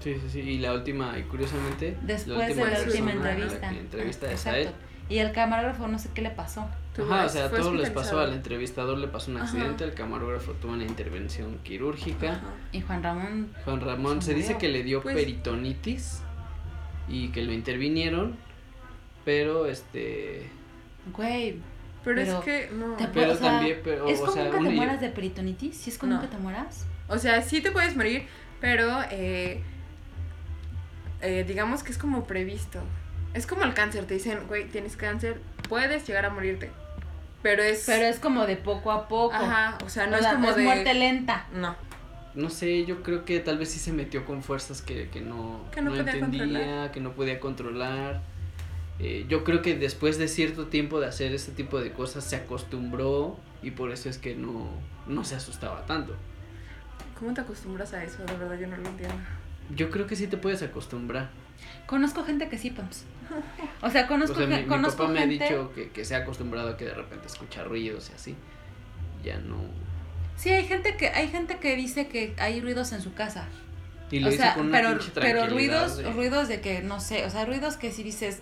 Sí, 0.00 0.14
sí, 0.20 0.28
sí, 0.30 0.40
y 0.40 0.58
la 0.58 0.72
última 0.74 1.18
y 1.18 1.22
curiosamente 1.22 1.96
Después 2.02 2.38
de 2.56 2.62
última 2.62 2.70
la 2.70 2.78
última 2.82 3.10
persona 3.12 3.20
a 3.20 3.24
la 3.24 3.30
entrevista. 3.32 3.70
entrevista 3.70 4.26
Ah, 4.28 4.32
es 4.32 4.46
a 4.46 4.58
él. 4.58 4.68
Y 5.08 5.18
el 5.18 5.32
camarógrafo 5.32 5.86
no 5.88 5.98
sé 5.98 6.08
qué 6.14 6.22
le 6.22 6.30
pasó. 6.30 6.66
Ajá, 6.98 7.26
o 7.26 7.28
sea, 7.28 7.50
todos 7.50 7.74
les 7.74 7.90
pasó, 7.90 8.20
al 8.20 8.32
entrevistador 8.32 8.96
le 8.98 9.08
pasó 9.08 9.30
un 9.30 9.38
Ajá. 9.38 9.46
accidente, 9.46 9.84
al 9.84 9.94
camarógrafo 9.94 10.52
tuvo 10.52 10.72
una 10.72 10.84
intervención 10.84 11.58
quirúrgica. 11.64 12.32
Ajá. 12.32 12.42
Y 12.72 12.80
Juan 12.80 13.02
Ramón, 13.02 13.50
Juan 13.64 13.80
Ramón 13.80 14.22
Se 14.22 14.28
se 14.32 14.34
dice 14.34 14.56
que 14.58 14.68
le 14.68 14.82
dio 14.82 15.02
Pues- 15.02 15.16
peritonitis 15.16 16.20
y 17.08 17.28
que 17.28 17.42
lo 17.42 17.52
intervinieron, 17.52 18.36
pero 19.24 19.66
este 19.66 20.48
güey, 21.12 21.56
Pero, 22.04 22.16
Pero 22.16 22.38
es 22.38 22.44
que 22.44 22.70
no. 22.74 22.94
te 22.96 23.06
Pero 23.08 23.32
o 23.32 23.36
sea, 23.36 23.50
también, 23.52 23.80
pero, 23.82 24.06
¿es 24.08 24.18
o 24.20 24.26
común 24.26 24.34
sea, 24.34 24.50
que 24.50 24.58
te 24.58 24.70
mueras 24.70 25.00
de 25.00 25.08
peritonitis? 25.08 25.76
¿Sí 25.76 25.90
es 25.90 25.98
común 25.98 26.16
No. 26.16 26.20
que 26.22 26.28
te 26.28 26.36
mueras? 26.36 26.86
O 27.08 27.18
sea, 27.18 27.40
sí 27.42 27.60
te 27.62 27.70
puedes 27.70 27.96
morir, 27.96 28.26
pero 28.60 29.00
eh, 29.10 29.62
eh, 31.22 31.44
digamos 31.46 31.82
que 31.82 31.92
es 31.92 31.98
como 31.98 32.24
previsto. 32.24 32.80
Es 33.32 33.46
como 33.46 33.64
el 33.64 33.74
cáncer, 33.74 34.04
te 34.04 34.14
dicen, 34.14 34.46
güey, 34.48 34.68
tienes 34.68 34.96
cáncer, 34.96 35.40
puedes 35.68 36.06
llegar 36.06 36.24
a 36.26 36.30
morirte. 36.30 36.70
Pero 37.42 37.62
es... 37.62 37.84
Pero 37.86 38.04
es 38.06 38.18
como 38.20 38.46
de 38.46 38.56
poco 38.56 38.92
a 38.92 39.08
poco. 39.08 39.34
Ajá, 39.34 39.76
o 39.84 39.88
sea, 39.88 40.06
no 40.06 40.16
O 40.16 40.20
es 40.20 40.26
como 40.26 40.50
es 40.50 40.56
de... 40.56 40.62
muerte 40.62 40.94
lenta. 40.94 41.46
No. 41.52 41.74
no 42.34 42.48
sé, 42.50 42.84
yo 42.86 43.02
creo 43.02 43.24
que 43.24 43.40
tal 43.40 43.58
vez 43.58 43.70
sí 43.70 43.78
se 43.78 43.92
metió 43.92 44.24
con 44.24 44.42
fuerzas 44.42 44.82
que, 44.82 45.08
que 45.08 45.20
no, 45.20 45.64
Que 45.72 45.82
no 45.82 45.90
podía 45.90 46.12
entendía, 46.12 46.42
controlar. 46.44 46.90
que 46.92 47.00
no 47.00 47.12
podía 47.12 47.40
controlar. 47.40 48.22
Eh, 49.00 49.26
yo 49.28 49.42
creo 49.44 49.60
que 49.60 49.74
después 49.76 50.18
de 50.18 50.28
cierto 50.28 50.66
tiempo 50.68 51.00
de 51.00 51.06
hacer 51.08 51.32
ese 51.34 51.50
tipo 51.52 51.80
de 51.80 51.92
cosas 51.92 52.24
se 52.24 52.36
acostumbró 52.36 53.38
y 53.62 53.72
por 53.72 53.90
eso 53.90 54.08
es 54.08 54.18
que 54.18 54.34
no, 54.36 54.68
no 55.08 55.24
se 55.24 55.34
asustaba 55.34 55.84
tanto. 55.86 56.14
¿Cómo 57.18 57.34
te 57.34 57.40
acostumbras 57.40 57.92
a 57.92 58.04
eso? 58.04 58.24
De 58.24 58.36
verdad, 58.36 58.58
yo 58.58 58.66
no 58.68 58.76
lo 58.76 58.88
entiendo. 58.88 59.16
Yo 59.74 59.90
creo 59.90 60.06
que 60.06 60.14
sí 60.16 60.26
te 60.26 60.36
puedes 60.36 60.62
acostumbrar. 60.62 61.30
Conozco 61.86 62.24
gente 62.24 62.48
que 62.48 62.58
sí, 62.58 62.70
Pams. 62.70 63.04
O 63.80 63.90
sea, 63.90 64.06
conozco, 64.06 64.34
o 64.34 64.38
sea, 64.38 64.46
mi, 64.46 64.62
mi 64.62 64.68
conozco 64.68 64.98
papá 65.04 65.12
me 65.12 65.20
ha 65.20 65.26
dicho 65.26 65.72
que, 65.74 65.88
que 65.90 66.04
se 66.04 66.14
ha 66.14 66.18
acostumbrado 66.18 66.70
a 66.70 66.76
que 66.76 66.84
de 66.84 66.94
repente 66.94 67.26
escucha 67.26 67.64
ruidos 67.64 68.10
y 68.10 68.14
así. 68.14 68.36
Ya 69.24 69.38
no. 69.38 69.56
Sí, 70.36 70.50
hay 70.50 70.66
gente 70.66 70.96
que 70.96 71.08
hay 71.08 71.28
gente 71.28 71.58
que 71.58 71.76
dice 71.76 72.08
que 72.08 72.34
hay 72.38 72.60
ruidos 72.60 72.92
en 72.92 73.00
su 73.00 73.14
casa. 73.14 73.46
Y 74.10 74.20
lo 74.20 74.28
o 74.28 74.32
sea, 74.32 74.54
con 74.54 74.66
una 74.66 74.78
pero, 74.78 74.98
pero 75.14 75.46
ruidos, 75.46 75.96
de- 75.96 76.12
ruidos 76.12 76.48
de 76.48 76.60
que, 76.60 76.82
no 76.82 77.00
sé, 77.00 77.24
o 77.24 77.30
sea, 77.30 77.46
ruidos 77.46 77.76
que 77.76 77.90
si 77.92 78.02
dices, 78.02 78.40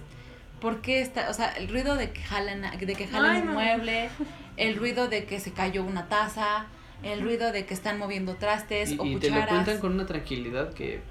¿por 0.63 0.81
qué 0.81 1.03
está? 1.03 1.29
O 1.29 1.35
sea, 1.35 1.51
el 1.53 1.69
ruido 1.69 1.97
de 1.97 2.11
que 2.13 2.23
jalan, 2.23 2.65
a- 2.65 2.71
de 2.77 2.95
que 2.95 3.07
jalan 3.07 3.31
Ay, 3.37 3.41
un 3.43 3.47
no. 3.49 3.53
mueble, 3.55 4.09
el 4.57 4.77
ruido 4.77 5.09
de 5.09 5.25
que 5.27 5.39
se 5.41 5.53
cayó 5.53 5.85
una 5.85 6.09
taza, 6.09 6.65
el 7.03 7.21
ruido 7.21 7.53
de 7.53 7.67
que 7.67 7.75
están 7.75 7.99
moviendo 7.99 8.37
trastes 8.37 8.93
Y, 8.93 8.99
o 8.99 9.05
y 9.05 9.17
te 9.17 9.29
lo 9.29 9.35
cucharas. 9.35 9.49
cuentan 9.49 9.79
con 9.81 9.93
una 9.95 10.07
tranquilidad 10.07 10.73
que 10.73 11.03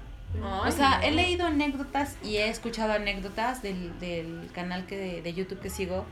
O 0.66 0.70
sea, 0.70 0.98
no. 0.98 1.04
he 1.04 1.10
leído 1.12 1.46
anécdotas 1.46 2.16
y 2.24 2.38
he 2.38 2.48
escuchado 2.48 2.94
anécdotas 2.94 3.62
del, 3.62 3.98
del 4.00 4.48
canal 4.54 4.86
que 4.86 4.96
de, 4.96 5.22
de 5.22 5.34
YouTube 5.34 5.60
que 5.60 5.68
sigo, 5.70 6.06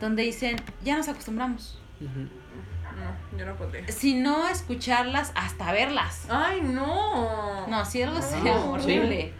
donde 0.00 0.22
dicen, 0.22 0.56
ya 0.82 0.96
nos 0.96 1.08
acostumbramos. 1.08 1.78
No, 2.00 3.38
yo 3.38 3.44
no 3.44 3.54
podría. 3.56 3.86
Si 3.88 4.14
no 4.14 4.48
escucharlas, 4.48 5.32
hasta 5.34 5.70
verlas. 5.72 6.24
Ay, 6.30 6.62
no. 6.62 7.66
No, 7.66 7.84
si 7.84 8.00
algo 8.02 8.16
No. 8.16 8.22
sería 8.22 8.56
horrible. 8.56 9.32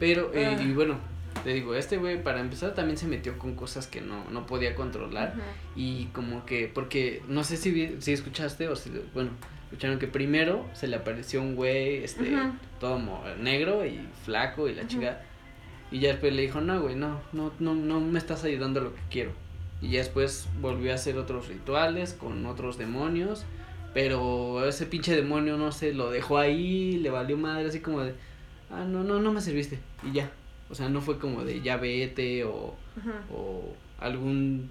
Pero, 0.00 0.32
eh, 0.34 0.56
Ah. 0.58 0.62
y 0.62 0.72
bueno, 0.72 0.96
te 1.42 1.52
digo, 1.54 1.74
este 1.74 1.96
güey 1.98 2.22
para 2.22 2.40
empezar 2.40 2.74
también 2.74 2.96
se 2.96 3.06
metió 3.06 3.38
con 3.38 3.54
cosas 3.54 3.86
que 3.86 4.00
no, 4.00 4.24
no 4.30 4.46
podía 4.46 4.74
controlar. 4.74 5.34
Y 5.76 6.06
como 6.06 6.44
que, 6.46 6.70
porque 6.72 7.22
no 7.28 7.44
sé 7.44 7.56
si, 7.56 7.70
vi- 7.70 7.96
si 8.00 8.12
escuchaste 8.12 8.68
o 8.68 8.76
si, 8.76 8.90
bueno, 9.14 9.30
escucharon 9.64 9.98
que 9.98 10.06
primero 10.06 10.66
se 10.74 10.86
le 10.88 10.96
apareció 10.96 11.40
un 11.42 11.54
güey, 11.56 12.04
este, 12.04 12.34
Ujú. 12.34 12.52
todo 12.80 12.98
mo- 12.98 13.22
negro 13.40 13.84
y 13.86 14.00
flaco 14.24 14.68
y 14.68 14.74
la 14.74 14.86
chica. 14.86 15.20
Y 15.90 15.98
ya 16.00 16.08
después 16.10 16.32
le 16.32 16.42
dijo, 16.42 16.60
no, 16.60 16.80
güey, 16.80 16.94
no, 16.96 17.20
no, 17.32 17.52
no, 17.58 17.74
no 17.74 18.00
me 18.00 18.18
estás 18.18 18.44
ayudando 18.44 18.80
a 18.80 18.84
lo 18.84 18.94
que 18.94 19.00
quiero. 19.10 19.32
Y 19.82 19.90
ya 19.90 19.98
después 19.98 20.48
volvió 20.60 20.92
a 20.92 20.94
hacer 20.94 21.18
otros 21.18 21.48
rituales 21.48 22.12
con 22.14 22.46
otros 22.46 22.78
demonios. 22.78 23.44
Pero 23.94 24.66
ese 24.66 24.86
pinche 24.86 25.14
demonio, 25.14 25.58
no 25.58 25.70
sé, 25.70 25.92
lo 25.92 26.10
dejó 26.10 26.38
ahí, 26.38 26.96
le 26.98 27.10
valió 27.10 27.36
madre, 27.36 27.66
así 27.68 27.80
como 27.80 28.00
de, 28.00 28.14
ah, 28.70 28.84
no, 28.88 29.04
no, 29.04 29.18
no 29.20 29.32
me 29.32 29.40
serviste. 29.42 29.78
Y 30.02 30.12
ya. 30.12 30.30
O 30.72 30.74
sea, 30.74 30.88
no 30.88 31.00
fue 31.02 31.18
como 31.18 31.44
de 31.44 31.60
ya 31.60 31.76
vete 31.76 32.42
o, 32.44 32.74
o 33.32 33.76
algún 34.00 34.70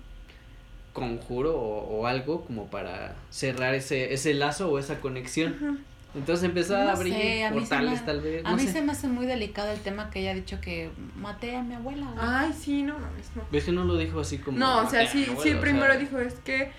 conjuro 0.93 1.55
o, 1.57 1.99
o 2.01 2.07
algo 2.07 2.43
como 2.43 2.67
para 2.67 3.15
cerrar 3.29 3.73
ese, 3.75 4.13
ese 4.13 4.33
lazo 4.33 4.69
o 4.69 4.79
esa 4.79 4.99
conexión. 4.99 5.79
Entonces 6.13 6.43
empezó 6.43 6.75
a 6.75 6.91
abrir 6.91 7.13
sé, 7.13 7.45
a 7.45 7.51
portales 7.53 8.01
me- 8.01 8.05
tal 8.05 8.19
vez. 8.19 8.43
A 8.45 8.49
no 8.51 8.57
mí 8.57 8.63
sé. 8.63 8.73
se 8.73 8.81
me 8.81 8.91
hace 8.91 9.07
muy 9.07 9.25
delicado 9.25 9.71
el 9.71 9.79
tema 9.79 10.09
que 10.09 10.19
ella 10.19 10.31
ha 10.31 10.33
dicho 10.33 10.59
que 10.59 10.89
maté 11.15 11.55
a 11.55 11.63
mi 11.63 11.73
abuela. 11.75 12.07
Ay, 12.17 12.51
sí, 12.51 12.83
no 12.83 12.99
mames, 12.99 13.29
no. 13.35 13.43
¿Ves 13.49 13.63
que 13.63 13.71
no 13.71 13.85
lo 13.85 13.95
dijo 13.95 14.19
así 14.19 14.37
como... 14.39 14.57
No, 14.57 14.79
o 14.79 14.89
sea, 14.89 15.03
"Maté 15.03 15.07
a 15.07 15.11
sí, 15.11 15.23
sí, 15.25 15.31
abuela", 15.31 15.57
o 15.57 15.61
primero 15.61 15.87
sea, 15.93 15.97
dijo, 15.97 16.19
es 16.19 16.33
que 16.43 16.71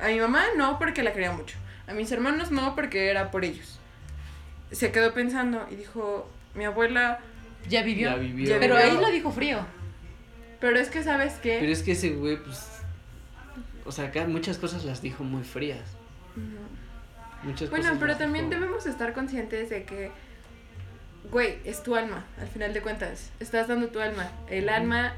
a 0.00 0.08
mi 0.08 0.18
mamá 0.18 0.42
no 0.56 0.76
porque 0.80 1.04
la 1.04 1.12
quería 1.12 1.30
mucho, 1.30 1.56
a 1.86 1.92
mis 1.92 2.10
hermanos 2.10 2.50
no 2.50 2.74
porque 2.74 3.08
era 3.10 3.30
por 3.30 3.44
ellos. 3.44 3.78
Se 4.72 4.90
quedó 4.90 5.14
pensando 5.14 5.64
y 5.70 5.76
dijo, 5.76 6.28
mi 6.56 6.64
abuela, 6.64 7.20
Ya 7.68 7.82
vivió. 7.82 8.10
Ya 8.10 8.16
vivió. 8.16 8.48
Ya 8.48 8.58
Pero 8.60 8.76
vivió. 8.76 8.90
ahí 8.90 8.96
lo 9.00 9.10
dijo 9.10 9.30
frío. 9.30 9.58
pero 10.60 10.78
es 10.78 10.88
que 10.90 11.02
sabes 11.02 11.34
qué, 11.42 11.58
Pero 11.60 11.72
es 11.72 11.82
que 11.82 11.92
ese 11.92 12.10
güey, 12.10 12.36
pues... 12.42 12.66
O 13.86 13.92
sea, 13.92 14.06
acá 14.06 14.26
muchas 14.26 14.58
cosas 14.58 14.84
las 14.84 15.00
dijo 15.02 15.24
muy 15.24 15.42
frías. 15.42 15.80
Ujú. 16.36 17.48
Muchas 17.48 17.70
Bueno, 17.70 17.84
cosas 17.86 17.98
pero 18.00 18.16
también 18.16 18.50
dijo- 18.50 18.60
debemos 18.60 18.86
estar 18.86 19.12
conscientes 19.14 19.70
de 19.70 19.84
que, 19.84 20.10
güey, 21.30 21.56
es 21.64 21.82
tu 21.82 21.96
alma, 21.96 22.24
al 22.38 22.48
final 22.48 22.74
de 22.74 22.82
cuentas. 22.82 23.30
Estás 23.40 23.68
dando 23.68 23.88
tu 23.88 24.00
alma. 24.00 24.30
El 24.48 24.68
alma, 24.68 25.14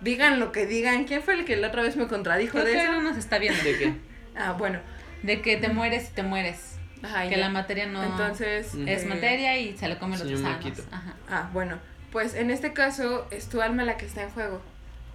digan 0.00 0.40
lo 0.40 0.50
que 0.52 0.66
digan. 0.66 1.04
¿Quién 1.04 1.22
fue 1.22 1.34
el 1.34 1.44
que 1.44 1.56
la 1.56 1.68
otra 1.68 1.82
vez 1.82 1.96
me 1.96 2.08
contradijo 2.08 2.52
Creo 2.54 2.64
de 2.64 2.72
que 2.72 2.82
eso? 2.82 2.92
no 2.92 3.02
nos 3.02 3.16
está 3.16 3.38
viendo. 3.38 3.62
¿De 3.62 3.78
qué? 3.78 3.94
Ah, 4.36 4.52
bueno. 4.58 4.80
De 5.22 5.40
que 5.40 5.56
te 5.56 5.68
mueres 5.68 6.10
y 6.10 6.12
te 6.14 6.22
mueres. 6.24 6.73
Ajá, 7.04 7.24
que 7.24 7.32
ya. 7.32 7.38
la 7.38 7.50
materia 7.50 7.86
no 7.86 8.02
Entonces. 8.02 8.74
Es 8.86 9.02
eh, 9.02 9.06
materia 9.06 9.58
y 9.58 9.76
se 9.76 9.88
lo 9.88 9.98
comen 9.98 10.18
los 10.18 10.30
gusanos. 10.30 10.82
Ajá. 10.90 11.14
Ah, 11.28 11.50
bueno. 11.52 11.78
Pues 12.10 12.34
en 12.34 12.50
este 12.50 12.72
caso 12.72 13.26
es 13.30 13.48
tu 13.48 13.60
alma 13.60 13.84
la 13.84 13.96
que 13.96 14.06
está 14.06 14.22
en 14.22 14.30
juego. 14.30 14.60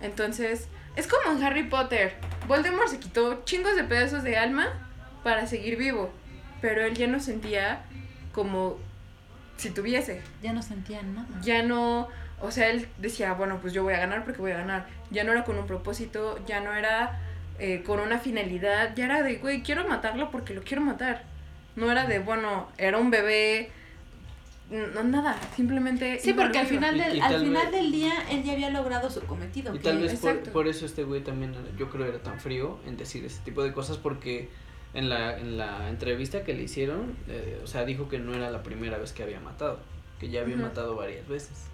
Entonces, 0.02 0.68
es 0.96 1.08
como 1.08 1.38
en 1.38 1.44
Harry 1.44 1.64
Potter. 1.64 2.16
Voldemort 2.48 2.90
se 2.90 3.00
quitó 3.00 3.44
chingos 3.46 3.76
de 3.76 3.84
pedazos 3.84 4.24
de 4.24 4.38
alma 4.38 4.68
para 5.24 5.48
seguir 5.48 5.78
vivo. 5.78 6.12
Pero 6.62 6.84
él 6.84 6.94
ya 6.96 7.08
no 7.08 7.20
sentía 7.20 7.84
como 8.34 8.78
si 9.58 9.70
tuviese. 9.70 10.22
Ya 10.42 10.54
no 10.54 10.62
sentían 10.62 11.16
nada. 11.16 11.28
ya 11.42 11.64
no, 11.64 12.08
o 12.42 12.52
sea, 12.52 12.70
él 12.70 12.88
decía, 12.98 13.34
bueno, 13.34 13.60
pues 13.62 13.74
yo 13.74 13.84
voy 13.84 13.94
a 13.94 14.00
ganar 14.00 14.24
porque 14.24 14.42
voy 14.42 14.52
a 14.52 14.58
ganar. 14.58 14.88
Ya 15.10 15.24
no 15.24 15.32
era 15.32 15.44
con 15.44 15.58
un 15.58 15.68
propósito, 15.68 16.40
ya 16.46 16.62
no 16.62 16.74
era 16.74 17.20
eh, 17.60 17.84
con 17.86 18.00
una 18.00 18.20
finalidad, 18.20 18.96
ya 18.96 19.06
era 19.06 19.24
de, 19.24 19.36
güey, 19.36 19.62
quiero 19.62 19.88
matarlo 19.88 20.32
porque 20.32 20.54
lo 20.54 20.64
quiero 20.64 20.82
matar. 20.82 21.24
No 21.80 21.92
era 21.92 22.06
de, 22.06 22.20
bueno, 22.20 22.68
era 22.78 22.98
un 22.98 23.10
bebé, 23.10 23.72
no, 24.70 25.04
nada, 25.04 25.40
simplemente... 25.56 26.20
Sí, 26.20 26.34
porque 26.34 26.60
al 26.60 26.68
final, 26.68 26.98
del, 26.98 27.18
y 27.18 27.22
al 27.22 27.40
final 27.40 27.64
vez- 27.68 27.72
del 27.72 27.92
día 27.92 28.14
él 28.30 28.44
ya 28.44 28.54
había 28.54 28.70
logrado 28.70 29.10
su 29.10 29.22
cometido. 29.22 29.74
Y 29.74 29.78
que- 29.80 29.84
tal 29.86 30.00
vez 30.00 30.20
por, 30.54 30.68
eso 30.68 30.86
este 30.86 31.04
güey 31.04 31.22
también, 31.22 31.56
yo 31.78 31.90
creo, 31.90 32.06
era 32.06 32.20
tan 32.20 32.40
frío 32.40 32.80
en 32.86 32.98
decir 32.98 33.26
ese 33.26 33.40
tipo 33.44 33.64
de 33.64 33.72
cosas 33.74 33.98
porque 33.98 34.50
en 34.94 35.10
la, 35.10 35.38
en 35.40 35.58
la 35.58 35.90
entrevista 35.90 36.44
que 36.44 36.54
le 36.54 36.64
hicieron, 36.64 37.16
eh, 37.28 37.60
o 37.64 37.68
sea, 37.68 37.86
dijo 37.86 38.10
que 38.10 38.20
no 38.20 38.34
era 38.36 38.52
la 38.52 38.62
primera 38.62 38.98
vez 38.98 39.12
que 39.14 39.24
había 39.24 39.40
matado, 39.40 39.80
que 40.20 40.30
ya 40.30 40.42
había 40.42 40.58
matado 40.58 40.96
varias 40.96 41.28
veces. 41.28 41.66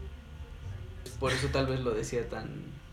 Por 1.19 1.31
eso 1.31 1.47
tal 1.47 1.67
vez 1.67 1.79
lo 1.81 1.91
decía 1.91 2.27
tan, 2.29 2.49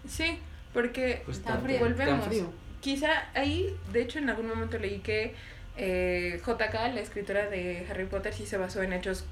Sí, 0.09 0.39
porque 0.73 1.23
pues, 1.25 1.43
Tan 1.43 1.55
tan, 1.55 1.63
frío. 1.65 1.79
tan 1.81 1.89
Volvemos. 1.93 2.27
frío. 2.27 2.53
quizá 2.81 3.29
ahí, 3.35 3.77
de 3.93 4.03
hecho 4.03 4.19
en 4.19 4.31
algún 4.31 4.49
momento 4.49 4.79
leí 4.79 4.99
que 5.01 5.35
eh, 5.77 6.41
JK, 6.45 6.75
la 6.95 7.01
escritora 7.01 7.49
de 7.49 7.87
Harry 7.91 8.05
Potter, 8.07 8.33
sí 8.35 8.47
se 8.47 8.57
basó 8.59 8.83
en 8.83 8.93
hechos 8.93 9.25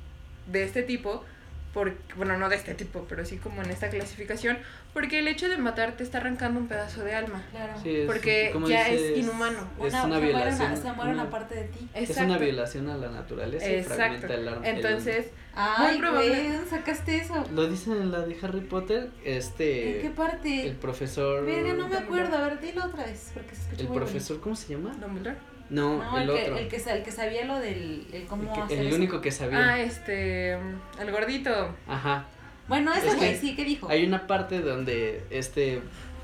de 0.46 0.64
este 0.64 0.82
tipo, 0.82 1.24
por, 1.74 1.94
bueno, 2.16 2.36
no 2.36 2.48
de 2.48 2.56
este 2.56 2.74
tipo, 2.74 3.06
pero 3.08 3.24
sí 3.24 3.36
como 3.36 3.62
en 3.62 3.70
esta 3.70 3.88
clasificación, 3.90 4.58
porque 4.92 5.20
el 5.20 5.28
hecho 5.28 5.48
de 5.48 5.56
matar 5.56 5.92
te 5.92 6.02
está 6.02 6.18
arrancando 6.18 6.58
un 6.58 6.66
pedazo 6.66 7.04
de 7.04 7.14
alma. 7.14 7.44
Claro. 7.52 7.74
Sí, 7.80 7.94
es- 7.94 8.06
Porque 8.08 8.52
ya 8.66 8.88
dices, 8.88 9.12
es 9.12 9.18
inhumano. 9.18 9.60
Es 9.78 9.78
Una- 9.78 9.86
una 9.86 10.00
se 10.02 10.06
muere 10.08 10.18
una- 10.18 10.26
violación. 10.40 10.76
se 10.76 10.92
muere 10.92 11.12
una 11.12 11.22
una- 11.22 11.30
parte 11.30 11.54
de 11.54 11.64
ti. 11.68 11.88
Es 11.94 12.16
una 12.16 12.38
violación 12.38 12.88
a 12.88 12.96
la 12.96 13.08
naturaleza 13.10 13.70
y 13.70 13.74
Exacto. 13.74 13.94
fragmenta 13.94 14.34
el 14.34 14.48
arma. 14.48 14.66
el- 14.68 14.76
Entonces, 14.78 15.26
Ay, 15.54 15.98
probable- 15.98 16.28
güey, 16.28 16.42
¿de 16.42 16.52
dónde 16.56 16.70
sacaste 16.70 17.16
eso? 17.18 17.44
lo 17.52 17.68
dicen 17.68 17.92
en 17.92 18.10
la 18.10 18.20
de 18.22 18.36
Harry 18.42 18.60
Potter, 18.62 19.10
este, 19.24 19.96
¿En 19.98 20.02
qué 20.02 20.10
parte? 20.10 20.66
el 20.66 20.74
profesor, 20.74 21.44
Verga, 21.46 21.74
no 21.74 21.86
me 21.86 21.96
acuerdo. 21.98 22.36
A 22.36 22.40
ver, 22.48 22.60
dilo 22.60 22.84
otra 22.86 23.04
vez. 23.04 23.30
Porque 23.32 23.54
se 23.54 23.62
escucha 23.62 23.82
el 23.82 23.88
muy 23.90 23.96
profesor, 23.98 24.40
¿cómo 24.40 24.56
se 24.56 24.72
llama? 24.74 24.92
Dumbledore. 25.00 25.36
No. 25.70 25.98
No, 26.02 26.16
el, 26.18 26.24
el, 26.24 26.30
otro, 26.30 26.54
que, 26.56 26.62
el, 26.62 26.68
que, 26.68 26.76
el 26.90 27.02
que 27.02 27.12
sabía 27.12 27.44
lo 27.46 27.58
del 27.58 28.06
el 28.12 28.24
cómo 28.26 28.42
el, 28.42 28.52
que- 28.52 28.60
hacer 28.62 28.78
el 28.80 28.86
eso. 28.88 28.96
único 28.96 29.20
que 29.20 29.30
sabía. 29.30 29.58
Ah, 29.74 29.80
este, 29.80 30.52
el 30.52 31.10
gordito, 31.10 31.74
Ajá. 31.86 32.26
Bueno, 32.68 32.92
ese 32.94 33.08
Es 33.08 33.16
güey, 33.16 33.30
que 33.32 33.36
sí, 33.38 33.56
¿qué 33.56 33.64
dijo? 33.64 33.88
Hay 33.88 34.04
una 34.06 34.26
parte 34.28 34.60
donde 34.60 35.24
este 35.30 35.80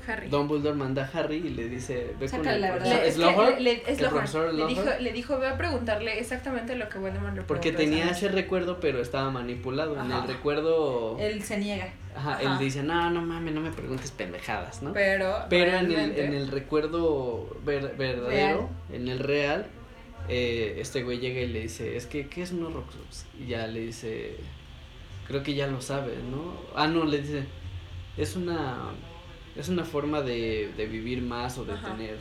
Harry. 0.07 0.29
Dumbledore 0.29 0.75
manda 0.75 1.03
a 1.13 1.17
Harry 1.17 1.37
y 1.37 1.49
le 1.49 1.67
dice, 1.69 2.13
ve 2.19 2.29
con 2.29 2.47
el 2.47 2.61
la 2.61 2.67
profesor 2.75 2.89
verdad. 2.93 3.01
Le, 3.01 3.07
es 3.07 3.15
que 3.15 3.21
Slughorn", 3.21 3.55
le- 3.55 3.61
le- 3.63 3.83
el 3.91 3.97
profesor 4.09 4.67
dijo, 4.67 4.83
le 4.99 5.11
dijo, 5.13 5.39
ve 5.39 5.47
a 5.47 5.57
preguntarle 5.57 6.19
exactamente 6.19 6.75
lo 6.75 6.89
que 6.89 6.97
Voldemort 6.99 7.35
le 7.35 7.41
porque 7.43 7.71
tenía 7.71 8.05
noche". 8.05 8.17
ese 8.17 8.29
recuerdo 8.29 8.79
pero 8.79 9.01
estaba 9.01 9.29
manipulado. 9.31 9.99
En 9.99 10.11
el 10.11 10.27
recuerdo, 10.27 11.17
Él 11.19 11.43
se 11.43 11.57
niega. 11.57 11.93
ajá, 12.15 12.33
Ajá. 12.33 12.41
él 12.41 12.57
dice, 12.59 12.83
no, 12.83 13.09
no 13.09 13.21
mames, 13.21 13.53
no 13.53 13.61
me 13.61 13.71
preguntes 13.71 14.11
pendejadas, 14.11 14.81
¿no? 14.81 14.93
Pero, 14.93 15.35
Pero 15.49 15.77
en 15.77 15.91
el, 15.91 16.17
en 16.17 16.33
el 16.33 16.47
recuerdo 16.49 17.57
ver- 17.65 17.95
verdadero, 17.97 18.69
en 18.91 19.07
el 19.07 19.19
real, 19.19 19.67
eh, 20.29 20.77
este 20.79 21.03
güey 21.03 21.19
llega 21.19 21.39
y 21.41 21.47
le 21.47 21.61
dice, 21.61 21.95
es 21.95 22.05
que, 22.05 22.27
¿qué 22.27 22.41
es 22.41 22.51
un 22.51 22.65
Horrocrux? 22.65 23.25
Y 23.39 23.47
ya 23.47 23.65
le 23.67 23.79
dice, 23.81 24.35
creo 25.27 25.43
que 25.43 25.53
ya 25.53 25.67
lo 25.67 25.79
sabes, 25.81 26.17
¿no? 26.23 26.53
Ah, 26.75 26.87
no, 26.87 27.05
le 27.05 27.19
dice, 27.21 27.43
es 28.17 28.35
una, 28.35 28.89
es 29.57 29.69
una 29.69 29.83
forma 29.83 30.21
de, 30.21 30.71
de 30.77 30.85
vivir 30.85 31.21
más 31.21 31.57
o 31.57 31.65
de 31.65 31.73
Ajá. 31.73 31.95
tener 31.95 32.17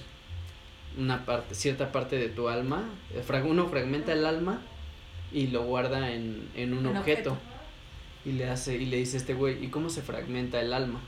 una 0.98 1.24
parte, 1.24 1.54
cierta 1.54 1.92
parte 1.92 2.16
de 2.16 2.28
tu 2.28 2.48
alma. 2.48 2.84
Eh, 3.14 3.42
Uno 3.44 3.68
fragmenta 3.68 4.12
el 4.12 4.24
alma 4.24 4.62
y 5.32 5.48
lo 5.48 5.64
guarda 5.64 6.12
en, 6.12 6.48
en 6.54 6.72
un 6.72 6.86
objeto. 6.86 7.32
objeto. 7.32 7.36
Y 8.24 8.32
le 8.32 8.48
hace, 8.48 8.76
y 8.76 8.86
le 8.86 8.96
dice 8.96 9.16
a 9.18 9.20
este 9.20 9.34
güey, 9.34 9.64
¿y 9.64 9.68
cómo 9.68 9.88
se 9.90 10.02
fragmenta 10.02 10.60
el 10.60 10.72
alma? 10.72 11.00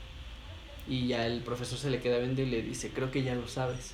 Y 0.87 1.07
ya 1.07 1.25
el 1.27 1.41
profesor 1.41 1.77
se 1.77 1.89
le 1.89 1.99
queda 1.99 2.17
viendo 2.19 2.41
y 2.41 2.45
le 2.45 2.61
dice, 2.61 2.91
creo 2.91 3.11
que 3.11 3.23
ya 3.23 3.35
lo 3.35 3.47
sabes. 3.47 3.93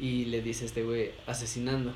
Y 0.00 0.24
le 0.26 0.42
dice 0.42 0.64
este 0.64 0.82
güey, 0.82 1.10
asesinando. 1.26 1.92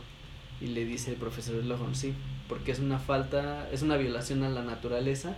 Y 0.60 0.68
le 0.68 0.84
dice 0.84 1.10
el 1.10 1.16
profesor 1.16 1.60
Slughorn, 1.60 1.94
sí, 1.94 2.14
porque 2.48 2.70
es 2.72 2.78
una 2.78 2.98
falta, 2.98 3.68
es 3.72 3.82
una 3.82 3.96
violación 3.96 4.44
a 4.44 4.48
la 4.48 4.62
naturaleza, 4.62 5.34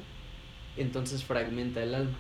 entonces 0.76 1.24
fragmenta 1.24 1.82
el 1.82 1.94
alma. 1.94 2.18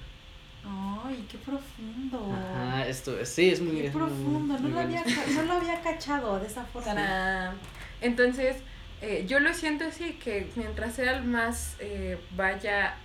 Ay, 0.68 1.24
qué 1.30 1.38
profundo. 1.38 2.32
Ajá, 2.34 2.86
esto, 2.88 3.12
sí, 3.24 3.50
es 3.50 3.60
muy 3.60 3.76
Qué 3.76 3.86
es 3.86 3.94
muy- 3.94 4.02
profundo. 4.06 4.54
No 4.54 4.60
muy 4.60 4.70
lo, 4.70 4.74
bueno. 4.76 4.88
había, 4.98 5.02
ca- 5.04 5.30
no 5.34 5.42
lo 5.44 5.52
había 5.54 5.80
cachado 5.80 6.40
de 6.40 6.46
esa 6.46 6.64
forma. 6.64 6.94
Tarán. 6.94 7.56
Entonces, 8.00 8.56
eh, 9.02 9.24
yo 9.28 9.38
lo 9.40 9.54
siento 9.54 9.84
así, 9.84 10.14
que 10.14 10.50
mientras 10.56 10.98
él 10.98 11.22
más 11.24 11.76
eh, 11.80 12.18
vaya 12.36 12.96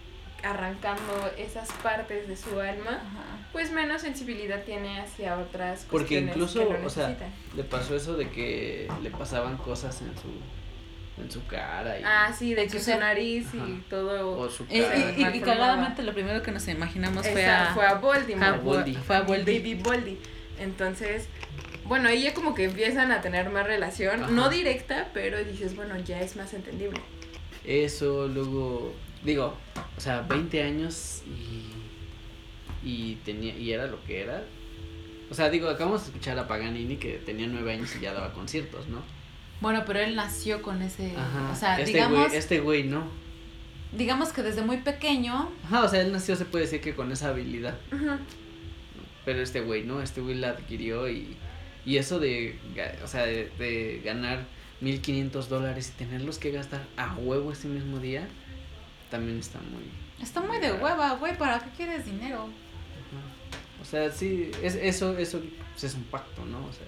arrancando 0.43 1.31
esas 1.37 1.71
partes 1.83 2.27
de 2.27 2.35
su 2.35 2.59
alma, 2.59 2.91
Ajá. 2.93 3.47
pues 3.51 3.71
menos 3.71 4.01
sensibilidad 4.01 4.63
tiene 4.63 4.99
hacia 4.99 5.37
otras 5.37 5.85
Porque 5.91 6.23
cuestiones 6.23 6.35
incluso, 6.35 6.67
que 6.67 6.79
lo 6.81 6.87
o 6.87 6.89
sea. 6.89 7.15
Le 7.55 7.63
pasó 7.63 7.95
eso 7.95 8.15
de 8.17 8.29
que 8.31 8.87
le 9.03 9.11
pasaban 9.11 9.57
cosas 9.57 10.01
en 10.01 10.07
su, 10.15 10.29
en 11.17 11.29
su 11.29 11.45
cara 11.45 11.99
y, 11.99 12.03
Ah, 12.05 12.33
sí, 12.37 12.53
de 12.53 12.67
su 12.69 12.77
que 12.77 12.83
su 12.83 12.97
nariz 12.97 13.47
Ajá. 13.53 13.67
y 13.67 13.81
todo... 13.89 14.39
o 14.39 14.49
su 14.49 14.63
Y, 14.69 14.81
cara. 14.81 14.95
y- 15.17 15.21
y- 15.21 15.37
y 15.37 15.41
cagadamente 15.41 16.03
lo 16.03 16.13
primero 16.13 16.41
que 16.41 16.51
nos 16.51 16.67
imaginamos 16.67 17.27
fue 17.27 17.41
Esa 17.43 17.71
a, 17.71 17.73
fue 17.73 17.85
a 17.85 17.89
a 17.91 17.93
Voldemort. 17.95 18.63
Voldy. 18.63 18.95
Fue 18.95 19.15
a 19.17 19.21
Voldy. 19.21 19.59
Baby 19.59 19.75
Voldy. 19.75 20.17
Entonces, 20.59 21.27
bueno, 21.85 22.11
ya 22.13 22.33
como 22.33 22.55
que 22.55 22.63
empiezan 22.65 23.11
a 23.11 23.21
tener 23.21 23.49
más 23.49 23.65
relación, 23.67 24.23
Ajá. 24.23 24.31
no 24.31 24.49
directa, 24.49 25.09
pero 25.13 25.43
dices, 25.43 25.75
bueno, 25.75 25.97
ya 25.99 26.21
es 26.21 26.35
más 26.35 26.53
entendible. 26.53 26.99
Eso, 27.65 28.27
luego, 28.27 28.93
digo, 29.23 29.55
o 29.97 30.01
sea, 30.01 30.21
20 30.21 30.63
años 30.63 31.21
y, 31.27 32.87
y 32.89 33.15
tenía, 33.25 33.55
y 33.55 33.71
era 33.73 33.85
lo 33.87 34.03
que 34.05 34.21
era. 34.21 34.43
O 35.29 35.33
sea, 35.33 35.49
digo, 35.49 35.69
acabamos 35.69 36.01
de 36.01 36.07
escuchar 36.07 36.37
a 36.39 36.47
Paganini 36.47 36.97
que 36.97 37.13
tenía 37.25 37.47
9 37.47 37.73
años 37.73 37.95
y 37.95 37.99
ya 38.01 38.13
daba 38.13 38.33
conciertos, 38.33 38.87
¿no? 38.87 39.01
Bueno, 39.61 39.83
pero 39.85 39.99
él 39.99 40.15
nació 40.15 40.61
con 40.61 40.81
ese. 40.81 41.15
Ajá. 41.15 41.51
O 41.51 41.55
sea, 41.55 41.79
este 41.79 41.93
digamos, 41.93 42.27
güey, 42.27 42.35
este 42.37 42.59
güey 42.59 42.83
no. 42.83 43.03
digamos 43.95 44.33
que 44.33 44.41
desde 44.41 44.63
muy 44.63 44.77
pequeño. 44.77 45.49
Ajá, 45.65 45.83
o 45.83 45.87
sea, 45.87 46.01
él 46.01 46.11
nació, 46.11 46.35
se 46.35 46.45
puede 46.45 46.65
decir 46.65 46.81
que 46.81 46.93
con 46.95 47.11
esa 47.11 47.29
habilidad. 47.29 47.77
Ujú. 47.93 48.17
Pero 49.23 49.41
este 49.41 49.61
güey 49.61 49.83
no, 49.83 50.01
este 50.01 50.19
güey 50.19 50.35
la 50.35 50.49
adquirió 50.49 51.07
y, 51.07 51.37
y 51.85 51.97
eso 51.97 52.19
de, 52.19 52.59
o 53.03 53.07
sea, 53.07 53.23
de, 53.23 53.51
de 53.59 54.01
ganar 54.03 54.45
1500 54.81 55.47
dólares 55.47 55.93
y 55.93 55.97
tenerlos 55.97 56.39
que 56.39 56.51
gastar 56.51 56.81
a 56.97 57.13
huevo 57.15 57.51
ese 57.51 57.67
mismo 57.67 57.99
día, 57.99 58.27
también 59.11 59.37
está 59.37 59.59
muy... 59.59 59.83
Está 60.23 60.41
muy 60.41 60.57
de 60.59 60.73
hueva, 60.73 61.13
güey. 61.15 61.37
¿Para 61.37 61.59
qué 61.59 61.69
quieres 61.77 62.05
dinero? 62.05 62.45
Ajá. 62.45 63.81
O 63.81 63.85
sea, 63.85 64.11
sí, 64.11 64.51
es, 64.63 64.75
eso, 64.75 65.17
eso 65.17 65.39
pues, 65.71 65.83
es 65.83 65.93
un 65.95 66.03
pacto, 66.03 66.45
¿no? 66.45 66.65
O 66.65 66.73
sea, 66.73 66.85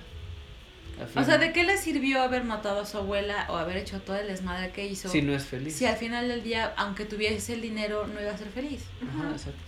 O 1.16 1.24
sea, 1.24 1.38
¿de 1.38 1.52
qué 1.52 1.64
le 1.64 1.78
sirvió 1.78 2.22
haber 2.22 2.44
matado 2.44 2.82
a 2.82 2.86
su 2.86 2.98
abuela 2.98 3.48
o 3.50 3.58
haber 3.58 3.78
hecho 3.78 4.00
todo 4.02 4.16
el 4.18 4.28
desmadre 4.28 4.72
que 4.72 4.86
hizo? 4.86 5.10
Si 5.10 5.22
no 5.22 5.34
es 5.34 5.46
feliz. 5.46 5.76
Si 5.76 5.86
al 5.86 5.98
final 5.98 6.28
del 6.28 6.44
día, 6.44 6.74
aunque 6.78 7.06
tuviese 7.06 7.54
el 7.54 7.62
dinero, 7.62 8.08
no 8.08 8.22
iba 8.22 8.32
a 8.32 8.38
ser 8.38 8.50
feliz. 8.50 8.84
Ajá, 9.02 9.32
exacto. 9.32 9.60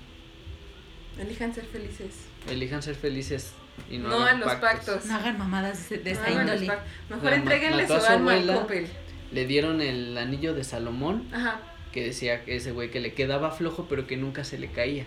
Elijan 1.19 1.53
ser 1.53 1.65
felices. 1.65 2.27
Elijan 2.49 2.83
ser 2.83 2.95
felices 2.95 3.53
y 3.89 3.97
no, 3.97 4.09
No, 4.09 4.15
hagan 4.17 4.43
a 4.43 4.45
los 4.45 4.55
pactos. 4.55 5.05
No 5.05 5.15
hagan 5.15 5.37
mamadas 5.37 5.89
de, 5.89 5.97
No 5.97 6.21
los 6.21 6.29
índole. 6.29 6.71
Mejor 7.09 7.77
La 7.77 7.83
a 7.83 7.99
su 7.99 8.05
alma 8.05 8.33
al. 8.33 8.47
Coppel. 8.47 8.87
Le 9.31 9.45
dieron 9.45 9.81
el 9.81 10.17
anillo 10.17 10.53
de 10.53 10.63
Salomón 10.63 11.27
Ajá. 11.33 11.59
que 11.91 12.03
decía 12.03 12.45
que 12.45 12.55
ese 12.55 12.71
güey 12.71 12.91
que 12.91 12.99
le 12.99 13.13
quedaba 13.13 13.51
flojo 13.51 13.87
pero 13.89 14.07
que 14.07 14.17
nunca 14.17 14.43
se 14.43 14.57
le 14.57 14.69
caía. 14.69 15.05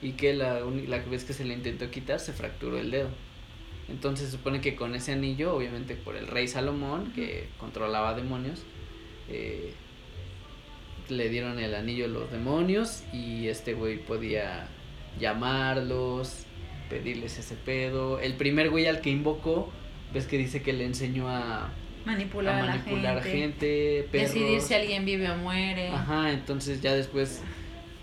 Y 0.00 0.12
que 0.12 0.34
la, 0.34 0.60
la 0.60 0.98
vez 0.98 1.24
que 1.24 1.32
se 1.32 1.44
le 1.44 1.54
intentó 1.54 1.90
quitar 1.90 2.20
se 2.20 2.32
fracturó 2.32 2.78
el 2.78 2.90
dedo. 2.90 3.10
Entonces 3.88 4.26
se 4.26 4.32
supone 4.36 4.60
que 4.60 4.76
con 4.76 4.94
ese 4.94 5.12
anillo, 5.12 5.54
obviamente 5.54 5.94
por 5.94 6.16
el 6.16 6.26
rey 6.26 6.46
Salomón, 6.46 7.12
que 7.14 7.48
controlaba 7.58 8.14
demonios, 8.14 8.62
eh, 9.28 9.72
le 11.08 11.28
dieron 11.30 11.58
el 11.58 11.74
anillo 11.74 12.04
a 12.04 12.08
los 12.08 12.30
demonios 12.30 13.02
y 13.12 13.48
este 13.48 13.72
güey 13.72 13.98
podía 13.98 14.68
llamarlos, 15.18 16.44
pedirles 16.90 17.38
ese 17.38 17.54
pedo. 17.54 18.20
El 18.20 18.34
primer 18.34 18.70
güey 18.70 18.86
al 18.86 19.00
que 19.00 19.10
invocó, 19.10 19.70
ves 20.12 20.26
que 20.26 20.36
dice 20.36 20.62
que 20.62 20.72
le 20.72 20.84
enseñó 20.84 21.28
a, 21.28 21.70
Manipular 22.04 22.54
a 22.54 22.58
a, 22.58 22.66
manipular 22.66 23.16
la 23.16 23.22
gente. 23.22 24.06
gente. 24.10 24.18
Decidir 24.18 24.60
si 24.60 24.74
alguien 24.74 25.04
vive 25.04 25.30
o 25.30 25.36
muere. 25.36 25.88
Ajá, 25.88 26.30
entonces 26.32 26.80
ya 26.80 26.94
después 26.94 27.42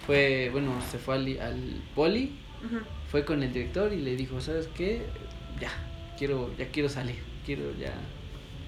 fue, 0.06 0.50
bueno, 0.52 0.80
se 0.92 0.98
fue 0.98 1.16
al, 1.16 1.40
al 1.42 1.82
poli, 1.96 2.36
fue 3.10 3.26
con 3.26 3.42
el 3.44 3.52
director 3.54 3.94
y 3.94 4.02
le 4.02 4.16
dijo, 4.16 4.42
¿sabes 4.42 4.68
qué? 4.76 5.02
Ya, 5.60 5.70
quiero, 6.18 6.52
ya 6.58 6.68
quiero 6.70 6.90
salir, 6.90 7.18
quiero 7.46 7.64
ya 7.80 7.94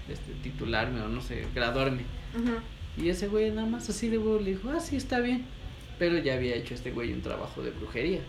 este, 0.09 0.31
titularme 0.43 1.01
o 1.01 1.07
no 1.09 1.22
sé, 1.22 1.45
graduarme. 1.53 2.03
Y 2.97 3.09
ese 3.09 3.27
güey 3.27 3.51
nada 3.51 3.68
más 3.68 3.89
así 3.89 4.07
de 4.09 4.18
huevo 4.18 4.39
le 4.39 4.51
dijo, 4.51 4.69
ah, 4.69 4.80
sí, 4.80 4.95
está 4.95 5.19
bien. 5.19 5.45
Pero 5.99 6.18
ya 6.19 6.35
había 6.35 6.55
hecho 6.55 6.73
este 6.73 6.91
güey 6.91 7.11
un 7.14 7.22
trabajo 7.22 7.61
de 7.61 7.72
brujería. 7.72 8.22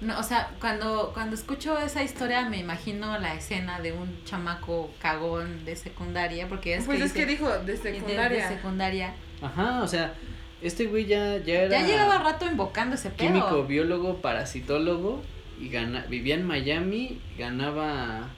No, 0.00 0.18
o 0.18 0.22
sea, 0.22 0.50
cuando, 0.60 1.12
cuando 1.14 1.36
escucho 1.36 1.78
esa 1.78 2.02
historia 2.02 2.48
me 2.48 2.58
imagino 2.58 3.18
la 3.20 3.34
escena 3.34 3.80
de 3.80 3.92
un 3.92 4.24
chamaco 4.24 4.90
cagón 5.00 5.64
de 5.64 5.76
secundaria, 5.76 6.48
porque 6.48 6.74
es 6.74 6.84
Pues 6.86 6.98
que 6.98 7.04
es 7.04 7.12
que 7.12 7.26
dijo 7.26 7.48
de 7.48 7.64
de- 7.64 7.76
secundaria. 7.76 8.48
De, 8.48 8.54
secundaria. 8.56 9.14
Ajá, 9.40 9.80
o 9.82 9.86
sea, 9.86 10.14
este 10.60 10.86
güey 10.86 11.06
ya, 11.06 11.36
ya 11.38 11.62
era 11.62 11.80
Ya 11.80 11.86
llevaba 11.86 12.18
rato 12.18 12.46
invocando 12.46 12.96
ese 12.96 13.10
pedo. 13.10 13.28
químico, 13.28 13.64
biólogo, 13.64 14.16
parasitólogo 14.20 15.22
y 15.62 15.68
gana, 15.68 16.04
vivía 16.08 16.34
en 16.34 16.44
Miami, 16.46 17.20
ganaba 17.38 18.28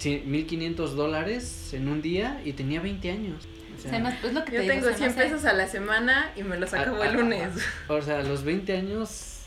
cien- 0.00 0.24
1500 0.24 0.96
dólares 0.96 1.72
en 1.72 1.88
un 1.88 2.02
día 2.02 2.40
y 2.44 2.52
tenía 2.52 2.80
20 2.80 3.10
años. 3.10 3.44
O 3.78 3.88
sea, 3.88 3.98
lo 4.32 4.44
que 4.44 4.52
Yo 4.52 4.66
tengo 4.66 4.86
se 4.86 4.90
me 4.90 4.96
100 4.96 5.10
hace- 5.10 5.22
pesos 5.22 5.44
a 5.44 5.52
la 5.52 5.68
semana 5.68 6.32
y 6.36 6.42
me 6.42 6.58
los 6.58 6.72
acabo 6.74 7.02
Ah, 7.02 7.06
el 7.08 7.16
ah, 7.16 7.20
lunes. 7.20 7.48
o 7.88 8.00
sea, 8.02 8.20
a 8.20 8.22
los 8.22 8.42
20 8.42 8.76
años 8.76 9.42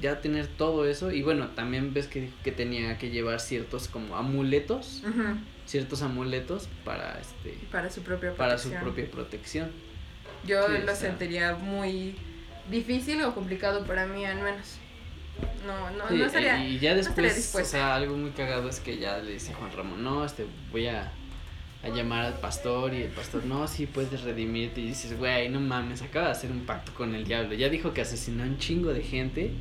ya 0.00 0.20
tener 0.20 0.46
todo 0.46 0.86
eso 0.88 1.10
y 1.12 1.22
bueno, 1.22 1.48
también 1.48 1.92
ves 1.92 2.06
que 2.08 2.30
que 2.42 2.50
tenía 2.52 2.96
que 2.98 3.10
llevar 3.10 3.40
ciertos 3.40 3.88
como 3.88 4.16
amuletos, 4.16 5.02
ciertos 5.66 6.02
amuletos 6.02 6.68
para 6.84 7.20
este 7.20 7.56
Para 7.70 7.90
su 7.90 8.02
propia 8.02 8.34
para 8.34 8.56
su 8.58 8.70
protección. 8.70 8.82
propia 8.94 9.10
protección. 9.10 9.70
Yo 10.46 10.66
Sí, 10.66 10.72
lo 10.72 10.78
o 10.78 10.86
sea. 10.86 10.94
sentiría 10.96 11.54
muy 11.54 12.14
difícil 12.70 13.22
o 13.22 13.34
complicado 13.34 13.84
para 13.84 14.06
mí 14.06 14.24
al 14.24 14.42
menos. 14.42 14.78
No, 15.66 15.90
no, 15.90 16.08
Sí, 16.08 16.16
no 16.16 16.26
estaría. 16.26 16.64
y 16.64 16.78
ya 16.78 16.90
no 16.94 16.96
después, 16.98 17.54
o 17.54 17.64
sea, 17.64 17.94
algo 17.94 18.16
muy 18.16 18.30
cagado 18.30 18.68
es 18.68 18.80
que 18.80 18.98
ya 18.98 19.18
le 19.18 19.32
dice 19.34 19.54
Juan 19.54 19.70
Ramón, 19.72 20.02
no, 20.02 20.24
este, 20.24 20.46
voy 20.70 20.88
a, 20.88 21.12
a 21.82 21.88
llamar 21.88 22.24
al 22.26 22.34
pastor 22.34 22.94
y 22.94 23.02
el 23.02 23.10
pastor, 23.10 23.44
no, 23.44 23.66
sí 23.68 23.86
puedes 23.86 24.22
redimirte 24.22 24.80
y 24.80 24.88
dices, 24.88 25.16
güey, 25.18 25.48
no 25.48 25.60
mames, 25.60 26.02
acaba 26.02 26.26
de 26.26 26.32
hacer 26.32 26.50
un 26.50 26.66
pacto 26.66 26.92
con 26.94 27.14
el 27.14 27.24
diablo, 27.24 27.54
ya 27.54 27.68
dijo 27.68 27.92
que 27.92 28.00
asesinó 28.02 28.42
a 28.42 28.46
un 28.46 28.58
chingo 28.58 28.92
de 28.92 29.02
gente, 29.02 29.52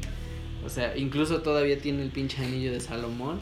o 0.66 0.70
sea, 0.70 0.96
incluso 0.98 1.42
todavía 1.42 1.80
tiene 1.80 2.04
el 2.04 2.10
pinche 2.10 2.44
anillo 2.44 2.72
de 2.72 2.80
Salomón 2.80 3.40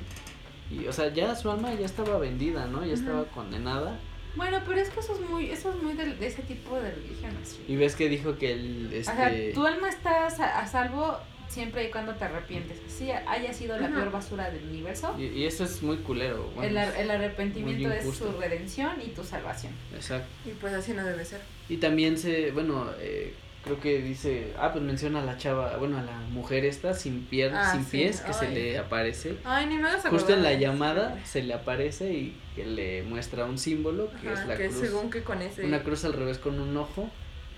y, 0.71 0.85
o 0.85 0.93
sea, 0.93 1.11
ya 1.13 1.35
su 1.35 1.49
alma 1.49 1.73
ya 1.73 1.85
estaba 1.85 2.17
vendida, 2.19 2.67
¿no? 2.67 2.85
Ya 2.85 2.93
estaba 2.93 3.23
condenada 3.25 3.97
Bueno, 4.35 4.59
pero 4.67 4.79
es 4.79 4.89
que 4.89 4.99
eso 4.99 5.13
es 5.15 5.29
muy, 5.29 5.49
eso 5.49 5.73
es 5.73 5.81
muy 5.81 5.93
de, 5.93 6.13
de 6.13 6.27
ese 6.27 6.43
tipo 6.43 6.75
de 6.79 6.91
religiones. 6.91 7.59
y 7.67 7.75
ves 7.75 7.95
que 7.95 8.07
dijo 8.07 8.37
que 8.37 8.53
el, 8.53 8.95
O 9.01 9.03
sea, 9.03 9.31
este, 9.31 9.53
tu 9.53 9.65
alma 9.65 9.89
está 9.89 10.27
a 10.27 10.67
salvo 10.67 11.17
siempre 11.49 11.85
y 11.87 11.91
cuando 11.91 12.13
te 12.15 12.23
arrepientes. 12.25 12.77
Así 12.87 13.11
haya 13.11 13.51
sido 13.53 13.77
la 13.77 13.87
Ajá. 13.87 13.95
peor 13.95 14.11
basura 14.11 14.49
del 14.51 14.63
universo. 14.63 15.15
y, 15.19 15.25
y 15.25 15.45
eso 15.45 15.63
es 15.65 15.81
muy 15.83 15.97
culero, 15.97 16.49
bueno, 16.55 16.69
el, 16.69 16.77
ar- 16.77 16.95
el 16.97 17.11
arrepentimiento 17.11 17.91
es 17.91 18.15
su 18.15 18.31
redención 18.39 18.93
y 19.05 19.09
tu 19.09 19.23
salvación. 19.23 19.73
exacto. 19.95 20.27
Y 20.45 20.51
pues 20.53 20.73
así 20.73 20.93
no 20.93 21.03
debe 21.05 21.25
ser. 21.25 21.41
Y 21.67 21.77
también 21.77 22.17
se, 22.17 22.51
bueno, 22.51 22.89
eh, 22.99 23.33
creo 23.63 23.79
que 23.79 23.99
dice, 24.01 24.53
ah, 24.57 24.71
pues 24.71 24.83
menciona 24.83 25.21
a 25.21 25.25
la 25.25 25.37
chava, 25.37 25.75
bueno, 25.77 25.97
a 25.97 26.01
la 26.03 26.17
mujer 26.31 26.63
esta 26.65 26.93
sin 26.93 27.25
piernas, 27.25 27.67
Ah, 27.69 27.71
sin 27.73 27.83
sí, 27.85 27.91
pies, 27.97 28.21
que 28.21 28.33
se 28.33 28.49
le 28.49 28.77
aparece. 28.77 29.35
Ay, 29.43 29.65
ni 29.65 29.75
me 29.77 29.89
hagas 29.89 30.05
Justo 30.07 30.33
en 30.33 30.43
la 30.43 30.53
llamada 30.53 31.19
se 31.25 31.43
le 31.43 31.53
aparece 31.53 32.13
y 32.13 32.37
que 32.55 32.65
le 32.65 33.03
muestra 33.03 33.45
un 33.45 33.57
símbolo, 33.57 34.09
que 34.21 34.29
Ajá, 34.29 34.41
es 34.41 34.47
la 34.47 34.55
que 34.57 34.67
cruz, 34.69 34.79
según 34.79 35.09
que 35.11 35.23
con 35.23 35.41
ese. 35.41 35.65
una 35.65 35.83
cruz 35.83 36.05
al 36.05 36.13
revés 36.13 36.37
con 36.37 36.59
un 36.59 36.75
ojo, 36.77 37.09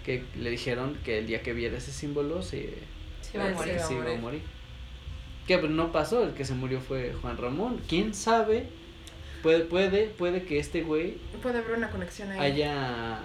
que 0.05 0.23
le 0.35 0.49
dijeron 0.49 0.97
que 1.05 1.19
el 1.19 1.27
día 1.27 1.43
que 1.43 1.53
viera 1.53 1.77
ese 1.77 1.91
símbolo 1.91 2.41
se, 2.41 2.73
Se 3.31 3.37
va 3.37 3.45
a 3.45 3.49
morir. 3.51 3.75
va 3.77 3.83
a 3.83 3.87
se 3.87 3.93
iba 3.93 4.11
a 4.11 4.17
morir. 4.17 4.41
Que 5.47 5.57
pues 5.57 5.71
no 5.71 5.91
pasó, 5.91 6.23
el 6.23 6.33
que 6.33 6.45
se 6.45 6.53
murió 6.53 6.79
fue 6.79 7.13
Juan 7.21 7.37
Ramón. 7.37 7.81
¿Quién 7.87 8.13
sabe? 8.13 8.67
Puede, 9.43 9.61
puede, 9.65 10.05
puede 10.07 10.43
que 10.43 10.59
este 10.59 10.83
güey 10.83 11.17
Puede 11.41 11.57
haber 11.59 11.77
una 11.77 11.89
conexión 11.89 12.31
ahí. 12.31 12.39
haya 12.39 13.19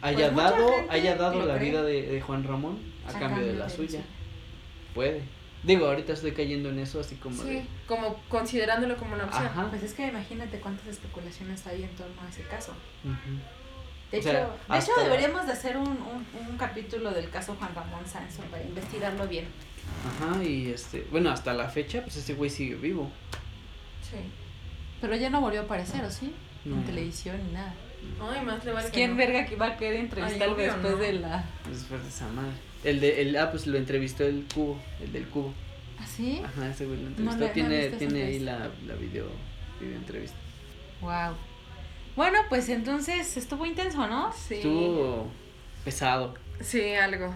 haya 0.00 0.30
Pues 0.32 0.36
dado 0.36 0.70
haya 0.88 1.16
dado 1.16 1.44
la 1.44 1.56
cree. 1.56 1.70
vida 1.70 1.82
de, 1.82 2.02
de 2.02 2.20
Juan 2.20 2.44
Ramón 2.44 2.78
a, 3.04 3.12
cambio, 3.18 3.44
de 3.44 3.54
la 3.54 3.68
suya 3.68 4.00
puede 4.94 5.22
digo 5.64 5.86
ahorita 5.88 6.12
estoy 6.12 6.30
cayendo 6.30 6.68
en 6.68 6.78
eso 6.78 7.00
así 7.00 7.16
como 7.16 7.42
Sí, 7.42 7.48
de 7.54 7.64
como 7.88 8.14
considerándolo 8.28 8.96
como 8.96 9.16
una 9.16 9.24
opción. 9.24 9.46
ajá 9.46 9.66
Pues 9.68 9.82
es 9.82 9.94
que 9.94 10.06
imagínate 10.06 10.60
cuántas 10.60 10.86
especulaciones 10.86 11.66
hay 11.66 11.82
en 11.82 11.90
torno 11.96 12.14
a 12.24 12.28
ese 12.28 12.42
caso. 12.42 12.70
ujú. 13.02 13.40
De, 14.10 14.16
O 14.18 14.20
hecho, 14.20 14.30
sea, 14.30 14.40
de 14.40 14.52
hasta- 14.68 14.92
hecho, 14.92 15.00
deberíamos 15.04 15.46
de 15.46 15.52
hacer 15.52 15.76
un, 15.76 15.86
un, 15.88 16.26
un 16.48 16.56
capítulo 16.56 17.10
del 17.10 17.28
caso 17.30 17.54
Juan 17.58 17.74
Ramón 17.74 18.06
Sanso 18.06 18.42
para 18.50 18.62
investigarlo 18.64 19.26
bien. 19.28 19.46
ajá 20.06 20.42
y 20.42 20.70
este 20.70 21.06
bueno 21.10 21.30
hasta 21.30 21.52
la 21.54 21.68
fecha 21.68 22.02
pues 22.02 22.16
ese 22.16 22.34
güey 22.34 22.50
sigue 22.50 22.74
vivo 22.76 23.10
Sí. 24.02 24.16
Pero 25.00 25.14
ya 25.16 25.28
no 25.30 25.40
volvió 25.42 25.60
a 25.60 25.64
aparecer, 25.64 26.02
¿o 26.04 26.10
sí? 26.10 26.32
No. 26.64 26.76
En 26.76 26.84
televisión 26.84 27.36
ni 27.46 27.52
nada. 27.52 27.74
Ay, 28.20 28.44
más 28.44 28.64
le 28.64 28.72
vale 28.72 28.86
que 28.86 28.92
¿Quién 28.94 29.10
no. 29.10 29.16
verga 29.16 29.44
que 29.44 29.56
va 29.56 29.66
a 29.66 29.76
querer 29.76 30.00
entrevistar 30.00 30.42
Ay, 30.48 30.54
obvio, 30.54 30.64
después 30.64 30.92
no. 30.92 30.98
de 30.98 31.12
la... 31.14 31.44
después 31.70 32.02
de 32.02 32.08
esa 32.08 32.28
madre 32.28 32.52
el 32.84 33.00
de 33.00 33.22
el 33.22 33.36
ah 33.36 33.50
pues 33.50 33.66
lo 33.66 33.76
entrevistó 33.76 34.24
el 34.24 34.46
cubo 34.54 34.80
el 35.02 35.12
del 35.12 35.26
cubo 35.28 35.52
¿Ah, 36.00 36.06
sí? 36.06 36.40
ajá 36.44 36.68
ese 36.70 36.86
güey 36.86 37.00
lo 37.02 37.08
entrevistó 37.08 37.38
no 37.44 37.50
tiene 37.50 37.88
tiene 37.90 38.22
ahí 38.22 38.38
la, 38.38 38.70
la 38.86 38.94
video 38.94 39.26
video 39.80 39.96
entrevista 39.96 40.36
Wow. 41.00 41.34
Bueno, 42.18 42.40
pues 42.48 42.68
entonces 42.68 43.36
estuvo 43.36 43.64
intenso, 43.64 44.08
¿no? 44.08 44.32
Sí. 44.32 44.54
estuvo 44.54 45.28
pesado 45.84 46.34
Sí, 46.60 46.92
algo. 46.94 47.32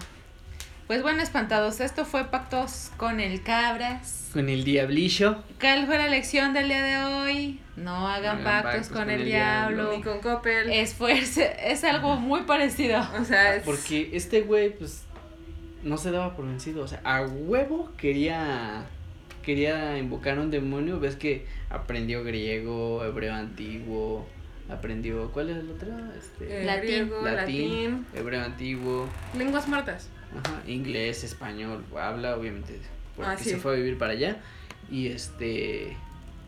Pues 0.87 1.01
bueno, 1.01 1.23
espantados, 1.23 1.79
esto 1.79 2.03
fue 2.03 2.25
Pactos 2.25 2.91
con 2.97 3.21
el 3.21 3.43
Cabras. 3.43 4.29
con 4.33 4.49
el 4.49 4.65
diablillo 4.65 5.41
¿Cuál 5.57 5.85
fue 5.85 5.97
la 5.97 6.09
lección 6.09 6.53
del 6.53 6.67
día 6.67 6.83
de 6.83 6.97
hoy? 6.97 7.61
No 7.77 8.09
hagan 8.09 8.43
pactos, 8.43 8.89
con, 8.89 9.09
el, 9.09 9.23
diablo. 9.23 9.95
Ni 9.95 10.03
con 10.03 10.19
Coppel. 10.19 10.69
Esfuerce, 10.69 11.55
es 11.63 11.85
algo 11.85 12.17
muy 12.17 12.41
parecido. 12.41 13.01
O 13.21 13.23
sea, 13.23 13.55
es. 13.55 13.63
Porque 13.63 14.09
este 14.11 14.41
güey, 14.41 14.77
pues, 14.77 15.03
no 15.81 15.95
se 15.95 16.11
daba 16.11 16.35
por 16.35 16.45
vencido. 16.45 16.83
O 16.83 16.89
sea, 16.89 16.99
a 17.05 17.21
huevo 17.21 17.93
quería. 17.95 18.83
Quería 19.43 19.97
invocar 19.97 20.37
a 20.39 20.41
un 20.41 20.51
demonio. 20.51 20.99
Ves 20.99 21.15
que 21.15 21.47
aprendió 21.69 22.25
griego, 22.25 23.05
hebreo 23.05 23.33
antiguo. 23.33 24.27
Aprendió. 24.69 25.29
¿Cuál 25.31 25.49
es 25.49 25.57
el 25.57 25.69
otro? 25.71 25.89
Este. 26.17 26.61
eh, 26.61 26.65
Latín. 26.65 26.81
griego, 26.89 27.21
latín. 27.21 28.05
Hebreo 28.15 28.41
antiguo. 28.43 29.07
Lenguas 29.37 29.67
muertas. 29.67 30.09
Ajá. 30.31 30.61
Inglés, 30.67 31.23
español. 31.23 31.83
Habla, 31.97 32.35
obviamente. 32.37 32.79
Porque 33.15 33.31
Ah, 33.31 33.37
sí. 33.37 33.49
se 33.51 33.57
fue 33.57 33.73
a 33.73 33.75
vivir 33.75 33.97
para 33.97 34.13
allá. 34.13 34.37
Y 34.89 35.07
este. 35.07 35.95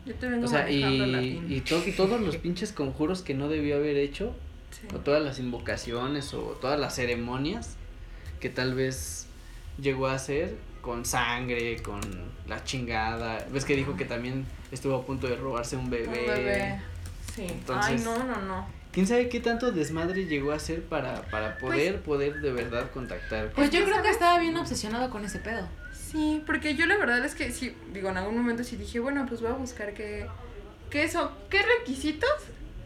Yo 0.06 0.14
te 0.14 0.28
vengo 0.28 0.46
O 0.46 0.48
sea, 0.48 0.70
y, 0.70 0.98
latín. 0.98 1.46
y 1.48 1.60
to- 1.60 1.82
todos 1.96 2.20
los 2.20 2.36
pinches 2.38 2.72
conjuros 2.72 3.22
que 3.22 3.34
no 3.34 3.48
debió 3.48 3.76
haber 3.76 3.96
hecho. 3.96 4.34
Sí. 4.70 4.88
o 4.94 4.98
todas 4.98 5.22
las 5.22 5.38
invocaciones 5.38 6.34
o 6.34 6.58
todas 6.60 6.78
las 6.78 6.94
ceremonias 6.96 7.76
que 8.40 8.50
tal 8.50 8.74
vez 8.74 9.26
llegó 9.80 10.08
a 10.08 10.14
hacer 10.14 10.54
con 10.82 11.06
sangre, 11.06 11.80
con 11.82 12.00
la 12.46 12.62
chingada. 12.64 13.46
Ves 13.50 13.64
que 13.64 13.74
dijo 13.74 13.96
que 13.96 14.04
también 14.04 14.44
estuvo 14.72 14.96
a 14.96 15.06
punto 15.06 15.28
de 15.28 15.36
robarse 15.36 15.76
un 15.76 15.88
bebé. 15.88 16.08
Un 16.08 16.26
bebé. 16.26 16.80
Sí. 17.36 17.46
Entonces- 17.48 17.92
Ay, 17.98 18.04
no, 18.04 18.24
no, 18.24 18.42
no. 18.42 18.66
¿Quién 18.92 19.06
sabe 19.06 19.28
qué 19.28 19.40
tanto 19.40 19.72
desmadre 19.72 20.24
llegó 20.24 20.52
a 20.52 20.56
hacer 20.56 20.82
para, 20.82 21.20
para 21.24 21.58
poder, 21.58 22.00
poder 22.00 22.40
de 22.40 22.50
verdad 22.50 22.90
contactar? 22.92 23.50
Pues 23.50 23.68
Es 23.68 23.74
yo 23.78 23.84
creo 23.84 24.02
que 24.02 24.08
estaba 24.08 24.38
bien 24.38 24.56
obsesionado 24.56 25.10
con 25.10 25.22
ese 25.22 25.38
pedo. 25.38 25.68
Sí, 25.92 26.42
porque 26.46 26.74
yo 26.76 26.86
la 26.86 26.96
verdad 26.96 27.22
es 27.22 27.34
que 27.34 27.52
sí, 27.52 27.76
digo, 27.92 28.08
en 28.08 28.16
algún 28.16 28.38
momento 28.38 28.64
sí 28.64 28.76
dije, 28.76 28.98
bueno, 29.00 29.26
pues 29.28 29.42
voy 29.42 29.50
a 29.50 29.54
buscar 29.54 29.92
qué, 29.92 30.26
¿Qué 30.88 31.08
son? 31.08 31.28
¿Qué 31.50 31.60
requisitos? 31.80 32.30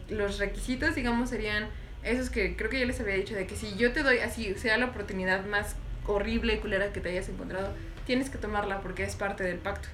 Los 0.09 0.37
requisitos, 0.39 0.95
digamos, 0.95 1.29
serían 1.29 1.69
esos 2.03 2.29
que 2.29 2.57
creo 2.57 2.69
que 2.69 2.79
yo 2.79 2.85
les 2.85 2.99
había 2.99 3.15
dicho 3.15 3.35
de 3.35 3.45
que 3.47 3.55
si 3.55 3.75
yo 3.77 3.93
te 3.93 4.03
doy 4.03 4.17
así, 4.17 4.53
sea 4.55 4.77
la 4.77 4.87
oportunidad 4.87 5.45
más 5.45 5.75
horrible 6.07 6.55
y 6.55 6.57
culera 6.57 6.91
que 6.91 6.99
te 6.99 7.09
hayas 7.09 7.29
encontrado, 7.29 7.73
tienes 8.05 8.29
que 8.29 8.37
tomarla 8.37 8.81
porque 8.81 9.03
es 9.03 9.15
parte 9.15 9.43
del 9.43 9.59
pacto. 9.59 9.87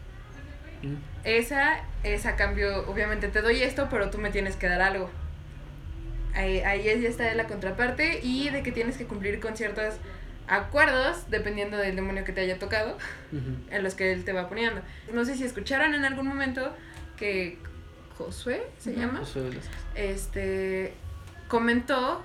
Mm. 0.82 0.95
Esa 1.24 1.80
es 2.04 2.26
a 2.26 2.36
cambio, 2.36 2.88
obviamente 2.90 3.28
te 3.28 3.41
doy 3.41 3.62
esto, 3.64 3.88
pero 3.90 4.10
tú 4.10 4.18
me 4.18 4.30
tienes 4.32 4.56
que 4.56 4.68
dar 4.68 4.82
algo. 4.82 5.10
Ahí, 6.36 6.60
ahí 6.60 6.84
ya 6.84 7.10
está 7.10 7.34
la 7.34 7.45
contraparte 7.48 8.20
y 8.22 8.49
de 8.49 8.62
que 8.64 8.72
tienes 8.72 8.98
que 8.98 9.06
cumplir 9.06 9.40
con 9.40 9.58
ciertos 9.58 9.95
acuerdos, 10.48 11.30
dependiendo 11.30 11.78
del 11.78 11.95
demonio 11.95 12.24
que 12.24 12.32
te 12.32 12.41
haya 12.41 12.60
tocado, 12.60 12.98
en 13.72 13.84
los 13.84 13.95
que 13.95 14.12
él 14.14 14.24
te 14.24 14.34
va 14.34 14.48
poniendo. 14.48 14.82
No 15.12 15.26
sé 15.26 15.36
si 15.36 15.44
escucharon 15.44 15.94
en 15.94 16.06
algún 16.06 16.28
momento 16.28 16.74
que 17.18 17.58
Josué 18.18 18.66
se 18.78 18.94
llama, 18.95 19.20
las- 19.49 19.70
este 19.95 20.94
comentó 21.48 22.24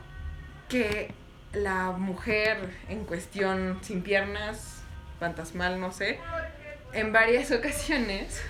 que 0.69 1.13
la 1.53 1.91
mujer 1.93 2.59
en 2.89 3.05
cuestión 3.05 3.79
sin 3.83 4.03
piernas, 4.03 4.83
fantasmal, 5.19 5.81
no 5.81 5.91
sé, 5.93 6.19
en 6.93 7.13
varias 7.13 7.51
ocasiones 7.51 8.41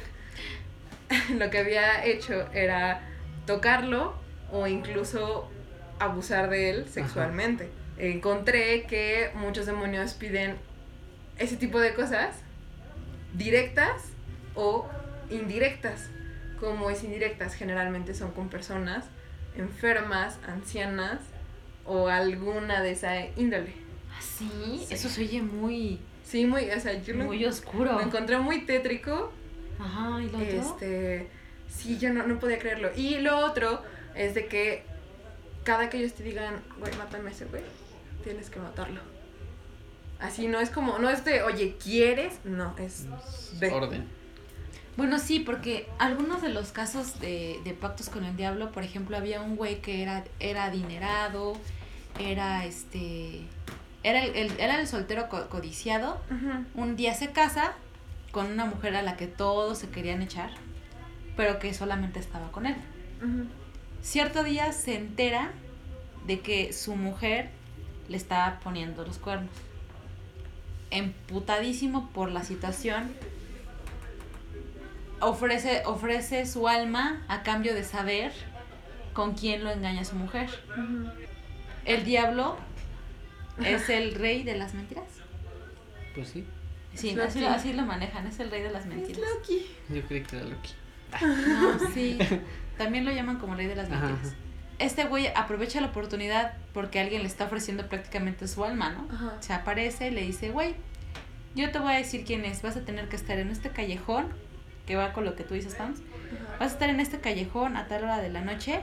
lo 1.38 1.50
que 1.50 1.58
había 1.58 2.04
hecho 2.04 2.48
era 2.52 3.02
tocarlo 3.46 4.14
o 4.50 4.66
incluso 4.66 5.50
abusar 5.98 6.50
de 6.50 6.70
él 6.70 6.88
sexualmente. 6.88 7.70
Encontré 7.98 8.84
que 8.84 9.30
muchos 9.34 9.66
demonios 9.66 10.14
piden 10.14 10.56
ese 11.38 11.56
tipo 11.56 11.80
de 11.80 11.94
cosas 11.94 12.36
directas 13.34 14.02
o 14.54 14.86
indirectas. 15.30 16.08
Como 16.58 16.90
es 16.90 17.02
indirectas, 17.02 17.54
generalmente 17.54 18.14
son 18.14 18.32
con 18.32 18.48
personas 18.48 19.06
enfermas, 19.56 20.38
ancianas 20.46 21.20
o 21.84 22.08
alguna 22.08 22.82
de 22.82 22.92
esa 22.92 23.26
índole. 23.36 23.72
¿Sí? 24.20 24.84
Sí. 24.86 24.94
Eso 24.94 25.08
se 25.08 25.22
oye 25.22 25.42
muy, 25.42 26.00
Sí, 26.32 26.46
muy, 26.46 26.70
o 26.70 26.80
sea, 26.80 26.94
yo 27.02 27.12
lo, 27.12 27.24
muy 27.24 27.44
oscuro. 27.44 27.92
lo 27.92 28.00
encontré 28.00 28.38
muy 28.38 28.64
tétrico. 28.64 29.30
Ajá, 29.78 30.18
¿y 30.18 30.30
lo 30.30 30.38
otro? 30.38 30.48
Este, 30.48 31.28
sí, 31.68 31.98
yo 31.98 32.10
no, 32.14 32.26
no 32.26 32.38
podía 32.38 32.58
creerlo. 32.58 32.90
Y 32.96 33.18
lo 33.18 33.36
otro 33.40 33.82
es 34.14 34.34
de 34.34 34.46
que 34.46 34.82
cada 35.62 35.90
que 35.90 35.98
ellos 35.98 36.14
te 36.14 36.22
digan, 36.22 36.62
güey, 36.78 36.90
mátame 36.96 37.28
a 37.28 37.32
ese 37.32 37.44
güey, 37.44 37.62
tienes 38.24 38.48
que 38.48 38.60
matarlo. 38.60 39.02
Así 40.20 40.48
no 40.48 40.58
es 40.58 40.70
como, 40.70 40.98
no 40.98 41.10
es 41.10 41.22
de, 41.26 41.42
oye, 41.42 41.76
¿quieres? 41.76 42.38
No, 42.44 42.74
es 42.78 43.04
de. 43.60 43.70
Orden. 43.70 44.08
Bueno, 44.96 45.18
sí, 45.18 45.38
porque 45.38 45.86
algunos 45.98 46.40
de 46.40 46.48
los 46.48 46.72
casos 46.72 47.20
de, 47.20 47.60
de 47.62 47.74
pactos 47.74 48.08
con 48.08 48.24
el 48.24 48.38
diablo, 48.38 48.72
por 48.72 48.84
ejemplo, 48.84 49.18
había 49.18 49.42
un 49.42 49.54
güey 49.54 49.82
que 49.82 50.00
era, 50.00 50.24
era 50.40 50.64
adinerado, 50.64 51.58
era 52.18 52.64
este. 52.64 53.42
Era 54.04 54.24
el, 54.24 54.34
el- 54.36 54.60
era 54.60 54.80
el 54.80 54.86
soltero 54.86 55.28
co- 55.28 55.48
codiciado. 55.48 56.20
Un 56.74 56.96
día 56.96 57.14
se 57.14 57.30
casa 57.32 57.72
con 58.32 58.46
una 58.50 58.64
mujer 58.64 58.96
a 58.96 59.02
la 59.02 59.16
que 59.16 59.26
todos 59.26 59.78
se 59.78 59.90
querían 59.90 60.22
echar, 60.22 60.50
pero 61.36 61.58
que 61.58 61.72
solamente 61.74 62.18
estaba 62.18 62.50
con 62.50 62.66
él. 62.66 62.76
Cierto 64.02 64.42
día 64.42 64.72
se 64.72 64.96
entera 64.96 65.52
de 66.26 66.40
que 66.40 66.72
su 66.72 66.96
mujer 66.96 67.50
le 68.08 68.16
estaba 68.16 68.58
poniendo 68.60 69.04
los 69.04 69.18
cuernos. 69.18 69.50
Emputadísimo 70.90 72.10
por 72.10 72.30
la 72.30 72.42
situación, 72.42 73.12
ofrece, 75.20 75.82
ofrece 75.86 76.46
su 76.46 76.68
alma 76.68 77.22
a 77.28 77.42
cambio 77.42 77.74
de 77.74 77.84
saber 77.84 78.32
con 79.12 79.34
quién 79.34 79.62
lo 79.64 79.70
engaña 79.70 80.04
su 80.04 80.16
mujer. 80.16 80.50
El 81.84 82.04
diablo 82.04 82.56
es 83.64 83.88
el 83.88 84.14
rey 84.14 84.42
de 84.42 84.56
las 84.56 84.74
mentiras. 84.74 85.04
Pues 86.14 86.28
sí. 86.28 86.44
Sí, 86.94 87.10
Es 87.10 87.36
así, 87.36 87.72
lo 87.72 87.82
manejan, 87.84 88.26
es 88.26 88.38
el 88.40 88.50
rey 88.50 88.62
de 88.62 88.70
las 88.70 88.84
mentiras. 88.86 89.22
Loki. 89.36 89.66
Yo 89.88 90.02
creí 90.02 90.22
que 90.22 90.36
era 90.36 90.44
Loki. 90.44 90.70
No, 91.48 91.78
sí. 91.94 92.18
También 92.76 93.04
lo 93.04 93.12
llaman 93.12 93.38
como 93.38 93.54
rey 93.54 93.66
de 93.66 93.76
las 93.76 93.88
mentiras. 93.88 94.18
ajá. 94.26 94.34
Este 94.78 95.04
güey 95.04 95.28
aprovecha 95.28 95.80
la 95.80 95.86
oportunidad 95.88 96.54
porque 96.74 96.98
alguien 96.98 97.22
le 97.22 97.28
está 97.28 97.44
ofreciendo 97.44 97.86
prácticamente 97.88 98.48
su 98.48 98.64
alma, 98.64 98.90
¿no? 98.90 99.08
Ajá. 99.14 99.36
Se 99.40 99.52
aparece 99.52 100.08
y 100.08 100.10
le 100.10 100.22
dice, 100.22 100.50
güey, 100.50 100.74
yo 101.54 101.70
te 101.70 101.78
voy 101.78 101.92
a 101.92 101.96
decir 101.96 102.24
quién 102.24 102.44
es. 102.44 102.62
Vas 102.62 102.76
a 102.76 102.80
tener 102.84 103.08
que 103.08 103.16
estar 103.16 103.38
en 103.38 103.50
este 103.50 103.70
callejón, 103.70 104.26
que 104.86 104.96
va 104.96 105.12
con 105.12 105.24
lo 105.24 105.36
que 105.36 105.44
tú 105.44 105.54
dices, 105.54 105.74
Pams. 105.76 106.00
Vas 106.58 106.72
a 106.72 106.74
estar 106.74 106.90
en 106.90 106.98
este 107.00 107.20
callejón 107.20 107.76
a 107.76 107.86
tal 107.86 108.04
hora 108.04 108.18
de 108.18 108.30
la 108.30 108.40
noche 108.40 108.80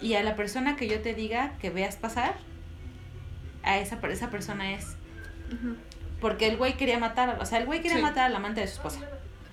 y 0.00 0.14
a 0.14 0.22
la 0.22 0.36
persona 0.36 0.76
que 0.76 0.86
yo 0.88 1.00
te 1.00 1.14
diga 1.14 1.54
que 1.60 1.70
veas 1.70 1.96
pasar, 1.96 2.34
a 3.62 3.78
esa, 3.78 3.98
esa 4.08 4.30
persona 4.30 4.72
es. 4.74 4.96
Porque 6.20 6.46
el 6.46 6.56
güey 6.56 6.76
quería 6.76 6.98
matar, 6.98 7.38
o 7.40 7.46
sea, 7.46 7.58
el 7.58 7.66
güey 7.66 7.80
quería 7.82 7.96
Sí. 7.98 8.02
matar 8.02 8.24
al 8.26 8.36
amante 8.36 8.60
de 8.60 8.66
su 8.68 8.74
esposa. 8.74 9.00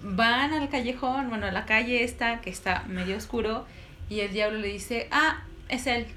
Van 0.02 0.54
al 0.54 0.70
callejón, 0.70 1.30
bueno, 1.30 1.46
a 1.48 1.52
la 1.52 1.66
calle 1.66 2.04
esta, 2.04 2.42
que 2.42 2.50
está 2.50 2.84
medio 2.88 3.18
oscuro, 3.18 3.66
y 4.10 4.22
el 4.22 4.32
diablo 4.32 4.60
le 4.60 4.68
dice, 4.70 5.08
ah, 5.12 5.44
es 5.68 5.88
él. 5.88 6.08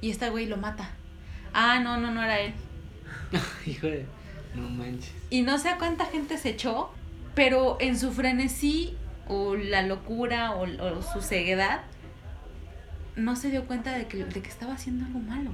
Y 0.00 0.10
este 0.10 0.28
güey 0.30 0.46
lo 0.46 0.56
mata. 0.56 0.90
Ah, 1.54 1.78
no, 1.80 1.96
no, 1.98 2.10
no 2.10 2.22
era 2.22 2.40
él. 2.40 2.52
Hijo 3.66 3.86
de. 3.86 4.04
No 4.54 4.68
manches. 4.68 5.12
Y 5.30 5.42
no 5.42 5.58
sé 5.58 5.68
a 5.68 5.78
cuánta 5.78 6.06
gente 6.06 6.36
se 6.38 6.50
echó, 6.50 6.92
pero 7.34 7.76
en 7.80 7.98
su 7.98 8.12
frenesí, 8.12 8.96
o 9.28 9.54
la 9.54 9.82
locura, 9.82 10.52
o, 10.52 10.64
o 10.64 11.02
su 11.02 11.22
ceguedad, 11.22 11.82
no 13.16 13.36
se 13.36 13.50
dio 13.50 13.64
cuenta 13.66 13.96
de 13.96 14.06
que, 14.06 14.24
de 14.24 14.42
que 14.42 14.48
estaba 14.48 14.74
haciendo 14.74 15.06
algo 15.06 15.20
malo. 15.20 15.50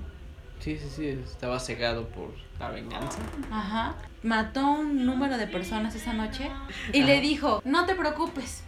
Sí, 0.67 0.77
sí, 0.77 0.89
sí. 0.91 1.09
Estaba 1.25 1.61
cegado 1.61 2.09
por 2.09 2.35
la 2.59 2.71
venganza. 2.71 3.21
Ajá. 3.53 3.95
Mató 4.25 4.59
a 4.59 4.71
un 4.71 5.07
número 5.07 5.39
de 5.39 5.47
personas 5.47 5.95
esa 5.95 6.13
noche 6.13 6.51
y 6.93 7.05
le 7.05 7.21
dijo, 7.21 7.63
no 7.65 7.87
te 7.87 7.95
preocupes. 7.95 8.65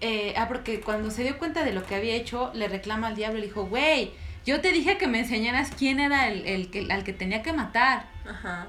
Eh, 0.00 0.34
ah, 0.36 0.48
porque 0.48 0.80
cuando 0.80 1.12
se 1.12 1.22
dio 1.22 1.38
cuenta 1.38 1.62
de 1.62 1.72
lo 1.72 1.84
que 1.86 1.94
había 1.94 2.16
hecho, 2.16 2.50
le 2.54 2.66
reclama 2.66 3.06
al 3.06 3.14
diablo 3.14 3.38
y 3.38 3.42
le 3.42 3.46
dijo, 3.46 3.66
güey, 3.66 4.10
yo 4.44 4.60
te 4.60 4.72
dije 4.72 4.98
que 4.98 5.06
me 5.06 5.20
enseñaras 5.20 5.70
quién 5.78 6.00
era 6.00 6.26
el, 6.26 6.44
el 6.44 6.72
que, 6.72 6.92
al 6.92 7.04
que 7.04 7.12
tenía 7.12 7.40
que 7.40 7.52
matar. 7.52 8.08
Ajá. 8.28 8.66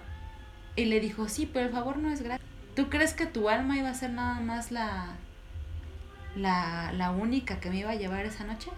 Y 0.75 0.85
le 0.85 0.99
dijo, 0.99 1.27
sí, 1.27 1.49
pero 1.51 1.65
el 1.65 1.71
favor 1.71 1.97
no 1.97 2.11
es 2.11 2.21
gratis. 2.21 2.45
¿Tú 2.75 2.87
crees 2.91 3.15
que 3.15 3.25
tu 3.25 3.49
alma 3.49 3.77
iba 3.77 3.89
a 3.89 3.95
ser 3.95 4.11
nada 4.11 4.41
más 4.41 4.71
la, 4.71 5.15
la, 6.35 6.91
la 6.91 7.09
única 7.09 7.59
que 7.59 7.71
me 7.71 7.77
iba 7.77 7.89
a 7.89 7.95
llevar 7.95 8.27
esa 8.27 8.43
noche? 8.43 8.69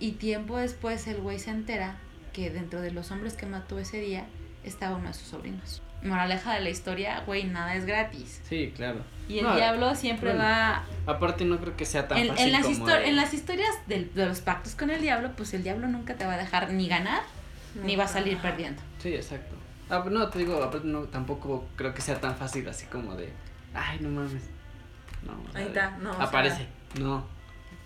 Y 0.00 0.12
tiempo 0.12 0.56
después 0.56 1.06
el 1.06 1.18
güey 1.20 1.38
se 1.38 1.50
entera 1.50 1.96
que 2.32 2.50
dentro 2.50 2.80
de 2.80 2.90
los 2.90 3.10
hombres 3.10 3.34
que 3.34 3.46
mató 3.46 3.78
ese 3.78 4.00
día 4.00 4.26
estaba 4.64 4.96
uno 4.96 5.08
de 5.08 5.14
sus 5.14 5.28
sobrinos. 5.28 5.82
Moraleja 6.02 6.54
de 6.54 6.62
la 6.62 6.70
historia, 6.70 7.20
güey, 7.26 7.44
nada 7.44 7.74
es 7.74 7.84
gratis. 7.84 8.40
Sí, 8.48 8.72
claro. 8.74 9.00
Y 9.28 9.38
el 9.40 9.44
No, 9.44 9.54
diablo 9.54 9.94
siempre 9.94 10.30
bueno, 10.30 10.44
va... 10.44 10.84
Aparte, 11.06 11.44
no 11.44 11.58
creo 11.58 11.76
que 11.76 11.84
sea 11.84 12.08
tan 12.08 12.16
En, 12.18 12.28
fácil 12.28 12.46
en 12.46 12.52
las 12.52 12.62
como 12.64 12.86
de- 12.86 13.08
en 13.08 13.16
las 13.16 13.34
historias 13.34 13.68
del- 13.86 14.12
de 14.14 14.26
los 14.26 14.40
pactos 14.40 14.74
con 14.74 14.88
el 14.90 15.02
diablo, 15.02 15.32
pues 15.36 15.52
el 15.52 15.62
diablo 15.62 15.86
nunca 15.88 16.14
te 16.14 16.24
va 16.24 16.34
a 16.34 16.38
dejar 16.38 16.72
ni 16.72 16.88
ganar, 16.88 17.22
ni 17.84 17.96
va 17.96 18.04
a 18.04 18.08
salir 18.08 18.38
perdiendo. 18.38 18.80
Sí, 18.98 19.14
exacto. 19.14 19.54
Ah, 19.90 20.02
no, 20.10 20.28
te 20.30 20.38
digo, 20.38 20.62
aparte 20.62 20.86
no, 20.86 21.00
tampoco 21.02 21.66
creo 21.76 21.92
que 21.92 22.00
sea 22.00 22.18
tan 22.20 22.34
fácil 22.34 22.66
así 22.68 22.86
como 22.86 23.14
de, 23.16 23.30
ay, 23.74 23.98
no 24.00 24.08
mames. 24.08 24.42
No, 25.22 25.32
Ahí 25.52 25.66
está, 25.66 25.90
no, 25.98 26.12
o 26.12 26.14
sea- 26.16 26.24
Aparece. 26.24 26.66
No, 26.98 27.26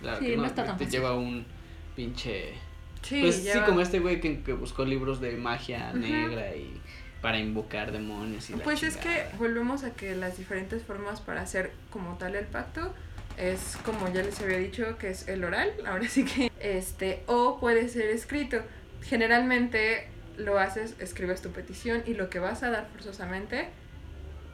claro 0.01 0.19
Sí, 0.21 0.27
que 0.27 0.37
no, 0.37 0.43
no 0.43 0.49
está 0.49 0.65
tan 0.65 0.77
te 0.77 0.85
fácil. 0.85 1.01
lleva 1.01 1.17
un 1.17 1.45
pinche... 1.95 2.55
Sí, 3.03 3.21
pues 3.21 3.37
sí, 3.37 3.59
como 3.67 3.81
este 3.81 3.99
güey 3.99 4.21
que, 4.21 4.41
que 4.41 4.55
buscó 4.55 4.85
libros 4.87 5.21
de 5.21 5.37
magia 5.37 5.93
negra 5.93 6.57
y 6.57 6.81
para 7.25 7.39
invocar 7.39 7.91
demonios 7.91 8.51
y 8.51 8.53
la 8.55 8.63
Pues 8.63 8.83
es 8.83 8.99
que 8.99 9.25
volvemos 9.39 9.83
a 9.83 9.95
que 9.95 10.15
las 10.15 10.37
diferentes 10.37 10.83
formas 10.83 11.23
para 11.23 11.41
hacer 11.41 11.73
como 11.91 12.19
tal 12.19 12.35
el 12.35 12.45
pacto 12.45 12.95
es 13.39 13.79
como 13.83 14.13
ya 14.13 14.23
les 14.23 14.41
había 14.43 14.59
dicho 14.59 14.99
que 14.99 15.09
es 15.09 15.27
el 15.29 15.43
oral, 15.43 15.73
ahora 15.87 16.07
sí 16.07 16.25
que 16.25 16.53
este 16.61 17.23
o 17.27 17.59
puede 17.59 17.89
ser 17.89 18.09
escrito. 18.09 18.61
Generalmente 19.03 20.09
lo 20.37 20.59
haces, 20.59 20.97
escribes 20.99 21.41
tu 21.41 21.51
petición 21.51 22.03
y 22.07 22.15
lo 22.15 22.29
que 22.29 22.41
vas 22.41 22.63
a 22.63 22.71
dar 22.71 22.89
forzosamente, 22.93 23.69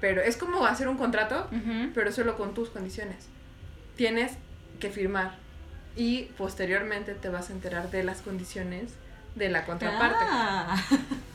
pero 0.00 0.22
es 0.22 0.36
como 0.36 0.64
hacer 0.64 0.88
un 0.88 0.96
contrato, 0.96 1.48
pero 1.94 2.12
solo 2.12 2.36
con 2.36 2.54
tus 2.54 2.70
condiciones. 2.70 3.28
Tienes 3.96 4.32
que 4.78 4.90
firmar 4.90 5.38
y 5.96 6.24
posteriormente 6.38 7.14
te 7.14 7.28
vas 7.28 7.50
a 7.50 7.52
enterar 7.52 7.90
de 7.90 8.02
las 8.04 8.22
condiciones 8.22 8.92
de 9.34 9.48
la 9.48 9.64
contraparte. 9.64 10.16
Ah. 10.20 10.76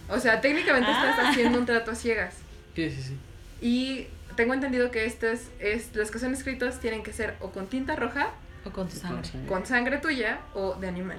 O 0.09 0.19
sea, 0.19 0.41
técnicamente 0.41 0.89
estás 0.91 1.15
Ah. 1.19 1.29
haciendo 1.29 1.57
un 1.59 1.65
trato 1.65 1.91
a 1.91 1.95
ciegas. 1.95 2.35
Sí, 2.75 2.89
sí, 2.91 3.01
sí. 3.01 3.17
Y 3.61 4.07
tengo 4.35 4.53
entendido 4.53 4.91
que 4.91 5.05
estos, 5.05 5.39
es, 5.59 5.95
los 5.95 6.11
que 6.11 6.19
son 6.19 6.33
escritos 6.33 6.79
tienen 6.79 7.03
que 7.03 7.13
ser 7.13 7.35
o 7.39 7.51
con 7.51 7.67
tinta 7.67 7.95
roja, 7.95 8.29
O 8.65 8.71
con 8.71 8.87
tu 8.89 8.95
sangre. 8.97 9.29
con 9.47 9.65
sangre 9.65 9.97
tuya 9.97 10.39
o 10.53 10.75
de 10.75 10.87
animal. 10.87 11.17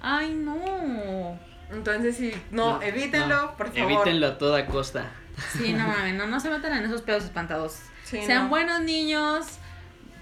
Ay, 0.00 0.32
no. 0.34 1.38
Entonces, 1.70 2.16
sí, 2.16 2.32
no, 2.50 2.80
evítenlo, 2.82 3.28
no, 3.46 3.56
por 3.56 3.72
favor. 3.72 3.92
Evítenlo 3.92 4.26
a 4.28 4.38
toda 4.38 4.66
costa. 4.66 5.10
Sí, 5.56 5.72
no 5.72 5.86
mames, 5.88 6.14
no, 6.14 6.26
no 6.26 6.38
se 6.40 6.50
metan 6.50 6.72
en 6.76 6.84
esos 6.84 7.00
pedos 7.02 7.24
espantados. 7.24 7.78
Sí, 8.04 8.20
Sean 8.26 8.44
no. 8.44 8.48
buenos 8.50 8.80
niños, 8.82 9.46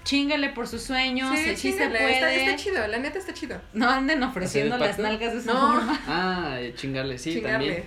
Chíngale 0.03 0.49
por 0.49 0.67
sus 0.67 0.81
sueños, 0.81 1.37
sí, 1.37 1.55
sí 1.55 1.73
se 1.73 1.87
puede. 1.87 2.13
Está, 2.15 2.33
está 2.33 2.55
chido, 2.55 2.87
la 2.87 2.97
neta 2.97 3.19
está 3.19 3.33
chido. 3.33 3.61
No 3.73 3.89
anden 3.89 4.23
ofreciendo 4.23 4.75
¿Hacer 4.75 4.85
el 4.85 4.89
las 4.91 4.99
nalgas 4.99 5.33
de 5.33 5.39
esa 5.39 5.53
No. 5.53 5.73
forma. 5.73 5.99
Ah, 6.07 6.57
chingarle, 6.75 7.17
sí, 7.19 7.33
Chingarle. 7.33 7.85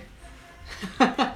también. 0.99 1.35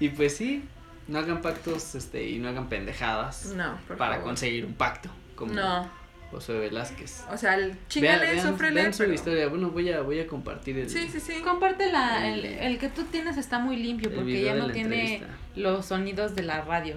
Y 0.00 0.08
pues 0.10 0.36
sí, 0.36 0.64
no 1.08 1.18
hagan 1.18 1.42
pactos 1.42 1.94
este, 1.94 2.26
y 2.28 2.38
no 2.38 2.48
hagan 2.48 2.68
pendejadas 2.68 3.46
No, 3.54 3.78
por 3.86 3.96
para 3.98 4.12
favor. 4.14 4.28
conseguir 4.28 4.64
un 4.64 4.72
pacto, 4.74 5.10
como 5.34 5.52
No, 5.52 5.90
José 6.30 6.54
Velázquez. 6.54 7.24
o 7.30 7.36
sea, 7.36 7.54
el 7.56 7.76
chingale, 7.88 8.20
Vean- 8.22 8.36
vean- 8.36 8.48
sufrele, 8.48 8.80
vean 8.80 8.92
su 8.94 8.98
pero- 9.00 9.12
historia. 9.14 9.48
Bueno, 9.48 9.70
voy 9.70 9.90
a, 9.92 10.00
voy 10.00 10.20
a 10.20 10.26
compartir 10.26 10.78
el, 10.78 10.88
Sí, 10.88 11.08
sí, 11.12 11.20
sí. 11.20 11.34
Comparte 11.42 11.92
la, 11.92 12.26
el, 12.32 12.44
el 12.46 12.78
que 12.78 12.88
tú 12.88 13.02
tienes 13.04 13.36
está 13.36 13.58
muy 13.58 13.76
limpio 13.76 14.10
porque 14.14 14.42
ya 14.42 14.54
no 14.54 14.70
tiene 14.70 15.14
entrevista. 15.16 15.26
los 15.56 15.86
sonidos 15.86 16.34
de 16.34 16.42
la 16.44 16.62
radio. 16.62 16.96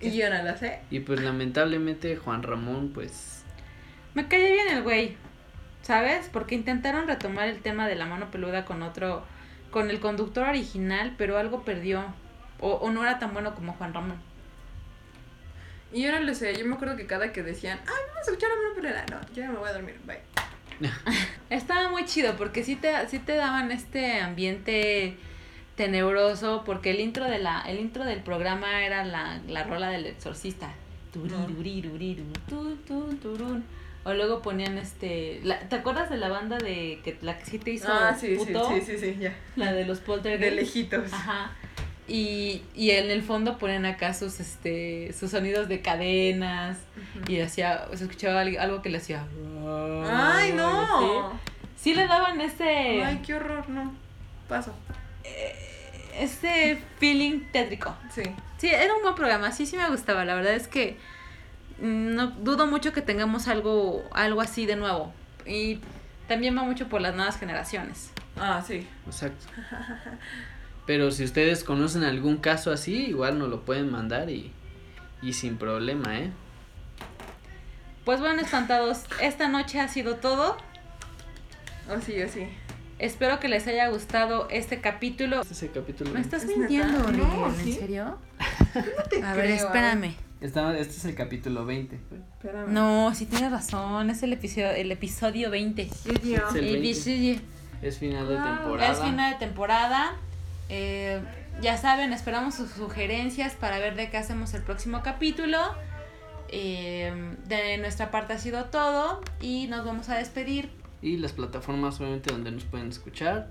Y 0.00 0.16
yo 0.16 0.30
no 0.30 0.42
lo 0.42 0.56
sé. 0.56 0.80
Y 0.90 1.00
pues 1.00 1.20
lamentablemente 1.20 2.16
Juan 2.16 2.42
Ramón, 2.42 2.92
pues 2.92 3.44
Me 4.14 4.28
cae 4.28 4.52
bien 4.52 4.68
el 4.68 4.82
güey, 4.82 5.16
¿sabes? 5.82 6.28
Porque 6.32 6.54
intentaron 6.54 7.06
retomar 7.08 7.48
el 7.48 7.60
tema 7.60 7.88
de 7.88 7.96
la 7.96 8.06
mano 8.06 8.30
peluda 8.30 8.64
con 8.64 8.82
otro, 8.82 9.24
con 9.70 9.90
el 9.90 10.00
conductor 10.00 10.48
original, 10.48 11.14
pero 11.18 11.38
algo 11.38 11.64
perdió. 11.64 12.04
O, 12.60 12.72
o 12.72 12.90
no 12.90 13.02
era 13.02 13.18
tan 13.18 13.32
bueno 13.32 13.54
como 13.54 13.72
Juan 13.74 13.94
Ramón. 13.94 14.18
Y 15.92 16.02
yo 16.02 16.12
no 16.12 16.20
lo 16.20 16.34
sé, 16.34 16.54
yo 16.56 16.66
me 16.66 16.74
acuerdo 16.74 16.96
que 16.96 17.06
cada 17.06 17.32
que 17.32 17.42
decían, 17.42 17.78
ay, 17.80 18.02
vamos 18.08 18.18
a 18.18 18.20
escuchar 18.30 18.50
a 18.50 18.56
mano 18.56 18.74
pelera. 18.74 19.06
No, 19.10 19.20
yo 19.34 19.42
ya 19.42 19.50
me 19.50 19.58
voy 19.58 19.68
a 19.68 19.72
dormir, 19.72 19.98
bye. 20.04 20.20
Estaba 21.50 21.88
muy 21.90 22.04
chido 22.04 22.36
porque 22.36 22.62
sí 22.62 22.76
te, 22.76 22.92
sí 23.08 23.18
te 23.18 23.34
daban 23.34 23.70
este 23.72 24.20
ambiente 24.20 25.16
tenebroso 25.78 26.62
porque 26.66 26.90
el 26.90 27.00
intro 27.00 27.24
de 27.24 27.38
la 27.38 27.62
el 27.62 27.78
intro 27.80 28.04
del 28.04 28.20
programa 28.20 28.84
era 28.84 29.04
la, 29.04 29.40
la 29.48 29.62
rola 29.64 29.88
del 29.88 30.04
exorcista. 30.04 30.70
O 34.04 34.12
luego 34.14 34.42
ponían 34.42 34.78
este 34.78 35.40
la- 35.44 35.58
¿te 35.60 35.76
acuerdas 35.76 36.08
de 36.10 36.16
la 36.16 36.28
banda 36.28 36.56
de 36.58 37.00
que 37.04 37.18
la 37.22 37.36
que 37.38 37.44
sí 37.46 37.58
te 37.58 37.70
hizo 37.72 37.88
Ah, 37.90 38.14
sí, 38.18 38.36
sí, 38.38 38.44
puto? 38.52 38.68
sí, 38.68 38.80
sí, 38.82 38.98
sí, 38.98 39.16
ya. 39.20 39.34
La 39.56 39.72
de 39.72 39.84
los 39.86 40.00
De 40.00 40.04
poltergeist. 40.06 40.54
lejitos. 40.56 41.12
Ajá. 41.12 41.52
Y, 42.06 42.62
y 42.74 42.90
en 42.92 43.10
el 43.10 43.22
fondo 43.22 43.58
ponen 43.58 43.84
acá 43.84 44.14
sus 44.14 44.40
este 44.40 45.12
sus 45.12 45.30
sonidos 45.30 45.68
de 45.68 45.82
cadenas 45.82 46.78
y 47.28 47.40
hacía 47.40 47.86
se 47.94 48.04
escuchaba 48.04 48.40
algo, 48.40 48.80
que 48.82 48.88
le 48.88 48.98
hacía 48.98 49.24
Ay, 50.10 50.50
Sí. 50.50 50.56
no. 50.56 51.32
Sí 51.76 51.94
le 51.94 52.06
daban 52.06 52.40
ese 52.40 53.02
Ay, 53.04 53.20
qué 53.24 53.34
horror, 53.34 53.68
no. 53.68 53.92
Paso. 54.48 54.74
Ese 56.18 56.82
feeling 56.98 57.40
tétrico. 57.52 57.94
Sí. 58.10 58.22
Sí, 58.58 58.68
era 58.68 58.94
un 58.94 59.02
buen 59.02 59.14
programa, 59.14 59.52
sí, 59.52 59.66
sí 59.66 59.76
me 59.76 59.88
gustaba. 59.88 60.24
La 60.24 60.34
verdad 60.34 60.54
es 60.54 60.68
que 60.68 60.96
mm, 61.80 62.14
no 62.14 62.26
dudo 62.28 62.66
mucho 62.66 62.92
que 62.92 63.02
tengamos 63.02 63.48
algo, 63.48 64.04
algo 64.12 64.40
así 64.40 64.66
de 64.66 64.76
nuevo. 64.76 65.12
Y 65.46 65.80
también 66.26 66.56
va 66.56 66.62
mucho 66.62 66.88
por 66.88 67.00
las 67.00 67.14
nuevas 67.14 67.38
generaciones. 67.38 68.10
Ah, 68.36 68.62
sí. 68.66 68.86
Exacto. 69.06 69.46
Pero 70.86 71.10
si 71.10 71.24
ustedes 71.24 71.64
conocen 71.64 72.02
algún 72.02 72.38
caso 72.38 72.72
así, 72.72 73.06
igual 73.06 73.38
nos 73.38 73.48
lo 73.48 73.62
pueden 73.64 73.90
mandar 73.90 74.30
y, 74.30 74.52
y 75.22 75.34
sin 75.34 75.56
problema, 75.56 76.18
¿eh? 76.18 76.30
Pues 78.04 78.20
bueno, 78.20 78.40
espantados, 78.40 79.04
esta 79.20 79.48
noche 79.48 79.80
ha 79.80 79.88
sido 79.88 80.16
todo. 80.16 80.56
Oh, 81.90 82.00
sí, 82.00 82.22
oh, 82.22 82.28
sí. 82.28 82.48
Espero 82.98 83.38
que 83.38 83.48
les 83.48 83.66
haya 83.68 83.88
gustado 83.88 84.48
este 84.50 84.80
capítulo. 84.80 85.40
Este 85.42 85.54
es 85.54 85.62
el 85.62 85.72
capítulo. 85.72 86.10
¿Me 86.12 86.20
estás 86.20 86.44
¿Es 86.44 86.56
mintiendo? 86.56 87.12
No, 87.12 87.46
¿En 87.48 87.54
¿sí? 87.64 87.72
serio? 87.74 88.18
No 88.74 89.02
te 89.08 89.22
A 89.22 89.34
ver, 89.34 89.44
creo, 89.44 89.66
espérame. 89.66 90.14
Este 90.40 90.80
es 90.80 91.04
el 91.04 91.14
capítulo 91.14 91.64
20. 91.64 91.98
pues. 92.08 92.20
Espérame. 92.20 92.72
No, 92.72 93.14
sí 93.14 93.26
tienes 93.26 93.50
razón, 93.52 94.10
es 94.10 94.22
el 94.22 94.32
episodio, 94.32 94.70
el 94.70 94.90
episodio 94.92 95.50
20. 95.50 95.88
Sí, 95.90 96.10
tío. 96.14 96.48
Es 96.48 96.54
el 96.54 96.60
20. 96.64 96.78
Episodio- 96.78 97.40
Es 97.82 97.98
final 97.98 98.28
de 98.28 98.34
Wow. 98.36 98.44
temporada. 98.56 98.92
Es 98.92 98.98
final 99.00 99.32
de 99.32 99.38
temporada. 99.38 100.16
Eh, 100.68 101.20
ya 101.60 101.76
saben, 101.76 102.12
esperamos 102.12 102.54
sus 102.56 102.70
sugerencias 102.70 103.54
para 103.54 103.78
ver 103.78 103.94
de 103.94 104.10
qué 104.10 104.16
hacemos 104.16 104.54
el 104.54 104.62
próximo 104.62 105.02
capítulo. 105.02 105.58
Eh, 106.50 107.12
de 107.46 107.78
nuestra 107.78 108.10
parte 108.10 108.32
ha 108.32 108.38
sido 108.38 108.64
todo 108.66 109.20
y 109.40 109.66
nos 109.68 109.84
vamos 109.84 110.08
a 110.08 110.16
despedir. 110.16 110.70
Y 111.02 111.16
las 111.16 111.32
plataformas 111.32 112.00
obviamente 112.00 112.32
donde 112.32 112.50
nos 112.50 112.64
pueden 112.64 112.88
escuchar 112.88 113.50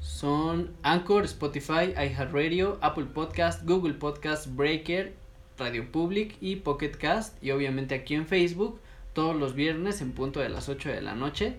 son 0.00 0.72
Anchor, 0.82 1.24
Spotify, 1.24 1.92
iHeartRadio, 1.96 2.78
Apple 2.80 3.06
Podcast, 3.06 3.64
Google 3.64 3.94
Podcast, 3.94 4.48
Breaker, 4.54 5.14
Radio 5.58 5.90
Public 5.90 6.36
y 6.40 6.56
Pocket 6.56 6.92
Cast. 6.92 7.42
Y 7.42 7.52
obviamente 7.52 7.94
aquí 7.94 8.14
en 8.14 8.26
Facebook 8.26 8.80
todos 9.12 9.36
los 9.36 9.54
viernes 9.54 10.00
en 10.00 10.12
punto 10.12 10.40
de 10.40 10.48
las 10.48 10.68
8 10.68 10.88
de 10.88 11.02
la 11.02 11.14
noche. 11.14 11.54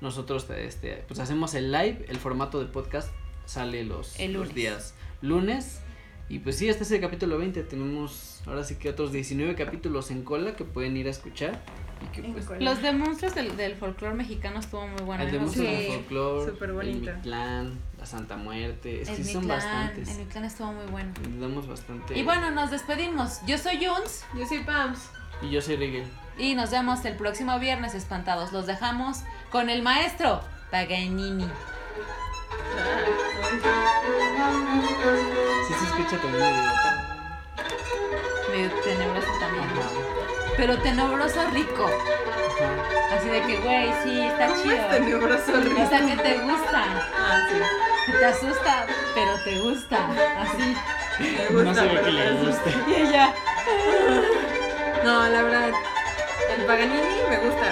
Nosotros 0.00 0.48
este, 0.50 1.04
pues 1.06 1.20
hacemos 1.20 1.54
el 1.54 1.70
live, 1.70 2.04
el 2.08 2.16
formato 2.16 2.58
de 2.58 2.66
podcast 2.66 3.10
sale 3.46 3.84
los, 3.84 4.18
El 4.18 4.32
los 4.32 4.54
días 4.54 4.94
lunes. 5.22 5.80
Y 6.28 6.38
pues 6.38 6.56
sí, 6.56 6.68
este 6.68 6.84
es 6.84 6.90
el 6.90 7.00
capítulo 7.00 7.38
20. 7.38 7.62
Tenemos 7.64 8.42
ahora 8.46 8.64
sí 8.64 8.76
que 8.76 8.88
otros 8.88 9.12
19 9.12 9.54
capítulos 9.54 10.10
en 10.10 10.22
cola 10.22 10.56
que 10.56 10.64
pueden 10.64 10.96
ir 10.96 11.06
a 11.06 11.10
escuchar. 11.10 11.62
Y 12.04 12.06
que 12.08 12.26
En 12.26 12.32
pues. 12.32 12.60
Los 12.60 12.82
de 12.82 12.92
monstruos 12.92 13.34
del, 13.34 13.56
del 13.56 13.74
folclore 13.76 14.14
mexicano 14.14 14.60
estuvo 14.60 14.86
muy 14.86 15.02
bueno. 15.02 15.22
el 15.22 15.28
a 15.28 15.32
de 15.32 15.38
mí 15.38 15.38
me 15.38 15.44
Monstruos 15.44 15.68
gustó. 15.68 15.92
del 16.44 16.52
súper 16.54 16.72
el. 16.72 17.12
Mictlán, 17.16 17.78
la 17.98 18.06
Santa 18.06 18.36
Muerte, 18.36 19.02
es 19.02 19.08
que 19.10 19.24
son 19.24 19.46
bastantes. 19.48 20.08
El 20.10 20.18
Mictlán 20.18 20.44
estuvo 20.44 20.72
muy 20.72 20.86
bueno. 20.86 21.12
Damos 21.40 21.66
bastante. 21.66 22.18
Y 22.18 22.22
bueno, 22.22 22.50
nos 22.50 22.70
despedimos. 22.70 23.40
Yo 23.46 23.58
soy 23.58 23.84
Juns 23.84 24.24
Yo 24.36 24.46
soy 24.46 24.60
Pams. 24.60 25.08
Y 25.42 25.50
yo 25.50 25.60
soy 25.60 25.76
Rigel. 25.76 26.06
y 26.38 26.54
nos 26.54 26.70
vemos 26.70 27.04
el 27.04 27.16
próximo 27.16 27.58
viernes 27.58 27.94
espantados. 27.94 28.52
Los 28.52 28.66
dejamos 28.66 29.18
con 29.50 29.68
el 29.70 29.82
maestro 29.82 30.40
Paganini. 30.70 31.46
Sí 35.66 35.74
se 35.74 35.84
escucha 35.84 36.18
también 36.20 36.42
medio. 36.42 36.70
Medio 38.50 38.70
tenebroso 38.82 39.28
también. 39.40 40.13
Pero 40.56 40.78
tenebroso 40.78 41.40
rico. 41.52 41.90
Así 43.12 43.28
de 43.28 43.42
que, 43.42 43.56
güey, 43.58 43.92
sí, 44.04 44.20
está 44.22 44.46
¿Cómo 44.46 44.62
chido. 44.62 44.74
es 44.76 44.90
tenebroso 44.90 45.52
rico? 45.60 45.82
O 45.82 45.88
sea, 45.88 46.00
que 46.06 46.16
te 46.16 46.38
gusta. 46.40 46.84
Ah, 47.18 47.48
sí. 47.50 47.58
Que 48.06 48.18
te 48.18 48.24
asusta, 48.24 48.86
pero 49.14 49.32
te 49.44 49.58
gusta. 49.60 49.98
Así. 50.40 50.76
Me 51.20 51.46
gusta, 51.48 51.62
no 51.64 51.74
se 51.74 51.80
ve 51.82 51.88
pero 51.92 52.04
que 52.04 52.10
le 52.12 52.30
guste. 52.32 52.70
Y 52.88 52.94
ella. 52.94 53.34
No, 55.04 55.26
la 55.28 55.42
verdad. 55.42 55.68
El 56.56 56.64
Paganini 56.66 57.20
me 57.28 57.36
gusta. 57.38 57.66